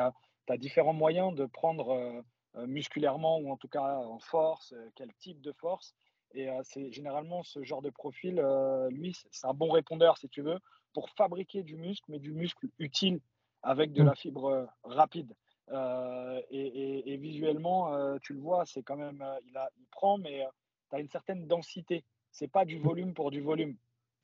tu 0.46 0.52
as 0.52 0.56
différents 0.56 0.92
moyens 0.92 1.34
de 1.34 1.46
prendre 1.46 2.22
musculairement 2.66 3.38
ou 3.38 3.50
en 3.50 3.56
tout 3.56 3.68
cas 3.68 3.96
en 3.98 4.18
force, 4.18 4.74
quel 4.96 5.14
type 5.14 5.40
de 5.40 5.52
force. 5.52 5.94
Et 6.34 6.48
c'est 6.62 6.90
généralement 6.92 7.42
ce 7.42 7.62
genre 7.62 7.82
de 7.82 7.90
profil, 7.90 8.42
lui, 8.90 9.16
c'est 9.30 9.46
un 9.46 9.54
bon 9.54 9.70
répondeur, 9.70 10.18
si 10.18 10.28
tu 10.28 10.42
veux, 10.42 10.58
pour 10.94 11.10
fabriquer 11.10 11.62
du 11.62 11.76
muscle, 11.76 12.04
mais 12.08 12.18
du 12.18 12.32
muscle 12.32 12.68
utile 12.78 13.20
avec 13.64 13.92
de 13.92 14.02
mm. 14.02 14.06
la 14.06 14.14
fibre 14.14 14.44
euh, 14.46 14.66
rapide. 14.84 15.34
Euh, 15.70 16.40
et, 16.50 17.16
visuellement, 17.16 17.94
euh, 17.94 18.18
tu 18.22 18.34
le 18.34 18.40
vois, 18.40 18.64
c'est 18.66 18.82
quand 18.82 18.96
même, 18.96 19.24
il, 19.48 19.56
a, 19.56 19.68
il 19.78 19.86
prend, 19.86 20.18
mais 20.18 20.46
tu 20.90 20.96
as 20.96 21.00
une 21.00 21.08
certaine 21.08 21.46
densité. 21.46 22.04
C'est 22.30 22.50
pas 22.50 22.64
du 22.64 22.78
volume 22.78 23.14
pour 23.14 23.30
du 23.30 23.40
volume. 23.40 23.76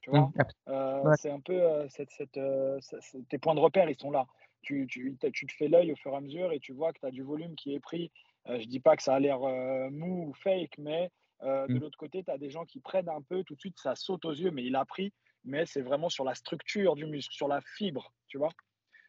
Tu 0.02 0.10
vois 0.10 0.30
mm. 0.66 1.14
C'est 1.16 1.30
un 1.30 1.40
peu 1.40 1.60
cette, 1.88 2.10
cette, 2.10 2.38
tes 3.28 3.38
points 3.38 3.54
de 3.54 3.60
repère, 3.60 3.90
ils 3.90 3.98
sont 3.98 4.10
là. 4.10 4.26
Tu, 4.62 4.86
tu, 4.86 5.16
tu 5.32 5.46
te 5.46 5.52
fais 5.52 5.68
l'œil 5.68 5.92
au 5.92 5.96
fur 5.96 6.12
et 6.12 6.16
à 6.16 6.20
mesure 6.20 6.52
et 6.52 6.60
tu 6.60 6.74
vois 6.74 6.92
que 6.92 7.00
tu 7.00 7.06
as 7.06 7.10
du 7.10 7.22
volume 7.22 7.54
qui 7.54 7.74
est 7.74 7.80
pris. 7.80 8.10
je 8.46 8.66
dis 8.66 8.80
pas 8.80 8.94
que 8.94 9.02
ça 9.02 9.14
a 9.14 9.20
l'air 9.20 9.40
mou 9.90 10.28
ou 10.28 10.34
fake, 10.34 10.76
mais 10.78 11.10
de 11.42 11.72
mm. 11.72 11.78
l'autre 11.78 11.98
côté, 11.98 12.22
tu 12.22 12.30
as 12.30 12.38
des 12.38 12.50
gens 12.50 12.64
qui 12.64 12.80
prennent 12.80 13.08
un 13.08 13.22
peu, 13.22 13.42
tout 13.44 13.54
de 13.54 13.60
suite, 13.60 13.78
ça 13.78 13.94
saute 13.94 14.24
aux 14.24 14.32
yeux, 14.32 14.50
mais 14.50 14.64
il 14.64 14.76
a 14.76 14.84
pris 14.84 15.12
mais 15.44 15.66
c'est 15.66 15.82
vraiment 15.82 16.08
sur 16.08 16.24
la 16.24 16.34
structure 16.34 16.94
du 16.94 17.06
muscle, 17.06 17.34
sur 17.34 17.48
la 17.48 17.60
fibre, 17.60 18.12
tu 18.28 18.38
vois. 18.38 18.50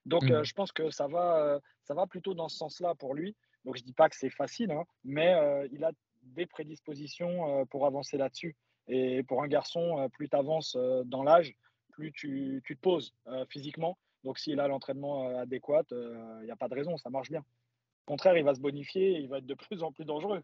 Donc, 0.06 0.24
mmh. 0.24 0.32
euh, 0.32 0.44
je 0.44 0.54
pense 0.54 0.72
que 0.72 0.90
ça 0.90 1.08
va, 1.08 1.38
euh, 1.38 1.60
ça 1.84 1.94
va 1.94 2.08
plutôt 2.08 2.34
dans 2.34 2.50
ce 2.50 2.58
sens-là 2.58 2.96
pour 2.96 3.14
lui. 3.14 3.36
Donc, 3.66 3.78
je 3.78 3.84
dis 3.84 3.94
pas 3.94 4.10
que 4.10 4.16
c'est 4.16 4.30
facile, 4.30 4.72
hein, 4.72 4.86
mais 5.04 5.34
euh, 5.34 5.68
il 5.72 5.84
a 5.84 5.92
des 6.24 6.46
prédispositions 6.46 7.66
pour 7.68 7.86
avancer 7.88 8.18
là-dessus. 8.18 8.56
Et 8.88 9.24
pour 9.24 9.42
un 9.44 9.48
garçon, 9.48 10.08
plus 10.14 10.30
tu 10.30 10.36
avances 10.36 10.78
dans 11.06 11.24
l'âge, 11.24 11.56
plus 11.92 12.12
tu, 12.12 12.62
tu, 12.64 12.76
te 12.76 12.82
poses 12.82 13.16
physiquement. 13.50 13.98
Donc, 14.24 14.38
s'il 14.38 14.60
a 14.60 14.68
l'entraînement 14.68 15.36
adéquat, 15.38 15.84
il 15.90 16.44
n'y 16.44 16.52
a 16.52 16.56
pas 16.56 16.68
de 16.68 16.76
raison, 16.76 16.96
ça 16.98 17.10
marche 17.10 17.32
bien. 17.32 17.40
Au 17.40 18.06
contraire, 18.06 18.38
il 18.38 18.44
va 18.44 18.54
se 18.54 18.60
bonifier 18.60 19.14
et 19.14 19.20
il 19.20 19.30
va 19.30 19.40
être 19.40 19.48
de 19.48 19.54
plus 19.70 19.82
en 19.82 19.92
plus 19.92 20.06
dangereux. 20.06 20.44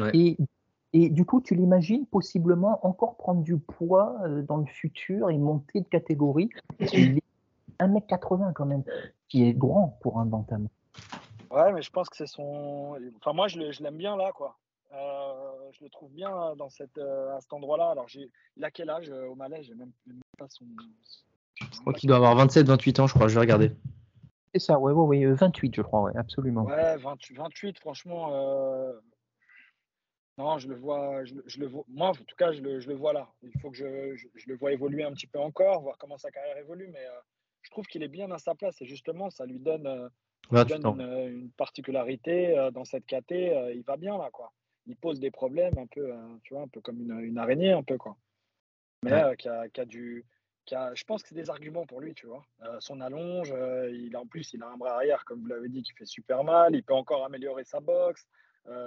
Ouais. 0.00 0.36
Et 0.94 1.08
du 1.08 1.24
coup, 1.24 1.40
tu 1.40 1.54
l'imagines 1.54 2.06
possiblement 2.06 2.86
encore 2.86 3.16
prendre 3.16 3.42
du 3.42 3.56
poids 3.56 4.16
euh, 4.24 4.42
dans 4.42 4.58
le 4.58 4.66
futur 4.66 5.30
et 5.30 5.38
monter 5.38 5.80
de 5.80 5.86
catégorie? 5.86 6.50
Il 6.92 7.18
est 7.18 7.22
1m80 7.80 8.52
quand 8.52 8.66
même, 8.66 8.84
qui 9.28 9.48
est 9.48 9.54
grand 9.54 9.98
pour 10.02 10.18
un 10.18 10.26
bantam. 10.26 10.68
Ouais, 11.50 11.72
mais 11.72 11.82
je 11.82 11.90
pense 11.90 12.08
que 12.10 12.16
c'est 12.16 12.26
son. 12.26 12.98
Enfin, 13.16 13.32
moi, 13.32 13.48
je 13.48 13.58
l'aime 13.58 13.96
bien 13.96 14.16
là, 14.16 14.32
quoi. 14.32 14.58
Euh, 14.94 15.32
je 15.72 15.84
le 15.84 15.88
trouve 15.88 16.10
bien 16.10 16.54
dans 16.56 16.68
cette, 16.68 16.98
euh, 16.98 17.34
à 17.34 17.40
cet 17.40 17.54
endroit-là. 17.54 17.90
Alors, 17.90 18.06
il 18.14 18.64
a 18.64 18.70
quel 18.70 18.90
âge 18.90 19.10
au 19.10 19.34
Malais? 19.34 19.62
J'ai 19.62 19.74
même, 19.74 19.92
pas 20.36 20.46
son. 20.50 20.66
Je 21.54 21.80
crois 21.80 21.94
qu'il 21.94 22.08
doit 22.08 22.16
avoir 22.16 22.34
27, 22.36 22.66
28 22.66 23.00
ans, 23.00 23.06
je 23.06 23.14
crois. 23.14 23.28
Je 23.28 23.34
vais 23.34 23.40
regarder. 23.40 23.72
C'est 24.54 24.60
ça, 24.60 24.78
ouais, 24.78 24.92
ouais, 24.92 25.24
ouais, 25.24 25.32
28, 25.32 25.74
je 25.76 25.80
crois, 25.80 26.02
ouais, 26.02 26.12
absolument. 26.14 26.64
Ouais, 26.64 26.98
28, 26.98 27.78
franchement, 27.78 28.28
non, 30.38 30.58
je 30.58 30.68
le 30.68 30.76
vois, 30.76 31.24
je, 31.24 31.58
le 31.58 31.66
vois. 31.66 31.84
Moi, 31.88 32.08
en 32.08 32.14
tout 32.14 32.36
cas, 32.36 32.52
je 32.52 32.62
le, 32.62 32.80
je 32.80 32.88
le 32.88 32.94
vois 32.94 33.12
là. 33.12 33.28
Il 33.42 33.52
faut 33.60 33.70
que 33.70 33.76
je, 33.76 34.16
je, 34.16 34.46
le 34.46 34.56
vois 34.56 34.72
évoluer 34.72 35.04
un 35.04 35.12
petit 35.12 35.26
peu 35.26 35.38
encore, 35.38 35.82
voir 35.82 35.98
comment 35.98 36.16
sa 36.16 36.30
carrière 36.30 36.56
évolue. 36.56 36.88
Mais 36.88 37.04
euh, 37.04 37.20
je 37.60 37.70
trouve 37.70 37.86
qu'il 37.86 38.02
est 38.02 38.08
bien 38.08 38.30
à 38.30 38.38
sa 38.38 38.54
place. 38.54 38.80
Et 38.80 38.86
justement, 38.86 39.28
ça 39.28 39.44
lui 39.44 39.58
donne, 39.58 39.86
euh, 39.86 40.08
une, 40.50 41.50
particularité 41.50 42.70
dans 42.72 42.84
cette 42.84 43.04
KT. 43.04 43.32
il 43.74 43.84
va 43.86 43.96
bien 43.96 44.16
là, 44.16 44.30
quoi. 44.32 44.52
Il 44.86 44.96
pose 44.96 45.20
des 45.20 45.30
problèmes 45.30 45.78
un 45.78 45.86
peu, 45.86 46.12
tu 46.42 46.54
vois, 46.54 46.62
un 46.62 46.68
peu 46.68 46.80
comme 46.80 47.00
une, 47.00 47.20
une 47.20 47.38
araignée, 47.38 47.72
un 47.72 47.82
peu, 47.82 47.98
quoi. 47.98 48.16
Mais 49.02 49.10
qui, 49.36 49.48
a, 49.48 49.68
qui, 49.68 49.80
a, 49.80 49.84
du. 49.84 50.24
Qui 50.64 50.74
a, 50.74 50.94
je 50.94 51.04
pense 51.04 51.22
que 51.22 51.28
c'est 51.28 51.34
des 51.34 51.50
arguments 51.50 51.86
pour 51.86 52.00
lui, 52.00 52.14
tu 52.14 52.26
vois. 52.26 52.44
son 52.80 53.00
allonge, 53.02 53.54
il 53.92 54.16
a, 54.16 54.20
en 54.20 54.26
plus, 54.26 54.52
il 54.54 54.62
a 54.62 54.68
un 54.68 54.76
bras 54.76 54.94
arrière, 54.94 55.24
comme 55.26 55.40
vous 55.42 55.46
l'avez 55.46 55.68
dit, 55.68 55.82
qui 55.82 55.92
fait 55.92 56.06
super 56.06 56.42
mal. 56.42 56.74
Il 56.74 56.82
peut 56.82 56.94
encore 56.94 57.24
améliorer 57.24 57.64
sa 57.64 57.80
boxe 57.80 58.26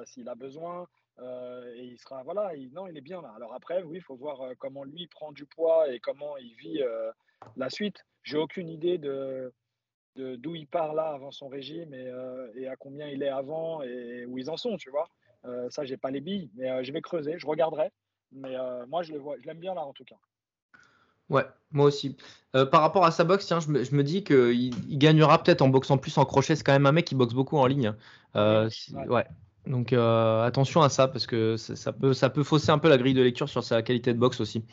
s'il 0.06 0.28
a 0.28 0.36
besoin. 0.36 0.88
Euh, 1.20 1.74
et 1.76 1.84
il 1.86 1.98
sera, 1.98 2.24
voilà, 2.24 2.52
non, 2.74 2.88
il 2.88 2.98
est 2.98 3.02
bien 3.02 3.22
là. 3.22 3.32
Alors 3.36 3.54
après, 3.54 3.84
oui, 3.84 3.98
il 3.98 4.02
faut 4.02 4.16
voir 4.16 4.42
euh, 4.42 4.54
comment 4.58 4.84
lui 4.84 5.08
prend 5.08 5.32
du 5.32 5.46
poids 5.46 5.92
et 5.92 6.00
comment 6.00 6.38
il 6.38 6.54
vit 6.56 6.82
euh, 6.82 7.12
la 7.56 7.70
suite. 7.70 8.06
J'ai 8.24 8.38
aucune 8.38 8.70
idée 8.70 8.98
de 8.98 9.54
d'où 10.18 10.56
il 10.56 10.66
part 10.66 10.94
là 10.94 11.10
avant 11.10 11.30
son 11.30 11.50
régime 11.50 11.94
et, 11.94 12.10
et, 12.56 12.70
à 12.70 12.78
combien 12.78 13.10
il 13.10 13.22
est 13.22 13.28
avant 13.28 13.82
et 13.82 14.26
où 14.26 14.38
ils 14.38 14.50
en 14.50 14.56
sont, 14.56 14.78
tu 14.78 14.90
vois. 14.90 15.10
ça, 15.70 15.84
j'ai 15.84 15.98
pas 15.98 16.10
les 16.10 16.22
billes, 16.22 16.50
mais 16.56 16.86
je 16.86 16.94
vais 16.94 17.02
creuser, 17.02 17.38
je 17.38 17.46
regarderai. 17.46 17.92
Mais 18.32 18.56
moi, 18.88 19.04
je 19.04 19.12
le 19.12 19.20
vois, 19.20 19.36
je 19.42 19.46
l'aime 19.46 19.60
bien 19.60 19.74
là 19.74 19.84
en 19.86 19.92
tout 19.92 20.06
cas. 20.06 20.16
Ouais, 21.28 21.44
moi 21.70 21.88
aussi. 21.88 22.16
par 22.54 22.80
rapport 22.80 23.04
à 23.04 23.12
sa 23.12 23.26
boxe, 23.26 23.46
tiens, 23.46 23.60
je 23.60 23.68
me, 23.68 23.84
je 23.84 23.94
me 23.94 24.04
dis 24.06 24.24
qu'il 24.24 24.74
il 24.90 24.98
gagnera 24.98 25.44
peut-être 25.44 25.62
en 25.62 25.68
boxant 25.68 25.98
plus 25.98 26.18
en 26.18 26.24
crochet. 26.24 26.56
C'est 26.56 26.64
quand 26.64 26.72
même 26.72 26.86
un 26.86 26.94
mec 26.94 27.04
qui 27.04 27.16
boxe 27.16 27.34
beaucoup 27.34 27.58
en 27.58 27.66
ligne. 27.66 27.94
Ouais. 28.34 29.26
Donc 29.68 29.94
attention 29.94 30.82
à 30.82 30.90
ça 30.90 31.08
parce 31.08 31.28
que 31.28 31.58
ça, 31.58 31.94
peut, 31.94 32.14
ça 32.14 32.30
peut 32.30 32.44
fausser 32.44 32.70
un 32.72 32.78
peu 32.78 32.90
la 32.90 32.98
grille 32.98 33.14
de 33.14 33.22
lecture 33.22 33.50
sur 33.50 33.64
sa 33.64 33.82
qualité 33.82 34.14
de 34.14 34.20
boxe 34.20 34.40
aussi, 34.40 34.64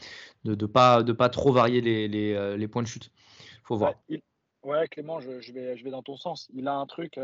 de 0.45 0.55
ne 0.55 0.67
pas, 0.67 1.03
de 1.03 1.13
pas 1.13 1.29
trop 1.29 1.53
varier 1.53 1.81
les, 1.81 2.09
les, 2.09 2.69
points 2.69 2.83
de 2.83 2.89
chute. 2.89 3.11
faut 3.65 3.77
voir. 3.77 3.95
Ouais, 4.63 4.87
Clément, 4.89 5.21
je, 5.21 5.41
je, 5.41 5.53
vais, 5.53 5.77
je 5.77 5.83
vais 5.83 5.91
dans 5.91 6.03
ton 6.03 6.17
sens. 6.17 6.49
Il 6.55 6.69
a 6.69 6.75
un 6.75 6.87
truc, 6.87 7.19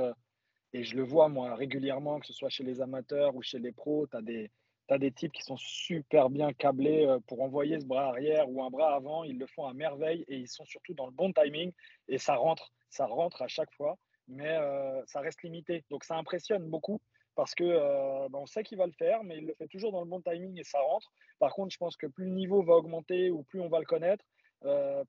et 0.72 0.84
je 0.84 0.96
le 0.96 1.02
vois 1.02 1.28
moi 1.28 1.54
régulièrement, 1.54 2.20
que 2.20 2.26
ce 2.26 2.32
soit 2.32 2.50
chez 2.50 2.64
les 2.64 2.80
amateurs 2.80 3.34
ou 3.34 3.42
chez 3.42 3.58
les 3.58 3.72
pros, 3.72 4.06
tu 4.06 4.16
as 4.16 4.22
des, 4.22 4.50
des 4.98 5.12
types 5.12 5.32
qui 5.32 5.42
sont 5.42 5.56
super 5.56 6.28
bien 6.30 6.52
câblés 6.52 7.06
euh, 7.06 7.18
pour 7.26 7.42
envoyer 7.42 7.80
ce 7.80 7.86
bras 7.86 8.08
arrière 8.08 8.48
ou 8.48 8.62
un 8.62 8.70
bras 8.70 8.94
avant. 8.94 9.24
Ils 9.24 9.38
le 9.38 9.46
font 9.46 9.66
à 9.66 9.72
merveille 9.72 10.24
et 10.28 10.36
ils 10.36 10.48
sont 10.48 10.64
surtout 10.66 10.94
dans 10.94 11.06
le 11.06 11.12
bon 11.12 11.32
timing 11.32 11.72
et 12.08 12.18
ça 12.18 12.36
rentre. 12.36 12.72
Ça 12.90 13.06
rentre 13.06 13.42
à 13.42 13.48
chaque 13.48 13.72
fois, 13.74 13.96
mais 14.28 14.56
euh, 14.56 15.02
ça 15.06 15.20
reste 15.20 15.42
limité. 15.42 15.84
Donc 15.90 16.04
ça 16.04 16.16
impressionne 16.16 16.68
beaucoup 16.68 17.00
parce 17.38 17.54
que 17.54 17.62
euh, 17.62 18.28
ben, 18.30 18.40
on 18.40 18.46
sait 18.46 18.64
qu'il 18.64 18.78
va 18.78 18.86
le 18.86 18.92
faire, 18.92 19.22
mais 19.22 19.38
il 19.38 19.46
le 19.46 19.54
fait 19.54 19.68
toujours 19.68 19.92
dans 19.92 20.00
le 20.00 20.08
bon 20.08 20.20
timing 20.20 20.58
et 20.58 20.64
ça 20.64 20.80
rentre. 20.80 21.12
Par 21.38 21.54
contre, 21.54 21.72
je 21.72 21.78
pense 21.78 21.96
que 21.96 22.08
plus 22.08 22.24
le 22.24 22.32
niveau 22.32 22.64
va 22.64 22.74
augmenter 22.74 23.30
ou 23.30 23.44
plus 23.44 23.60
on 23.60 23.68
va 23.68 23.78
le 23.78 23.84
connaître, 23.84 24.24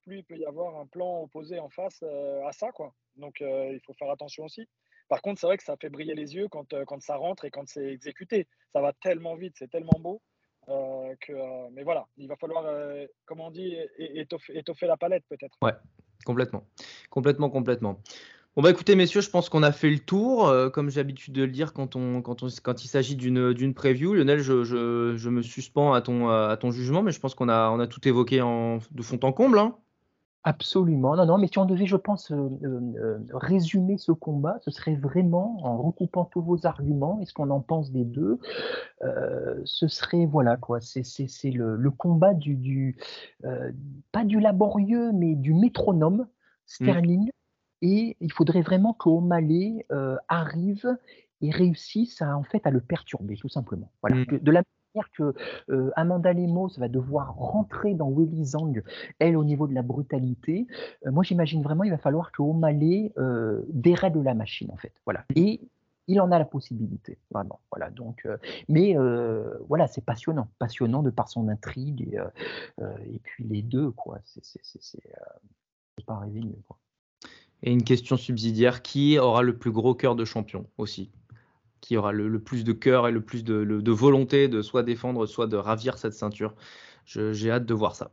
plus 0.04 0.20
il 0.20 0.24
peut 0.24 0.38
y 0.38 0.46
avoir 0.46 0.78
un 0.78 0.86
plan 0.86 1.24
opposé 1.24 1.58
en 1.58 1.70
face 1.70 2.04
à 2.04 2.52
ça. 2.52 2.72
Quoi. 2.72 2.94
Donc 3.16 3.42
il 3.42 3.80
faut 3.84 3.94
faire 3.96 4.12
attention 4.12 4.44
aussi. 4.44 4.68
Par 5.10 5.24
contre, 5.24 5.42
c'est 5.42 5.48
vrai 5.48 5.58
que 5.58 5.64
ça 5.64 5.76
fait 5.76 5.90
briller 5.90 6.14
les 6.14 6.36
yeux 6.36 6.48
quand, 6.48 6.72
euh, 6.74 6.86
quand 6.86 7.02
ça 7.02 7.16
rentre 7.16 7.44
et 7.44 7.50
quand 7.50 7.68
c'est 7.68 7.88
exécuté. 7.88 8.48
Ça 8.74 8.80
va 8.80 8.94
tellement 8.94 9.36
vite, 9.36 9.56
c'est 9.58 9.70
tellement 9.70 10.00
beau. 10.00 10.22
Euh, 10.70 11.16
que, 11.20 11.34
euh, 11.34 11.70
mais 11.72 11.82
voilà, 11.82 12.08
il 12.18 12.28
va 12.28 12.36
falloir, 12.36 12.64
comme 13.26 13.42
on 13.42 13.50
dit, 13.50 13.76
étoffer, 13.98 14.86
la 14.86 14.98
palette 14.98 15.26
peut-être. 15.28 15.58
Ouais, 15.64 15.74
complètement. 16.26 16.68
Complètement, 17.10 17.50
complètement. 17.50 18.00
Bon 18.56 18.64
bah 18.64 18.72
écoutez 18.72 18.96
messieurs, 18.96 19.22
je 19.22 19.30
pense 19.30 19.48
qu'on 19.48 19.64
a 19.64 19.72
fait 19.72 19.90
le 19.90 20.00
tour. 20.00 20.52
comme 20.74 20.90
j'ai 20.90 21.00
l'habitude 21.00 21.34
de 21.34 21.44
le 21.44 21.52
dire 21.52 21.72
quand, 21.72 21.96
on, 21.96 22.22
quand, 22.22 22.44
on, 22.44 22.48
quand 22.62 22.84
il 22.84 22.88
s'agit 22.88 23.16
d'une 23.16 23.74
preview, 23.74 24.14
Lionel, 24.14 24.40
je, 24.40 24.64
je, 24.64 25.14
je, 25.16 25.30
me 25.30 25.42
suspends 25.42 25.94
à 25.94 26.02
ton, 26.02 26.30
à 26.30 26.58
ton 26.58 26.72
jugement, 26.72 27.02
mais 27.02 27.12
je 27.12 27.20
pense 27.20 27.36
qu'on 27.36 27.48
a, 27.48 27.70
on 27.70 27.80
a 27.80 27.88
tout 27.88 28.06
évoqué 28.08 28.42
en, 28.42 28.80
de 28.92 29.02
fond 29.02 29.20
en 29.24 29.32
comble. 29.32 29.60
Hein. 29.60 29.76
Absolument. 30.44 31.18
Non, 31.18 31.26
non, 31.26 31.38
mais 31.38 31.48
si 31.48 31.60
on 31.60 31.66
devait, 31.66 31.86
je 31.86 31.98
pense, 31.98 32.32
euh, 32.32 32.50
euh, 32.64 33.20
résumer 33.34 33.98
ce 33.98 34.14
combat, 34.14 34.58
ce 34.62 34.72
serait 34.72 34.96
vraiment, 34.96 35.58
en 35.66 35.78
recoupant 35.78 36.24
tous 36.26 36.42
vos 36.42 36.66
arguments 36.66 37.20
et 37.22 37.26
ce 37.26 37.34
qu'on 37.34 37.50
en 37.50 37.60
pense 37.60 37.92
des 37.92 38.06
deux, 38.06 38.40
euh, 39.04 39.60
ce 39.66 39.90
serait, 39.90 40.26
voilà, 40.26 40.56
quoi, 40.56 40.80
c'est 40.80 41.04
le, 41.52 41.76
le 41.76 41.92
combat 41.92 42.34
du, 42.34 42.56
du 42.56 42.96
pas 44.14 44.24
du 44.24 44.40
laborieux, 44.40 45.12
mais 45.12 45.36
du 45.36 45.54
métronome, 45.54 46.26
mmh. 46.80 46.86
Et 47.82 48.18
il 48.20 48.32
faudrait 48.32 48.62
vraiment 48.62 48.94
qu'O'Malley 48.94 49.86
arrive 50.28 50.98
et 51.42 51.52
réussisse 51.52 52.22
à, 52.22 52.38
en 52.38 52.44
fait, 52.44 52.66
à 52.68 52.72
le 52.72 52.82
perturber, 52.82 53.38
tout 53.38 53.50
simplement. 53.50 53.90
Voilà. 54.02 54.18
Mmh. 54.18 54.40
De 54.40 54.52
la 54.52 54.64
que 55.14 55.34
euh, 55.70 55.92
Amanda 55.96 56.34
Lemos 56.34 56.70
va 56.78 56.88
devoir 56.88 57.36
rentrer 57.36 57.94
dans 57.94 58.10
Willy 58.10 58.46
Zhang, 58.46 58.82
elle, 59.20 59.38
au 59.38 59.44
niveau 59.44 59.68
de 59.68 59.74
la 59.74 59.82
brutalité. 59.82 60.68
Euh, 61.06 61.12
moi, 61.12 61.24
j'imagine 61.24 61.62
vraiment, 61.62 61.84
il 61.84 61.92
va 61.92 61.98
falloir 61.98 62.32
que 62.32 62.42
O'Malley 62.42 63.14
euh, 63.18 63.64
dérègle 63.70 64.22
la 64.24 64.34
machine, 64.34 64.70
en 64.72 64.78
fait. 64.78 64.94
Voilà. 65.06 65.26
Et 65.36 65.62
il 66.08 66.20
en 66.22 66.32
a 66.32 66.40
la 66.40 66.46
possibilité, 66.46 67.20
vraiment. 67.30 67.60
Voilà. 67.72 67.92
Donc, 67.92 68.26
euh, 68.26 68.38
mais 68.68 68.96
voilà, 69.68 69.88
c'est 69.88 70.04
passionnant, 70.04 70.48
passionnant 70.58 71.04
de 71.04 71.12
par 71.12 71.30
son 71.30 71.48
intrigue 71.50 72.02
et, 72.02 72.18
et 72.82 73.20
puis 73.20 73.44
les 73.44 73.62
deux, 73.62 73.92
quoi. 73.92 74.20
C'est 74.24 75.04
pas 76.06 76.18
rêver 76.18 76.42
mieux, 76.42 76.58
quoi. 76.68 76.78
Et 77.64 77.72
une 77.72 77.84
question 77.84 78.18
subsidiaire 78.18 78.82
qui 78.82 79.20
aura 79.20 79.42
le 79.42 79.58
plus 79.58 79.72
gros 79.72 79.94
cœur 79.94 80.16
de 80.16 80.26
champion 80.26 80.66
aussi? 80.78 81.10
Qui 81.82 81.98
aura 81.98 82.12
le, 82.12 82.40
plus 82.40 82.64
de 82.64 82.74
cœur 82.74 83.08
et 83.08 83.12
le 83.12 83.22
plus 83.22 83.44
de, 83.44 83.92
volonté 83.92 84.48
de 84.48 84.62
soit 84.62 84.84
défendre, 84.84 85.26
soit 85.26 85.48
de 85.48 85.58
ravir 85.58 85.98
cette 85.98 86.14
ceinture? 86.14 86.54
J'ai 87.06 87.52
hâte 87.52 87.66
de 87.66 87.74
voir 87.74 87.96
ça. 87.96 88.12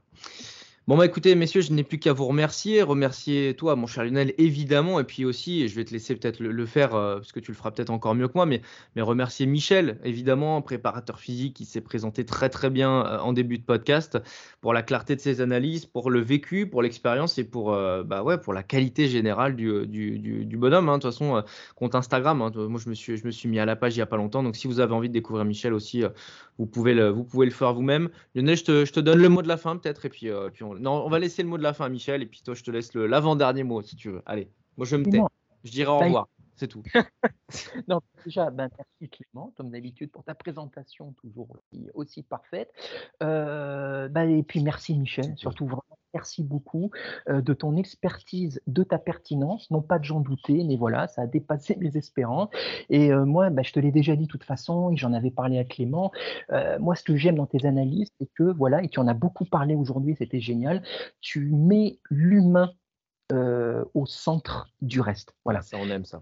Bon, 0.88 0.96
bah 0.96 1.04
écoutez, 1.04 1.34
messieurs, 1.34 1.62
je 1.62 1.72
n'ai 1.72 1.82
plus 1.82 1.98
qu'à 1.98 2.12
vous 2.12 2.26
remercier. 2.26 2.80
Remercier 2.80 3.56
toi, 3.56 3.74
mon 3.74 3.88
cher 3.88 4.04
Lionel, 4.04 4.34
évidemment. 4.38 5.00
Et 5.00 5.04
puis 5.04 5.24
aussi, 5.24 5.66
je 5.66 5.74
vais 5.74 5.84
te 5.84 5.90
laisser 5.90 6.14
peut-être 6.14 6.38
le, 6.38 6.64
faire, 6.64 6.94
euh, 6.94 7.16
parce 7.16 7.32
que 7.32 7.40
tu 7.40 7.50
le 7.50 7.56
feras 7.56 7.72
peut-être 7.72 7.90
encore 7.90 8.14
mieux 8.14 8.28
que 8.28 8.34
moi, 8.36 8.46
mais, 8.46 8.62
mais 8.94 9.02
remercier 9.02 9.46
Michel, 9.46 9.98
évidemment, 10.04 10.62
préparateur 10.62 11.18
physique 11.18 11.54
qui 11.54 11.64
s'est 11.64 11.80
présenté 11.80 12.24
très 12.24 12.50
très 12.50 12.70
bien 12.70 13.04
euh, 13.04 13.18
en 13.18 13.32
début 13.32 13.58
de 13.58 13.64
podcast, 13.64 14.16
pour 14.60 14.72
la 14.72 14.84
clarté 14.84 15.16
de 15.16 15.20
ses 15.20 15.40
analyses, 15.40 15.86
pour 15.86 16.08
le 16.08 16.20
vécu, 16.20 16.68
pour 16.68 16.82
l'expérience 16.82 17.36
et 17.38 17.42
pour, 17.42 17.72
euh, 17.72 18.04
bah 18.04 18.22
ouais, 18.22 18.38
pour 18.38 18.52
la 18.52 18.62
qualité 18.62 19.08
générale 19.08 19.56
du, 19.56 19.88
du, 19.88 20.20
du, 20.20 20.56
bonhomme. 20.56 20.88
Hein. 20.88 20.98
De 20.98 21.02
toute 21.02 21.10
façon, 21.10 21.42
compte 21.74 21.96
Instagram, 21.96 22.40
hein. 22.42 22.52
moi 22.54 22.78
je 22.78 22.88
me, 22.88 22.94
suis, 22.94 23.16
je 23.16 23.26
me 23.26 23.32
suis 23.32 23.48
mis 23.48 23.58
à 23.58 23.64
la 23.64 23.74
page 23.74 23.96
il 23.96 23.98
n'y 23.98 24.02
a 24.02 24.06
pas 24.06 24.18
longtemps. 24.18 24.44
Donc 24.44 24.54
si 24.54 24.68
vous 24.68 24.78
avez 24.78 24.94
envie 24.94 25.08
de 25.08 25.14
découvrir 25.14 25.44
Michel 25.44 25.74
aussi, 25.74 26.04
vous, 26.58 26.66
pouvez 26.66 26.94
le, 26.94 27.08
vous 27.08 27.24
pouvez 27.24 27.46
le 27.46 27.52
faire 27.52 27.74
vous-même. 27.74 28.08
Lionel, 28.36 28.56
je 28.56 28.64
te, 28.64 28.84
je 28.84 28.92
te, 28.92 29.00
donne 29.00 29.18
le 29.18 29.28
mot 29.28 29.42
de 29.42 29.48
la 29.48 29.56
fin 29.56 29.76
peut-être, 29.76 30.04
et 30.04 30.10
puis, 30.10 30.28
puis 30.52 30.62
on 30.62 30.75
non, 30.78 31.04
on 31.04 31.08
va 31.08 31.18
laisser 31.18 31.42
le 31.42 31.48
mot 31.48 31.58
de 31.58 31.62
la 31.62 31.72
fin, 31.72 31.88
Michel, 31.88 32.22
et 32.22 32.26
puis 32.26 32.42
toi, 32.44 32.54
je 32.54 32.62
te 32.62 32.70
laisse 32.70 32.94
l'avant-dernier 32.94 33.64
mot, 33.64 33.82
si 33.82 33.96
tu 33.96 34.10
veux. 34.10 34.22
Allez, 34.26 34.50
moi, 34.76 34.86
je 34.86 34.96
me 34.96 35.04
tais. 35.04 35.20
Je 35.64 35.70
dirai 35.70 35.90
au 35.90 35.98
revoir. 35.98 36.28
C'est 36.56 36.68
tout. 36.68 36.82
non, 37.88 38.00
déjà, 38.24 38.50
ben, 38.50 38.70
merci 38.76 39.10
Clément, 39.10 39.52
comme 39.56 39.70
d'habitude, 39.70 40.10
pour 40.10 40.24
ta 40.24 40.34
présentation 40.34 41.12
toujours 41.12 41.58
aussi, 41.92 42.22
parfaite. 42.22 42.72
Euh, 43.22 44.08
ben, 44.08 44.30
et 44.30 44.42
puis 44.42 44.62
merci 44.62 44.96
Michel, 44.96 45.36
surtout 45.36 45.66
vraiment 45.66 45.82
merci 46.14 46.42
beaucoup 46.42 46.90
euh, 47.28 47.42
de 47.42 47.52
ton 47.52 47.76
expertise, 47.76 48.62
de 48.66 48.82
ta 48.82 48.98
pertinence. 48.98 49.70
Non 49.70 49.82
pas 49.82 49.98
de 49.98 50.04
j'en 50.04 50.20
douter, 50.20 50.64
mais 50.64 50.76
voilà, 50.76 51.08
ça 51.08 51.22
a 51.22 51.26
dépassé 51.26 51.76
mes 51.76 51.94
espérances. 51.98 52.48
Et 52.88 53.12
euh, 53.12 53.26
moi, 53.26 53.50
ben, 53.50 53.62
je 53.62 53.72
te 53.72 53.80
l'ai 53.80 53.92
déjà 53.92 54.16
dit 54.16 54.24
de 54.24 54.30
toute 54.30 54.44
façon, 54.44 54.90
et 54.90 54.96
j'en 54.96 55.12
avais 55.12 55.30
parlé 55.30 55.58
à 55.58 55.64
Clément. 55.64 56.10
moi, 56.80 56.96
ce 56.96 57.02
que 57.02 57.16
j'aime 57.16 57.36
dans 57.36 57.46
tes 57.46 57.66
analyses, 57.66 58.08
c'est 58.18 58.30
que, 58.34 58.44
voilà, 58.44 58.82
et 58.82 58.88
tu 58.88 58.98
en 58.98 59.08
as 59.08 59.14
beaucoup 59.14 59.44
parlé 59.44 59.74
aujourd'hui, 59.74 60.16
c'était 60.16 60.40
génial, 60.40 60.82
tu 61.20 61.50
mets 61.50 61.98
l'humain 62.08 62.72
au 63.30 64.06
centre 64.06 64.68
du 64.80 65.00
reste. 65.00 65.34
Voilà. 65.44 65.60
Ça, 65.60 65.76
on 65.78 65.90
aime 65.90 66.06
ça 66.06 66.20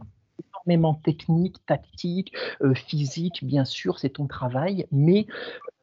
énormément 0.65 0.95
technique, 0.95 1.65
tactique, 1.67 2.33
euh, 2.63 2.75
physique, 2.75 3.45
bien 3.45 3.65
sûr, 3.65 3.99
c'est 3.99 4.11
ton 4.11 4.27
travail, 4.27 4.87
mais 4.91 5.27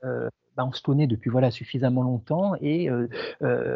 euh, 0.03 0.29
bah, 0.57 0.65
on 0.65 0.73
se 0.73 0.81
connaît 0.81 1.07
depuis 1.07 1.29
voilà 1.29 1.49
suffisamment 1.49 2.01
longtemps 2.01 2.55
et 2.59 2.89
euh, 2.89 3.07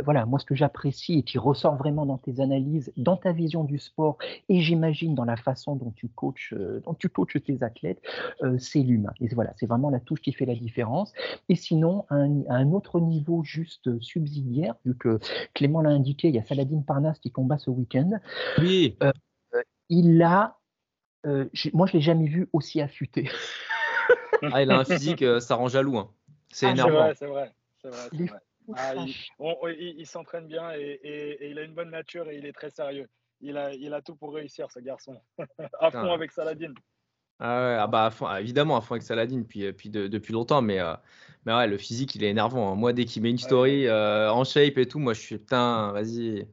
voilà 0.03 0.25
moi 0.25 0.39
ce 0.39 0.45
que 0.45 0.55
j'apprécie 0.55 1.19
et 1.19 1.23
qui 1.23 1.37
ressort 1.37 1.77
vraiment 1.77 2.05
dans 2.05 2.17
tes 2.17 2.41
analyses, 2.41 2.91
dans 2.97 3.15
ta 3.15 3.31
vision 3.31 3.63
du 3.63 3.79
sport 3.79 4.17
et 4.49 4.59
j'imagine 4.59 5.15
dans 5.15 5.23
la 5.23 5.37
façon 5.37 5.77
dont 5.77 5.91
tu 5.95 6.09
coaches, 6.09 6.53
dont 6.83 6.93
tu 6.93 7.07
coaches 7.07 7.41
tes 7.45 7.63
athlètes, 7.63 8.01
c'est 8.57 8.81
l'humain 8.81 9.13
et 9.21 9.33
voilà 9.33 9.53
c'est 9.55 9.67
vraiment 9.67 9.89
la 9.89 10.01
touche 10.01 10.19
qui 10.19 10.33
fait 10.33 10.45
la 10.45 10.55
différence. 10.55 11.13
Et 11.47 11.55
sinon 11.55 12.05
à 12.09 12.15
un, 12.15 12.71
autre 12.73 12.99
niveau 12.99 13.41
juste 13.41 13.97
subsidiaire 14.01 14.75
vu 14.83 14.97
que 14.97 15.19
Clément 15.53 15.79
l'a 15.79 15.91
indiqué, 15.91 16.27
il 16.27 16.35
y 16.35 16.39
a 16.39 16.43
Saladin 16.43 16.81
Parnas 16.85 17.17
qui 17.21 17.31
combat 17.31 17.57
ce 17.57 17.69
week-end. 17.69 18.19
Oui. 18.59 18.97
il 19.89 20.21
a 20.21 20.57
euh, 21.25 21.45
moi, 21.73 21.87
je 21.87 21.93
l'ai 21.93 22.01
jamais 22.01 22.27
vu 22.27 22.47
aussi 22.53 22.81
affûté. 22.81 23.29
ah, 24.51 24.61
il 24.61 24.71
a 24.71 24.79
un 24.79 24.85
physique, 24.85 25.21
euh, 25.21 25.39
ça 25.39 25.55
rend 25.55 25.67
jaloux. 25.67 25.97
Hein. 25.97 26.09
C'est 26.49 26.67
ah, 26.67 26.71
énervant. 26.71 27.11
C'est 27.15 27.25
vrai, 27.25 27.51
c'est 27.81 27.89
vrai. 27.89 28.09
vrai. 28.11 28.39
Ah, 28.75 28.93
il, 28.97 30.07
s'entraîne 30.07 30.47
bien 30.47 30.71
et, 30.73 31.49
il 31.51 31.59
a 31.59 31.63
une 31.63 31.73
bonne 31.73 31.91
nature 31.91 32.29
et 32.29 32.37
il 32.37 32.45
est 32.45 32.53
très 32.53 32.71
sérieux. 32.71 33.07
Il 33.41 33.57
a, 33.57 33.73
il 33.73 33.93
a 33.93 34.01
tout 34.01 34.15
pour 34.15 34.33
réussir, 34.33 34.71
ce 34.71 34.79
garçon. 34.79 35.21
à 35.79 35.91
fond 35.91 36.11
avec 36.11 36.31
Saladin. 36.31 36.73
Ah, 37.39 37.59
ouais, 37.59 37.77
ah 37.79 37.87
bah 37.87 38.09
fond, 38.11 38.33
évidemment, 38.37 38.77
à 38.77 38.81
fond 38.81 38.93
avec 38.93 39.03
Saladin 39.03 39.43
puis, 39.43 39.71
puis 39.73 39.89
depuis 39.89 40.33
longtemps, 40.33 40.61
mais, 40.61 40.79
euh, 40.79 40.93
mais 41.45 41.53
ouais, 41.53 41.67
le 41.67 41.77
physique, 41.77 42.15
il 42.15 42.23
est 42.23 42.29
énervant. 42.29 42.71
Hein. 42.71 42.75
Moi, 42.75 42.93
dès 42.93 43.05
qu'il 43.05 43.21
met 43.21 43.29
une 43.29 43.37
story 43.37 43.91
en 43.91 44.43
shape 44.43 44.77
et 44.77 44.87
tout, 44.87 44.99
moi, 44.99 45.13
je 45.13 45.21
suis 45.21 45.37
putain, 45.37 45.91
vas-y. 45.91 46.47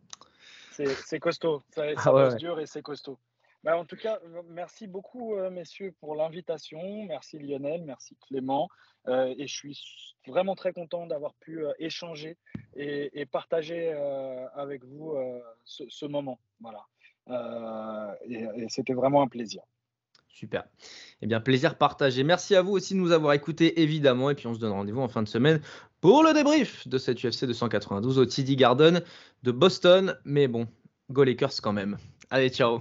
C'est 0.71 1.21
costaud, 1.21 1.63
ça, 1.71 1.85
ça 1.97 2.35
dur 2.35 2.59
et 2.59 2.67
c'est 2.67 2.83
costaud. 2.83 3.19
Bah, 3.65 3.79
en 3.79 3.85
tout 3.85 3.97
cas, 3.97 4.19
merci 4.49 4.89
beaucoup, 4.89 5.37
euh, 5.37 5.49
messieurs, 5.51 5.95
pour 6.01 6.17
l'invitation. 6.17 6.81
Merci 7.07 7.39
Lionel, 7.39 7.83
merci 7.85 8.17
Clément. 8.27 8.69
Euh, 9.07 9.35
et 9.39 9.47
je 9.47 9.55
suis 9.55 9.79
vraiment 10.27 10.57
très 10.57 10.73
content 10.73 11.07
d'avoir 11.07 11.35
pu 11.35 11.65
euh, 11.65 11.73
échanger 11.79 12.37
et, 12.75 13.27
partager 13.27 13.93
avec 14.55 14.85
vous 14.85 15.15
ce, 15.65 16.07
moment. 16.07 16.41
Voilà. 16.61 18.19
et, 18.27 18.67
c'était 18.69 18.95
vraiment 18.95 19.23
un 19.23 19.29
plaisir. 19.29 19.63
Super. 20.29 20.65
Eh 21.21 21.27
bien, 21.27 21.41
plaisir 21.41 21.77
partagé. 21.77 22.25
Merci 22.25 22.57
à 22.57 22.63
vous 22.63 22.73
aussi 22.73 22.95
de 22.95 22.99
nous 22.99 23.13
avoir 23.13 23.35
écoutés, 23.35 23.83
évidemment. 23.83 24.31
Et 24.31 24.35
puis, 24.35 24.47
on 24.47 24.55
se 24.55 24.59
donne 24.59 24.73
rendez-vous 24.73 25.03
en 25.03 25.09
fin 25.09 25.23
de 25.23 25.29
semaine 25.29 25.61
pour 26.01 26.25
le 26.25 26.33
débrief 26.33 26.89
de 26.89 26.99
cette 26.99 27.23
UFC 27.23 27.45
292 27.45 28.19
au 28.19 28.25
TD 28.25 28.57
Garden 28.57 29.03
de 29.43 29.53
Boston. 29.53 30.19
Mais 30.25 30.49
bon, 30.49 30.67
go 31.11 31.23
Lakers 31.23 31.61
quand 31.63 31.75
même. 31.75 31.99
Allez, 32.31 32.49
ciao. 32.49 32.81